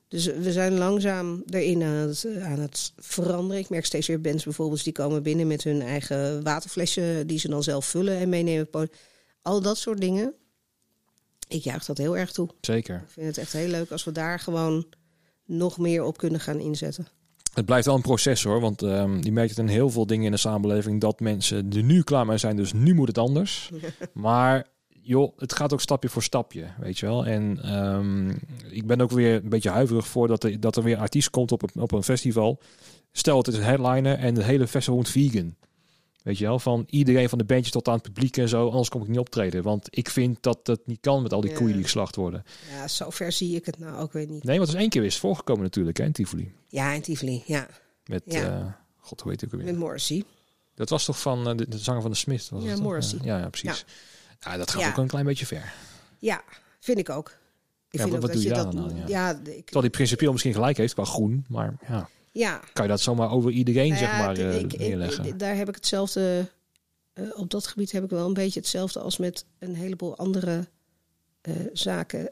Dus 0.10 0.26
we 0.26 0.52
zijn 0.52 0.78
langzaam 0.78 1.44
erin 1.50 1.84
aan 1.84 1.96
het, 1.96 2.28
aan 2.42 2.60
het, 2.60 2.94
veranderen. 2.98 3.62
Ik 3.62 3.70
merk 3.70 3.86
steeds 3.86 4.08
weer 4.08 4.22
bands 4.22 4.44
bijvoorbeeld 4.44 4.84
die 4.84 4.94
komen 4.94 5.24
binnen 5.24 5.48
met 5.48 5.64
hun 5.64 5.82
eigen 5.82 6.44
waterflesje 6.44 7.24
die 7.26 7.40
ze 7.40 7.50
dan 7.50 7.64
zelf 7.64 7.86
vullen 7.86 8.18
en 8.18 8.30
meenemen. 8.30 8.90
Al 9.42 9.62
dat 9.62 9.78
soort 9.78 10.02
dingen. 10.02 10.34
Ik 11.48 11.64
juich 11.64 11.86
dat 11.86 11.98
heel 11.98 12.18
erg 12.18 12.32
toe. 12.32 12.50
Zeker. 12.62 12.96
Ik 12.96 13.12
vind 13.12 13.28
het 13.28 13.38
echt 13.38 13.54
heel 13.54 13.68
leuk 13.68 13.92
als 13.92 14.04
we 14.04 14.12
daar 14.12 14.40
gewoon 14.40 14.86
nog 15.46 15.78
meer 15.78 16.04
op 16.04 16.18
kunnen 16.18 16.40
gaan 16.40 16.60
inzetten. 16.60 17.08
Het 17.54 17.66
blijft 17.66 17.86
wel 17.86 17.96
een 17.96 18.02
proces 18.02 18.44
hoor, 18.44 18.60
want 18.60 18.82
um, 18.82 19.24
je 19.24 19.32
merkt 19.32 19.50
het 19.50 19.60
in 19.60 19.68
heel 19.68 19.90
veel 19.90 20.06
dingen 20.06 20.26
in 20.26 20.32
de 20.32 20.38
samenleving 20.38 21.02
dat 21.02 21.20
mensen 21.20 21.72
er 21.72 21.84
nu 21.84 22.04
klaar 22.04 22.26
mee 22.26 22.38
zijn, 22.38 22.56
dus 22.56 22.74
nu 22.74 22.94
moet 22.94 23.08
het 23.08 23.18
anders. 23.18 23.70
maar 24.14 24.68
joh, 25.10 25.38
het 25.38 25.54
gaat 25.54 25.74
ook 25.74 25.82
stapje 25.82 26.10
voor 26.10 26.24
stapje, 26.24 26.68
weet 26.80 27.00
je 27.00 27.06
wel. 27.06 27.26
En 27.26 27.74
um, 27.76 28.40
ik 28.70 28.88
ben 28.88 29.02
ook 29.02 29.12
weer 29.12 29.36
een 29.36 29.50
beetje 29.50 29.70
huiverig 29.70 30.08
voor 30.08 30.28
dat 30.28 30.44
er, 30.44 30.60
dat 30.60 30.76
er 30.76 30.84
weer 30.84 30.98
artiest 30.98 31.30
komt 31.30 31.52
op 31.52 31.62
een, 31.62 31.82
op 31.82 31.92
een 31.92 32.04
festival. 32.04 32.60
Stel, 33.12 33.38
het 33.38 33.48
is 33.48 33.56
een 33.56 33.64
headliner 33.64 34.18
en 34.18 34.36
het 34.36 34.46
hele 34.46 34.68
festival 34.68 34.96
wordt 34.96 35.10
vegan. 35.10 35.56
Weet 36.24 36.38
je 36.38 36.46
wel, 36.46 36.60
van 36.60 36.84
iedereen 36.90 37.30
van 37.30 37.38
de 37.38 37.44
bandjes 37.44 37.72
tot 37.72 37.88
aan 37.88 37.94
het 37.94 38.04
publiek 38.04 38.38
en 38.38 38.50
zo, 38.50 38.70
anders 38.70 38.90
kom 38.90 39.02
ik 39.02 39.08
niet 39.08 39.20
optreden. 39.20 39.64
Want 39.64 39.88
ik 39.90 40.10
vind 40.10 40.38
dat 40.42 40.60
het 40.64 40.82
niet 40.86 41.00
kan 41.02 41.22
met 41.22 41.34
al 41.34 41.42
die 41.42 41.50
ja. 41.50 41.56
koeien 41.56 41.74
die 41.74 41.84
geslacht 41.84 42.16
worden. 42.16 42.44
Ja, 42.72 42.88
zover 42.88 43.32
zie 43.32 43.56
ik 43.56 43.66
het 43.66 43.80
nou 43.80 43.98
ook 43.98 44.14
weer 44.14 44.28
niet. 44.28 44.44
Nee, 44.44 44.58
want 44.58 44.68
het 44.68 44.78
is 44.78 44.84
één 44.84 44.90
keer 44.90 45.04
is 45.04 45.18
voorgekomen 45.18 45.64
natuurlijk, 45.64 45.98
hè, 45.98 46.04
in 46.04 46.12
Tivoli. 46.12 46.54
Ja, 46.68 46.92
in 46.92 47.02
Tivoli, 47.02 47.44
ja. 47.46 47.68
Met, 48.06 48.22
ja. 48.26 48.60
Uh, 48.60 48.66
god, 48.98 49.22
hoe 49.22 49.32
heet 49.32 49.42
ik 49.42 49.54
ook 49.54 49.62
weer? 49.62 49.72
Met 49.72 49.80
Morrissey. 49.80 50.24
Dat 50.76 50.90
was 50.90 51.06
toch 51.06 51.20
van 51.20 51.50
uh, 51.50 51.58
de, 51.58 51.70
de, 51.70 51.78
zanger 51.78 52.02
van 52.02 52.12
de 52.12 52.18
Smith? 52.18 52.50
Was 52.50 52.64
ja, 52.64 52.70
het 52.70 52.82
Morrissey. 52.82 53.20
Ja, 53.24 53.38
ja, 53.38 53.50
precies. 53.50 53.80
Ja. 53.80 53.94
Ja 54.40 54.58
dat 54.58 54.72
gaat 54.72 54.90
ook 54.90 54.98
een 54.98 55.08
klein 55.08 55.26
beetje 55.26 55.46
ver. 55.46 55.74
Ja, 56.20 56.44
vind 56.80 56.98
ik 56.98 57.10
ook. 57.10 57.28
Ik 57.90 58.00
ja, 58.00 58.08
vind 58.08 58.16
wat, 58.16 58.16
ook 58.16 58.22
wat 58.22 58.32
dat 58.34 58.42
doe 58.42 58.44
je 58.44 58.64
dat, 58.64 58.74
daar 58.74 58.82
dan? 58.84 58.96
Ja. 58.96 59.08
Ja, 59.08 59.30
ik, 59.30 59.64
Terwijl 59.64 59.82
die 59.82 59.90
principieel 59.90 60.32
misschien 60.32 60.54
gelijk 60.54 60.78
heeft 60.78 60.94
qua 60.94 61.04
groen, 61.06 61.46
maar 61.48 61.78
ja. 61.88 62.10
Ja. 62.32 62.62
Kan 62.74 62.84
je 62.84 62.90
dat 62.92 63.02
zomaar 63.02 63.32
over 63.32 63.52
iedereen, 63.52 63.88
nou 63.88 64.00
zeg 64.00 64.18
maar, 64.18 64.38
uh, 64.38 64.60
ik, 64.60 64.78
neerleggen? 64.78 65.26
Ik, 65.26 65.40
daar 65.40 65.56
heb 65.56 65.70
ik 65.70 65.76
hetzelfde... 65.76 66.50
Uh, 67.14 67.38
op 67.38 67.50
dat 67.50 67.68
gebied 67.68 67.92
heb 67.92 68.04
ik 68.04 68.10
wel 68.10 68.28
een 68.28 68.34
beetje 68.34 68.60
hetzelfde 68.60 69.00
als 69.00 69.18
met 69.18 69.46
een 69.60 69.76
heleboel 69.76 70.18
andere 70.18 70.68
uh, 71.42 71.56
zaken 71.74 72.32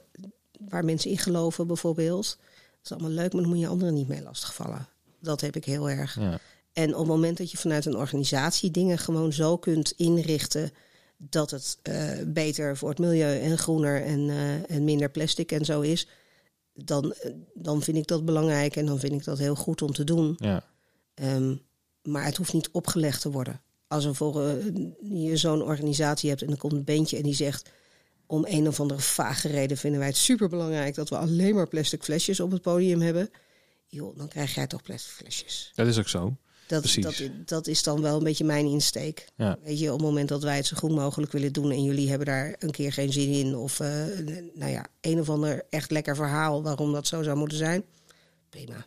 waar 0.60 0.86
mensen 0.86 1.10
in 1.10 1.18
geloven, 1.18 1.68
bijvoorbeeld. 1.68 2.38
Dat 2.72 2.80
is 2.84 2.92
allemaal 2.92 3.12
leuk, 3.12 3.34
maar 3.34 3.42
dan 3.42 3.52
moet 3.52 3.60
je 3.60 3.68
anderen 3.68 3.94
niet 3.94 4.08
mee 4.08 4.22
lastigvallen. 4.22 4.88
Dat 5.20 5.42
heb 5.42 5.56
ik 5.56 5.66
heel 5.66 5.90
erg. 5.90 6.20
Ja. 6.20 6.40
En 6.74 6.94
op 6.94 6.98
het 6.98 7.08
moment 7.08 7.38
dat 7.38 7.52
je 7.52 7.58
vanuit 7.58 7.86
een 7.86 7.96
organisatie 7.96 8.72
dingen 8.72 8.98
gewoon 8.98 9.34
zo 9.34 9.58
kunt 9.58 9.92
inrichten 9.92 10.72
dat 11.18 11.52
het 11.52 11.78
uh, 11.84 12.12
beter 12.28 12.78
voor 12.78 12.90
het 12.90 13.00
milieu 13.00 13.40
en 13.40 13.58
groener 13.58 14.04
en, 14.04 14.20
uh, 14.20 14.72
en 14.72 14.84
minder 14.84 15.10
plastic 15.10 15.52
en 15.52 15.66
zo 15.66 15.82
is, 15.82 16.08
dan, 16.86 17.14
eh, 17.14 17.32
dan 17.54 17.82
vind 17.82 17.98
ik 17.98 18.08
dat 18.08 18.26
belangrijk 18.26 18.76
en 18.76 18.86
dan 18.86 19.00
vind 19.00 19.14
ik 19.14 19.24
dat 19.24 19.38
heel 19.38 19.56
goed 19.56 19.82
om 19.82 19.92
te 19.92 20.04
doen. 20.04 20.36
Ja. 20.38 20.64
Ehm, 21.14 21.56
maar 22.02 22.26
het 22.26 22.38
hoeft 22.38 22.54
niet 22.54 22.70
opgelegd 22.72 23.22
te 23.22 23.32
worden. 23.32 23.62
Als 23.88 24.06
er 24.06 24.16
voor 24.16 24.44
eh, 24.44 24.66
je 25.02 25.38
zo'n 25.38 25.62
organisatie 25.62 26.30
hebt 26.30 26.42
en 26.42 26.50
er 26.50 26.58
komt 26.58 26.74
een 26.74 26.84
bandje 26.84 27.18
en 27.18 27.24
die 27.24 27.34
zegt 27.34 27.70
om 28.26 28.46
een 28.48 28.68
of 28.68 28.80
andere 28.80 29.00
vage 29.00 29.48
reden 29.48 29.78
vinden 29.78 30.00
wij 30.00 30.10
het 30.10 30.18
superbelangrijk 30.18 30.96
dat 30.96 31.10
we 31.10 31.18
alleen 31.18 31.56
maar 31.56 31.68
plastic 31.68 32.04
flesjes 32.04 32.40
op 32.40 32.52
het 32.52 32.62
podium 32.62 33.02
hebben. 33.02 33.30
Joh, 33.88 34.18
dan 34.18 34.28
krijg 34.28 34.56
jij 34.56 34.68
toch 34.68 34.82
plastic 34.82 35.12
flesjes. 35.14 35.72
Dat 35.76 35.88
is 35.88 35.98
ook 35.98 36.08
zo. 36.08 36.38
Dat, 36.68 36.96
dat, 37.00 37.22
dat 37.46 37.68
is 37.68 37.84
dan 37.84 38.02
wel 38.02 38.18
een 38.18 38.24
beetje 38.24 38.44
mijn 38.46 38.66
insteek. 38.66 39.28
Ja. 39.36 39.58
Weet 39.64 39.80
je, 39.80 39.88
op 39.92 39.98
het 39.98 40.08
moment 40.08 40.30
dat 40.30 40.44
wij 40.44 40.56
het 40.56 40.66
zo 40.66 40.76
goed 40.78 40.92
mogelijk 40.92 41.32
willen 41.32 41.54
doen 41.54 41.72
en 41.72 41.84
jullie 41.84 42.10
hebben 42.10 42.28
daar 42.28 42.56
een 42.60 42.72
keer 42.72 42.94
geen 42.94 43.12
zin 43.14 43.30
in, 43.32 43.56
of 43.56 43.80
eh, 43.80 43.90
nou 44.54 44.72
ja, 44.72 44.86
een 45.02 45.20
of 45.20 45.30
ander 45.30 45.66
echt 45.70 45.92
lekker 45.92 46.16
verhaal 46.16 46.64
waarom 46.64 46.92
dat 46.94 47.08
zo 47.08 47.24
zou 47.24 47.38
moeten 47.38 47.58
zijn, 47.58 47.84
prima. 48.50 48.86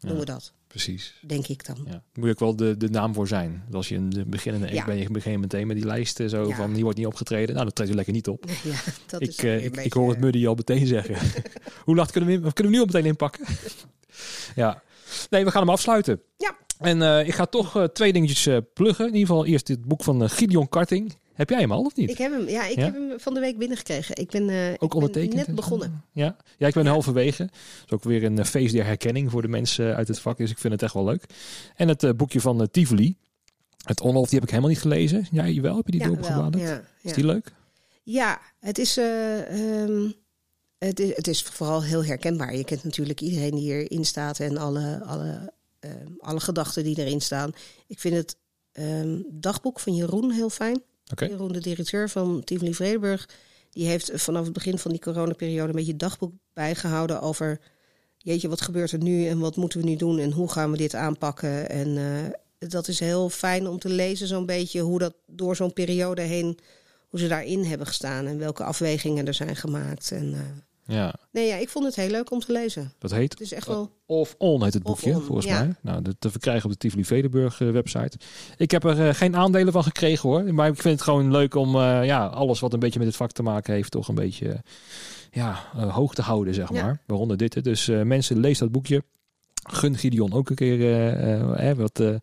Doen 0.00 0.12
Ja. 0.12 0.18
we 0.18 0.24
dat, 0.24 0.52
Precies. 0.66 1.14
denk 1.26 1.46
ik 1.46 1.66
dan. 1.66 1.76
Ja. 1.86 2.02
Moet 2.14 2.30
ook 2.30 2.38
wel 2.38 2.56
de, 2.56 2.76
de 2.76 2.88
naam 2.90 3.14
voor 3.14 3.28
zijn. 3.28 3.64
Als 3.72 3.88
je 3.88 3.94
een 3.96 4.24
beginnende 4.26 4.72
Ja. 4.72 4.84
ben, 4.84 4.96
je 4.96 5.10
begin 5.10 5.40
meteen 5.40 5.66
met 5.66 5.76
die 5.76 5.86
lijsten 5.86 6.30
zo 6.30 6.48
Ja. 6.48 6.56
van 6.56 6.72
hier 6.74 6.82
wordt 6.82 6.98
niet 6.98 7.06
opgetreden. 7.06 7.52
Nou, 7.54 7.66
dat 7.66 7.74
treedt 7.74 7.90
u 7.90 7.94
lekker 7.94 8.12
niet 8.12 8.28
op. 8.28 8.44
Ja, 8.64 8.80
dat 9.06 9.20
ik, 9.22 9.28
is 9.28 9.36
eh, 9.36 9.64
ik, 9.64 9.76
ik 9.76 9.92
hoor 9.92 10.10
het 10.10 10.20
Muddy 10.20 10.46
al 10.46 10.54
meteen 10.54 10.86
zeggen. 10.96 11.16
Hoe 11.84 11.96
laat 11.96 12.10
kunnen 12.10 12.42
we, 12.42 12.52
kunnen 12.52 12.72
we 12.72 12.78
nu 12.78 12.84
al 12.84 12.86
meteen 12.92 13.06
inpakken? 13.06 13.46
ja. 14.54 14.82
Nee, 15.30 15.44
we 15.44 15.50
gaan 15.50 15.60
hem 15.62 15.70
afsluiten. 15.70 16.20
Ja. 16.36 16.56
En 16.80 17.02
eh, 17.02 17.26
ik 17.26 17.34
ga 17.34 17.46
toch 17.46 17.76
eh, 17.76 17.84
twee 17.84 18.12
dingetjes 18.12 18.46
eh, 18.46 18.56
pluggen. 18.74 19.06
In 19.06 19.12
ieder 19.14 19.26
geval 19.28 19.46
eerst 19.46 19.66
dit 19.66 19.84
boek 19.84 20.02
van 20.02 20.30
Gideon 20.30 20.68
Karting. 20.68 21.16
Heb 21.32 21.50
jij 21.50 21.60
hem 21.60 21.72
al 21.72 21.82
of 21.84 21.96
niet? 21.96 22.10
Ik 22.10 22.18
heb 22.18 22.32
hem, 22.32 22.48
ja, 22.48 22.66
ik 22.66 22.76
Ja? 22.76 22.84
heb 22.84 22.94
hem 22.94 23.20
van 23.20 23.34
de 23.34 23.40
week 23.40 23.58
binnengekregen. 23.58 24.16
Ik 24.16 24.30
ben, 24.30 24.72
ik 24.72 24.82
ook 24.82 24.94
ondertekend? 24.94 25.46
net 25.46 25.54
begonnen. 25.54 26.04
Ja? 26.12 26.36
ja, 26.56 26.66
ik 26.66 26.74
ben 26.74 26.86
halverwege. 26.86 27.42
Dat 27.44 27.52
is 27.86 27.92
ook 27.92 28.02
weer 28.04 28.24
een 28.24 28.46
feest 28.46 28.72
der 28.74 28.84
herkenning 28.84 29.30
voor 29.30 29.42
de 29.42 29.48
mensen 29.48 29.96
uit 29.96 30.08
het 30.08 30.20
vak. 30.20 30.36
Dus 30.36 30.50
ik 30.50 30.58
vind 30.58 30.72
het 30.72 30.82
echt 30.82 30.94
wel 30.94 31.04
leuk. 31.04 31.24
En 31.76 31.88
het 31.88 32.16
boekje 32.16 32.40
van 32.40 32.68
Tivoli. 32.70 33.16
Het 33.84 34.00
Onhof, 34.00 34.24
die 34.28 34.34
heb 34.34 34.42
ik 34.42 34.48
helemaal 34.48 34.70
niet 34.70 34.80
gelezen. 34.80 35.26
Jij 35.30 35.60
wel? 35.60 35.76
Heb 35.76 35.84
je 35.86 35.92
die 35.92 36.00
Ja, 36.00 36.06
doorgebladerd? 36.06 36.62
ja, 36.62 36.76
Is 37.02 37.10
ja. 37.10 37.14
die 37.14 37.26
leuk? 37.26 37.52
Ja, 38.02 38.40
het 38.60 38.78
is, 38.78 38.96
eh, 38.96 39.80
ehm, 39.82 40.10
het 40.78 41.00
is, 41.00 41.16
het 41.16 41.26
is 41.28 41.42
vooral 41.42 41.82
heel 41.82 42.04
herkenbaar. 42.04 42.56
Je 42.56 42.64
kent 42.64 42.84
natuurlijk 42.84 43.20
iedereen 43.20 43.54
die 43.54 43.72
erin 43.72 44.04
staat 44.04 44.40
en 44.40 44.56
alle, 44.58 45.02
alle, 45.06 45.52
ehm, 45.80 46.12
alle 46.18 46.40
gedachten 46.40 46.84
die 46.84 46.98
erin 46.98 47.20
staan. 47.20 47.52
Ik 47.86 47.98
vind 47.98 48.14
het 48.14 48.36
ehm, 48.72 49.22
dagboek 49.26 49.80
van 49.80 49.94
Jeroen 49.94 50.30
heel 50.30 50.50
fijn. 50.50 50.82
Jeroen, 51.16 51.52
de 51.52 51.60
directeur 51.60 52.08
van 52.08 52.44
Tivoli 52.44 52.74
Vredenburg, 52.74 53.28
die 53.70 53.86
heeft 53.86 54.10
vanaf 54.14 54.44
het 54.44 54.52
begin 54.52 54.78
van 54.78 54.90
die 54.90 55.00
coronaperiode 55.00 55.68
een 55.68 55.74
beetje 55.74 55.96
dagboek 55.96 56.32
bijgehouden 56.52 57.20
over, 57.20 57.60
jeetje, 58.18 58.48
wat 58.48 58.60
gebeurt 58.60 58.92
er 58.92 59.02
nu 59.02 59.26
en 59.26 59.38
wat 59.38 59.56
moeten 59.56 59.80
we 59.80 59.86
nu 59.86 59.96
doen 59.96 60.18
en 60.18 60.32
hoe 60.32 60.50
gaan 60.50 60.70
we 60.70 60.76
dit 60.76 60.94
aanpakken. 60.94 61.70
En 61.70 61.96
eh, 61.96 62.68
dat 62.68 62.88
is 62.88 63.00
heel 63.00 63.28
fijn 63.28 63.68
om 63.68 63.78
te 63.78 63.88
lezen, 63.88 64.26
zo'n 64.26 64.46
beetje 64.46 64.80
hoe 64.80 64.98
dat 64.98 65.14
door 65.26 65.56
zo'n 65.56 65.72
periode 65.72 66.22
heen, 66.22 66.58
hoe 67.08 67.20
ze 67.20 67.28
daarin 67.28 67.64
hebben 67.64 67.86
gestaan 67.86 68.26
en 68.26 68.38
welke 68.38 68.64
afwegingen 68.64 69.26
er 69.26 69.34
zijn 69.34 69.56
gemaakt. 69.56 70.10
En, 70.12 70.34
eh, 70.34 70.40
Ja, 70.90 71.14
nee, 71.32 71.46
ja, 71.46 71.56
ik 71.56 71.68
vond 71.68 71.84
het 71.84 71.96
heel 71.96 72.10
leuk 72.10 72.30
om 72.30 72.40
te 72.40 72.52
lezen. 72.52 72.92
dat 72.98 73.10
heet 73.10 73.30
Het 73.32 73.40
is 73.40 73.52
echt 73.52 73.66
wel. 73.66 73.90
Of 74.06 74.34
On 74.38 74.64
heet 74.64 74.74
het 74.74 74.82
boekje, 74.82 75.14
On, 75.14 75.22
volgens 75.22 75.46
ja. 75.46 75.58
mij. 75.62 75.74
Nou, 75.80 76.02
te 76.18 76.30
verkrijgen 76.30 76.64
op 76.64 76.70
de 76.70 76.76
Tivoli 76.76 77.04
Vredenburg 77.04 77.60
eh, 77.60 77.70
website. 77.70 78.18
Ik 78.56 78.70
heb 78.70 78.84
er 78.84 79.08
eh, 79.08 79.14
geen 79.14 79.36
aandelen 79.36 79.72
van 79.72 79.82
gekregen 79.82 80.28
hoor. 80.28 80.54
Maar 80.54 80.68
ik 80.68 80.80
vind 80.80 80.94
het 80.94 81.02
gewoon 81.02 81.30
leuk 81.30 81.54
om 81.54 81.74
eh, 81.76 82.04
ja, 82.04 82.26
alles 82.26 82.60
wat 82.60 82.72
een 82.72 82.78
beetje 82.80 82.98
met 82.98 83.08
het 83.08 83.16
vak 83.16 83.32
te 83.32 83.42
maken 83.42 83.74
heeft, 83.74 83.90
toch 83.90 84.08
een 84.08 84.14
beetje 84.14 84.48
eh, 84.48 84.58
ja, 85.30 85.58
eh, 85.76 85.94
hoog 85.94 86.14
te 86.14 86.22
houden, 86.22 86.54
zeg 86.54 86.72
Ja. 86.72 86.82
maar. 86.82 87.02
Waaronder 87.06 87.36
dit. 87.36 87.64
Dus 87.64 87.88
eh, 87.88 88.02
mensen, 88.02 88.38
lees 88.40 88.58
dat 88.58 88.70
boekje. 88.72 89.02
Gun 89.70 89.96
Gideon 89.96 90.32
ook 90.32 90.50
een 90.50 90.56
keer 90.56 90.80
eh, 90.80 91.70
eh, 91.70 91.76
wat, 91.76 92.00
eh, 92.00 92.14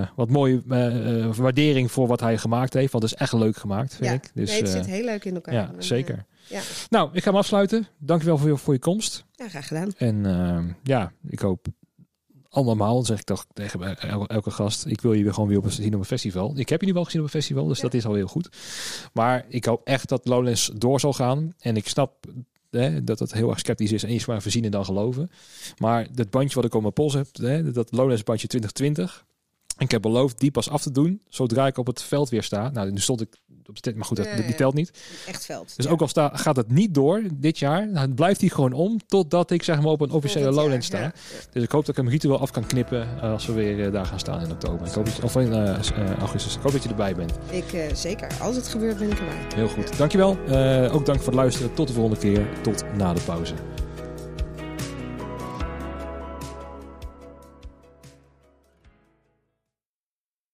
eh, 0.00 0.06
wat 0.16 0.30
mooie 0.30 0.62
eh, 0.68 1.24
eh, 1.24 1.34
waardering 1.36 1.90
voor 1.92 2.06
wat 2.06 2.20
hij 2.20 2.38
gemaakt 2.38 2.72
heeft. 2.72 2.92
Want 2.92 3.04
het 3.04 3.12
is 3.12 3.18
echt 3.18 3.32
leuk 3.32 3.56
gemaakt, 3.56 3.94
vind 3.94 4.04
Ja, 4.08 4.12
ik. 4.12 4.30
Dus, 4.34 4.50
nee, 4.50 4.58
het 4.58 4.68
eh, 4.68 4.74
zit 4.74 4.86
heel 4.86 5.04
leuk 5.04 5.24
in 5.24 5.34
elkaar. 5.34 5.54
ja, 5.54 5.70
En, 5.76 5.82
zeker. 5.84 6.24
Ja. 6.48 6.60
Nou, 6.90 7.10
ik 7.12 7.22
ga 7.22 7.30
hem 7.30 7.38
afsluiten. 7.38 7.86
Dankjewel 7.98 8.38
voor 8.38 8.48
je, 8.48 8.56
voor 8.56 8.74
je 8.74 8.80
komst. 8.80 9.24
ja, 9.32 9.48
graag 9.48 9.66
gedaan. 9.68 9.92
En 9.96 10.26
eh, 10.26 10.74
ja, 10.82 11.12
ik 11.28 11.38
hoop 11.38 11.66
allemaal, 12.48 13.04
zeg 13.04 13.18
ik 13.18 13.24
toch 13.24 13.46
tegen 13.52 13.96
elke, 13.96 14.26
elke 14.34 14.50
gast, 14.50 14.86
ik 14.86 15.00
wil 15.00 15.12
je 15.12 15.22
weer 15.22 15.34
gewoon 15.34 15.48
weer 15.48 15.58
op, 15.58 15.70
zien 15.70 15.94
op 15.94 16.00
een 16.00 16.06
festival. 16.06 16.52
Ik 16.58 16.68
heb 16.68 16.80
je 16.80 16.86
nu 16.86 16.92
wel 16.92 17.04
gezien 17.04 17.20
op 17.20 17.26
een 17.26 17.32
festival, 17.32 17.66
dus 17.66 17.76
Ja. 17.76 17.82
dat 17.82 17.94
is 17.94 18.06
al 18.06 18.14
heel 18.14 18.26
goed. 18.26 18.48
Maar 19.12 19.44
ik 19.48 19.64
hoop 19.64 19.80
echt 19.84 20.08
dat 20.08 20.26
Lowlands 20.26 20.70
door 20.74 21.00
zal 21.00 21.12
gaan. 21.12 21.54
En 21.58 21.76
ik 21.76 21.88
snap 21.88 22.26
hè, 22.70 23.04
dat 23.04 23.18
het 23.18 23.32
heel 23.32 23.50
erg 23.50 23.58
sceptisch 23.58 23.92
is 23.92 24.02
en 24.02 24.08
eens 24.08 24.26
maar 24.26 24.42
voorzien 24.42 24.64
en 24.64 24.70
dan 24.70 24.84
geloven. 24.84 25.30
Maar 25.78 26.06
dat 26.12 26.30
bandje 26.30 26.54
wat 26.54 26.64
ik 26.64 26.74
op 26.74 26.80
mijn 26.80 26.92
pols 26.92 27.14
heb, 27.14 27.26
hè, 27.32 27.72
dat 27.72 27.92
Lowlands 27.92 28.22
bandje 28.22 28.46
2020... 28.46 29.24
Ik 29.78 29.90
heb 29.90 30.02
beloofd 30.02 30.38
die 30.38 30.50
pas 30.50 30.70
af 30.70 30.82
te 30.82 30.90
doen 30.90 31.20
zodra 31.28 31.66
ik 31.66 31.78
op 31.78 31.86
het 31.86 32.02
veld 32.02 32.28
weer 32.28 32.42
sta. 32.42 32.70
Nou, 32.70 32.90
nu 32.90 32.98
stond 32.98 33.20
ik 33.20 33.36
op 33.68 33.74
de 33.74 33.80
tent, 33.80 33.96
maar 33.96 34.04
goed, 34.04 34.16
dat, 34.16 34.26
die 34.46 34.54
telt 34.54 34.74
niet. 34.74 34.90
Echt 35.26 35.44
veld. 35.44 35.76
Dus 35.76 35.84
ja. 35.84 35.90
ook 35.90 36.00
al 36.00 36.08
sta, 36.08 36.30
gaat 36.34 36.56
het 36.56 36.70
niet 36.70 36.94
door 36.94 37.22
dit 37.34 37.58
jaar, 37.58 37.92
dan 37.92 38.14
blijft 38.14 38.40
hij 38.40 38.48
gewoon 38.48 38.72
om 38.72 39.00
totdat 39.06 39.50
ik 39.50 39.62
zeg 39.62 39.80
maar 39.80 39.90
op 39.90 40.00
een 40.00 40.10
officiële 40.10 40.50
Lowlands 40.50 40.86
sta. 40.86 41.12
Dus 41.52 41.62
ik 41.62 41.70
hoop 41.70 41.86
dat 41.86 41.96
ik 41.96 42.02
hem 42.02 42.12
ritueel 42.12 42.38
af 42.38 42.50
kan 42.50 42.66
knippen 42.66 43.20
eh, 43.20 43.32
als 43.32 43.46
we 43.46 43.52
weer 43.52 43.86
eh, 43.86 43.92
daar 43.92 44.06
gaan 44.06 44.18
staan 44.18 44.40
in 44.40 44.50
oktober. 44.50 44.86
Ik 44.86 44.92
hoop 44.92 45.04
dat 45.04 45.16
je, 45.16 45.22
of 45.22 45.36
in 45.36 45.52
eh, 45.52 46.18
augustus. 46.18 46.56
Ik 46.56 46.62
hoop 46.62 46.72
dat 46.72 46.82
je 46.82 46.88
erbij 46.88 47.14
bent. 47.14 47.32
Ik 47.50 47.94
zeker. 47.94 48.28
Als 48.40 48.56
het 48.56 48.68
gebeurt, 48.68 48.98
ben 48.98 49.10
ik 49.10 49.18
erbij. 49.18 49.36
Heel 49.54 49.68
goed. 49.68 49.98
Dankjewel. 49.98 50.38
Eh 50.46 50.94
ook 50.94 51.06
dank 51.06 51.18
voor 51.18 51.26
het 51.26 51.34
luisteren. 51.34 51.74
Tot 51.74 51.88
de 51.88 51.94
volgende 51.94 52.18
keer. 52.18 52.48
Tot 52.62 52.84
na 52.96 53.12
de 53.12 53.20
pauze. 53.20 53.54